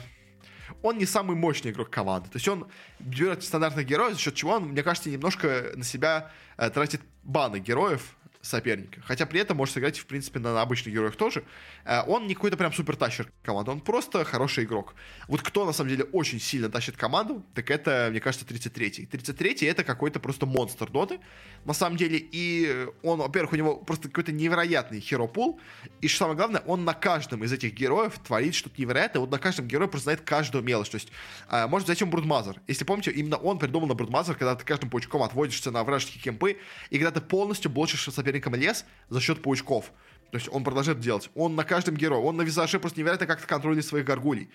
он 0.83 0.99
не 0.99 1.07
самый 1.07 1.37
мощный 1.37 1.71
игрок 1.71 1.89
команды. 1.89 2.29
То 2.29 2.37
есть 2.37 2.49
он 2.49 2.67
берет 2.99 3.43
стандартных 3.43 3.87
героев, 3.87 4.15
за 4.15 4.21
счет 4.21 4.35
чего 4.35 4.53
он, 4.53 4.65
мне 4.65 4.83
кажется, 4.83 5.09
немножко 5.09 5.73
на 5.75 5.85
себя 5.85 6.31
э, 6.59 6.69
тратит 6.69 7.01
баны 7.23 7.61
героев, 7.61 8.17
соперника. 8.45 9.01
Хотя 9.05 9.27
при 9.27 9.41
этом 9.41 9.57
может 9.57 9.75
сыграть, 9.75 9.99
в 9.99 10.07
принципе, 10.07 10.39
на 10.39 10.61
обычных 10.61 10.95
героях 10.95 11.17
тоже. 11.17 11.45
Э, 11.85 12.03
он 12.07 12.27
не 12.27 12.35
какой-то 12.35 12.57
прям 12.57 12.73
супер 12.73 12.97
тащер 12.97 13.33
команды, 13.43 13.71
он 13.71 13.81
просто 13.81 14.25
хороший 14.25 14.65
игрок. 14.65 14.95
Вот 15.29 15.43
кто, 15.43 15.65
на 15.65 15.73
самом 15.73 15.91
деле, 15.91 16.05
очень 16.05 16.39
сильно 16.39 16.69
тащит 16.69 16.97
команду, 16.97 17.45
так 17.55 17.71
это, 17.71 18.09
мне 18.11 18.21
кажется, 18.21 18.47
33-й. 18.47 19.07
33-й 19.07 19.67
это 19.67 19.83
какой-то 19.83 20.21
просто 20.21 20.47
монстр 20.47 20.91
доты, 20.91 21.21
на 21.65 21.73
самом 21.73 21.97
деле. 21.97 22.19
И 22.19 22.87
он, 23.03 23.19
во-первых, 23.19 23.55
у 23.55 23.57
него 23.57 23.77
просто 23.77 24.09
какой-то 24.09 24.33
невероятный 24.33 25.01
hero 25.01 25.27
pool. 25.27 25.59
И 26.01 26.09
что 26.09 26.19
самое 26.19 26.37
главное, 26.37 26.61
он 26.67 26.85
на 26.85 26.95
каждом 26.95 27.45
из 27.45 27.53
этих 27.53 27.73
героев 27.73 28.19
творит 28.27 28.55
что-то 28.55 28.81
невероятное. 28.81 29.21
Вот 29.21 29.31
на 29.31 29.39
каждом 29.39 29.67
герое 29.67 29.89
просто 29.89 30.05
знает 30.05 30.21
каждую 30.21 30.63
мелочь. 30.63 30.91
То 30.91 30.97
есть, 30.97 31.09
э, 31.51 31.67
может 31.67 31.89
он 32.03 32.11
Брудмазер. 32.11 32.61
Если 32.67 32.85
помните, 32.85 33.11
именно 33.11 33.37
он 33.37 33.59
придумал 33.59 33.87
на 33.87 33.95
Брудмазер, 33.95 34.35
когда 34.35 34.55
ты 34.55 34.65
каждым 34.65 34.91
паучком 34.91 35.23
отводишься 35.23 35.71
на 35.71 35.83
вражеские 35.83 36.23
кемпы, 36.23 36.59
и 36.91 36.99
когда 36.99 37.11
ты 37.11 37.21
полностью 37.21 37.71
блочишь 37.71 38.05
соперника 38.05 38.34
соперником 38.35 38.55
лес 38.55 38.85
за 39.09 39.21
счет 39.21 39.43
паучков. 39.43 39.93
То 40.31 40.39
есть 40.39 40.49
он 40.51 40.65
продолжает 40.65 41.01
делать. 41.01 41.31
Он 41.35 41.55
на 41.55 41.65
каждом 41.65 41.97
герое. 41.97 42.21
Он 42.21 42.37
на 42.37 42.43
визаже 42.43 42.81
просто 42.81 42.99
невероятно 42.99 43.27
как-то 43.27 43.47
контролирует 43.47 43.87
своих 43.87 44.05
горгулей. 44.05 44.51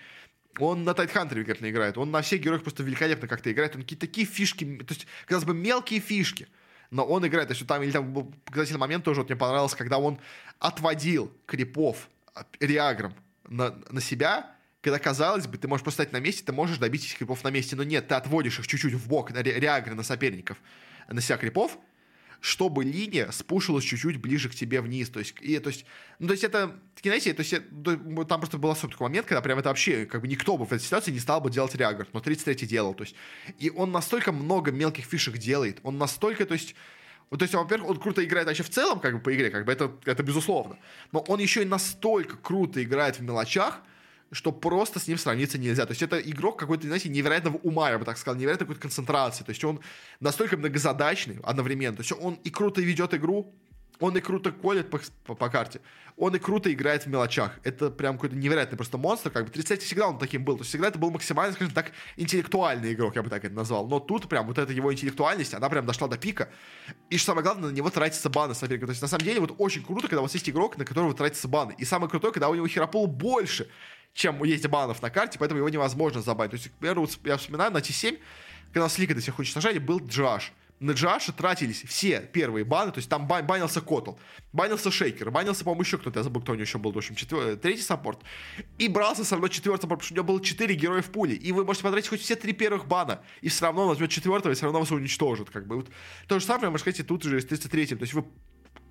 Он 0.58 0.84
на 0.84 0.94
Тайтхантере 0.94 1.40
великолепно 1.40 1.70
играет. 1.70 1.96
Он 1.96 2.10
на 2.10 2.20
всех 2.20 2.40
героях 2.40 2.62
просто 2.62 2.82
великолепно 2.82 3.28
как-то 3.28 3.50
играет. 3.50 3.74
Он 3.76 3.82
какие-то 3.82 4.06
такие 4.06 4.26
фишки, 4.26 4.64
то 4.64 4.92
есть, 4.92 5.06
казалось 5.26 5.46
бы, 5.46 5.54
мелкие 5.54 6.00
фишки. 6.00 6.48
Но 6.90 7.04
он 7.04 7.26
играет. 7.26 7.48
То 7.48 7.54
есть 7.54 7.66
там, 7.66 7.82
или 7.82 7.92
там 7.92 8.12
был 8.12 8.34
показательный 8.44 8.80
момент 8.80 9.04
тоже, 9.04 9.20
вот 9.20 9.30
мне 9.30 9.38
понравился, 9.38 9.76
когда 9.76 9.98
он 9.98 10.18
отводил 10.58 11.32
крипов 11.46 12.08
реагром 12.58 13.14
на, 13.48 13.74
на 13.90 14.00
себя, 14.00 14.54
когда, 14.82 14.98
казалось 14.98 15.46
бы, 15.46 15.56
ты 15.56 15.68
можешь 15.68 15.84
поставить 15.84 16.12
на 16.12 16.20
месте, 16.20 16.42
ты 16.44 16.52
можешь 16.52 16.78
добить 16.78 17.04
этих 17.04 17.18
крипов 17.18 17.44
на 17.44 17.50
месте, 17.50 17.76
но 17.76 17.84
нет, 17.84 18.08
ты 18.08 18.14
отводишь 18.14 18.58
их 18.58 18.66
чуть-чуть 18.66 18.94
в 18.94 19.08
бок 19.08 19.30
на 19.32 19.42
реагры 19.42 19.94
на 19.94 20.02
соперников, 20.02 20.58
на 21.08 21.20
себя 21.20 21.36
крипов, 21.36 21.78
чтобы 22.40 22.84
линия 22.84 23.30
спушилась 23.30 23.84
чуть-чуть 23.84 24.16
ближе 24.16 24.48
к 24.48 24.54
тебе 24.54 24.80
вниз. 24.80 25.10
То 25.10 25.18
есть, 25.20 25.34
и, 25.40 25.58
то 25.58 25.68
есть, 25.68 25.84
ну, 26.18 26.26
то 26.26 26.32
есть 26.32 26.44
это, 26.44 26.78
знаете, 27.02 27.34
то 27.34 27.40
есть, 27.40 27.54
там 28.28 28.40
просто 28.40 28.58
был 28.58 28.70
особый 28.70 28.92
такой 28.92 29.08
момент, 29.08 29.26
когда 29.26 29.40
прям 29.42 29.58
это 29.58 29.68
вообще, 29.68 30.06
как 30.06 30.22
бы 30.22 30.28
никто 30.28 30.56
бы 30.56 30.64
в 30.64 30.72
этой 30.72 30.82
ситуации 30.82 31.12
не 31.12 31.18
стал 31.18 31.40
бы 31.40 31.50
делать 31.50 31.74
реагр, 31.74 32.06
но 32.12 32.20
33-й 32.20 32.66
делал, 32.66 32.94
то 32.94 33.04
есть, 33.04 33.14
и 33.58 33.70
он 33.70 33.92
настолько 33.92 34.32
много 34.32 34.72
мелких 34.72 35.04
фишек 35.04 35.36
делает, 35.36 35.80
он 35.82 35.98
настолько, 35.98 36.46
то 36.46 36.54
есть, 36.54 36.74
ну, 37.30 37.36
то 37.36 37.44
есть, 37.44 37.54
во-первых, 37.54 37.90
он 37.90 38.00
круто 38.00 38.24
играет 38.24 38.46
вообще 38.46 38.62
в 38.62 38.70
целом, 38.70 39.00
как 39.00 39.14
бы 39.14 39.20
по 39.20 39.34
игре, 39.34 39.50
как 39.50 39.64
бы 39.64 39.72
это, 39.72 39.92
это 40.04 40.22
безусловно. 40.22 40.78
Но 41.12 41.20
он 41.20 41.38
еще 41.38 41.62
и 41.62 41.64
настолько 41.64 42.36
круто 42.36 42.82
играет 42.82 43.18
в 43.18 43.22
мелочах, 43.22 43.82
что 44.32 44.52
просто 44.52 45.00
с 45.00 45.08
ним 45.08 45.18
сравниться 45.18 45.58
нельзя. 45.58 45.86
То 45.86 45.92
есть 45.92 46.02
это 46.02 46.18
игрок 46.18 46.58
какой-то, 46.58 46.86
знаете, 46.86 47.08
невероятного 47.08 47.56
ума, 47.58 47.90
я 47.90 47.98
бы 47.98 48.04
так 48.04 48.16
сказал, 48.18 48.38
невероятной 48.38 48.66
какой-то 48.66 48.82
концентрации. 48.82 49.44
То 49.44 49.50
есть 49.50 49.64
он 49.64 49.80
настолько 50.20 50.56
многозадачный 50.56 51.38
одновременно. 51.42 51.96
То 51.96 52.02
есть 52.02 52.12
он 52.12 52.34
и 52.34 52.50
круто 52.50 52.80
ведет 52.80 53.14
игру, 53.14 53.54
он 54.00 54.16
и 54.16 54.20
круто 54.20 54.50
колет 54.50 54.88
по, 54.90 55.00
по, 55.24 55.34
по 55.34 55.48
карте, 55.50 55.80
он 56.16 56.34
и 56.34 56.38
круто 56.38 56.72
играет 56.72 57.04
в 57.04 57.06
мелочах. 57.06 57.58
Это 57.64 57.90
прям 57.90 58.16
какой-то 58.16 58.36
невероятный 58.36 58.76
просто 58.76 58.98
монстр. 58.98 59.30
Как 59.30 59.44
бы 59.44 59.50
30 59.50 59.82
всегда 59.82 60.08
он 60.08 60.18
таким 60.18 60.44
был. 60.44 60.56
То 60.56 60.62
есть 60.62 60.70
всегда 60.70 60.88
это 60.88 60.98
был 60.98 61.10
максимально, 61.10 61.54
скажем 61.54 61.72
так, 61.72 61.92
интеллектуальный 62.16 62.92
игрок, 62.92 63.16
я 63.16 63.22
бы 63.22 63.30
так 63.30 63.44
это 63.44 63.54
назвал. 63.54 63.86
Но 63.86 64.00
тут 64.00 64.28
прям 64.28 64.46
вот 64.46 64.58
эта 64.58 64.72
его 64.72 64.92
интеллектуальность, 64.92 65.54
она 65.54 65.68
прям 65.68 65.86
дошла 65.86 66.08
до 66.08 66.18
пика. 66.18 66.50
И 67.08 67.16
что 67.16 67.26
самое 67.26 67.44
главное, 67.44 67.70
на 67.70 67.74
него 67.74 67.90
тратится 67.90 68.28
баны 68.28 68.54
соперника. 68.54 68.86
То 68.86 68.90
есть 68.90 69.02
на 69.02 69.08
самом 69.08 69.24
деле 69.24 69.40
вот 69.40 69.54
очень 69.58 69.84
круто, 69.84 70.08
когда 70.08 70.20
у 70.20 70.22
вас 70.22 70.34
есть 70.34 70.48
игрок, 70.48 70.76
на 70.78 70.84
которого 70.84 71.14
тратятся 71.14 71.48
баны. 71.48 71.74
И 71.78 71.84
самое 71.84 72.10
крутое, 72.10 72.32
когда 72.32 72.48
у 72.48 72.54
него 72.54 72.66
hero 72.66 72.86
pool 72.86 73.06
больше, 73.06 73.68
чем 74.14 74.42
есть 74.44 74.66
банов 74.66 75.02
на 75.02 75.10
карте, 75.10 75.38
поэтому 75.38 75.58
его 75.58 75.68
невозможно 75.68 76.22
забанить. 76.22 76.50
То 76.50 76.56
есть, 76.56 76.68
к 76.68 76.72
примеру, 76.72 77.08
я 77.24 77.36
вспоминаю, 77.36 77.72
на 77.72 77.78
TI7, 77.78 78.18
когда 78.72 78.84
нас 78.84 78.98
Ликвиды 78.98 79.20
всех 79.20 79.38
уничтожали, 79.38 79.78
был 79.78 80.00
GH. 80.00 80.52
На 80.80 80.92
GH 80.92 81.32
тратились 81.32 81.82
все 81.82 82.20
первые 82.32 82.64
баны, 82.64 82.90
то 82.90 82.98
есть 82.98 83.10
там 83.10 83.26
бан, 83.26 83.46
банился 83.46 83.82
Котл, 83.82 84.12
банился 84.54 84.90
Шейкер, 84.90 85.30
банился, 85.30 85.62
по-моему, 85.62 85.82
еще 85.82 85.98
кто-то, 85.98 86.20
я 86.20 86.24
забыл, 86.24 86.40
кто 86.40 86.52
у 86.52 86.54
него 86.54 86.62
еще 86.62 86.78
был, 86.78 86.90
в 86.90 86.96
общем, 86.96 87.14
четвер... 87.14 87.58
третий 87.58 87.82
support. 87.82 88.20
И 88.78 88.88
брался 88.88 89.22
со 89.26 89.36
мной 89.36 89.50
четвертый 89.50 89.82
support, 89.82 90.00
потому 90.00 90.06
что 90.06 90.14
у 90.14 90.16
него 90.16 90.26
было 90.26 90.42
четыре 90.42 90.74
героя 90.74 91.02
в 91.02 91.10
пуле. 91.10 91.34
И 91.34 91.52
вы 91.52 91.66
можете 91.66 91.84
потратить 91.84 92.08
хоть 92.08 92.22
все 92.22 92.34
три 92.34 92.54
первых 92.54 92.86
бана, 92.86 93.20
и 93.42 93.50
все 93.50 93.66
равно 93.66 93.82
он 93.82 93.88
возьмет 93.88 94.10
четвертого, 94.10 94.52
и 94.52 94.54
все 94.54 94.64
равно 94.64 94.80
вас 94.80 94.90
уничтожит. 94.90 95.50
Как 95.50 95.66
бы. 95.66 95.76
Вот. 95.76 95.90
То 96.26 96.38
же 96.38 96.46
самое, 96.46 96.70
можно 96.70 96.78
сказать, 96.78 97.00
и 97.00 97.02
тут 97.02 97.24
же 97.24 97.38
с 97.38 97.44
33-м. 97.44 97.98
То 97.98 98.04
есть 98.04 98.14
вы 98.14 98.24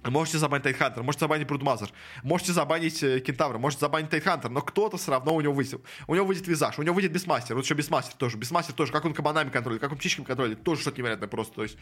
Можете 0.03 0.37
забанить 0.37 0.63
Тайтхантер, 0.63 1.03
можете 1.03 1.25
забанить 1.25 1.45
Брудмазер, 1.45 1.89
можете 2.23 2.53
забанить 2.53 3.03
э, 3.03 3.19
Кентавра, 3.19 3.57
можете 3.57 3.81
забанить 3.81 4.09
Тайтхантер, 4.09 4.49
но 4.49 4.61
кто-то 4.61 4.95
все 4.95 5.11
равно 5.11 5.35
у 5.35 5.41
него 5.41 5.53
выйдет. 5.53 5.81
У 6.07 6.15
него 6.15 6.25
выйдет 6.25 6.47
Визаж, 6.47 6.79
у 6.79 6.83
него 6.83 6.95
выйдет 6.95 7.11
Beastmaster, 7.11 7.55
вот 7.55 7.65
еще 7.65 7.73
Beastmaster 7.73 8.15
тоже. 8.15 8.37
Beastmaster 8.37 8.73
тоже, 8.73 8.93
как 8.93 9.03
он 9.03 9.13
кабанами 9.13 9.49
контролирует, 9.49 9.81
как 9.81 9.91
он 9.91 9.97
птичками 9.97 10.25
контролирует, 10.25 10.63
тоже 10.63 10.81
что-то 10.81 10.97
невероятное 10.97 11.27
просто. 11.27 11.53
То 11.53 11.63
есть, 11.63 11.77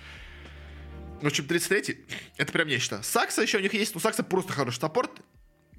в 1.22 1.28
общем, 1.28 1.46
33-й, 1.46 2.06
это 2.38 2.52
прям 2.52 2.68
нечто. 2.68 3.04
Сакса 3.04 3.44
еще 3.44 3.60
у 3.60 3.62
них 3.62 3.74
есть, 3.76 3.94
ну 3.94 4.02
Сакса 4.02 4.24
просто 4.24 4.52
хороший 4.52 4.80
support, 4.80 5.12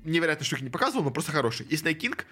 невероятно 0.04 0.44
штуки 0.44 0.62
не 0.62 0.70
показывал, 0.70 1.02
но 1.02 1.10
просто 1.10 1.32
хороший. 1.32 1.66
И 1.66 1.76
Sneyking, 1.76 2.24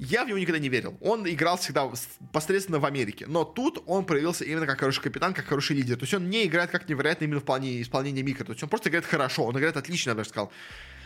я 0.00 0.24
в 0.24 0.28
него 0.28 0.38
никогда 0.38 0.58
не 0.58 0.70
верил. 0.70 0.96
Он 1.02 1.28
играл 1.28 1.58
всегда 1.58 1.90
посредственно 2.32 2.78
в 2.78 2.86
Америке. 2.86 3.26
Но 3.28 3.44
тут 3.44 3.82
он 3.86 4.06
проявился 4.06 4.44
именно 4.44 4.66
как 4.66 4.80
хороший 4.80 5.02
капитан, 5.02 5.34
как 5.34 5.44
хороший 5.44 5.76
лидер. 5.76 5.96
То 5.96 6.04
есть 6.04 6.14
он 6.14 6.30
не 6.30 6.46
играет 6.46 6.70
как 6.70 6.88
невероятно 6.88 7.24
именно 7.26 7.40
в 7.40 7.44
плане 7.44 7.82
исполнения 7.82 8.22
микро. 8.22 8.44
То 8.44 8.52
есть 8.52 8.62
он 8.62 8.70
просто 8.70 8.88
играет 8.88 9.04
хорошо, 9.04 9.44
он 9.44 9.58
играет 9.58 9.76
отлично, 9.76 10.10
я 10.10 10.14
даже 10.14 10.30
сказал. 10.30 10.50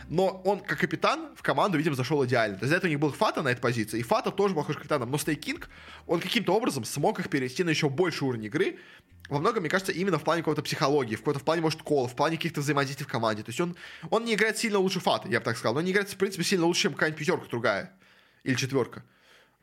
Но 0.07 0.41
он, 0.45 0.61
как 0.61 0.79
капитан, 0.79 1.35
в 1.35 1.41
команду, 1.41 1.77
видимо, 1.77 1.95
зашел 1.95 2.23
идеально. 2.25 2.57
То 2.57 2.63
есть 2.63 2.71
до 2.71 2.77
этого 2.77 2.87
у 2.87 2.91
них 2.91 2.99
был 2.99 3.11
Фата 3.11 3.41
на 3.41 3.49
этой 3.49 3.59
позиции, 3.59 3.99
и 3.99 4.03
Фата 4.03 4.31
тоже 4.31 4.53
был 4.53 4.61
хорошим 4.61 4.83
капитаном. 4.83 5.11
Но 5.11 5.17
Стей 5.17 5.35
Кинг, 5.35 5.69
он 6.07 6.21
каким-то 6.21 6.55
образом 6.55 6.85
смог 6.85 7.19
их 7.19 7.29
перевести 7.29 7.65
на 7.65 7.71
еще 7.71 7.89
больше 7.89 8.23
уровень 8.23 8.45
игры. 8.45 8.77
Во 9.27 9.39
многом, 9.39 9.61
мне 9.61 9.69
кажется, 9.69 9.91
именно 9.91 10.19
в 10.19 10.23
плане 10.23 10.41
какой-то 10.41 10.61
психологии, 10.61 11.15
в 11.15 11.19
какой-то 11.19 11.39
в 11.39 11.43
плане, 11.43 11.61
может, 11.61 11.81
кола, 11.81 12.07
в 12.07 12.15
плане 12.15 12.37
каких-то 12.37 12.61
взаимодействий 12.61 13.05
в 13.05 13.09
команде. 13.09 13.43
То 13.43 13.49
есть 13.49 13.59
он, 13.59 13.75
он 14.09 14.23
не 14.23 14.35
играет 14.35 14.57
сильно 14.57 14.79
лучше 14.79 15.01
Фата, 15.01 15.27
я 15.27 15.39
бы 15.39 15.43
так 15.43 15.57
сказал. 15.57 15.73
Но 15.73 15.79
он 15.79 15.85
не 15.85 15.91
играет, 15.91 16.09
в 16.09 16.15
принципе, 16.15 16.45
сильно 16.45 16.65
лучше, 16.65 16.83
чем 16.83 16.93
какая-нибудь 16.93 17.19
пятерка 17.19 17.45
другая. 17.49 17.91
Или 18.45 18.55
четверка 18.55 19.03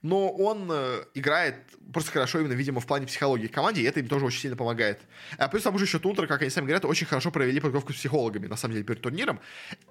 но 0.03 0.31
он 0.31 0.69
э, 0.71 1.05
играет 1.15 1.55
просто 1.93 2.11
хорошо 2.11 2.41
именно, 2.41 2.53
видимо, 2.53 2.81
в 2.81 2.87
плане 2.87 3.07
психологии 3.07 3.47
команде, 3.47 3.83
и 3.83 3.85
это 3.85 4.01
им 4.01 4.09
тоже 4.09 4.27
очень 4.27 4.41
сильно 4.41 4.57
помогает. 4.57 5.01
А 5.39 5.49
плюс 5.49 5.63
там 5.63 5.75
уже 5.77 5.85
еще 5.85 6.01
Тунтер, 6.01 6.27
как 6.27 6.43
они 6.43 6.51
сами 6.51 6.65
говорят, 6.65 6.85
очень 6.85 7.07
хорошо 7.07 7.31
провели 7.31 7.61
подготовку 7.61 7.93
с 7.93 7.97
психологами, 7.97 8.49
на 8.49 8.57
самом 8.57 8.75
деле, 8.75 8.85
перед 8.85 9.01
турниром. 9.01 9.41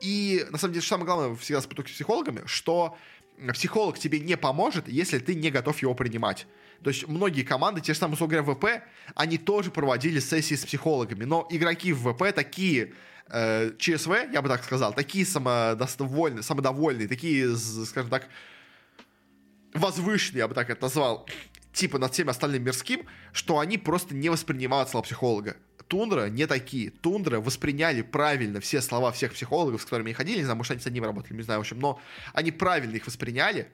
И, 0.01 0.45
на 0.51 0.57
самом 0.57 0.73
деле, 0.73 0.85
самое 0.85 1.05
главное 1.05 1.35
всегда 1.37 1.61
с 1.61 1.65
подготовкой 1.65 1.93
с 1.93 1.95
психологами, 1.95 2.41
что 2.45 2.97
психолог 3.53 3.97
тебе 3.97 4.19
не 4.19 4.35
поможет, 4.35 4.87
если 4.87 5.17
ты 5.19 5.33
не 5.33 5.49
готов 5.49 5.81
его 5.81 5.95
принимать. 5.95 6.45
То 6.83 6.89
есть 6.89 7.07
многие 7.07 7.43
команды, 7.43 7.79
те 7.79 7.93
же 7.93 7.99
самые, 7.99 8.15
условно 8.15 8.41
говоря, 8.41 8.53
ВП, 8.53 8.83
они 9.15 9.37
тоже 9.37 9.71
проводили 9.71 10.19
сессии 10.19 10.55
с 10.55 10.65
психологами, 10.65 11.23
но 11.23 11.47
игроки 11.49 11.93
в 11.93 12.11
ВП 12.11 12.33
такие 12.35 12.93
э, 13.29 13.71
ЧСВ, 13.77 14.11
я 14.33 14.41
бы 14.41 14.49
так 14.49 14.63
сказал, 14.63 14.93
такие 14.93 15.25
самодовольные, 15.25 16.43
самодовольные, 16.43 17.07
такие, 17.07 17.55
скажем 17.55 18.09
так, 18.09 18.27
возвышенные, 19.73 20.39
я 20.39 20.47
бы 20.47 20.53
так 20.53 20.69
это 20.69 20.83
назвал, 20.83 21.27
типа 21.73 21.97
над 21.97 22.13
всем 22.13 22.29
остальным 22.29 22.63
мирским, 22.63 23.05
что 23.33 23.59
они 23.59 23.77
просто 23.77 24.15
не 24.15 24.29
воспринимают 24.29 24.89
слова 24.89 25.03
психолога. 25.03 25.57
Тундра 25.87 26.29
не 26.29 26.47
такие. 26.47 26.89
Тундра 26.89 27.41
восприняли 27.41 28.01
правильно 28.01 28.61
все 28.61 28.81
слова 28.81 29.11
всех 29.11 29.33
психологов, 29.33 29.81
с 29.81 29.85
которыми 29.85 30.09
они 30.09 30.13
ходили, 30.13 30.37
не 30.37 30.43
знаю, 30.43 30.57
может, 30.57 30.71
они 30.71 30.79
с 30.81 30.87
одним 30.87 31.03
работали, 31.03 31.35
не 31.35 31.43
знаю, 31.43 31.59
в 31.59 31.61
общем, 31.61 31.79
но 31.79 31.99
они 32.33 32.51
правильно 32.51 32.95
их 32.95 33.05
восприняли, 33.05 33.69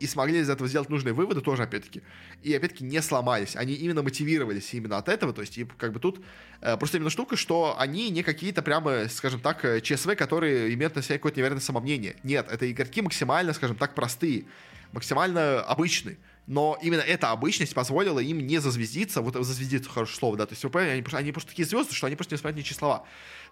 и 0.00 0.06
смогли 0.06 0.38
из 0.38 0.48
этого 0.48 0.68
сделать 0.68 0.88
нужные 0.88 1.12
выводы 1.12 1.40
тоже, 1.40 1.64
опять-таки. 1.64 2.02
И, 2.42 2.54
опять-таки, 2.54 2.84
не 2.84 3.02
сломались. 3.02 3.56
Они 3.56 3.74
именно 3.74 4.02
мотивировались 4.02 4.72
именно 4.74 4.96
от 4.96 5.08
этого. 5.08 5.32
То 5.32 5.40
есть, 5.40 5.58
и, 5.58 5.64
как 5.64 5.92
бы 5.92 6.00
тут 6.00 6.24
э, 6.60 6.76
просто 6.76 6.98
именно 6.98 7.10
штука, 7.10 7.36
что 7.36 7.74
они 7.78 8.10
не 8.10 8.22
какие-то 8.22 8.62
прямо, 8.62 9.08
скажем 9.08 9.40
так, 9.40 9.64
э, 9.64 9.80
ЧСВ, 9.80 10.14
которые 10.16 10.72
имеют 10.74 10.94
на 10.94 11.02
себя 11.02 11.16
какое-то 11.16 11.38
невероятное 11.38 11.64
самомнение. 11.64 12.16
Нет, 12.22 12.46
это 12.50 12.70
игроки 12.70 13.02
максимально, 13.02 13.52
скажем 13.52 13.76
так, 13.76 13.94
простые 13.94 14.44
максимально 14.92 15.60
обычный. 15.60 16.18
Но 16.46 16.78
именно 16.80 17.02
эта 17.02 17.30
обычность 17.30 17.74
позволила 17.74 18.20
им 18.20 18.38
не 18.38 18.58
зазвездиться, 18.58 19.20
вот 19.20 19.34
зазвездиться 19.34 19.90
хорошее 19.90 20.18
слово, 20.18 20.36
да, 20.38 20.46
то 20.46 20.54
есть 20.54 20.64
ВП, 20.64 20.76
они, 20.76 21.04
они 21.12 21.32
просто 21.32 21.50
такие 21.50 21.68
звезды, 21.68 21.94
что 21.94 22.06
они 22.06 22.16
просто 22.16 22.32
не 22.32 22.36
воспринимают 22.36 22.64
ничьи 22.64 22.74
слова. 22.74 23.04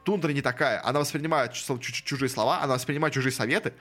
Тундра 0.03 0.31
не 0.31 0.41
такая, 0.41 0.83
она 0.83 1.01
воспринимает 1.01 1.53
чужие 1.53 2.31
слова, 2.31 2.63
она 2.63 2.75
воспринимает 2.75 3.13
чужие 3.13 3.33
советы, 3.33 3.75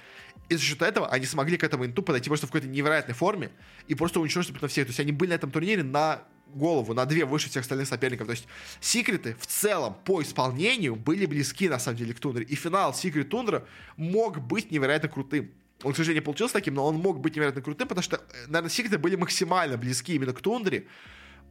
и 0.49 0.56
за 0.56 0.61
счет 0.61 0.82
этого 0.82 1.07
они 1.07 1.26
смогли 1.26 1.56
к 1.56 1.64
этому 1.64 1.86
инту 1.86 2.02
подойти 2.03 2.30
просто 2.30 2.48
в 2.48 2.49
какой-то 2.49 2.68
невероятной 2.68 3.15
форме 3.15 3.52
и 3.88 3.95
просто 3.95 4.19
уничтожить 4.19 4.61
на 4.61 4.68
всех. 4.68 4.88
То 4.88 4.90
есть 4.90 4.99
они 4.99 5.14
были 5.14 5.30
на 5.30 5.36
этом 5.36 5.49
турнире 5.49 5.84
на 5.84 6.23
голову, 6.48 6.94
на 6.94 7.06
две 7.06 7.26
выше 7.26 7.49
всех 7.49 7.61
остальных 7.61 7.88
соперников. 7.88 8.27
То 8.27 8.32
есть 8.32 8.48
секреты 8.82 9.36
в 9.40 9.48
целом 9.48 9.95
по 10.03 10.22
исполнению 10.22 10.95
были 10.95 11.26
близки, 11.26 11.69
на 11.69 11.80
самом 11.80 11.98
деле, 11.98 12.14
к 12.14 12.19
Тундре. 12.19 12.44
И 12.44 12.56
финал 12.56 12.94
Секрет 12.94 13.30
Тундра 13.30 13.65
мог 13.95 14.40
быть 14.40 14.72
невероятно 14.72 15.10
крутым. 15.10 15.52
Он, 15.84 15.93
к 15.93 15.97
сожалению, 15.97 16.23
получился 16.23 16.53
таким, 16.53 16.76
но 16.76 16.85
он 16.85 16.95
мог 16.95 17.19
быть 17.19 17.35
невероятно 17.35 17.61
крутым, 17.61 17.88
потому 17.88 18.03
что, 18.03 18.22
наверное, 18.47 18.69
секреты 18.69 18.97
были 18.97 19.15
максимально 19.15 19.77
близки 19.77 20.15
именно 20.15 20.34
к 20.34 20.41
Тундре 20.41 20.88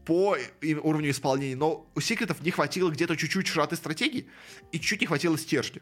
по 0.04 0.36
уровню 0.82 1.10
исполнения, 1.10 1.56
но 1.56 1.90
у 1.94 2.00
секретов 2.00 2.42
не 2.42 2.50
хватило 2.50 2.90
где-то 2.90 3.16
чуть-чуть 3.16 3.46
широты 3.46 3.76
стратегии 3.76 4.28
и 4.72 4.78
чуть 4.78 5.00
не 5.00 5.06
хватило 5.06 5.38
стержня. 5.38 5.80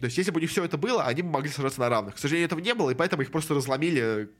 То 0.00 0.06
есть, 0.06 0.18
если 0.18 0.30
бы 0.32 0.40
не 0.40 0.46
все 0.46 0.64
это 0.64 0.76
было, 0.76 1.04
они 1.04 1.22
бы 1.22 1.30
могли 1.30 1.50
сражаться 1.50 1.80
на 1.80 1.88
равных. 1.88 2.16
К 2.16 2.18
сожалению, 2.18 2.46
этого 2.46 2.60
не 2.60 2.74
было, 2.74 2.90
и 2.90 2.94
поэтому 2.94 3.22
их 3.22 3.30
просто 3.30 3.54
разломили 3.54 4.30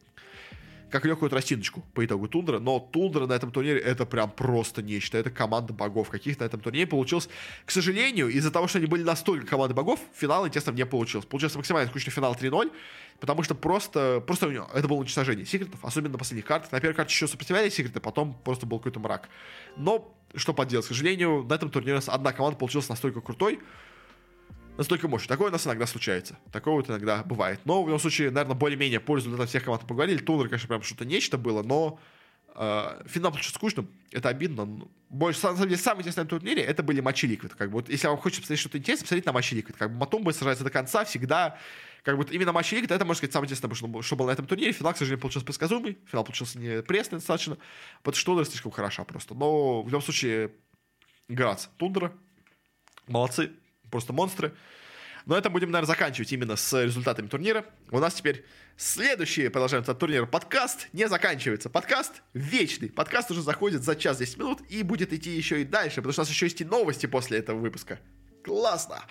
как 0.90 1.04
легкую 1.04 1.30
тростиночку 1.30 1.82
по 1.94 2.04
итогу 2.04 2.28
Тундра, 2.28 2.58
но 2.58 2.78
Тундра 2.80 3.26
на 3.26 3.32
этом 3.32 3.50
турнире 3.50 3.78
это 3.78 4.04
прям 4.06 4.30
просто 4.30 4.82
нечто, 4.82 5.16
это 5.18 5.30
команда 5.30 5.72
богов 5.72 6.10
каких 6.10 6.38
на 6.40 6.44
этом 6.44 6.60
турнире 6.60 6.86
получилось. 6.86 7.28
К 7.64 7.70
сожалению, 7.70 8.28
из-за 8.28 8.50
того, 8.50 8.68
что 8.68 8.78
они 8.78 8.86
были 8.86 9.02
настолько 9.02 9.46
команды 9.46 9.74
богов, 9.74 10.00
финал, 10.14 10.44
естественно, 10.44 10.76
не 10.76 10.86
получилось. 10.86 11.26
Получился 11.26 11.56
максимально 11.56 11.88
скучный 11.88 12.12
финал 12.12 12.34
3-0, 12.34 12.70
потому 13.20 13.42
что 13.42 13.54
просто, 13.54 14.22
просто 14.26 14.48
у 14.48 14.50
него, 14.50 14.68
это 14.74 14.88
было 14.88 14.98
уничтожение 14.98 15.46
секретов, 15.46 15.84
особенно 15.84 16.12
на 16.12 16.18
последних 16.18 16.44
картах. 16.44 16.72
На 16.72 16.80
первой 16.80 16.94
карте 16.94 17.12
еще 17.12 17.28
сопротивлялись 17.28 17.74
секреты, 17.74 18.00
потом 18.00 18.34
просто 18.44 18.66
был 18.66 18.78
какой-то 18.78 19.00
мрак. 19.00 19.28
Но 19.76 20.14
что 20.34 20.54
поделать, 20.54 20.86
к 20.86 20.88
сожалению, 20.88 21.44
на 21.48 21.54
этом 21.54 21.70
турнире 21.70 22.00
одна 22.06 22.32
команда 22.32 22.58
получилась 22.58 22.88
настолько 22.88 23.20
крутой, 23.20 23.60
настолько 24.80 25.08
мощный. 25.08 25.28
Такое 25.28 25.50
у 25.50 25.52
нас 25.52 25.66
иногда 25.66 25.86
случается. 25.86 26.38
Такое 26.52 26.72
вот 26.72 26.88
иногда 26.88 27.22
бывает. 27.22 27.60
Но 27.66 27.82
в 27.82 27.86
любом 27.86 28.00
случае, 28.00 28.30
наверное, 28.30 28.56
более-менее 28.56 28.98
пользу 28.98 29.30
для 29.30 29.44
всех 29.44 29.64
команд 29.64 29.86
поговорили. 29.86 30.16
Тундра, 30.16 30.48
конечно, 30.48 30.68
прям 30.68 30.82
что-то 30.82 31.04
нечто 31.04 31.36
было, 31.36 31.62
но 31.62 32.00
э, 32.54 33.02
финал 33.06 33.30
получился 33.30 33.56
скучным. 33.56 33.90
Это 34.10 34.30
обидно. 34.30 34.88
Больше, 35.10 35.40
на 35.42 35.54
самом 35.54 35.68
деле, 35.68 35.76
самый 35.76 36.00
интересный 36.00 36.22
на 36.22 36.30
турнире 36.30 36.62
это 36.62 36.82
были 36.82 37.00
матчи 37.00 37.26
Ликвид. 37.26 37.54
Как 37.54 37.68
бы, 37.68 37.74
вот, 37.74 37.90
если 37.90 38.06
вам 38.06 38.16
хочется 38.16 38.40
посмотреть 38.40 38.60
что-то 38.60 38.78
интересное, 38.78 39.04
посмотрите 39.04 39.26
на 39.28 39.32
матчи 39.34 39.52
Ликвид. 39.52 39.76
Как 39.76 39.92
бы 39.92 39.98
Матум 39.98 40.22
будет 40.22 40.36
сражаться 40.36 40.64
до 40.64 40.70
конца 40.70 41.04
всегда. 41.04 41.58
Как 42.02 42.16
бы 42.16 42.26
именно 42.30 42.52
матч 42.52 42.72
Ликвид, 42.72 42.90
это, 42.90 43.04
можно 43.04 43.18
сказать, 43.18 43.34
самое 43.34 43.48
интересное, 43.48 43.74
что, 43.74 44.00
что 44.00 44.16
было 44.16 44.28
на 44.28 44.30
этом 44.30 44.46
турнире. 44.46 44.72
Финал, 44.72 44.94
к 44.94 44.96
сожалению, 44.96 45.20
получился 45.20 45.44
предсказуемый. 45.44 45.98
Финал 46.06 46.24
получился 46.24 46.58
не 46.58 46.80
пресный 46.80 47.18
достаточно. 47.18 47.58
Потому 48.02 48.16
что 48.16 48.24
Тундра 48.24 48.44
слишком 48.46 48.72
хороша 48.72 49.04
просто. 49.04 49.34
Но 49.34 49.82
в 49.82 49.88
любом 49.88 50.00
случае, 50.00 50.52
Грац, 51.28 51.66
Тундра. 51.76 52.14
Молодцы. 53.06 53.50
Просто 53.90 54.12
монстры. 54.12 54.54
Но 55.26 55.36
это 55.36 55.50
будем, 55.50 55.70
наверное, 55.70 55.88
заканчивать 55.88 56.32
именно 56.32 56.56
с 56.56 56.82
результатами 56.82 57.26
турнира. 57.26 57.64
У 57.90 57.98
нас 57.98 58.14
теперь 58.14 58.44
следующий, 58.76 59.48
продолжаем 59.48 59.84
от 59.86 59.98
турнира, 59.98 60.26
подкаст 60.26 60.88
не 60.92 61.08
заканчивается. 61.08 61.68
Подкаст 61.68 62.22
вечный. 62.32 62.90
Подкаст 62.90 63.30
уже 63.30 63.42
заходит 63.42 63.82
за 63.82 63.96
час 63.96 64.18
10 64.18 64.38
минут 64.38 64.60
и 64.68 64.82
будет 64.82 65.12
идти 65.12 65.30
еще 65.30 65.60
и 65.60 65.64
дальше, 65.64 65.96
потому 65.96 66.12
что 66.12 66.22
у 66.22 66.24
нас 66.24 66.30
еще 66.30 66.46
есть 66.46 66.60
и 66.60 66.64
новости 66.64 67.06
после 67.06 67.38
этого 67.38 67.58
выпуска. 67.58 68.00
Классно! 68.42 69.04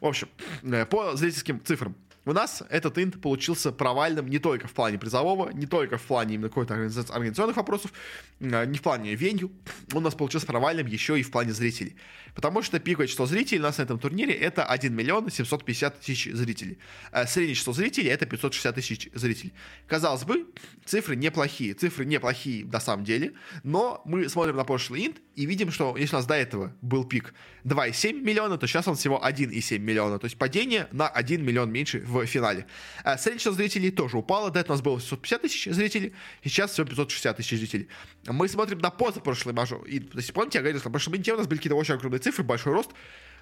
В 0.00 0.06
общем, 0.06 0.28
э, 0.62 0.86
по 0.86 1.16
зрительским 1.16 1.62
цифрам 1.64 1.94
у 2.30 2.32
нас 2.32 2.62
этот 2.70 2.96
инт 2.98 3.20
получился 3.20 3.72
провальным 3.72 4.28
не 4.28 4.38
только 4.38 4.68
в 4.68 4.72
плане 4.72 4.98
призового, 4.98 5.50
не 5.50 5.66
только 5.66 5.98
в 5.98 6.02
плане 6.02 6.36
именно 6.36 6.48
какой-то 6.48 6.74
организационных 6.74 7.56
вопросов, 7.56 7.92
а, 8.40 8.64
не 8.64 8.78
в 8.78 8.82
плане 8.82 9.16
венью, 9.16 9.50
он 9.92 9.98
у 9.98 10.00
нас 10.00 10.14
получился 10.14 10.46
провальным 10.46 10.86
еще 10.86 11.18
и 11.18 11.22
в 11.24 11.30
плане 11.32 11.52
зрителей. 11.52 11.96
Потому 12.34 12.62
что 12.62 12.78
пиковое 12.78 13.08
число 13.08 13.26
зрителей 13.26 13.58
у 13.58 13.64
нас 13.64 13.78
на 13.78 13.82
этом 13.82 13.98
турнире 13.98 14.32
это 14.32 14.64
1 14.64 14.94
миллион 14.94 15.28
750 15.28 16.00
тысяч 16.00 16.32
зрителей. 16.32 16.78
А 17.10 17.26
среднее 17.26 17.56
число 17.56 17.72
зрителей 17.72 18.10
это 18.10 18.26
560 18.26 18.74
тысяч 18.76 19.08
зрителей. 19.12 19.52
Казалось 19.88 20.22
бы, 20.22 20.46
цифры 20.84 21.16
неплохие, 21.16 21.74
цифры 21.74 22.04
неплохие 22.04 22.64
на 22.64 22.78
самом 22.78 23.04
деле, 23.04 23.32
но 23.64 24.02
мы 24.04 24.28
смотрим 24.28 24.54
на 24.54 24.64
прошлый 24.64 25.06
инт 25.06 25.16
и 25.40 25.46
видим, 25.46 25.70
что 25.72 25.96
если 25.96 26.16
у 26.16 26.18
нас 26.18 26.26
до 26.26 26.34
этого 26.34 26.76
был 26.82 27.04
пик 27.04 27.32
2,7 27.64 28.12
миллиона, 28.12 28.58
то 28.58 28.66
сейчас 28.66 28.86
он 28.88 28.96
всего 28.96 29.18
1,7 29.24 29.78
миллиона. 29.78 30.18
То 30.18 30.26
есть 30.26 30.36
падение 30.36 30.86
на 30.92 31.08
1 31.08 31.42
миллион 31.42 31.72
меньше 31.72 32.00
в 32.00 32.26
финале. 32.26 32.66
А 33.04 33.16
среднее 33.16 33.38
число 33.38 33.52
зрителей 33.52 33.90
тоже 33.90 34.18
упало. 34.18 34.50
До 34.50 34.60
этого 34.60 34.74
у 34.74 34.76
нас 34.76 34.82
было 34.82 35.00
650 35.00 35.42
тысяч 35.42 35.64
зрителей, 35.72 36.12
сейчас 36.44 36.72
всего 36.72 36.86
560 36.86 37.38
тысяч 37.38 37.58
зрителей. 37.58 37.88
Мы 38.26 38.48
смотрим 38.48 38.80
на 38.80 38.90
позапрошлый 38.90 39.54
мажор. 39.54 39.82
И, 39.86 40.00
то 40.00 40.18
есть, 40.18 40.30
помните, 40.34 40.58
я 40.58 40.62
говорил, 40.62 40.80
что 40.80 40.90
в 40.90 40.92
прошлом 40.92 41.14
у 41.14 41.36
нас 41.38 41.46
были 41.46 41.56
какие-то 41.56 41.76
очень 41.76 41.94
огромные 41.94 42.18
цифры, 42.18 42.44
большой 42.44 42.74
рост. 42.74 42.90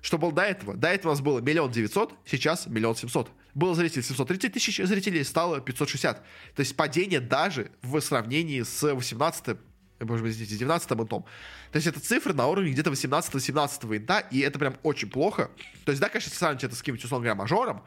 Что 0.00 0.18
было 0.18 0.30
до 0.30 0.42
этого? 0.42 0.76
До 0.76 0.86
этого 0.86 1.10
у 1.10 1.14
нас 1.14 1.20
было 1.20 1.40
миллион 1.40 1.72
девятьсот, 1.72 2.14
сейчас 2.24 2.68
миллион 2.68 2.94
семьсот. 2.94 3.32
Было 3.54 3.74
зрителей 3.74 4.04
730 4.04 4.52
тысяч 4.52 4.76
зрителей, 4.76 5.24
стало 5.24 5.60
560. 5.60 6.24
То 6.54 6.60
есть 6.60 6.76
падение 6.76 7.18
даже 7.18 7.72
в 7.82 8.00
сравнении 8.00 8.62
с 8.62 8.94
18 8.94 9.56
может 10.00 10.24
быть, 10.24 10.32
извините, 10.32 10.56
19 10.56 10.92
интом. 10.92 11.24
То 11.72 11.76
есть 11.76 11.86
это 11.86 12.00
цифры 12.00 12.32
на 12.32 12.46
уровне 12.46 12.70
где-то 12.70 12.90
18-17 12.90 13.96
инта, 13.96 14.18
и 14.30 14.40
это 14.40 14.58
прям 14.58 14.76
очень 14.82 15.10
плохо. 15.10 15.50
То 15.84 15.92
есть, 15.92 16.00
да, 16.00 16.08
конечно, 16.08 16.28
если 16.28 16.38
сравнить 16.38 16.64
это 16.64 16.74
с 16.74 16.78
каким-нибудь, 16.78 17.04
условно 17.04 17.24
говоря, 17.24 17.34
мажором, 17.34 17.82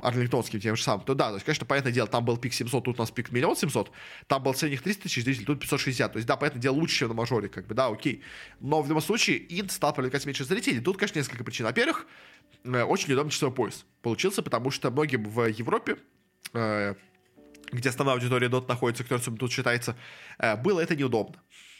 арлингтонским 0.00 0.60
тем 0.60 0.76
же 0.76 0.82
самым, 0.82 1.04
то 1.04 1.14
да, 1.14 1.28
то 1.28 1.34
есть, 1.34 1.46
конечно, 1.46 1.66
понятное 1.66 1.92
дело, 1.92 2.06
там 2.06 2.24
был 2.24 2.36
пик 2.36 2.52
700, 2.52 2.84
тут 2.84 2.98
у 2.98 3.02
нас 3.02 3.10
пик 3.10 3.32
миллион 3.32 3.56
700, 3.56 3.90
там 4.26 4.42
был 4.42 4.54
средних 4.54 4.82
300 4.82 5.04
тысяч 5.04 5.24
зрителей, 5.24 5.46
тут 5.46 5.60
560, 5.60 6.12
то 6.12 6.16
есть, 6.18 6.28
да, 6.28 6.36
понятное 6.36 6.60
дело, 6.60 6.74
лучше, 6.74 6.98
чем 6.98 7.08
на 7.08 7.14
мажоре, 7.14 7.48
как 7.48 7.66
бы, 7.66 7.74
да, 7.74 7.86
окей. 7.86 8.22
Но 8.60 8.82
в 8.82 8.88
любом 8.88 9.02
случае, 9.02 9.38
инт 9.58 9.72
стал 9.72 9.94
привлекать 9.94 10.26
меньше 10.26 10.44
зрителей. 10.44 10.80
Тут, 10.80 10.98
конечно, 10.98 11.18
несколько 11.18 11.44
причин. 11.44 11.64
Во-первых, 11.64 12.06
э, 12.64 12.82
очень 12.82 13.08
неудобный 13.08 13.32
часовой 13.32 13.54
пояс 13.54 13.84
получился, 14.02 14.42
потому 14.42 14.70
что 14.70 14.90
многим 14.90 15.24
в 15.24 15.46
Европе 15.46 15.96
э, 16.52 16.94
где 17.72 17.88
основная 17.88 18.14
аудитория 18.14 18.48
DOT 18.48 18.68
находится, 18.68 19.04
кто 19.04 19.18
тут 19.18 19.50
считается, 19.50 19.96
э, 20.38 20.56
было 20.56 20.80
это 20.80 20.94
неудобно. 20.94 21.36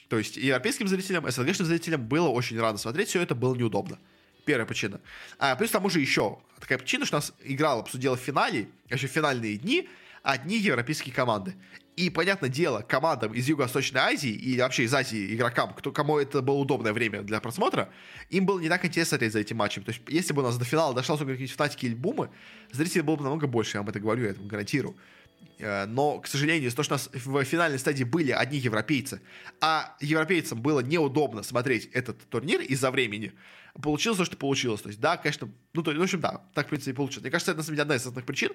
То 0.08 0.18
есть 0.18 0.36
европейским 0.36 0.86
зрителям, 0.88 1.28
СНГшным 1.30 1.66
зрителям 1.66 2.06
было 2.06 2.28
очень 2.28 2.58
рано 2.60 2.78
смотреть, 2.78 3.08
все 3.08 3.20
это 3.20 3.34
было 3.34 3.54
неудобно. 3.54 3.98
Первая 4.44 4.66
причина. 4.66 5.00
А, 5.38 5.56
плюс 5.56 5.70
к 5.70 5.72
тому 5.72 5.90
же 5.90 6.00
еще 6.00 6.38
такая 6.60 6.78
причина, 6.78 7.04
что 7.04 7.16
нас 7.16 7.32
играл, 7.42 7.80
обсудила 7.80 8.16
в 8.16 8.20
финале, 8.20 8.68
еще 8.88 9.08
финальные 9.08 9.56
дни, 9.56 9.88
одни 10.22 10.58
европейские 10.58 11.12
команды. 11.12 11.54
И, 11.96 12.10
понятное 12.10 12.50
дело, 12.50 12.82
командам 12.82 13.32
из 13.32 13.48
Юго-Восточной 13.48 14.00
Азии 14.00 14.30
и 14.30 14.60
вообще 14.60 14.84
из 14.84 14.92
Азии 14.92 15.34
игрокам, 15.34 15.72
кто, 15.72 15.92
кому 15.92 16.18
это 16.18 16.42
было 16.42 16.56
удобное 16.56 16.92
время 16.92 17.22
для 17.22 17.40
просмотра, 17.40 17.88
им 18.28 18.44
было 18.44 18.60
не 18.60 18.68
так 18.68 18.84
интересно 18.84 19.16
смотреть 19.16 19.32
за 19.32 19.38
этим 19.38 19.56
матчем. 19.56 19.82
То 19.82 19.92
есть, 19.92 20.02
если 20.06 20.34
бы 20.34 20.42
у 20.42 20.44
нас 20.44 20.58
до 20.58 20.66
финала 20.66 20.94
дошло 20.94 21.16
какие-нибудь 21.16 21.52
фнатики 21.52 21.86
или 21.86 21.94
бумы, 21.94 22.28
зрителей 22.70 23.00
было 23.00 23.16
бы 23.16 23.22
намного 23.22 23.46
больше, 23.46 23.78
я 23.78 23.80
вам 23.80 23.88
это 23.88 23.98
говорю, 23.98 24.24
я 24.24 24.30
это 24.30 24.42
гарантирую. 24.42 24.94
Э, 25.58 25.86
но, 25.86 26.20
к 26.20 26.26
сожалению, 26.26 26.70
того, 26.70 26.84
что 26.84 26.94
у 26.94 26.96
нас 26.96 27.10
в 27.12 27.44
финальной 27.44 27.78
стадии 27.78 28.04
были 28.04 28.32
одни 28.32 28.58
европейцы, 28.58 29.20
а 29.60 29.96
европейцам 30.00 30.60
было 30.60 30.80
неудобно 30.80 31.42
смотреть 31.42 31.86
этот 31.92 32.18
турнир 32.28 32.60
из-за 32.60 32.90
времени, 32.90 33.32
получилось 33.80 34.18
то, 34.18 34.24
что 34.24 34.36
получилось. 34.36 34.82
То 34.82 34.88
есть, 34.88 35.00
да, 35.00 35.16
конечно, 35.16 35.48
ну, 35.72 35.82
то, 35.82 35.92
в 35.92 36.02
общем, 36.02 36.20
да, 36.20 36.42
так, 36.54 36.66
в 36.66 36.68
принципе, 36.68 36.92
и 36.92 36.94
получилось. 36.94 37.22
Мне 37.22 37.30
кажется, 37.30 37.52
это, 37.52 37.58
на 37.58 37.64
самом 37.64 37.76
деле, 37.76 37.82
одна 37.82 37.94
из 37.96 38.00
основных 38.00 38.26
причин. 38.26 38.52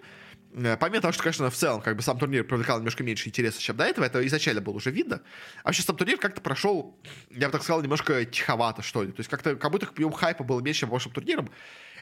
Э, 0.53 0.77
помимо 0.77 1.01
того, 1.01 1.11
что, 1.11 1.23
конечно, 1.23 1.49
в 1.49 1.55
целом, 1.55 1.81
как 1.81 1.95
бы, 1.95 2.03
сам 2.03 2.19
турнир 2.19 2.43
привлекал 2.43 2.77
немножко 2.77 3.03
меньше 3.03 3.29
интереса, 3.29 3.59
чем 3.59 3.77
до 3.77 3.83
этого, 3.83 4.05
это 4.05 4.25
изначально 4.27 4.61
было 4.61 4.75
уже 4.75 4.91
видно. 4.91 5.21
А 5.63 5.69
вообще, 5.69 5.81
сам 5.81 5.97
турнир 5.97 6.17
как-то 6.17 6.41
прошел, 6.41 6.99
я 7.29 7.47
бы 7.47 7.51
так 7.51 7.63
сказал, 7.63 7.81
немножко 7.81 8.25
тиховато, 8.25 8.81
что 8.81 9.03
ли. 9.03 9.11
То 9.11 9.19
есть, 9.19 9.29
как-то, 9.29 9.55
как 9.55 9.71
будто 9.71 9.87
объем 9.87 10.11
хайпа 10.11 10.43
было 10.43 10.61
меньше, 10.61 10.81
чем 10.81 10.89
по 10.89 10.93
прошлым 10.93 11.13
турнирам 11.13 11.49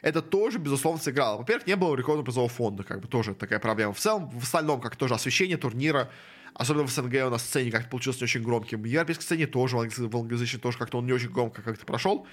это 0.02 0.22
тоже, 0.22 0.58
безусловно, 0.58 1.00
сыграло. 1.00 1.38
Во-первых, 1.38 1.66
не 1.66 1.76
было 1.76 1.94
рекордного 1.94 2.24
призового 2.24 2.50
фонда, 2.50 2.84
как 2.84 3.00
бы 3.00 3.08
тоже 3.08 3.34
такая 3.34 3.58
проблема. 3.58 3.92
В 3.92 3.98
целом, 3.98 4.30
в 4.30 4.42
остальном, 4.42 4.80
как 4.80 4.96
тоже 4.96 5.14
освещение 5.14 5.56
турнира, 5.56 6.10
особенно 6.54 6.86
в 6.86 6.90
СНГ 6.90 7.26
у 7.26 7.30
нас 7.30 7.42
сцене 7.42 7.70
как-то 7.70 7.88
получилось 7.88 8.20
не 8.20 8.24
очень 8.24 8.42
громким. 8.42 8.82
В 8.82 8.84
европейской 8.84 9.22
сцене 9.22 9.46
тоже, 9.46 9.76
в 9.76 10.16
англоязычной 10.16 10.60
тоже 10.60 10.78
как-то 10.78 10.98
он 10.98 11.06
не 11.06 11.12
очень 11.12 11.30
громко 11.30 11.62
как-то 11.62 11.84
прошел. 11.84 12.26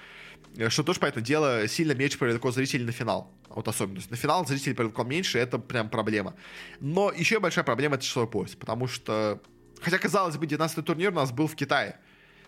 Э, 0.56 0.68
что 0.68 0.82
тоже, 0.82 1.00
понятное 1.00 1.22
дело, 1.22 1.68
сильно 1.68 1.92
меньше 1.92 2.18
привлекло 2.18 2.50
зрителей 2.50 2.84
на 2.84 2.92
финал. 2.92 3.32
Вот 3.48 3.68
особенность. 3.68 4.10
На 4.10 4.16
финал 4.16 4.46
зрителей 4.46 4.74
привлекло 4.74 5.04
меньше, 5.04 5.38
это 5.38 5.58
прям 5.58 5.88
проблема. 5.88 6.34
Но 6.80 7.10
еще 7.10 7.40
большая 7.40 7.64
проблема 7.64 7.96
это 7.96 8.04
часовой 8.04 8.28
пояс, 8.28 8.54
потому 8.54 8.86
что, 8.86 9.40
хотя, 9.80 9.98
казалось 9.98 10.36
бы, 10.36 10.46
19-й 10.46 10.82
турнир 10.82 11.10
у 11.10 11.14
нас 11.14 11.32
был 11.32 11.46
в 11.46 11.54
Китае. 11.54 11.98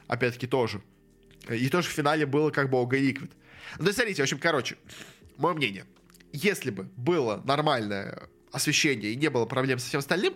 Опять-таки 0.06 0.46
тоже. 0.46 0.82
И 1.48 1.68
тоже 1.68 1.88
в 1.88 1.92
финале 1.92 2.26
было 2.26 2.50
как 2.50 2.70
бы 2.70 2.78
ОГ 2.78 2.94
Liquid. 2.94 3.30
Ну, 3.78 3.92
смотрите, 3.92 4.22
в 4.22 4.24
общем, 4.24 4.38
короче, 4.38 4.76
мое 5.36 5.54
мнение. 5.54 5.84
Если 6.32 6.70
бы 6.70 6.84
было 6.96 7.42
нормальное 7.44 8.28
освещение 8.52 9.12
и 9.12 9.16
не 9.16 9.30
было 9.30 9.46
проблем 9.46 9.78
со 9.78 9.88
всем 9.88 9.98
остальным, 10.00 10.34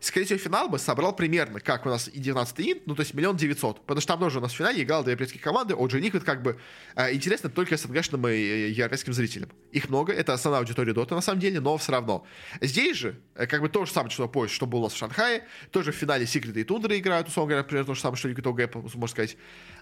скорее 0.00 0.26
всего, 0.26 0.38
финал 0.38 0.68
бы 0.68 0.78
собрал 0.78 1.14
примерно, 1.14 1.60
как 1.60 1.86
у 1.86 1.88
нас 1.88 2.08
и 2.08 2.18
19 2.18 2.60
инт, 2.60 2.82
ну, 2.86 2.94
то 2.94 3.02
есть 3.02 3.14
миллион 3.14 3.36
девятьсот. 3.36 3.80
Потому 3.80 4.00
что 4.00 4.12
там 4.12 4.20
тоже 4.20 4.38
у 4.38 4.42
нас 4.42 4.52
в 4.52 4.56
финале 4.56 4.82
играл 4.82 5.02
две 5.02 5.12
европейские 5.12 5.42
команды, 5.42 5.74
OG 5.74 6.00
Liquid 6.00 6.20
как 6.20 6.42
бы 6.42 6.58
э, 6.94 7.14
интересно 7.14 7.50
только 7.50 7.76
СНГшным 7.76 8.26
и 8.28 8.70
европейским 8.70 9.12
зрителям. 9.12 9.50
Их 9.72 9.88
много, 9.88 10.12
это 10.12 10.32
основная 10.32 10.60
аудитория 10.60 10.92
Дота 10.92 11.14
на 11.14 11.20
самом 11.20 11.40
деле, 11.40 11.60
но 11.60 11.76
все 11.76 11.92
равно. 11.92 12.26
Здесь 12.60 12.96
же, 12.96 13.20
э, 13.34 13.46
как 13.46 13.60
бы 13.60 13.68
то 13.68 13.84
же 13.84 13.92
самое 13.92 14.10
число 14.10 14.28
поезд, 14.28 14.54
что 14.54 14.66
было 14.66 14.80
у 14.80 14.84
нас 14.84 14.92
в 14.92 14.96
Шанхае, 14.96 15.44
тоже 15.70 15.92
в 15.92 15.96
финале 15.96 16.26
Секреты 16.26 16.60
и 16.60 16.64
Тундры 16.64 16.98
играют, 16.98 17.28
условно 17.28 17.50
говоря, 17.50 17.64
примерно 17.64 17.86
то 17.86 17.94
же 17.94 18.00
самое, 18.00 18.16
что 18.16 18.28
Liquid 18.28 18.42
OG, 18.42 18.96
можно 18.96 19.06
сказать. 19.06 19.36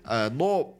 Э, 0.05 0.31
но 0.31 0.79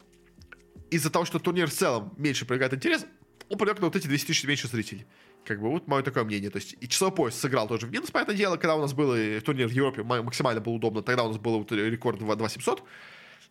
из-за 0.91 1.11
того, 1.11 1.25
что 1.25 1.39
турнир 1.39 1.69
в 1.69 1.73
целом 1.73 2.15
меньше 2.17 2.45
проявляет 2.47 2.75
интерес, 2.75 3.07
он 3.49 3.59
привлек 3.59 3.79
на 3.81 3.87
вот 3.87 3.97
эти 3.97 4.07
200 4.07 4.27
тысяч 4.27 4.45
меньше 4.45 4.69
зрителей. 4.69 5.07
Как 5.45 5.61
бы 5.61 5.71
вот 5.71 5.87
мое 5.87 6.03
такое 6.03 6.25
мнение. 6.25 6.51
То 6.51 6.57
есть 6.57 6.77
и 6.81 6.89
часовой 6.89 7.15
пояс 7.15 7.35
сыграл 7.35 7.69
тоже 7.69 7.87
в 7.87 7.93
минус, 7.93 8.11
понятное 8.11 8.37
дело, 8.37 8.57
когда 8.57 8.77
у 8.77 8.81
нас 8.81 8.95
был 8.95 9.15
турнир 9.43 9.69
в 9.69 9.73
Европе, 9.73 10.03
максимально 10.03 10.61
было 10.61 10.75
удобно, 10.75 11.03
тогда 11.03 11.25
у 11.25 11.29
нас 11.29 11.39
был 11.39 11.67
рекорд 11.71 12.19
2700. 12.19 12.83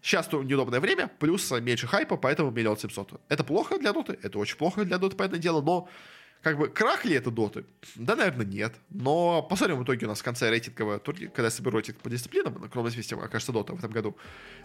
Сейчас 0.02 0.28
то 0.28 0.44
неудобное 0.44 0.80
время, 0.80 1.10
плюс 1.20 1.50
меньше 1.52 1.88
хайпа, 1.88 2.18
поэтому 2.18 2.52
миллион 2.52 2.78
семьсот. 2.78 3.22
Это 3.30 3.44
плохо 3.44 3.78
для 3.78 3.94
доты, 3.94 4.18
это 4.22 4.38
очень 4.38 4.58
плохо 4.58 4.84
для 4.84 4.98
доты, 4.98 5.16
понятное 5.16 5.40
дело, 5.40 5.62
но 5.62 5.88
как 6.42 6.58
бы 6.58 6.68
крах 6.68 7.06
ли 7.06 7.16
это 7.16 7.32
доты? 7.32 7.64
Да, 7.96 8.18
наверное, 8.18 8.46
нет. 8.46 8.74
Но 8.90 9.42
посмотрим 9.44 9.78
в 9.78 9.84
итоге 9.86 10.08
у 10.08 10.10
нас 10.10 10.20
в 10.20 10.24
конце 10.24 10.50
рейтингового 10.50 11.00
турнира, 11.00 11.30
когда 11.30 11.44
я 11.44 11.52
соберу 11.52 11.78
рейтинг 11.78 12.00
по 12.00 12.10
дисциплинам, 12.10 12.70
кроме 12.70 12.90
известия, 12.90 13.18
окажется 13.18 13.54
дота 13.54 13.74
в 13.76 13.80
этом 13.80 13.92
году. 13.92 14.18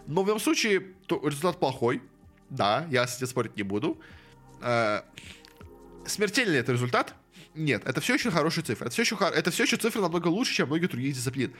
Но 0.07 0.23
в 0.23 0.27
любом 0.27 0.41
случае, 0.41 0.81
то 1.05 1.25
результат 1.25 1.57
плохой. 1.57 2.01
Да, 2.49 2.87
я 2.89 3.07
с 3.07 3.17
этим 3.17 3.27
спорить 3.27 3.55
не 3.55 3.63
буду. 3.63 3.99
Э, 4.61 5.01
смертельный 6.05 6.57
это 6.57 6.71
результат? 6.71 7.15
Нет, 7.55 7.83
это 7.85 8.01
все 8.01 8.13
еще 8.15 8.31
хорошие 8.31 8.63
цифры. 8.63 8.87
Это 8.87 8.93
все 8.93 9.01
еще, 9.01 9.17
это 9.19 9.51
все 9.51 9.63
еще 9.63 9.77
цифры 9.77 10.01
намного 10.01 10.27
лучше, 10.27 10.53
чем 10.53 10.67
многие 10.67 10.87
другие 10.87 11.11
дисциплины. 11.11 11.53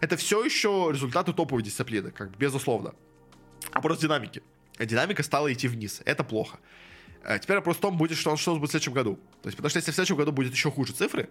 Это 0.00 0.16
все 0.16 0.44
еще 0.44 0.88
результаты 0.92 1.32
топовой 1.32 1.62
дисциплины, 1.62 2.10
как 2.10 2.30
бы, 2.30 2.36
безусловно. 2.36 2.94
А 3.72 3.80
просто 3.80 4.02
динамики. 4.02 4.42
Динамика 4.78 5.22
стала 5.22 5.52
идти 5.52 5.68
вниз. 5.68 6.02
Это 6.04 6.24
плохо. 6.24 6.58
А 7.22 7.38
теперь 7.38 7.56
вопрос 7.56 7.78
в 7.78 7.80
том, 7.80 7.96
будет, 7.96 8.18
что, 8.18 8.36
что 8.36 8.56
будет 8.56 8.68
в 8.68 8.70
следующем 8.70 8.92
году. 8.92 9.18
То 9.42 9.48
есть, 9.48 9.56
потому 9.56 9.70
что 9.70 9.78
если 9.78 9.90
в 9.90 9.94
следующем 9.94 10.16
году 10.16 10.32
будет 10.32 10.52
еще 10.52 10.70
хуже 10.70 10.92
цифры, 10.92 11.28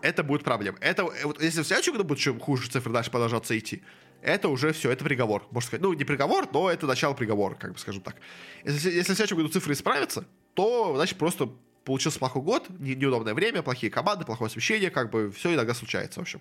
это 0.00 0.22
будет 0.22 0.44
проблема. 0.44 0.78
Это, 0.80 1.02
э, 1.02 1.24
вот, 1.24 1.42
если 1.42 1.62
в 1.62 1.66
следующем 1.66 1.92
году 1.92 2.04
будет 2.04 2.18
еще 2.18 2.38
хуже 2.38 2.68
цифры 2.68 2.92
дальше 2.92 3.10
продолжаться 3.10 3.58
идти, 3.58 3.82
это 4.22 4.48
уже 4.48 4.72
все, 4.72 4.90
это 4.90 5.04
приговор, 5.04 5.46
можно 5.50 5.66
сказать. 5.66 5.82
Ну, 5.82 5.92
не 5.92 6.04
приговор, 6.04 6.48
но 6.52 6.70
это 6.70 6.86
начало 6.86 7.14
приговора, 7.14 7.54
как 7.54 7.72
бы 7.72 7.78
скажем 7.78 8.02
так. 8.02 8.16
Если, 8.64 8.90
если 8.90 9.12
в 9.12 9.16
следующем 9.16 9.36
году 9.36 9.48
цифры 9.48 9.74
исправятся, 9.74 10.26
то, 10.54 10.94
значит, 10.96 11.18
просто 11.18 11.50
получился 11.84 12.18
плохой 12.18 12.42
год, 12.42 12.68
не, 12.78 12.94
неудобное 12.94 13.34
время, 13.34 13.62
плохие 13.62 13.90
команды, 13.90 14.24
плохое 14.24 14.48
освещение, 14.48 14.90
как 14.90 15.10
бы 15.10 15.30
все 15.30 15.54
иногда 15.54 15.74
случается, 15.74 16.20
в 16.20 16.22
общем. 16.22 16.40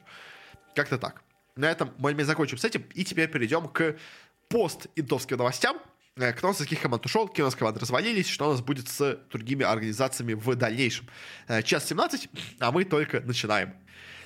Как-то 0.76 0.98
так. 0.98 1.24
На 1.56 1.72
этом 1.72 1.94
мы 1.98 2.14
закончим 2.24 2.58
с 2.58 2.66
этим, 2.66 2.84
и 2.94 3.04
теперь 3.04 3.30
перейдем 3.30 3.68
к 3.68 3.96
пост-интовским 4.50 5.38
новостям. 5.38 5.80
Э, 6.18 6.34
кто 6.34 6.52
из 6.52 6.58
каких 6.58 6.82
команд 6.82 7.06
ушел, 7.06 7.28
какие 7.28 7.44
у 7.44 7.48
нас 7.48 7.56
команды 7.56 7.80
развалились, 7.80 8.28
что 8.28 8.48
у 8.48 8.52
нас 8.52 8.62
будет 8.62 8.88
с 8.88 9.20
другими 9.32 9.64
организациями 9.64 10.34
в 10.34 10.56
дальнейшем. 10.56 11.08
Э, 11.48 11.62
час 11.62 11.88
17, 11.88 12.30
а 12.60 12.72
мы 12.72 12.86
только 12.86 13.22
начинаем. 13.22 13.74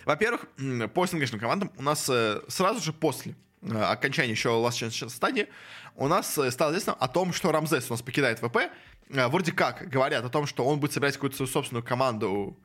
Во-первых, 0.05 0.45
по 0.93 1.05
СНГшным 1.05 1.39
командам 1.39 1.71
у 1.77 1.81
нас 1.81 2.09
э, 2.09 2.41
сразу 2.47 2.81
же 2.81 2.93
после 2.93 3.35
э, 3.61 3.75
окончания 3.75 4.31
еще 4.31 4.49
Last 4.49 4.81
Chance 4.81 5.09
стадии, 5.09 5.47
у 5.95 6.07
нас 6.07 6.37
э, 6.37 6.49
стало 6.51 6.71
известно 6.71 6.93
о 6.93 7.07
том, 7.07 7.33
что 7.33 7.51
Рамзес 7.51 7.89
у 7.89 7.93
нас 7.93 8.01
покидает 8.01 8.39
ВП. 8.39 8.71
Вроде 9.09 9.51
как 9.51 9.89
говорят 9.89 10.23
о 10.23 10.29
том, 10.29 10.47
что 10.47 10.65
он 10.65 10.79
будет 10.79 10.93
собирать 10.93 11.15
какую-то 11.15 11.35
свою 11.35 11.51
собственную 11.51 11.83
команду 11.83 12.57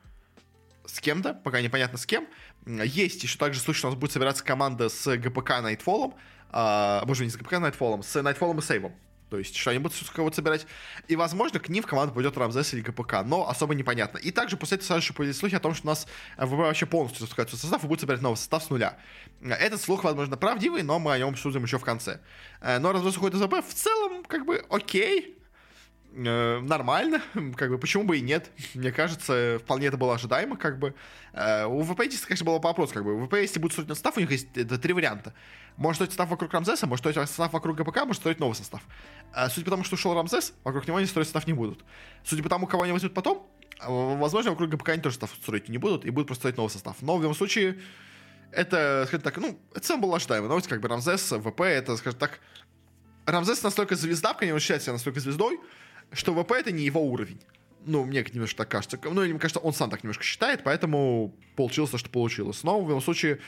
с 0.85 1.01
кем-то, 1.01 1.35
пока 1.35 1.61
непонятно 1.61 1.99
с 1.99 2.07
кем. 2.07 2.29
Есть 2.67 3.23
еще 3.23 3.37
также 3.37 3.59
слышно, 3.61 3.79
что 3.79 3.89
у 3.89 3.91
нас 3.91 3.99
будет 3.99 4.13
собираться 4.13 4.45
команда 4.45 4.89
с 4.89 5.17
ГПК 5.17 5.61
Найтфолом, 5.61 6.15
а, 6.51 7.05
боже, 7.05 7.25
не 7.25 7.31
с 7.31 7.37
ГПК 7.37 7.59
Найтфолом, 7.59 8.03
с 8.03 8.23
Найтфолом 8.23 8.61
и 8.61 8.63
Сейвом. 8.63 8.95
То 9.31 9.39
есть, 9.39 9.57
что 9.57 9.71
они 9.71 9.81
будут 9.81 9.97
кого-то 10.11 10.37
собирать. 10.37 10.67
И, 11.09 11.17
возможно, 11.17 11.59
к 11.59 11.69
ним 11.69 11.83
в 11.83 11.87
команду 11.87 12.15
пойдет 12.15 12.37
Рамзес 12.37 12.75
или 12.75 12.81
ГПК, 12.81 13.23
но 13.25 13.49
особо 13.49 13.75
непонятно. 13.75 14.19
И 14.19 14.31
также 14.31 14.57
после 14.57 14.77
этого 14.77 14.87
сразу 14.87 15.07
же 15.07 15.13
появились 15.15 15.39
слухи 15.39 15.55
о 15.55 15.61
том, 15.61 15.75
что 15.75 15.87
у 15.87 15.91
нас 15.91 16.07
ВП 16.37 16.51
вообще 16.53 16.87
полностью 16.87 17.21
запускается 17.21 17.57
состав 17.57 17.83
и 17.85 17.87
будет 17.87 18.01
собирать 18.01 18.23
новый 18.23 18.37
состав 18.37 18.63
с 18.63 18.71
нуля. 18.71 18.99
Этот 19.43 19.81
слух, 19.81 20.05
возможно, 20.05 20.37
правдивый, 20.37 20.83
но 20.83 20.99
мы 20.99 21.13
о 21.13 21.19
нем 21.19 21.37
судим 21.37 21.65
еще 21.65 21.79
в 21.79 21.85
конце. 21.85 22.21
Э, 22.61 22.79
но 22.79 22.93
Рамзес 22.93 23.17
уходит 23.17 23.37
из 23.37 23.43
ВП 23.43 23.67
в 23.67 23.75
целом, 23.75 24.25
как 24.25 24.47
бы, 24.47 24.65
окей 24.71 25.37
э, 26.17 26.61
нормально, 26.61 27.21
как 27.57 27.71
бы, 27.71 27.79
почему 27.79 28.05
бы 28.05 28.19
и 28.19 28.21
нет. 28.21 28.51
Мне 28.75 28.93
кажется, 28.93 29.59
вполне 29.63 29.87
это 29.87 29.97
было 29.97 30.15
ожидаемо, 30.15 30.57
как 30.57 30.79
бы. 30.79 30.95
Э, 31.33 31.67
у 31.67 31.83
ВП, 31.83 31.99
конечно, 31.99 32.47
был 32.47 32.59
вопрос, 32.59 32.93
как 32.93 33.05
бы, 33.05 33.15
у 33.15 33.27
ВП, 33.27 33.35
если 33.35 33.59
будет 33.59 33.73
строить 33.73 33.89
состав, 33.89 34.17
у 34.17 34.21
них 34.21 34.31
есть 34.31 34.49
это, 34.57 34.79
три 34.79 34.93
варианта. 34.93 35.35
Может 35.77 35.97
строить 35.97 36.11
состав 36.13 36.31
вокруг 36.31 36.53
Рамзеса, 36.53 36.87
может 36.87 37.03
строить 37.03 37.29
состав 37.29 37.53
вокруг 37.53 37.77
ГПК, 37.77 38.05
может 38.05 38.23
строить 38.23 38.41
новый 38.41 38.55
состав. 38.55 38.81
Э, 39.35 39.49
судя 39.49 39.65
по 39.65 39.71
тому, 39.71 39.85
что 39.85 39.95
ушел 39.95 40.15
Рамзес, 40.15 40.55
вокруг 40.65 40.87
него 40.87 40.97
они 40.97 41.07
строить 41.07 41.29
состав 41.29 41.47
не 41.47 41.53
будут. 41.53 41.85
Судя 42.25 42.43
по 42.43 42.49
тому, 42.49 42.67
кого 42.67 42.85
они 42.85 42.93
возьмут 42.93 43.15
потом, 43.15 43.47
э, 43.81 43.87
возможно, 43.87 44.53
вокруг 44.53 44.71
ГПК 44.71 44.91
они 44.91 45.03
тоже 45.03 45.15
состав 45.15 45.37
строить 45.43 45.69
не 45.69 45.79
будут, 45.79 46.05
и 46.05 46.11
будут 46.11 46.29
просто 46.29 46.43
строить 46.43 46.57
новый 46.57 46.71
состав. 46.71 46.97
Но 47.03 47.17
в 47.17 47.23
любом 47.23 47.35
случае, 47.35 47.79
это, 48.53 49.05
скажем 49.07 49.23
так, 49.23 49.37
ну, 49.37 49.59
это 49.75 49.87
сам 49.87 50.01
было 50.01 50.17
ожидаемо. 50.17 50.49
Новость, 50.49 50.69
как 50.69 50.81
бы 50.81 50.89
Рамзес, 50.89 51.33
ВП, 51.33 51.61
это, 51.61 51.97
скажем 51.97 52.19
так, 52.19 52.41
Рамзес 53.27 53.63
настолько 53.63 53.97
звезда, 53.97 54.35
конечно, 54.35 54.55
он 54.55 54.61
считает 54.61 54.83
себя 54.83 54.93
настолько 54.93 55.21
звездой, 55.21 55.59
что 56.13 56.35
ВП 56.35 56.53
это 56.53 56.73
не 56.73 56.85
его 56.85 57.01
уровень. 57.01 57.41
Ну, 57.85 58.05
мне 58.05 58.25
немножко 58.33 58.59
так 58.59 58.69
кажется. 58.69 58.99
Ну, 59.05 59.25
мне 59.25 59.39
кажется, 59.39 59.61
он 59.61 59.73
сам 59.73 59.91
так 59.91 60.03
немножко 60.03 60.25
считает, 60.25 60.65
поэтому 60.65 61.35
получилось 61.55 61.91
то, 61.91 61.99
что 61.99 62.11
получилось. 62.11 62.65
Но 62.65 62.81
в 62.81 62.89
любом 62.89 63.01
случае, 63.01 63.39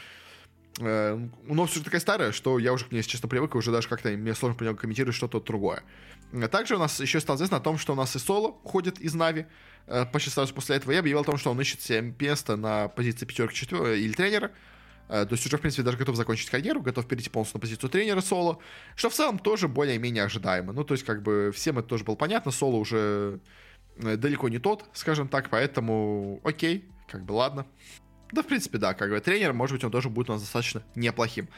э, 0.79 1.29
новость 1.45 1.75
уже 1.75 1.85
такая 1.85 2.01
старая, 2.01 2.31
что 2.31 2.59
я 2.61 2.73
уже 2.73 2.85
к 2.85 2.93
ней, 2.93 2.99
если 2.99 3.11
честно, 3.11 3.29
привык, 3.29 3.55
и 3.55 3.59
уже 3.59 3.73
даже 3.73 3.89
как-то 3.89 4.11
мне 4.11 4.35
сложно 4.35 4.57
по 4.57 4.63
нему 4.63 4.77
комментировать 4.77 5.17
что-то 5.17 5.41
другое. 5.41 5.83
Также 6.53 6.77
у 6.77 6.79
нас 6.79 7.01
еще 7.01 7.21
стало 7.21 7.37
известно 7.37 7.57
о 7.57 7.61
том, 7.61 7.79
что 7.79 7.95
у 7.95 7.97
нас 7.97 8.15
и 8.15 8.19
Соло 8.19 8.49
уходит 8.49 9.01
из 9.01 9.15
Нави. 9.15 9.47
Э, 9.87 10.07
почти 10.07 10.31
сразу 10.31 10.55
после 10.55 10.77
этого 10.77 10.93
я 10.93 11.01
объявил 11.01 11.21
о 11.21 11.25
том, 11.25 11.37
что 11.37 11.51
он 11.51 11.61
ищет 11.61 11.81
себе 11.81 12.15
место 12.21 12.57
на 12.57 12.89
позиции 12.89 13.27
пятерки, 13.27 13.57
четверки 13.57 13.99
или 13.99 14.13
тренера. 14.13 14.53
То 15.09 15.29
есть 15.31 15.47
уже, 15.47 15.57
в 15.57 15.61
принципе, 15.61 15.83
даже 15.83 15.97
готов 15.97 16.17
закончить 16.17 16.51
карьеру, 16.51 16.83
готов 16.83 17.07
перейти 17.07 17.31
полностью 17.31 17.57
на 17.57 17.61
позицию 17.63 17.91
тренера 17.91 18.21
соло, 18.21 18.59
что 18.95 19.09
в 19.09 19.15
целом 19.15 19.39
тоже 19.39 19.67
более-менее 19.67 20.25
ожидаемо. 20.25 20.73
Ну, 20.73 20.85
то 20.85 20.95
есть, 20.95 21.05
как 21.05 21.23
бы, 21.23 21.51
всем 21.55 21.79
это 21.79 21.89
тоже 21.89 22.05
было 22.05 22.15
понятно, 22.15 22.51
соло 22.51 22.77
уже 22.77 23.41
э, 23.97 24.17
далеко 24.17 24.49
не 24.49 24.59
тот, 24.59 24.85
скажем 24.93 25.29
так, 25.29 25.49
поэтому 25.51 26.41
окей, 26.45 26.91
как 27.11 27.25
бы 27.25 27.33
ладно. 27.33 27.67
Да, 28.33 28.43
в 28.43 28.47
принципе, 28.47 28.77
да, 28.77 28.93
как 28.93 29.11
бы 29.11 29.19
тренер, 29.21 29.55
может 29.55 29.75
быть, 29.75 29.85
он 29.85 29.91
тоже 29.91 30.11
будет 30.11 30.29
у 30.29 30.35
нас 30.35 30.43
достаточно 30.43 30.83
неплохим. 30.95 31.49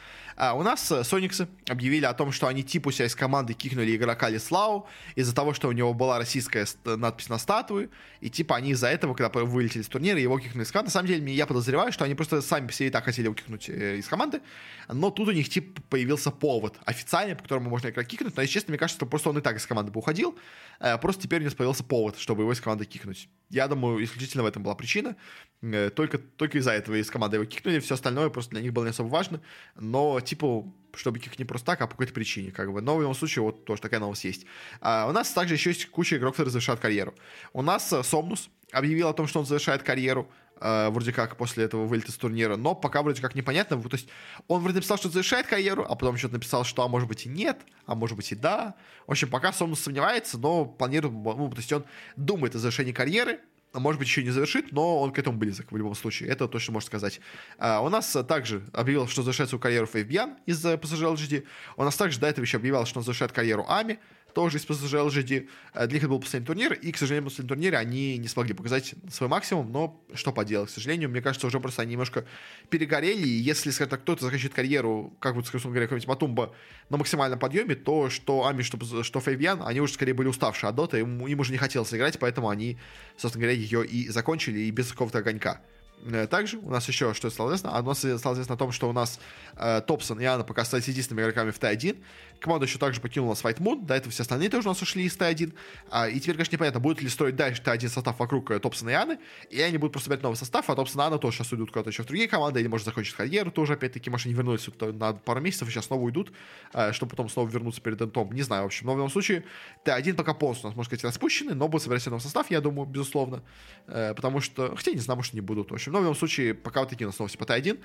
А 0.41 0.55
у 0.55 0.63
нас 0.63 0.91
э, 0.91 1.03
Сониксы 1.03 1.47
объявили 1.69 2.05
о 2.05 2.15
том, 2.15 2.31
что 2.31 2.47
они 2.47 2.63
типа 2.63 2.91
себя 2.91 3.05
из 3.05 3.13
команды 3.13 3.53
кикнули 3.53 3.95
игрока 3.95 4.27
Лислау 4.27 4.87
из-за 5.13 5.35
того, 5.35 5.53
что 5.53 5.67
у 5.67 5.71
него 5.71 5.93
была 5.93 6.17
российская 6.17 6.65
надпись 6.83 7.29
на 7.29 7.37
статуе, 7.37 7.89
и 8.21 8.29
типа 8.31 8.55
они 8.55 8.71
из-за 8.71 8.87
этого, 8.87 9.13
когда 9.13 9.29
вылетели 9.45 9.83
с 9.83 9.87
турнира, 9.87 10.19
его 10.19 10.39
кикнули 10.39 10.63
из 10.65 10.71
команды. 10.71 10.87
На 10.87 10.93
самом 10.93 11.07
деле, 11.09 11.31
я 11.31 11.45
подозреваю, 11.45 11.91
что 11.91 12.05
они 12.05 12.15
просто 12.15 12.41
сами 12.41 12.71
себе 12.71 12.87
и 12.87 12.89
так 12.89 13.03
хотели 13.03 13.25
его 13.25 13.35
кикнуть 13.35 13.69
э, 13.69 13.97
из 13.97 14.07
команды, 14.07 14.41
но 14.87 15.11
тут 15.11 15.27
у 15.27 15.31
них 15.31 15.47
типа 15.47 15.79
появился 15.91 16.31
повод 16.31 16.75
официальный, 16.85 17.35
по 17.35 17.43
которому 17.43 17.69
можно 17.69 17.89
игрока 17.89 18.03
кикнуть, 18.03 18.35
но, 18.35 18.41
если 18.41 18.53
честно, 18.55 18.71
мне 18.71 18.79
кажется, 18.79 18.97
что 18.97 19.05
просто 19.05 19.29
он 19.29 19.37
и 19.37 19.41
так 19.41 19.57
из 19.57 19.67
команды 19.67 19.91
бы 19.91 19.99
уходил, 19.99 20.35
э, 20.79 20.97
просто 20.97 21.21
теперь 21.21 21.41
у 21.41 21.43
него 21.43 21.55
появился 21.55 21.83
повод, 21.83 22.17
чтобы 22.17 22.41
его 22.41 22.51
из 22.51 22.59
команды 22.59 22.85
кикнуть. 22.85 23.29
Я 23.51 23.67
думаю, 23.67 24.03
исключительно 24.03 24.41
в 24.41 24.47
этом 24.47 24.63
была 24.63 24.73
причина, 24.73 25.15
только, 25.61 26.17
только 26.17 26.57
из-за 26.57 26.71
этого 26.71 26.95
из 26.95 27.11
команды 27.11 27.37
его 27.37 27.45
кикнули, 27.45 27.79
все 27.79 27.93
остальное 27.93 28.29
просто 28.29 28.51
для 28.51 28.61
них 28.61 28.73
было 28.73 28.85
не 28.85 28.89
особо 28.89 29.09
важно, 29.09 29.39
но 29.75 30.19
типа, 30.31 30.65
чтобы 30.93 31.19
их 31.19 31.39
не 31.39 31.45
просто 31.45 31.65
так, 31.65 31.81
а 31.81 31.87
по 31.87 31.91
какой-то 31.91 32.13
причине, 32.13 32.51
как 32.51 32.71
бы. 32.71 32.81
Но 32.81 32.95
в 32.95 33.01
любом 33.01 33.15
случае, 33.15 33.43
вот 33.43 33.65
тоже 33.65 33.81
такая 33.81 33.99
новость 33.99 34.23
есть. 34.23 34.45
А, 34.79 35.07
у 35.09 35.11
нас 35.11 35.31
также 35.31 35.55
еще 35.55 35.71
есть 35.71 35.87
куча 35.87 36.15
игроков, 36.15 36.35
которые 36.35 36.51
завершают 36.51 36.79
карьеру. 36.79 37.13
У 37.53 37.61
нас 37.61 37.91
э, 37.91 38.01
Сомнус 38.03 38.49
объявил 38.71 39.09
о 39.09 39.13
том, 39.13 39.27
что 39.27 39.39
он 39.39 39.45
завершает 39.45 39.83
карьеру, 39.83 40.31
э, 40.61 40.89
вроде 40.89 41.11
как 41.11 41.35
после 41.35 41.65
этого 41.65 41.85
вылета 41.85 42.13
с 42.13 42.15
турнира, 42.15 42.55
но 42.55 42.75
пока 42.75 43.01
вроде 43.01 43.21
как 43.21 43.35
непонятно. 43.35 43.81
То 43.81 43.89
есть 43.91 44.07
он 44.47 44.61
вроде 44.61 44.75
написал, 44.75 44.97
что 44.97 45.09
завершает 45.09 45.47
карьеру, 45.47 45.83
а 45.83 45.95
потом 45.95 46.15
что-то 46.15 46.35
написал, 46.35 46.63
что 46.63 46.83
а 46.83 46.87
может 46.87 47.09
быть 47.09 47.25
и 47.25 47.29
нет, 47.29 47.59
а 47.85 47.95
может 47.95 48.15
быть 48.15 48.31
и 48.31 48.35
да. 48.35 48.75
В 49.07 49.11
общем, 49.11 49.29
пока 49.29 49.51
Сомнус 49.51 49.81
сомневается, 49.81 50.37
но 50.37 50.63
планирует, 50.63 51.13
ну, 51.13 51.49
то 51.49 51.57
есть 51.57 51.73
он 51.73 51.83
думает 52.15 52.55
о 52.55 52.59
завершении 52.59 52.93
карьеры, 52.93 53.33
а 53.33 53.50
может 53.73 53.99
быть, 53.99 54.07
еще 54.07 54.23
не 54.23 54.31
завершит, 54.31 54.71
но 54.71 54.99
он 54.99 55.11
к 55.11 55.19
этому 55.19 55.37
близок 55.37 55.71
в 55.71 55.77
любом 55.77 55.95
случае. 55.95 56.29
Это 56.29 56.47
точно 56.47 56.73
можно 56.73 56.87
сказать. 56.87 57.21
А, 57.57 57.81
у 57.81 57.89
нас 57.89 58.17
также 58.27 58.63
объявил, 58.73 59.07
что 59.07 59.23
завершает 59.23 59.49
свою 59.49 59.61
карьеру 59.61 59.85
Фейбьян 59.85 60.37
из 60.45 60.63
PSG 60.65 61.15
LGD. 61.15 61.45
У 61.77 61.83
нас 61.83 61.95
также 61.95 62.19
до 62.19 62.27
этого 62.27 62.43
еще 62.43 62.57
объявлял, 62.57 62.85
что 62.85 62.99
он 62.99 63.05
завершает 63.05 63.31
карьеру 63.31 63.65
Ами 63.67 63.99
тоже 64.33 64.57
из 64.57 64.65
PSG 64.65 65.07
LGD. 65.07 65.49
Для 65.73 65.87
них 65.87 66.03
это 66.03 66.09
был 66.09 66.19
последний 66.19 66.45
турнир, 66.45 66.73
и, 66.73 66.91
к 66.91 66.97
сожалению, 66.97 67.29
в 67.29 67.31
последнем 67.31 67.49
турнире 67.49 67.77
они 67.77 68.17
не 68.17 68.27
смогли 68.27 68.53
показать 68.53 68.93
свой 69.09 69.29
максимум, 69.29 69.71
но 69.71 70.03
что 70.13 70.31
поделать, 70.31 70.69
к 70.69 70.73
сожалению, 70.73 71.09
мне 71.09 71.21
кажется, 71.21 71.47
уже 71.47 71.59
просто 71.59 71.81
они 71.81 71.93
немножко 71.93 72.25
перегорели, 72.69 73.27
и 73.27 73.29
если, 73.29 73.71
скажем 73.71 73.91
так, 73.91 74.01
кто-то 74.01 74.25
заканчивает 74.25 74.53
карьеру, 74.53 75.13
как 75.19 75.35
вот, 75.35 75.47
скажем 75.47 75.71
говоря, 75.71 75.87
какой-нибудь 75.87 76.07
Матумба 76.07 76.55
на 76.89 76.97
максимальном 76.97 77.39
подъеме, 77.39 77.75
то 77.75 78.09
что 78.09 78.45
Ами, 78.45 78.63
что, 78.63 79.03
что 79.03 79.19
Фейвьян, 79.19 79.61
они 79.63 79.81
уже 79.81 79.93
скорее 79.93 80.13
были 80.13 80.27
уставшие 80.27 80.69
от 80.69 80.75
Дота, 80.75 80.97
им, 80.97 81.25
им 81.25 81.39
уже 81.39 81.51
не 81.51 81.57
хотелось 81.57 81.93
играть, 81.93 82.19
поэтому 82.19 82.49
они, 82.49 82.77
собственно 83.17 83.45
говоря, 83.45 83.59
ее 83.59 83.85
и 83.85 84.09
закончили, 84.09 84.59
и 84.59 84.71
без 84.71 84.91
какого-то 84.91 85.19
огонька. 85.19 85.61
Э, 86.05 86.27
также 86.27 86.57
у 86.57 86.69
нас 86.69 86.87
еще 86.87 87.13
что 87.13 87.29
стало 87.29 87.49
известно, 87.49 87.71
а 87.75 87.81
у 87.81 87.85
нас 87.85 87.99
стало 87.99 88.33
известно 88.33 88.55
о 88.55 88.57
том, 88.57 88.71
что 88.71 88.89
у 88.89 88.93
нас 88.93 89.19
э, 89.55 89.81
Топсон 89.85 90.19
и 90.19 90.25
Анна 90.25 90.43
пока 90.43 90.63
остались 90.63 90.87
единственными 90.87 91.23
игроками 91.23 91.51
в 91.51 91.59
Т1. 91.59 91.97
Команда 92.41 92.65
еще 92.65 92.79
также 92.79 92.99
покинула 92.99 93.33
White 93.33 93.59
Moon, 93.59 93.85
до 93.85 93.93
этого 93.93 94.11
все 94.11 94.23
остальные 94.23 94.49
тоже 94.49 94.67
у 94.67 94.71
нас 94.71 94.81
ушли 94.81 95.03
из 95.03 95.15
Т1. 95.15 95.53
А, 95.91 96.09
и 96.09 96.19
теперь, 96.19 96.35
конечно, 96.35 96.55
непонятно, 96.55 96.79
будет 96.79 97.01
ли 97.01 97.07
строить 97.07 97.35
дальше 97.35 97.61
Т1 97.63 97.87
состав 97.87 98.17
вокруг 98.17 98.49
э, 98.49 98.59
Топсона 98.59 98.89
и 98.89 98.93
Анны, 98.93 99.19
и 99.51 99.61
они 99.61 99.77
будут 99.77 99.93
просто 99.93 100.05
собирать 100.05 100.23
новый 100.23 100.35
состав, 100.35 100.67
а 100.67 100.75
Топсон 100.75 101.01
и 101.01 101.03
Анна 101.05 101.19
тоже 101.19 101.37
сейчас 101.37 101.51
уйдут 101.51 101.71
куда-то 101.71 101.91
еще 101.91 102.01
в 102.01 102.07
другие 102.07 102.27
команды, 102.27 102.59
или, 102.59 102.67
может, 102.67 102.85
закончить 102.85 103.13
карьеру 103.13 103.51
тоже, 103.51 103.73
опять-таки, 103.73 104.09
может, 104.09 104.25
они 104.25 104.33
вернулись 104.33 104.67
на 104.79 105.13
пару 105.13 105.39
месяцев 105.39 105.67
и 105.67 105.71
сейчас 105.71 105.85
снова 105.85 106.01
уйдут, 106.01 106.31
э, 106.73 106.91
чтобы 106.93 107.11
потом 107.11 107.29
снова 107.29 107.47
вернуться 107.47 107.79
перед 107.79 108.01
Энтом, 108.01 108.31
не 108.31 108.41
знаю, 108.41 108.63
в 108.63 108.65
общем. 108.65 108.87
Но 108.87 108.93
в 108.93 108.97
любом 108.97 109.11
случае, 109.11 109.43
Т1 109.85 110.15
пока 110.15 110.33
полностью 110.33 110.65
у 110.65 110.69
нас, 110.69 110.75
можно 110.75 110.89
сказать, 110.89 111.05
распущены, 111.05 111.53
но 111.53 111.67
будут 111.67 111.83
собирать 111.83 112.03
новый 112.07 112.21
состав, 112.21 112.49
я 112.49 112.59
думаю, 112.59 112.87
безусловно, 112.87 113.43
э, 113.85 114.15
потому 114.15 114.41
что, 114.41 114.75
хотя 114.75 114.91
не 114.91 114.99
знаю, 114.99 115.17
может, 115.17 115.33
не 115.33 115.41
будут, 115.41 115.69
в 115.69 115.73
общем. 115.75 115.91
Но 115.91 115.99
в 115.99 116.01
любом 116.01 116.15
случае, 116.15 116.55
пока 116.55 116.79
вот 116.79 116.89
такие 116.89 117.05
у 117.05 117.09
нас 117.09 117.19
новости 117.19 117.37
по 117.37 117.43
Т1, 117.43 117.79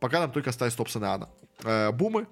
пока 0.00 0.18
нам 0.18 0.32
только 0.32 0.50
остались 0.50 0.74
Топсон 0.74 1.04
и 1.04 1.06
Анна. 1.06 1.92
Бумы, 1.92 2.26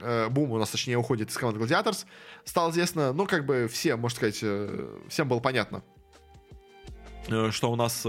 э, 0.00 0.28
Бум 0.28 0.52
у 0.52 0.58
нас, 0.58 0.70
точнее, 0.70 0.96
уходит 0.96 1.30
из 1.30 1.36
команды 1.36 1.58
Гладиаторс, 1.58 2.06
стало 2.44 2.70
известно, 2.70 3.12
ну, 3.12 3.26
как 3.26 3.46
бы 3.46 3.68
все, 3.70 3.96
можно 3.96 4.16
сказать, 4.16 4.38
э, 4.42 4.98
всем 5.08 5.28
было 5.28 5.40
понятно, 5.40 5.82
э, 7.28 7.50
что 7.50 7.70
у 7.70 7.76
нас 7.76 8.06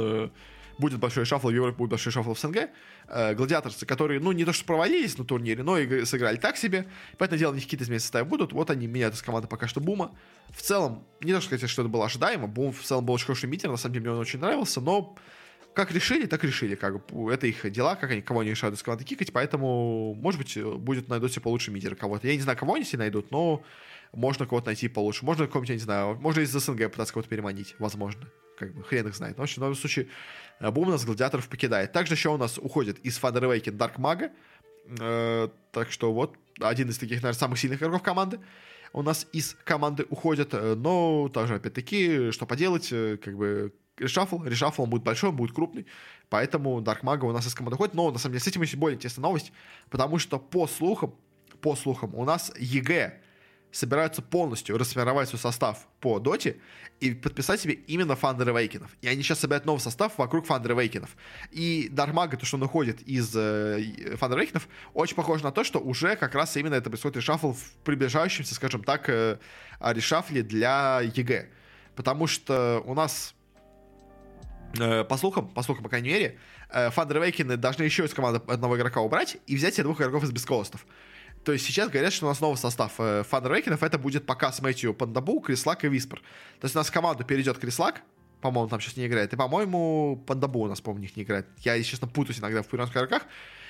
будет 0.78 1.00
большой 1.00 1.24
шафл 1.24 1.48
в 1.48 1.52
Европе, 1.52 1.78
будет 1.78 1.92
большой 1.92 2.12
шафл 2.12 2.34
в 2.34 2.40
СНГ. 2.40 2.70
Гладиаторцы, 3.08 3.86
которые, 3.86 4.20
ну, 4.20 4.34
не 4.34 4.44
то 4.44 4.52
что 4.52 4.66
провалились 4.66 5.18
на 5.18 5.24
турнире, 5.24 5.64
но 5.64 5.78
и 5.78 6.04
сыграли 6.04 6.36
так 6.36 6.58
себе. 6.58 6.88
Поэтому 7.18 7.40
дело, 7.40 7.52
у 7.52 7.56
них 7.56 7.64
какие-то 7.64 7.86
изменения 7.86 8.02
составы 8.02 8.26
будут. 8.26 8.52
Вот 8.52 8.70
они 8.72 8.88
меняют 8.88 9.16
из 9.16 9.22
команды 9.22 9.48
пока 9.48 9.68
что 9.68 9.80
Бума. 9.80 10.14
В 10.50 10.62
целом, 10.62 11.06
не 11.22 11.32
то 11.32 11.40
что 11.40 11.56
сказать, 11.56 11.70
что 11.70 11.84
это 11.84 11.90
было 11.90 12.06
ожидаемо. 12.06 12.48
Бум 12.48 12.74
в 12.74 12.82
целом 12.82 13.06
был 13.06 13.14
очень 13.14 13.28
хороший 13.28 13.48
митинг, 13.48 13.72
на 13.72 13.78
самом 13.78 13.94
деле 13.94 14.08
мне 14.08 14.16
он 14.16 14.20
очень 14.20 14.40
нравился, 14.40 14.82
но 14.82 15.16
как 15.76 15.92
решили, 15.92 16.26
так 16.26 16.44
решили. 16.44 16.76
Как 16.76 17.06
бы, 17.06 17.32
это 17.32 17.48
их 17.48 17.70
дела, 17.72 17.96
как 17.96 18.12
они, 18.12 18.22
кого 18.22 18.40
они 18.40 18.52
решают 18.52 18.76
из 18.76 18.84
команды 18.84 19.04
кикать, 19.04 19.32
поэтому, 19.32 20.16
может 20.16 20.40
быть, 20.42 20.58
будет 20.80 21.08
найдут 21.10 21.32
себе 21.32 21.42
получше 21.42 21.72
мидер 21.72 21.96
кого-то. 21.96 22.28
Я 22.28 22.36
не 22.36 22.42
знаю, 22.42 22.58
кого 22.58 22.76
они 22.76 22.86
себе 22.86 23.00
найдут, 23.00 23.32
но 23.32 23.64
можно 24.14 24.46
кого-то 24.46 24.68
найти 24.68 24.88
получше. 24.88 25.26
Можно 25.26 25.46
какого-нибудь, 25.46 25.70
я 25.70 25.76
не 25.76 25.82
знаю, 25.82 26.16
можно 26.16 26.42
из 26.42 26.52
СНГ 26.52 26.92
пытаться 26.92 27.14
кого-то 27.14 27.30
переманить, 27.30 27.76
возможно. 27.80 28.28
Как 28.58 28.74
бы, 28.74 28.84
хрен 28.84 29.08
их 29.08 29.16
знает. 29.16 29.38
Но, 29.38 29.46
в 29.46 29.58
любом 29.58 29.76
случае, 29.76 30.08
э, 30.60 30.72
Бум 30.72 30.90
нас 30.90 31.06
гладиаторов 31.06 31.48
покидает. 31.50 31.92
Также 31.92 32.14
еще 32.14 32.30
у 32.30 32.38
нас 32.38 32.58
уходит 32.58 33.00
из 33.00 33.18
Thunder 33.18 33.78
Awaken 33.78 33.98
DarkMago. 33.98 34.32
Так 35.72 35.92
что 35.92 36.14
вот, 36.14 36.36
один 36.60 36.90
из 36.90 36.98
таких, 37.00 37.18
наверное, 37.18 37.40
самых 37.40 37.60
сильных 37.60 37.82
игроков 37.82 38.04
команды 38.04 38.40
у 38.96 39.02
нас 39.02 39.28
из 39.34 39.58
команды 39.66 40.06
уходит, 40.10 40.54
э, 40.54 40.74
но 40.76 41.28
также, 41.28 41.56
опять-таки, 41.56 42.32
что 42.32 42.46
поделать, 42.46 42.88
э, 42.94 43.18
как 43.18 43.36
бы 43.36 43.74
reshuffle, 43.98 44.44
reshuffle 44.44 44.84
он 44.84 44.90
будет 44.90 45.04
большой, 45.04 45.30
он 45.30 45.36
будет 45.36 45.54
крупный, 45.54 45.86
поэтому 46.30 46.82
DarkMago 46.82 47.26
у 47.26 47.32
нас 47.32 47.48
из 47.48 47.54
команды 47.54 47.78
уходит, 47.78 47.94
но 47.94 48.12
на 48.12 48.18
самом 48.18 48.34
деле 48.34 48.44
с 48.44 48.48
этим 48.48 48.62
еще 48.62 48.78
более 48.78 48.96
интересная 48.96 49.24
новость, 49.24 49.52
потому 49.90 50.20
что 50.20 50.40
по 50.40 50.68
слухам, 50.68 51.16
по 51.62 51.76
слухам, 51.76 52.14
у 52.16 52.26
нас 52.26 52.52
EG 52.58 53.22
собираются 53.76 54.22
полностью 54.22 54.78
расформировать 54.78 55.28
свой 55.28 55.40
состав 55.40 55.88
по 56.00 56.20
доте 56.20 56.58
и 57.02 57.14
подписать 57.14 57.60
себе 57.60 57.74
именно 57.74 58.14
Thunder 58.14 58.46
Awaken'ов. 58.46 58.90
И 59.02 59.08
они 59.08 59.22
сейчас 59.22 59.40
собирают 59.40 59.66
новый 59.66 59.80
состав 59.80 60.18
вокруг 60.18 60.48
Thunder 60.48 60.68
Awaken'ов. 60.68 61.10
И 61.52 61.90
DarkMago, 61.92 62.38
то, 62.38 62.46
что 62.46 62.56
он 62.56 62.64
уходит 62.64 63.02
из 63.02 63.36
э, 63.36 63.80
Thunder 64.18 64.40
Awaken'ов, 64.40 64.64
очень 64.94 65.16
похоже 65.16 65.44
на 65.44 65.52
то, 65.52 65.66
что 65.66 65.80
уже 65.80 66.16
как 66.16 66.36
раз 66.36 66.56
именно 66.56 66.76
это 66.76 66.90
происходит 66.90 67.18
reshuffle 67.18 67.52
в 67.52 67.74
приближающемся, 67.84 68.56
скажем 68.56 68.82
так, 68.82 69.10
э, 69.10 69.40
reshuffle 69.82 70.42
для 70.42 71.02
EG. 71.02 71.50
Потому 71.96 72.28
что 72.28 72.82
у 72.86 72.94
нас 72.94 73.35
по 74.74 75.18
слухам, 75.18 75.48
по 75.50 75.64
слухам, 75.64 75.84
по 75.84 75.90
крайней 75.90 76.10
мере, 76.10 76.40
э, 76.70 76.90
Thunder 76.90 77.22
Awaken 77.22 77.58
должны 77.58 77.84
еще 77.84 78.06
из 78.06 78.14
команды 78.14 78.42
одного 78.48 78.78
игрока 78.78 79.02
убрать 79.02 79.38
и 79.48 79.56
взять 79.56 79.76
себе 79.76 79.84
двух 79.84 80.02
игроков 80.02 80.24
из 80.24 80.32
бисткостов. 80.32 80.86
То 81.46 81.52
есть 81.54 81.66
сейчас 81.66 81.90
говорят, 81.90 82.12
что 82.12 82.26
у 82.26 82.30
нас 82.30 82.42
новый 82.42 82.58
состав 82.58 82.94
э, 82.98 83.24
фанрейкинов. 83.24 83.84
Это 83.84 84.00
будет 84.00 84.26
пока 84.26 84.52
с 84.52 84.62
Мэтью 84.62 84.96
Пандабу, 84.96 85.40
Крислак 85.40 85.86
и 85.86 85.88
Виспер. 85.88 86.20
То 86.60 86.66
есть 86.66 86.76
у 86.76 86.80
нас 86.80 86.88
в 86.88 86.92
команду 86.92 87.24
перейдет 87.24 87.60
Крислак, 87.60 88.02
по-моему, 88.42 88.68
там 88.68 88.82
сейчас 88.82 88.98
не 88.98 89.06
играет. 89.06 89.32
И, 89.32 89.36
по-моему, 89.36 90.24
Пандабу 90.26 90.62
у 90.62 90.68
нас, 90.68 90.82
по-моему, 90.82 91.04
них 91.04 91.16
не 91.16 91.24
играет. 91.24 91.48
Я, 91.60 91.76
если 91.76 91.92
честно, 91.92 92.08
путаюсь 92.08 92.40
иногда 92.40 92.64
в 92.64 92.68
пиранских 92.68 92.98
игроках. 92.98 93.24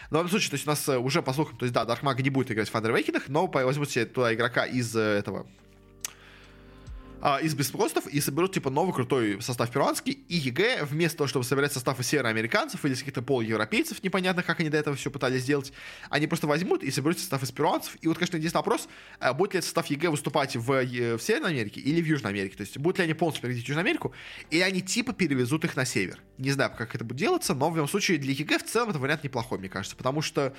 Но 0.10 0.20
в 0.20 0.22
любом 0.22 0.30
случае, 0.30 0.52
то 0.52 0.56
есть 0.56 0.68
у 0.68 0.70
нас 0.70 0.88
э, 0.88 0.98
уже, 0.98 1.22
по 1.22 1.34
слухам, 1.34 1.58
то 1.58 1.66
есть, 1.66 1.74
да, 1.74 1.84
Даркмаг 1.84 2.20
не 2.22 2.30
будет 2.30 2.52
играть 2.52 2.70
в 2.70 2.72
Фандервейкинах, 2.72 3.28
но 3.28 3.48
возьмут 3.48 3.90
себе 3.90 4.06
туда 4.06 4.34
игрока 4.34 4.66
из 4.66 4.96
э, 4.96 5.02
этого 5.02 5.48
а, 7.28 7.40
из 7.40 7.56
беспростов 7.56 8.06
и 8.06 8.22
соберут, 8.22 8.54
типа, 8.54 8.70
новый 8.70 8.94
крутой 8.94 9.42
состав 9.42 9.72
перуанский, 9.72 10.14
и 10.30 10.36
ЕГЭ, 10.36 10.86
вместо 10.86 11.18
того, 11.18 11.28
чтобы 11.28 11.44
собирать 11.44 11.74
состав 11.74 12.00
из 12.00 12.06
североамериканцев 12.06 12.86
или 12.86 12.94
из 12.94 13.00
каких-то 13.00 13.24
полуевропейцев, 13.24 14.04
непонятно, 14.04 14.44
как 14.44 14.60
они 14.60 14.70
до 14.70 14.78
этого 14.78 14.96
все 14.96 15.10
пытались 15.10 15.42
сделать, 15.42 15.74
они 16.12 16.28
просто 16.28 16.46
возьмут 16.46 16.84
и 16.84 16.92
соберут 16.92 17.18
состав 17.18 17.42
из 17.42 17.52
перуанцев. 17.52 17.98
И 18.02 18.08
вот, 18.08 18.20
конечно, 18.20 18.38
единственный 18.38 18.60
вопрос, 18.60 18.88
а, 19.20 19.34
будет 19.34 19.54
ли 19.54 19.58
этот 19.58 19.66
состав 19.66 19.88
EG 19.88 20.10
выступать 20.12 20.56
в, 20.56 20.68
в 20.68 21.20
Северной 21.20 21.50
Америке 21.50 21.82
или 21.82 22.00
в 22.00 22.06
Южной 22.06 22.32
Америке? 22.32 22.58
То 22.58 22.62
есть, 22.62 22.78
будут 22.78 23.00
ли 23.00 23.06
они 23.06 23.16
полностью 23.16 23.42
перевезти 23.42 23.66
в 23.66 23.70
Южную 23.70 23.86
Америку, 23.86 24.14
или 24.52 24.62
они, 24.62 24.82
типа, 24.84 25.12
перевезут 25.12 25.66
их 25.66 25.76
на 25.76 25.86
север? 25.86 26.22
Не 26.38 26.52
знаю, 26.52 26.74
как 26.78 26.94
это 26.94 27.04
будет 27.04 27.18
делаться, 27.18 27.56
но 27.56 27.72
в 27.72 27.76
любом 27.76 27.90
случае 27.90 28.20
для 28.20 28.34
EG 28.34 28.60
в 28.60 28.66
целом 28.66 28.92
это 28.92 29.00
вариант 29.00 29.24
неплохой, 29.24 29.58
мне 29.58 29.70
кажется, 29.70 29.96
потому 29.96 30.22
что, 30.22 30.54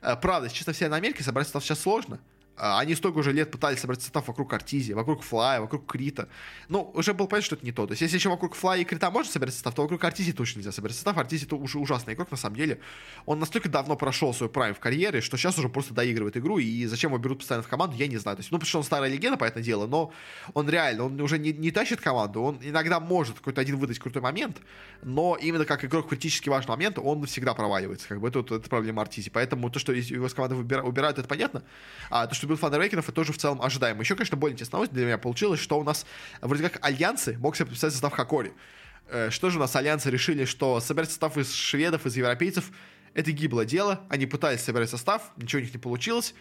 а, 0.00 0.14
правда, 0.14 0.48
чисто 0.50 0.72
в 0.72 0.76
Северной 0.76 0.98
Америке 0.98 1.24
собрать 1.24 1.48
состав 1.48 1.64
сейчас 1.64 1.80
сложно, 1.80 2.20
они 2.62 2.94
столько 2.94 3.18
уже 3.18 3.32
лет 3.32 3.50
пытались 3.50 3.80
собрать 3.80 4.00
состав 4.00 4.28
вокруг 4.28 4.52
Артизи, 4.52 4.92
вокруг 4.92 5.22
Флая, 5.22 5.60
вокруг 5.60 5.90
Крита. 5.90 6.28
Ну, 6.68 6.92
уже 6.94 7.12
было 7.12 7.26
понятно, 7.26 7.46
что 7.46 7.56
это 7.56 7.66
не 7.66 7.72
то. 7.72 7.86
То 7.86 7.92
есть, 7.92 8.02
если 8.02 8.16
еще 8.16 8.28
вокруг 8.28 8.54
Флая 8.54 8.80
и 8.80 8.84
Крита 8.84 9.10
можно 9.10 9.32
собирать 9.32 9.54
состав, 9.54 9.74
то 9.74 9.82
вокруг 9.82 10.04
Артизи 10.04 10.32
точно 10.32 10.58
нельзя 10.58 10.70
собирать 10.70 10.94
состав. 10.94 11.16
Артизи 11.16 11.46
это 11.46 11.56
уже 11.56 11.78
ужасный 11.78 12.14
игрок, 12.14 12.30
на 12.30 12.36
самом 12.36 12.54
деле. 12.54 12.78
Он 13.26 13.40
настолько 13.40 13.68
давно 13.68 13.96
прошел 13.96 14.32
свой 14.32 14.48
прайм 14.48 14.74
в 14.74 14.78
карьере, 14.78 15.20
что 15.20 15.36
сейчас 15.36 15.58
уже 15.58 15.68
просто 15.68 15.92
доигрывает 15.92 16.36
игру, 16.36 16.58
и 16.58 16.86
зачем 16.86 17.10
его 17.10 17.18
берут 17.18 17.38
постоянно 17.38 17.64
в 17.64 17.68
команду, 17.68 17.96
я 17.96 18.06
не 18.06 18.16
знаю. 18.16 18.36
То 18.36 18.42
есть, 18.42 18.52
ну, 18.52 18.58
потому 18.58 18.68
что 18.68 18.78
он 18.78 18.84
старая 18.84 19.10
легенда, 19.10 19.36
по 19.36 19.40
понятное 19.40 19.62
дело, 19.62 19.86
но 19.86 20.12
он 20.54 20.68
реально, 20.68 21.06
он 21.06 21.20
уже 21.20 21.38
не, 21.38 21.52
не 21.52 21.72
тащит 21.72 22.00
команду, 22.00 22.42
он 22.42 22.58
иногда 22.62 23.00
может 23.00 23.38
какой-то 23.38 23.60
один 23.60 23.76
выдать 23.76 23.98
крутой 23.98 24.22
момент, 24.22 24.58
но 25.02 25.36
именно 25.40 25.64
как 25.64 25.84
игрок 25.84 26.08
критически 26.08 26.48
важный 26.48 26.70
момент, 26.70 26.98
он 26.98 27.26
всегда 27.26 27.54
проваливается. 27.54 28.06
Как 28.06 28.20
бы 28.20 28.28
это, 28.28 28.40
это 28.40 28.68
проблема 28.68 29.02
Артизи. 29.02 29.30
Поэтому 29.30 29.68
то, 29.68 29.80
что 29.80 29.92
его 29.92 30.28
с 30.28 30.34
команды 30.34 30.54
убирают, 30.54 31.18
это 31.18 31.26
понятно. 31.26 31.64
А 32.08 32.26
то, 32.26 32.34
что 32.34 32.51
берут 32.52 32.60
Фандервейкеров, 32.60 33.04
это 33.04 33.12
тоже 33.12 33.32
в 33.32 33.38
целом 33.38 33.62
ожидаемо. 33.62 34.00
Еще, 34.00 34.14
конечно, 34.14 34.36
более 34.36 34.54
интересная 34.54 34.78
новость 34.78 34.92
для 34.92 35.04
меня 35.04 35.18
получилась, 35.18 35.60
что 35.60 35.78
у 35.78 35.84
нас 35.84 36.06
вроде 36.40 36.68
как 36.68 36.84
альянсы 36.84 37.36
мог 37.38 37.56
себе 37.56 37.66
подписать 37.66 37.92
состав 37.92 38.12
Хакори. 38.12 38.52
Э, 39.08 39.30
что 39.30 39.50
же 39.50 39.58
у 39.58 39.60
нас 39.60 39.74
альянсы 39.74 40.10
решили, 40.10 40.44
что 40.44 40.80
собирать 40.80 41.10
состав 41.10 41.36
из 41.38 41.52
шведов, 41.52 42.06
из 42.06 42.16
европейцев 42.16 42.70
это 43.14 43.30
гиблое 43.32 43.66
дело. 43.66 44.00
Они 44.08 44.26
пытались 44.26 44.60
собирать 44.60 44.90
состав, 44.90 45.32
ничего 45.36 45.60
у 45.60 45.64
них 45.64 45.72
не 45.72 45.78
получилось. 45.78 46.34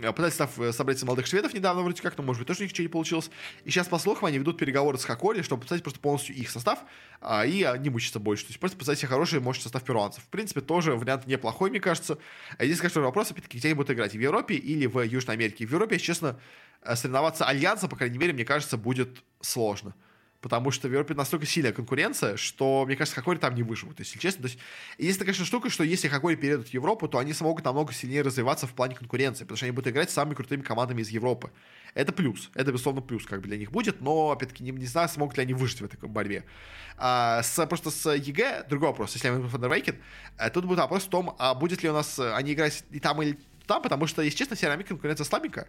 Э, 0.00 0.12
пытались 0.12 0.38
э, 0.38 0.72
собрать 0.72 1.02
молодых 1.02 1.26
шведов 1.26 1.52
недавно 1.54 1.82
вроде 1.82 2.00
как, 2.02 2.16
но 2.16 2.22
может 2.22 2.40
быть 2.40 2.46
тоже 2.46 2.64
ничего 2.64 2.82
не 2.82 2.88
получилось. 2.88 3.30
И 3.64 3.70
сейчас, 3.70 3.88
по 3.88 3.98
слухам, 3.98 4.26
они 4.26 4.38
ведут 4.38 4.58
переговоры 4.58 4.98
с 4.98 5.04
Хакори, 5.04 5.42
чтобы 5.42 5.60
подписать 5.60 5.82
просто 5.82 6.00
полностью 6.00 6.36
их 6.36 6.50
состав, 6.50 6.80
а, 7.20 7.44
и 7.44 7.66
не 7.80 7.90
мучиться 7.90 8.20
больше. 8.20 8.44
То 8.44 8.50
есть 8.50 8.60
просто 8.60 8.76
подписать 8.76 8.98
себе 8.98 9.08
хороший, 9.08 9.40
мощный 9.40 9.62
состав 9.62 9.82
перуанцев. 9.82 10.22
В 10.22 10.28
принципе, 10.28 10.60
тоже 10.60 10.94
вариант 10.94 11.26
неплохой, 11.26 11.70
мне 11.70 11.80
кажется. 11.80 12.18
А 12.52 12.56
конечно, 12.58 13.00
вопрос, 13.00 13.30
опять-таки, 13.30 13.58
где 13.58 13.68
они 13.68 13.74
будут 13.74 13.90
играть, 13.90 14.12
в 14.12 14.20
Европе 14.20 14.54
или 14.54 14.86
в 14.86 15.00
Южной 15.00 15.36
Америке. 15.36 15.66
В 15.66 15.72
Европе, 15.72 15.96
если 15.96 16.06
честно, 16.06 16.38
э, 16.82 16.94
соревноваться 16.94 17.44
Альянса, 17.44 17.88
по 17.88 17.96
крайней 17.96 18.18
мере, 18.18 18.32
мне 18.32 18.44
кажется, 18.44 18.76
будет 18.76 19.22
сложно 19.40 19.94
потому 20.40 20.70
что 20.70 20.88
в 20.88 20.92
Европе 20.92 21.14
настолько 21.14 21.46
сильная 21.46 21.72
конкуренция, 21.72 22.36
что, 22.36 22.84
мне 22.86 22.96
кажется, 22.96 23.16
Hokori 23.16 23.38
там 23.38 23.54
не 23.54 23.62
выживут, 23.62 23.98
если 23.98 24.18
честно. 24.18 24.42
То 24.42 24.48
есть, 24.48 24.58
есть 24.98 25.18
конечно, 25.18 25.44
штука, 25.44 25.68
что 25.68 25.82
если 25.82 26.08
Hokori 26.08 26.36
перейдут 26.36 26.68
в 26.68 26.74
Европу, 26.74 27.08
то 27.08 27.18
они 27.18 27.32
смогут 27.32 27.64
намного 27.64 27.92
сильнее 27.92 28.22
развиваться 28.22 28.66
в 28.66 28.72
плане 28.72 28.94
конкуренции, 28.94 29.44
потому 29.44 29.56
что 29.56 29.66
они 29.66 29.72
будут 29.72 29.92
играть 29.92 30.10
с 30.10 30.14
самыми 30.14 30.34
крутыми 30.34 30.62
командами 30.62 31.02
из 31.02 31.08
Европы. 31.10 31.50
Это 31.94 32.12
плюс, 32.12 32.50
это, 32.54 32.70
безусловно, 32.70 33.00
плюс 33.00 33.26
как 33.26 33.40
бы 33.40 33.48
для 33.48 33.56
них 33.56 33.72
будет, 33.72 34.00
но, 34.00 34.30
опять-таки, 34.30 34.62
не, 34.62 34.70
не 34.70 34.86
знаю, 34.86 35.08
смогут 35.08 35.36
ли 35.36 35.42
они 35.42 35.54
выжить 35.54 35.80
в 35.80 35.84
этой 35.84 35.98
борьбе. 36.08 36.44
А, 36.96 37.42
с, 37.42 37.66
просто 37.66 37.90
с 37.90 38.12
EG 38.12 38.66
другой 38.68 38.90
вопрос, 38.90 39.14
если 39.14 39.30
мы 39.30 39.48
Thunder 39.48 39.72
Awaken, 39.72 39.96
э, 40.38 40.50
тут 40.50 40.64
будет 40.66 40.78
вопрос 40.78 41.04
в 41.04 41.08
том, 41.08 41.34
а 41.38 41.54
будет 41.54 41.82
ли 41.82 41.90
у 41.90 41.92
нас, 41.92 42.18
э, 42.18 42.32
они 42.34 42.52
играть 42.52 42.84
и 42.90 43.00
там, 43.00 43.20
или 43.22 43.38
там, 43.66 43.82
потому 43.82 44.06
что, 44.06 44.22
если 44.22 44.38
честно, 44.38 44.56
Северная 44.56 44.84
конкуренция 44.84 45.24
слабенькая, 45.24 45.68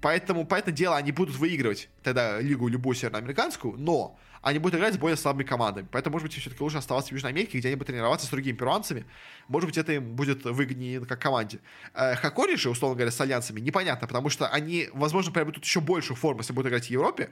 Поэтому, 0.00 0.46
по 0.46 0.54
этому 0.54 0.76
делу, 0.76 0.94
они 0.94 1.12
будут 1.12 1.36
выигрывать 1.36 1.88
тогда 2.02 2.40
лигу 2.40 2.68
любую 2.68 2.94
североамериканскую, 2.94 3.76
но 3.76 4.18
они 4.42 4.58
будут 4.60 4.78
играть 4.78 4.94
с 4.94 4.98
более 4.98 5.16
слабыми 5.16 5.44
командами. 5.44 5.88
Поэтому, 5.90 6.14
может 6.14 6.28
быть, 6.28 6.38
все-таки 6.38 6.62
лучше 6.62 6.78
оставаться 6.78 7.10
в 7.10 7.12
Южной 7.12 7.32
Америке, 7.32 7.58
где 7.58 7.68
они 7.68 7.76
будут 7.76 7.88
тренироваться 7.88 8.26
с 8.26 8.30
другими 8.30 8.56
перуанцами. 8.56 9.04
Может 9.48 9.68
быть, 9.68 9.78
это 9.78 9.92
им 9.92 10.14
будет 10.14 10.44
выгоднее 10.44 11.04
как 11.04 11.20
команде. 11.20 11.58
Э, 11.94 12.14
Хакори 12.14 12.56
же, 12.56 12.70
условно 12.70 12.96
говоря, 12.96 13.10
с 13.10 13.20
альянсами, 13.20 13.60
непонятно, 13.60 14.06
потому 14.06 14.30
что 14.30 14.46
они, 14.48 14.88
возможно, 14.92 15.32
приобретут 15.32 15.64
еще 15.64 15.80
большую 15.80 16.16
форму, 16.16 16.40
если 16.40 16.52
будут 16.52 16.68
играть 16.68 16.86
в 16.86 16.90
Европе, 16.90 17.30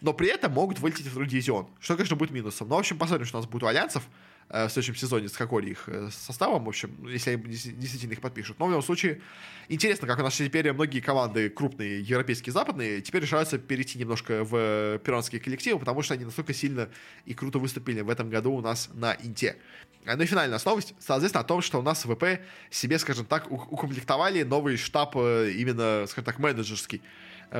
но 0.00 0.12
при 0.12 0.28
этом 0.28 0.52
могут 0.52 0.80
вылететь 0.80 1.06
в 1.06 1.10
другой 1.10 1.28
дивизион, 1.28 1.68
что, 1.78 1.94
конечно, 1.94 2.16
будет 2.16 2.30
минусом. 2.30 2.68
Но, 2.68 2.76
в 2.76 2.80
общем, 2.80 2.98
посмотрим, 2.98 3.26
что 3.26 3.38
у 3.38 3.40
нас 3.40 3.48
будет 3.48 3.62
у 3.62 3.66
альянсов. 3.66 4.02
Э, 4.52 4.66
в 4.66 4.72
следующем 4.72 4.96
сезоне 4.96 5.28
с 5.28 5.36
Хакори 5.36 5.70
их 5.70 5.84
э, 5.86 6.08
составом, 6.10 6.64
в 6.64 6.68
общем, 6.68 7.06
если 7.06 7.30
они 7.30 7.42
действительно 7.44 8.12
их 8.12 8.20
подпишут. 8.20 8.58
Но 8.58 8.66
в 8.66 8.70
любом 8.70 8.82
случае, 8.82 9.20
интересно, 9.68 10.08
как 10.08 10.18
у 10.18 10.22
нас 10.22 10.34
теперь 10.36 10.72
многие 10.72 10.98
команды 10.98 11.48
крупные, 11.50 12.00
европейские, 12.00 12.52
западные, 12.52 13.00
теперь 13.00 13.22
решаются 13.22 13.58
перейти 13.58 13.98
немножко 13.98 14.42
в 14.42 14.98
перуанские 15.04 15.40
коллективы, 15.40 15.78
потому 15.78 16.02
что 16.02 16.14
они 16.14 16.24
настолько 16.24 16.52
сильно 16.52 16.88
и 17.26 17.34
круто 17.34 17.60
выступили 17.60 18.00
в 18.00 18.10
этом 18.10 18.28
году 18.28 18.52
у 18.52 18.60
нас 18.60 18.90
на 18.92 19.16
Инте. 19.22 19.56
Э, 20.04 20.16
ну 20.16 20.24
и 20.24 20.26
финальная 20.26 20.60
новость, 20.64 20.94
соответственно, 20.98 21.42
о 21.42 21.46
том, 21.46 21.62
что 21.62 21.78
у 21.78 21.82
нас 21.82 22.04
ВП 22.04 22.40
себе, 22.70 22.98
скажем 22.98 23.26
так, 23.26 23.52
укомплектовали 23.52 24.42
новый 24.42 24.76
штаб 24.76 25.14
именно, 25.14 26.06
скажем 26.08 26.24
так, 26.24 26.40
менеджерский 26.40 27.02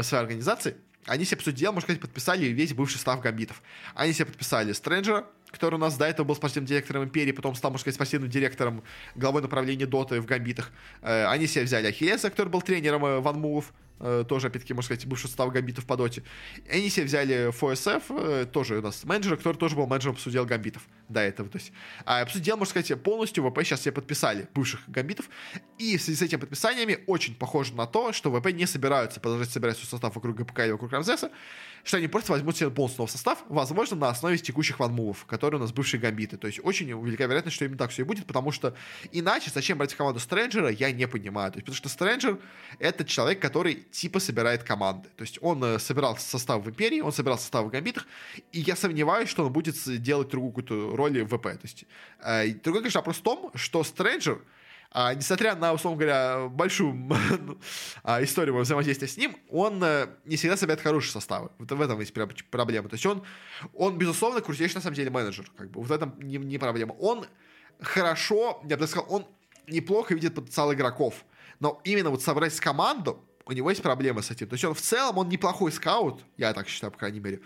своей 0.03 0.23
организации. 0.23 0.77
Они 1.07 1.25
себе, 1.25 1.39
по 1.39 1.45
сути 1.45 1.57
дела, 1.57 1.73
можно 1.73 1.87
сказать, 1.87 2.01
подписали 2.01 2.47
весь 2.47 2.75
бывший 2.75 2.99
став 2.99 3.21
гамбитов. 3.21 3.63
Они 3.95 4.13
себе 4.13 4.27
подписали 4.27 4.73
Стрэнджера, 4.73 5.27
который 5.51 5.77
у 5.77 5.79
нас 5.79 5.97
до 5.97 6.05
этого 6.05 6.27
был 6.27 6.37
спортивным 6.37 6.67
директором 6.67 7.05
Империи, 7.05 7.33
потом 7.33 7.55
стал, 7.55 7.71
можно 7.71 7.83
сказать, 7.83 7.95
спортивным 7.95 8.31
директором, 8.31 8.83
главой 9.15 9.43
направления 9.43 9.87
Доты 9.87 10.21
в 10.21 10.27
Гамбитах. 10.27 10.71
Э, 11.03 11.27
они 11.27 11.47
себе 11.47 11.65
взяли 11.65 11.87
Ахиллеса, 11.87 12.31
который 12.31 12.49
был 12.49 12.63
тренером 12.63 13.05
э, 13.05 13.21
Ван 13.21 13.41
Мувов, 13.41 13.73
тоже, 14.29 14.49
опять-таки, 14.49 14.75
можно 14.75 14.87
сказать, 14.87 15.07
бывший 15.07 15.27
состав 15.27 15.53
гамбитов 15.53 15.85
по 15.87 15.97
доте. 15.97 16.23
Они 16.71 16.89
себе 16.89 17.07
взяли 17.07 17.51
ФОСФ, 17.51 18.11
э, 18.11 18.47
тоже 18.51 18.79
у 18.79 18.83
нас 18.83 19.05
менеджера, 19.05 19.37
который 19.37 19.57
тоже 19.57 19.77
был 19.77 19.87
менеджером 19.87 20.17
судел 20.17 20.47
гамбитов 20.47 20.87
до 21.09 21.21
этого. 21.21 21.49
То 21.49 21.59
есть, 21.59 21.73
а 22.05 22.27
судел, 22.27 22.57
можно 22.57 22.71
сказать, 22.71 23.03
полностью 23.03 23.49
ВП 23.49 23.61
сейчас 23.63 23.83
себе 23.83 23.93
подписали 23.93 24.49
бывших 24.55 24.81
гамбитов. 24.89 25.29
И 25.79 25.97
в 25.97 26.03
связи 26.03 26.19
с 26.19 26.23
этими 26.23 26.41
подписаниями 26.41 27.01
очень 27.07 27.35
похоже 27.35 27.75
на 27.75 27.87
то, 27.87 28.13
что 28.13 28.31
ВП 28.31 28.53
не 28.53 28.67
собираются 28.67 29.21
продолжать 29.21 29.51
собирать 29.51 29.77
свой 29.77 29.89
состав 29.89 30.15
вокруг 30.15 30.37
ГПК 30.37 30.61
или 30.61 30.73
вокруг 30.73 30.93
Рамзеса, 30.93 31.31
что 31.85 31.97
они 31.97 32.09
просто 32.09 32.33
возьмут 32.33 32.57
себе 32.57 32.71
полностью 32.71 33.03
новый 33.03 33.11
состав, 33.11 33.45
возможно, 33.49 33.97
на 33.97 34.09
основе 34.09 34.39
текущих 34.39 34.79
ванмувов, 34.79 35.25
которые 35.27 35.59
у 35.59 35.63
нас 35.63 35.73
бывшие 35.73 36.01
гамбиты. 36.01 36.37
То 36.37 36.47
есть 36.47 36.61
очень 36.63 36.87
велика 36.89 37.25
вероятность, 37.25 37.57
что 37.57 37.65
именно 37.65 37.79
так 37.79 37.91
все 37.91 38.03
и 38.03 38.05
будет, 38.05 38.27
потому 38.27 38.53
что 38.53 38.75
иначе 39.13 39.51
зачем 39.53 39.79
брать 39.79 39.93
в 39.93 39.97
команду 39.97 40.21
Стрэнджера, 40.21 40.71
я 40.71 40.93
не 40.93 41.07
понимаю. 41.07 41.53
То 41.53 41.59
есть, 41.59 41.67
потому 41.67 41.77
что 41.77 41.89
Стрэнджер— 41.89 42.39
это 42.79 43.05
человек, 43.05 43.41
который 43.41 43.75
типа 43.91 44.21
собирает 44.21 44.63
команды. 44.63 45.09
То 45.17 45.23
есть 45.23 45.39
он 45.41 45.63
э, 45.65 45.79
собирал 45.79 46.17
состав 46.17 46.65
в 46.65 46.69
Империи, 46.69 47.01
он 47.01 47.13
собирал 47.13 47.39
состав 47.39 47.67
в 47.67 47.71
Гамбитах, 47.71 48.07
и 48.53 48.61
я 48.61 48.77
сомневаюсь, 48.77 49.29
что 49.29 49.47
он 49.47 49.53
будет 49.53 49.77
делать 50.03 50.29
другую 50.29 50.53
какую-то 50.53 50.97
роль 50.97 51.23
в 51.23 51.37
ВП. 51.37 51.43
То 51.43 51.61
есть, 51.63 51.85
э, 52.21 52.49
другой, 52.63 52.83
конечно, 52.83 53.01
вопрос 53.01 53.17
в 53.19 53.23
том, 53.23 53.51
что 53.55 53.85
Стрэнджер— 53.85 54.41
а, 54.93 55.15
несмотря 55.15 55.55
на, 55.55 55.73
условно 55.73 55.99
говоря, 55.99 56.49
большую 56.49 57.09
а, 58.03 58.23
историю 58.25 58.59
взаимодействия 58.59 59.07
с 59.07 59.17
ним, 59.17 59.37
он 59.49 59.81
а, 59.85 60.11
не 60.25 60.37
всегда 60.37 60.57
собирает 60.57 60.81
хорошие 60.81 61.13
составы. 61.13 61.51
Вот 61.59 61.71
в 61.71 61.81
этом 61.81 62.01
есть 62.01 62.13
проблема. 62.13 62.89
То 62.89 62.95
есть 62.95 63.07
он, 63.07 63.23
он 63.73 63.99
безусловно, 63.99 64.41
крутейший 64.41 64.77
на 64.77 64.83
самом 64.83 64.97
деле 64.97 65.11
менеджер. 65.11 65.51
Как 65.57 65.71
бы. 65.71 65.81
Вот 65.81 65.89
в 65.89 65.93
этом 65.93 66.15
не, 66.19 66.39
не 66.39 66.59
проблема. 66.59 66.93
Он 66.99 67.25
хорошо, 67.81 68.61
я 68.69 68.77
бы 68.77 68.87
сказал, 68.89 69.07
он 69.09 69.27
неплохо 69.69 70.15
видит 70.15 70.35
потенциал 70.35 70.73
игроков. 70.73 71.25
Но 71.61 71.81
именно 71.85 72.11
вот 72.11 72.23
собрать 72.23 72.59
команду, 72.59 73.25
у 73.47 73.53
него 73.53 73.71
есть 73.71 73.83
проблемы 73.83 74.23
с 74.23 74.31
этим. 74.31 74.49
То 74.49 74.55
есть 74.55 74.65
он 74.65 74.75
в 74.75 74.81
целом, 74.81 75.19
он 75.19 75.29
неплохой 75.29 75.71
скаут, 75.71 76.25
я 76.37 76.53
так 76.53 76.69
считаю, 76.69 76.91
по 76.93 76.99
крайней 76.99 77.21
мере. 77.21 77.41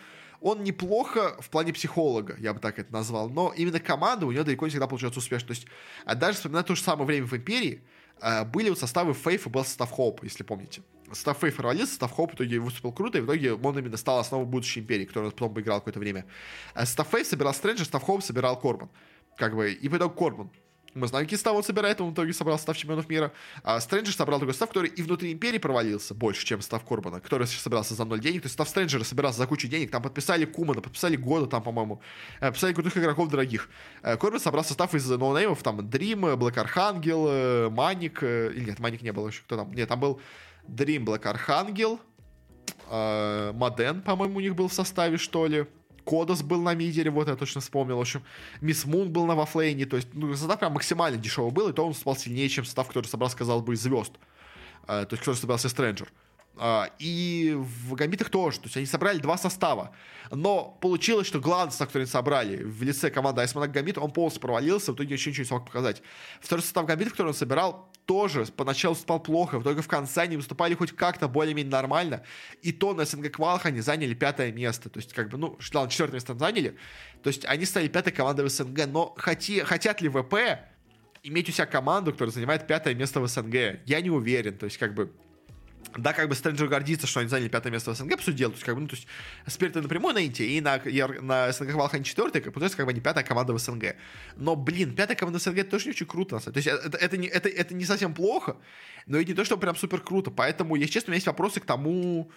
Он 0.44 0.62
неплохо 0.62 1.38
в 1.40 1.48
плане 1.48 1.72
психолога, 1.72 2.36
я 2.38 2.52
бы 2.52 2.60
так 2.60 2.78
это 2.78 2.92
назвал, 2.92 3.30
но 3.30 3.54
именно 3.56 3.80
команда 3.80 4.26
у 4.26 4.30
него 4.30 4.44
далеко 4.44 4.66
не 4.66 4.70
всегда 4.70 4.86
получается 4.86 5.20
успешно. 5.20 5.48
То 5.48 5.52
есть, 5.52 5.66
а 6.04 6.14
даже 6.14 6.36
вспоминая 6.36 6.62
то 6.62 6.74
же 6.74 6.82
самое 6.82 7.06
время 7.06 7.26
в 7.26 7.32
Империи, 7.32 7.82
а, 8.20 8.44
были 8.44 8.68
вот 8.68 8.78
составы 8.78 9.14
Фейф 9.14 9.46
и 9.46 9.48
был 9.48 9.64
состав 9.64 9.90
Хоуп, 9.90 10.22
если 10.22 10.42
помните. 10.42 10.82
Состав 11.08 11.38
Фейф 11.38 11.56
провалился, 11.56 11.92
состав 11.92 12.12
Хоуп 12.12 12.32
в 12.32 12.34
итоге 12.34 12.58
выступил 12.58 12.92
круто, 12.92 13.16
и 13.16 13.20
в 13.22 13.24
итоге 13.24 13.54
он 13.54 13.78
именно 13.78 13.96
стал 13.96 14.18
основой 14.18 14.46
будущей 14.46 14.80
Империи, 14.80 15.06
которую 15.06 15.32
потом 15.32 15.54
поиграл 15.54 15.78
какое-то 15.78 15.98
время. 15.98 16.26
А 16.74 16.84
состав 16.84 17.08
Faith 17.08 17.26
собирал 17.26 17.54
Стрэнджер, 17.54 17.86
состав 17.86 18.02
Hope 18.02 18.22
собирал 18.22 18.60
Корбан. 18.60 18.90
Как 19.38 19.56
бы, 19.56 19.72
и 19.72 19.88
по 19.88 19.96
итогу 19.96 20.14
Корбан 20.14 20.50
мы 20.94 21.08
знаем, 21.08 21.26
какие 21.26 21.36
составы 21.36 21.58
он 21.58 21.64
собирает, 21.64 22.00
он 22.00 22.10
в 22.10 22.14
итоге 22.14 22.32
собрал 22.32 22.56
состав 22.56 22.76
чемпионов 22.76 23.08
мира. 23.08 23.32
А 23.62 23.80
Стрэнджер 23.80 24.14
собрал 24.14 24.38
такой 24.38 24.54
состав, 24.54 24.68
который 24.68 24.90
и 24.90 25.02
внутри 25.02 25.32
Империи 25.32 25.58
провалился 25.58 26.14
больше, 26.14 26.46
чем 26.46 26.60
состав 26.60 26.84
Корбана, 26.84 27.20
который 27.20 27.46
собирался 27.46 27.94
за 27.94 28.04
ноль 28.04 28.20
денег. 28.20 28.42
То 28.42 28.46
есть 28.46 28.52
состав 28.52 28.68
Стрэнджера 28.68 29.04
собирался 29.04 29.38
за 29.38 29.46
кучу 29.46 29.68
денег. 29.68 29.90
Там 29.90 30.02
подписали 30.02 30.44
Кумана, 30.44 30.80
подписали 30.80 31.16
Года 31.16 31.46
там, 31.46 31.62
по-моему. 31.62 32.00
Э, 32.40 32.46
подписали 32.46 32.72
крутых 32.72 32.96
игроков 32.96 33.28
дорогих. 33.28 33.68
Э, 34.02 34.16
Корбан 34.16 34.40
собрал 34.40 34.64
состав 34.64 34.94
из 34.94 35.08
ноунеймов, 35.08 35.62
там 35.62 35.88
Дрим, 35.88 36.20
Блэк 36.36 36.58
Архангел, 36.58 37.70
Маник. 37.70 38.22
Или 38.22 38.66
нет, 38.66 38.78
Маник 38.78 39.02
не 39.02 39.12
было 39.12 39.28
еще. 39.28 39.42
Кто 39.42 39.56
там? 39.56 39.72
Нет, 39.72 39.88
там 39.88 40.00
был 40.00 40.20
Дрим, 40.68 41.04
Блэк 41.04 41.26
Архангел, 41.26 42.00
Моден, 42.88 44.02
по-моему, 44.02 44.38
у 44.38 44.40
них 44.40 44.54
был 44.54 44.68
в 44.68 44.72
составе, 44.72 45.16
что 45.16 45.46
ли. 45.46 45.66
Кодос 46.04 46.42
был 46.42 46.60
на 46.60 46.74
мидере, 46.74 47.10
вот 47.10 47.28
я 47.28 47.36
точно 47.36 47.60
вспомнил. 47.60 47.96
В 47.96 48.00
общем, 48.00 48.22
Мисс 48.60 48.84
Мун 48.84 49.10
был 49.10 49.26
на 49.26 49.34
вафлейне. 49.34 49.86
То 49.86 49.96
есть, 49.96 50.08
ну, 50.12 50.34
состав 50.34 50.58
прям 50.58 50.72
максимально 50.72 51.18
дешевый 51.18 51.52
был, 51.52 51.68
и 51.68 51.72
то 51.72 51.86
он 51.86 51.94
стал 51.94 52.16
сильнее, 52.16 52.48
чем 52.48 52.64
состав, 52.64 52.88
который 52.88 53.06
собрал, 53.06 53.30
сказал 53.30 53.62
бы, 53.62 53.76
звезд. 53.76 54.12
Uh, 54.86 55.06
то 55.06 55.14
есть, 55.14 55.20
который 55.20 55.36
собрался 55.36 55.68
Стрэнджер. 55.68 56.12
Uh, 56.56 56.90
и 56.98 57.54
в 57.56 57.94
Гамбитах 57.94 58.28
тоже. 58.28 58.58
То 58.58 58.66
есть 58.66 58.76
они 58.76 58.86
собрали 58.86 59.18
два 59.18 59.38
состава. 59.38 59.94
Но 60.30 60.76
получилось, 60.80 61.26
что 61.26 61.40
главный 61.40 61.70
состав, 61.70 61.88
который 61.88 62.02
они 62.02 62.10
собрали 62.10 62.62
в 62.62 62.82
лице 62.82 63.10
команды 63.10 63.40
Айсмана 63.40 63.66
Гамбит, 63.66 63.98
он 63.98 64.10
полностью 64.10 64.42
провалился, 64.42 64.92
в 64.92 64.96
итоге 64.96 65.14
еще 65.14 65.30
ничего 65.30 65.42
не 65.42 65.48
смог 65.48 65.66
показать. 65.66 66.02
Второй 66.40 66.62
состав 66.62 66.86
Гамбита, 66.86 67.10
который 67.10 67.28
он 67.28 67.34
собирал, 67.34 67.88
тоже 68.06 68.44
поначалу 68.46 68.94
спал 68.94 69.20
плохо, 69.20 69.60
только 69.60 69.82
в 69.82 69.88
конце 69.88 70.22
они 70.22 70.36
выступали 70.36 70.74
хоть 70.74 70.92
как-то 70.92 71.28
более-менее 71.28 71.72
нормально, 71.72 72.22
и 72.62 72.72
то 72.72 72.94
на 72.94 73.04
СНГ 73.04 73.32
квалах 73.32 73.66
они 73.66 73.80
заняли 73.80 74.14
пятое 74.14 74.52
место, 74.52 74.90
то 74.90 74.98
есть 74.98 75.12
как 75.12 75.30
бы, 75.30 75.38
ну, 75.38 75.58
ладно, 75.72 75.90
четвертое 75.90 76.14
место 76.14 76.34
заняли, 76.34 76.76
то 77.22 77.28
есть 77.28 77.44
они 77.46 77.64
стали 77.64 77.88
пятой 77.88 78.12
командой 78.12 78.44
в 78.44 78.48
СНГ, 78.50 78.86
но 78.86 79.14
хоти, 79.16 79.60
хотят 79.60 80.00
ли 80.00 80.08
ВП 80.08 80.34
иметь 81.22 81.48
у 81.48 81.52
себя 81.52 81.66
команду, 81.66 82.12
которая 82.12 82.32
занимает 82.32 82.66
пятое 82.66 82.94
место 82.94 83.20
в 83.20 83.26
СНГ? 83.26 83.80
Я 83.86 84.00
не 84.00 84.10
уверен, 84.10 84.56
то 84.58 84.66
есть 84.66 84.78
как 84.78 84.94
бы 84.94 85.12
да, 85.98 86.12
как 86.12 86.28
бы 86.28 86.34
Стрэнджер 86.34 86.68
гордится, 86.68 87.06
что 87.06 87.20
они 87.20 87.28
заняли 87.28 87.48
пятое 87.48 87.72
место 87.72 87.92
в 87.92 87.96
СНГ, 87.96 88.16
по 88.16 88.22
сути 88.22 88.36
дела. 88.36 88.50
То 88.50 88.56
есть, 88.56 88.64
как 88.64 88.74
бы, 88.74 88.80
ну, 88.80 88.88
то 88.88 88.96
есть, 88.96 89.06
Спирты 89.46 89.80
напрямую 89.80 90.14
на 90.14 90.24
Инте, 90.24 90.46
и 90.46 90.60
на, 90.60 90.80
на 91.22 91.52
СНГ 91.52 91.92
они 91.92 92.04
четвертые, 92.04 92.42
как, 92.42 92.52
получается, 92.52 92.76
как 92.76 92.86
бы 92.86 92.92
не 92.92 93.00
пятая 93.00 93.24
команда 93.24 93.52
в 93.52 93.58
СНГ. 93.58 93.96
Но, 94.36 94.56
блин, 94.56 94.94
пятая 94.94 95.16
команда 95.16 95.38
в 95.38 95.42
СНГ 95.42 95.68
тоже 95.68 95.86
не 95.86 95.90
очень 95.90 96.06
круто, 96.06 96.36
на 96.36 96.40
самом 96.40 96.54
деле. 96.54 96.64
То 96.64 96.70
есть, 96.70 96.86
это, 96.86 96.98
это, 96.98 97.16
не, 97.16 97.28
это, 97.28 97.48
это 97.48 97.74
не 97.74 97.84
совсем 97.84 98.14
плохо, 98.14 98.56
но 99.06 99.18
и 99.18 99.24
не 99.24 99.34
то, 99.34 99.44
что 99.44 99.56
прям 99.56 99.76
супер 99.76 100.00
круто. 100.00 100.30
Поэтому, 100.30 100.76
если 100.76 100.92
честно, 100.92 101.08
у 101.08 101.12
меня 101.12 101.16
есть 101.16 101.26
вопросы 101.26 101.60
к 101.60 101.64
тому, 101.64 102.30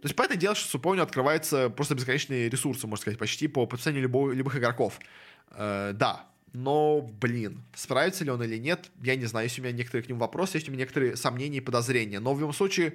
то 0.00 0.06
есть, 0.06 0.16
понятное 0.16 0.38
дело, 0.38 0.54
что 0.54 0.66
Супоню 0.68 1.02
открывается 1.02 1.68
просто 1.68 1.94
бесконечные 1.94 2.48
ресурсы, 2.48 2.86
можно 2.86 3.02
сказать, 3.02 3.18
почти 3.18 3.48
по 3.48 3.66
подписанию 3.66 4.02
любого, 4.02 4.32
любых 4.32 4.56
игроков. 4.56 4.98
Э, 5.50 5.92
да, 5.94 6.29
но, 6.52 7.00
блин, 7.20 7.62
справится 7.74 8.24
ли 8.24 8.30
он 8.30 8.42
или 8.42 8.56
нет, 8.56 8.90
я 9.02 9.16
не 9.16 9.26
знаю. 9.26 9.46
Есть 9.46 9.58
у 9.58 9.62
меня 9.62 9.72
некоторые 9.72 10.04
к 10.04 10.08
нему 10.08 10.20
вопросы, 10.20 10.56
есть 10.56 10.68
у 10.68 10.72
меня 10.72 10.80
некоторые 10.80 11.16
сомнения 11.16 11.58
и 11.58 11.60
подозрения. 11.60 12.20
Но 12.20 12.34
в 12.34 12.40
любом 12.40 12.52
случае, 12.52 12.94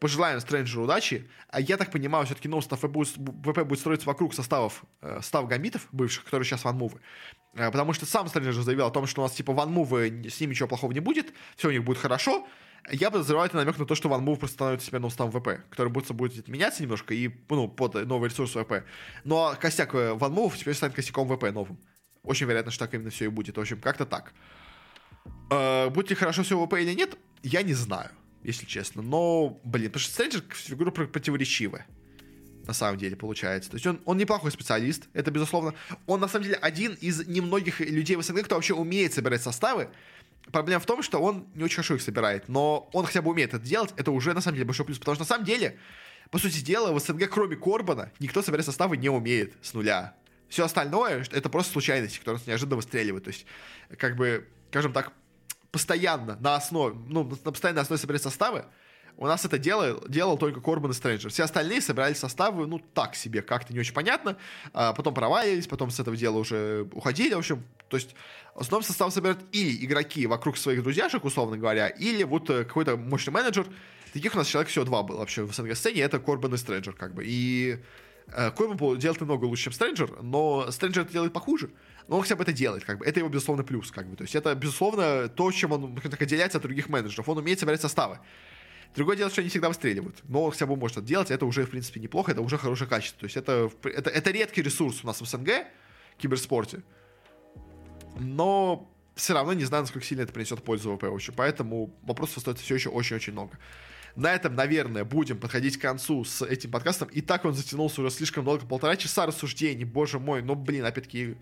пожелаем 0.00 0.40
Стрэнджеру 0.40 0.84
удачи. 0.84 1.28
А 1.48 1.60
я 1.60 1.76
так 1.76 1.90
понимаю, 1.90 2.26
все-таки 2.26 2.50
состав 2.50 2.80
ВП 2.80 2.86
будет, 2.86 3.08
ВП 3.08 3.64
будет 3.64 3.78
строиться 3.78 4.06
вокруг 4.06 4.34
составов, 4.34 4.82
э, 5.02 5.18
состав 5.20 5.46
гамбитов 5.46 5.86
бывших, 5.92 6.24
которые 6.24 6.46
сейчас 6.46 6.64
ванмувы. 6.64 7.00
Э, 7.54 7.70
потому 7.70 7.92
что 7.92 8.06
сам 8.06 8.28
Стрэнджер 8.28 8.62
заявил 8.62 8.86
о 8.86 8.90
том, 8.90 9.06
что 9.06 9.22
у 9.22 9.24
нас 9.24 9.32
типа 9.32 9.52
ванмувы, 9.52 10.24
с 10.28 10.40
ними 10.40 10.50
ничего 10.50 10.68
плохого 10.68 10.92
не 10.92 11.00
будет, 11.00 11.32
все 11.56 11.68
у 11.68 11.70
них 11.70 11.84
будет 11.84 11.98
хорошо. 11.98 12.46
Я 12.90 13.10
подозреваю 13.10 13.46
это 13.46 13.56
намек 13.56 13.78
на 13.78 13.84
то, 13.84 13.94
что 13.94 14.08
OneMove 14.08 14.36
просто 14.36 14.54
становится 14.54 14.86
себе 14.86 14.98
новым 14.98 15.30
ВП, 15.30 15.60
который 15.68 15.88
будет, 15.90 16.10
будет 16.12 16.48
меняться 16.48 16.82
немножко 16.82 17.12
и 17.12 17.30
ну, 17.50 17.68
под 17.68 17.94
новый 18.06 18.30
ресурс 18.30 18.52
ВП. 18.52 18.84
Но 19.24 19.54
костяк 19.60 19.94
OneMove 19.94 20.56
теперь 20.56 20.74
станет 20.74 20.94
костяком 20.94 21.28
ВП 21.28 21.52
новым. 21.52 21.78
Очень 22.22 22.46
вероятно, 22.46 22.70
что 22.70 22.84
так 22.84 22.94
именно 22.94 23.10
все 23.10 23.26
и 23.26 23.28
будет. 23.28 23.56
В 23.56 23.60
общем, 23.60 23.80
как-то 23.80 24.06
так. 24.06 24.32
Э, 25.50 25.88
будет 25.90 26.10
ли 26.10 26.16
хорошо 26.16 26.42
все 26.42 26.58
в 26.58 26.66
ВП 26.66 26.74
или 26.74 26.94
нет, 26.94 27.16
я 27.42 27.62
не 27.62 27.74
знаю, 27.74 28.10
если 28.42 28.66
честно. 28.66 29.02
Но, 29.02 29.60
блин, 29.64 29.86
потому 29.86 30.00
что 30.00 30.12
Стрэнджер 30.12 30.42
фигура 30.50 30.90
противоречивая. 30.90 31.86
На 32.66 32.74
самом 32.74 32.98
деле, 32.98 33.16
получается. 33.16 33.70
То 33.70 33.76
есть 33.76 33.86
он, 33.86 34.00
он 34.04 34.18
неплохой 34.18 34.52
специалист, 34.52 35.08
это 35.12 35.30
безусловно. 35.30 35.74
Он, 36.06 36.20
на 36.20 36.28
самом 36.28 36.44
деле, 36.44 36.56
один 36.56 36.92
из 37.00 37.26
немногих 37.26 37.80
людей 37.80 38.16
в 38.16 38.22
СНГ, 38.22 38.44
кто 38.44 38.54
вообще 38.54 38.74
умеет 38.74 39.14
собирать 39.14 39.42
составы. 39.42 39.88
Проблема 40.52 40.80
в 40.80 40.86
том, 40.86 41.02
что 41.02 41.18
он 41.20 41.48
не 41.54 41.64
очень 41.64 41.76
хорошо 41.76 41.94
их 41.94 42.02
собирает, 42.02 42.48
но 42.48 42.88
он 42.92 43.06
хотя 43.06 43.22
бы 43.22 43.30
умеет 43.30 43.54
это 43.54 43.64
делать, 43.64 43.92
это 43.96 44.10
уже, 44.10 44.34
на 44.34 44.40
самом 44.40 44.56
деле, 44.56 44.66
большой 44.66 44.84
плюс. 44.84 44.98
Потому 44.98 45.14
что, 45.14 45.22
на 45.22 45.28
самом 45.28 45.44
деле, 45.44 45.78
по 46.30 46.38
сути 46.38 46.60
дела, 46.60 46.92
в 46.92 47.00
СНГ, 47.00 47.28
кроме 47.28 47.56
Корбана, 47.56 48.12
никто 48.20 48.42
собирать 48.42 48.66
составы 48.66 48.96
не 48.96 49.08
умеет 49.08 49.54
с 49.62 49.74
нуля. 49.74 50.14
Все 50.50 50.64
остальное 50.64 51.24
это 51.30 51.48
просто 51.48 51.72
случайности, 51.72 52.18
которые 52.18 52.42
неожиданно 52.46 52.76
выстреливают. 52.76 53.24
То 53.24 53.30
есть, 53.30 53.46
как 53.96 54.16
бы, 54.16 54.46
скажем 54.70 54.92
так, 54.92 55.12
постоянно 55.70 56.36
на 56.40 56.56
основе, 56.56 56.96
ну, 57.08 57.24
на 57.44 57.52
постоянной 57.52 57.82
основе 57.82 57.98
собирать 57.98 58.22
составы, 58.22 58.64
у 59.16 59.26
нас 59.26 59.44
это 59.44 59.58
делал, 59.58 60.02
делал 60.08 60.36
только 60.38 60.60
Корбан 60.60 60.90
и 60.90 60.94
Стрэнджер. 60.94 61.30
Все 61.30 61.44
остальные 61.44 61.80
собирали 61.82 62.14
составы, 62.14 62.66
ну, 62.66 62.78
так 62.78 63.14
себе, 63.14 63.42
как-то 63.42 63.72
не 63.72 63.78
очень 63.78 63.92
понятно. 63.92 64.36
А 64.72 64.92
потом 64.92 65.14
провалились, 65.14 65.66
потом 65.66 65.90
с 65.90 66.00
этого 66.00 66.16
дела 66.16 66.38
уже 66.38 66.88
уходили. 66.92 67.34
В 67.34 67.38
общем, 67.38 67.62
то 67.88 67.96
есть 67.96 68.16
в 68.54 68.82
состав 68.82 69.12
собирают 69.12 69.40
или 69.52 69.84
игроки 69.84 70.26
вокруг 70.26 70.56
своих 70.56 70.82
друзьяшек, 70.82 71.24
условно 71.24 71.58
говоря, 71.58 71.88
или 71.88 72.24
вот 72.24 72.50
э, 72.50 72.64
какой-то 72.64 72.96
мощный 72.96 73.30
менеджер. 73.30 73.66
Таких 74.12 74.34
у 74.34 74.38
нас 74.38 74.46
человек 74.46 74.70
всего 74.70 74.84
два 74.84 75.02
было 75.02 75.18
вообще 75.18 75.42
в 75.42 75.54
СНГ-сцене, 75.54 76.00
это 76.00 76.18
Корбан 76.18 76.54
и 76.54 76.56
Стрэнджер, 76.56 76.94
как 76.94 77.14
бы. 77.14 77.22
И 77.26 77.78
Э, 78.28 78.50
Койман 78.50 78.98
делает 78.98 79.20
намного 79.20 79.44
лучше, 79.44 79.64
чем 79.64 79.72
Стрэнджер, 79.72 80.22
но 80.22 80.70
Стрэнджер 80.70 81.02
это 81.02 81.12
делает 81.12 81.32
похуже. 81.32 81.70
Но 82.08 82.16
он 82.16 82.22
хотя 82.22 82.36
бы 82.36 82.42
это 82.42 82.52
делает, 82.52 82.84
как 82.84 82.98
бы. 82.98 83.04
Это 83.04 83.20
его, 83.20 83.28
безусловно, 83.28 83.62
плюс, 83.62 83.90
как 83.90 84.08
бы. 84.08 84.16
То 84.16 84.22
есть 84.22 84.34
это, 84.34 84.54
безусловно, 84.54 85.28
то, 85.28 85.50
чем 85.52 85.72
он 85.72 85.96
так, 85.96 86.20
отделяется 86.20 86.58
от 86.58 86.62
других 86.62 86.88
менеджеров. 86.88 87.28
Он 87.28 87.38
умеет 87.38 87.60
собирать 87.60 87.80
составы. 87.80 88.18
Другое 88.94 89.16
дело, 89.16 89.30
что 89.30 89.40
они 89.40 89.50
всегда 89.50 89.68
выстреливают. 89.68 90.16
Но 90.24 90.44
он 90.44 90.50
хотя 90.50 90.66
бы 90.66 90.76
может 90.76 90.96
это 90.96 91.06
делать, 91.06 91.30
это 91.30 91.46
уже, 91.46 91.64
в 91.64 91.70
принципе, 91.70 92.00
неплохо, 92.00 92.32
это 92.32 92.40
уже 92.40 92.58
хорошее 92.58 92.90
качество. 92.90 93.20
То 93.20 93.26
есть 93.26 93.36
это, 93.36 93.70
это, 93.84 94.10
это 94.10 94.30
редкий 94.30 94.62
ресурс 94.62 95.04
у 95.04 95.06
нас 95.06 95.20
в 95.20 95.26
СНГ, 95.26 95.66
в 96.16 96.20
киберспорте. 96.20 96.82
Но 98.18 98.90
все 99.14 99.34
равно 99.34 99.52
не 99.52 99.64
знаю, 99.64 99.84
насколько 99.84 100.04
сильно 100.04 100.22
это 100.22 100.32
принесет 100.32 100.62
пользу 100.64 100.96
ВП. 100.96 101.04
Поэтому 101.36 101.94
вопросов 102.02 102.38
остается 102.38 102.64
все 102.64 102.74
еще 102.74 102.88
очень-очень 102.88 103.32
много. 103.32 103.56
На 104.16 104.34
этом, 104.34 104.54
наверное, 104.54 105.04
будем 105.04 105.38
подходить 105.38 105.76
к 105.76 105.82
концу 105.82 106.24
с 106.24 106.44
этим 106.44 106.70
подкастом. 106.70 107.08
И 107.08 107.20
так 107.20 107.44
он 107.44 107.54
затянулся 107.54 108.00
уже 108.00 108.10
слишком 108.10 108.44
долго, 108.44 108.66
полтора 108.66 108.96
часа 108.96 109.26
рассуждений, 109.26 109.84
боже 109.84 110.18
мой. 110.18 110.42
Но, 110.42 110.54
блин, 110.54 110.84
опять-таки, 110.84 111.36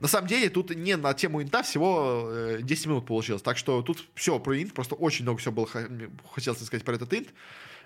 на 0.00 0.08
самом 0.08 0.28
деле, 0.28 0.48
тут 0.48 0.74
не 0.74 0.96
на 0.96 1.12
тему 1.14 1.42
инта 1.42 1.62
всего 1.62 2.56
10 2.60 2.86
э, 2.86 2.88
минут 2.88 3.06
получилось. 3.06 3.42
Так 3.42 3.58
что 3.58 3.82
тут 3.82 4.04
все 4.14 4.38
про 4.38 4.60
инт, 4.60 4.72
просто 4.72 4.94
очень 4.94 5.24
много 5.24 5.38
все 5.38 5.52
было, 5.52 5.68
хотелось 6.32 6.64
сказать 6.64 6.84
про 6.84 6.94
этот 6.94 7.12
инт. 7.12 7.28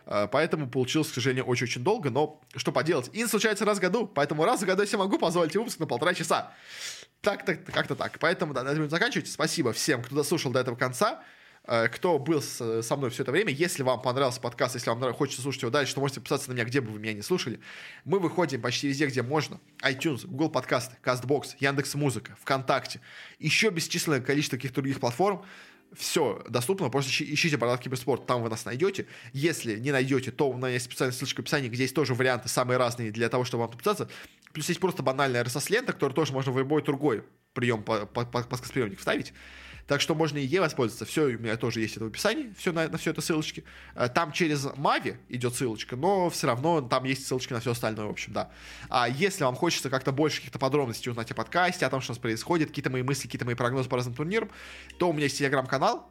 Э, 0.07 0.29
поэтому 0.31 0.69
получилось, 0.69 1.09
к 1.09 1.15
сожалению, 1.15 1.45
очень-очень 1.45 1.83
долго. 1.83 2.11
Но 2.11 2.41
что 2.57 2.73
поделать? 2.73 3.11
Инт 3.13 3.31
случается 3.31 3.65
раз 3.65 3.79
в 3.79 3.81
году, 3.81 4.07
поэтому 4.07 4.45
раз 4.45 4.63
в 4.63 4.67
году 4.67 4.83
я 4.83 4.87
себе 4.87 4.99
могу 4.99 5.19
позволить 5.19 5.57
выпуск 5.57 5.79
на 5.81 5.87
полтора 5.87 6.15
часа. 6.15 6.53
Так, 7.21 7.45
так, 7.45 7.65
как-то 7.65 7.97
так. 7.97 8.19
Поэтому 8.21 8.53
да, 8.53 8.63
на 8.63 8.69
этом 8.69 8.89
заканчивать. 8.89 9.29
Спасибо 9.29 9.73
всем, 9.73 10.03
кто 10.03 10.15
дослушал 10.15 10.53
до 10.53 10.61
этого 10.61 10.77
конца. 10.77 11.23
Э, 11.67 11.89
кто 11.89 12.19
был 12.19 12.43
со 12.43 12.97
мной 12.97 13.11
все 13.11 13.23
это 13.23 13.33
время. 13.33 13.53
Если 13.53 13.83
вам 13.83 14.03
понравился 14.03 14.41
подкаст, 14.41 14.75
если 14.75 14.91
вам 14.91 15.15
хочется 15.15 15.43
слушать 15.43 15.63
его 15.63 15.71
дальше, 15.71 15.95
то 15.95 16.01
можете 16.01 16.21
подписаться 16.21 16.51
на 16.51 16.55
меня, 16.55 16.65
где 16.65 16.81
бы 16.81 16.91
вы 16.91 16.99
меня 16.99 17.15
не 17.15 17.23
слушали. 17.23 17.61
Мы 18.05 18.19
выходим 18.19 18.61
почти 18.61 18.89
везде, 18.89 19.07
где 19.07 19.23
можно. 19.23 19.61
iTunes, 19.83 20.27
Google 20.27 20.51
подкасты, 20.51 20.97
CastBox, 21.03 21.57
Яндекс 21.61 21.95
Музыка, 21.95 22.37
ВКонтакте. 22.43 23.01
Еще 23.39 23.71
бесчисленное 23.71 24.21
количество 24.21 24.57
каких-то 24.57 24.77
других 24.77 25.01
платформ. 25.01 25.45
Все 25.95 26.45
доступно, 26.49 26.91
просто 26.91 27.13
ищите 27.13 27.57
портал 27.57 27.79
Киберспорт, 27.79 28.27
там 28.27 28.43
вы 28.43 28.51
нас 28.51 28.65
найдете. 28.65 29.07
Если 29.33 29.79
не 29.79 29.93
найдете, 29.93 30.33
то 30.33 30.51
у 30.51 30.55
меня 30.55 30.69
есть 30.69 30.87
специальная 30.87 31.15
ссылочка 31.15 31.41
в 31.41 31.45
описании, 31.45 31.69
где 31.69 31.83
есть 31.83 31.95
тоже 31.95 32.15
варианты 32.15 32.49
самые 32.49 32.79
разные 32.79 33.13
для 33.13 33.29
того, 33.29 33.45
чтобы 33.45 33.63
вам 33.63 33.71
подписаться. 33.71 34.09
Плюс 34.53 34.69
есть 34.69 34.81
просто 34.81 35.05
банальная 35.05 35.45
RSS-лента, 35.45 35.93
которую 35.93 36.15
тоже 36.15 36.33
можно 36.33 36.51
в 36.51 36.59
любой 36.59 36.83
другой 36.83 37.23
прием 37.53 37.85
по, 37.85 38.07
по, 38.07 38.25
вставить. 38.97 39.33
Так 39.87 40.01
что 40.01 40.15
можно 40.15 40.39
и 40.39 40.47
ей 40.47 40.61
воспользоваться. 40.61 41.05
Все, 41.05 41.25
у 41.25 41.39
меня 41.39 41.57
тоже 41.57 41.81
есть 41.81 41.97
это 41.97 42.07
в 42.07 42.09
описании, 42.09 42.55
все 42.57 42.73
на, 42.73 42.89
на 42.89 42.99
все 42.99 43.11
это 43.11 43.21
ссылочки. 43.21 43.65
Э, 43.95 44.09
там 44.09 44.33
через 44.33 44.67
Мави 44.77 45.17
идет 45.29 45.55
ссылочка, 45.55 45.97
но 45.97 46.31
все 46.31 46.47
равно 46.47 46.81
там 46.81 47.05
есть 47.05 47.27
ссылочки 47.27 47.53
на 47.53 47.61
все 47.61 47.73
остальное, 47.73 48.07
в 48.07 48.11
общем, 48.11 48.33
да. 48.33 48.51
А 48.89 49.09
если 49.09 49.45
вам 49.45 49.55
хочется 49.55 49.91
как-то 49.91 50.13
больше 50.13 50.39
каких-то 50.39 50.59
подробностей 50.59 51.11
узнать 51.11 51.31
о 51.31 51.35
подкасте, 51.35 51.85
о 51.85 51.91
том, 51.91 52.01
что 52.01 52.13
у 52.13 52.15
нас 52.15 52.19
происходит, 52.19 52.69
какие-то 52.69 52.91
мои 52.91 53.03
мысли, 53.03 53.25
какие-то 53.25 53.45
мои 53.45 53.55
прогнозы 53.55 53.89
по 53.89 53.97
разным 53.97 54.15
турнирам, 54.15 54.51
то 54.99 55.11
у 55.11 55.13
меня 55.13 55.25
есть 55.25 55.39
телеграм-канал, 55.39 56.11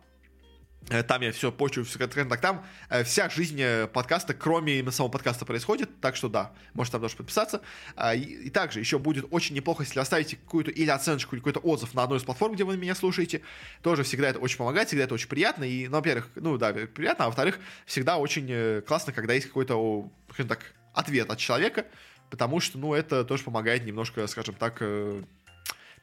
там 0.87 1.21
я 1.21 1.31
все 1.31 1.51
почву, 1.51 1.83
все 1.83 1.99
так 1.99 2.41
там 2.41 2.65
э, 2.89 3.03
вся 3.03 3.29
жизнь 3.29 3.59
э, 3.59 3.87
подкаста, 3.87 4.33
кроме 4.33 4.79
именно 4.79 4.91
самого 4.91 5.11
подкаста, 5.11 5.45
происходит, 5.45 5.89
так 6.01 6.15
что 6.15 6.29
да, 6.29 6.51
можете 6.73 6.93
там 6.93 7.01
тоже 7.01 7.15
подписаться. 7.15 7.61
А, 7.95 8.13
и, 8.13 8.21
и 8.21 8.49
также 8.49 8.79
еще 8.79 8.99
будет 8.99 9.25
очень 9.31 9.55
неплохо, 9.55 9.83
если 9.83 9.99
оставите 9.99 10.35
какую-то 10.35 10.71
или 10.71 10.89
оценочку, 10.89 11.35
или 11.35 11.41
какой-то 11.41 11.59
отзыв 11.59 11.93
на 11.93 12.03
одной 12.03 12.19
из 12.19 12.23
платформ, 12.23 12.53
где 12.53 12.63
вы 12.63 12.77
меня 12.77 12.95
слушаете. 12.95 13.41
Тоже 13.81 14.03
всегда 14.03 14.29
это 14.29 14.39
очень 14.39 14.57
помогает, 14.57 14.87
всегда 14.87 15.05
это 15.05 15.13
очень 15.13 15.29
приятно. 15.29 15.63
И, 15.63 15.87
ну, 15.87 15.97
во-первых, 15.97 16.29
ну 16.35 16.57
да, 16.57 16.73
приятно, 16.73 17.25
а 17.25 17.27
во-вторых, 17.27 17.59
всегда 17.85 18.17
очень 18.17 18.81
классно, 18.81 19.13
когда 19.13 19.33
есть 19.33 19.47
какой-то, 19.47 20.09
скажем 20.31 20.49
так, 20.49 20.73
ответ 20.93 21.29
от 21.29 21.39
человека, 21.39 21.85
потому 22.29 22.59
что, 22.59 22.77
ну, 22.77 22.93
это 22.93 23.23
тоже 23.23 23.43
помогает 23.43 23.85
немножко, 23.85 24.27
скажем 24.27 24.55
так, 24.55 24.81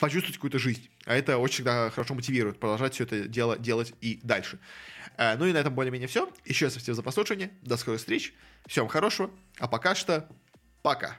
почувствовать 0.00 0.36
какую-то 0.36 0.58
жизнь. 0.58 0.88
А 1.04 1.14
это 1.14 1.38
очень 1.38 1.56
всегда 1.56 1.90
хорошо 1.90 2.14
мотивирует 2.14 2.58
продолжать 2.58 2.94
все 2.94 3.04
это 3.04 3.28
дело 3.28 3.56
делать 3.58 3.94
и 4.00 4.18
дальше. 4.22 4.58
Э, 5.16 5.36
ну 5.36 5.46
и 5.46 5.52
на 5.52 5.58
этом 5.58 5.74
более-менее 5.74 6.08
все. 6.08 6.32
Еще 6.44 6.64
раз 6.64 6.76
всем 6.76 6.94
за 6.94 7.02
прослушивание. 7.02 7.52
До 7.62 7.76
скорых 7.76 8.00
встреч. 8.00 8.34
Всем 8.66 8.88
хорошего. 8.88 9.30
А 9.58 9.68
пока 9.68 9.94
что 9.94 10.28
пока. 10.82 11.18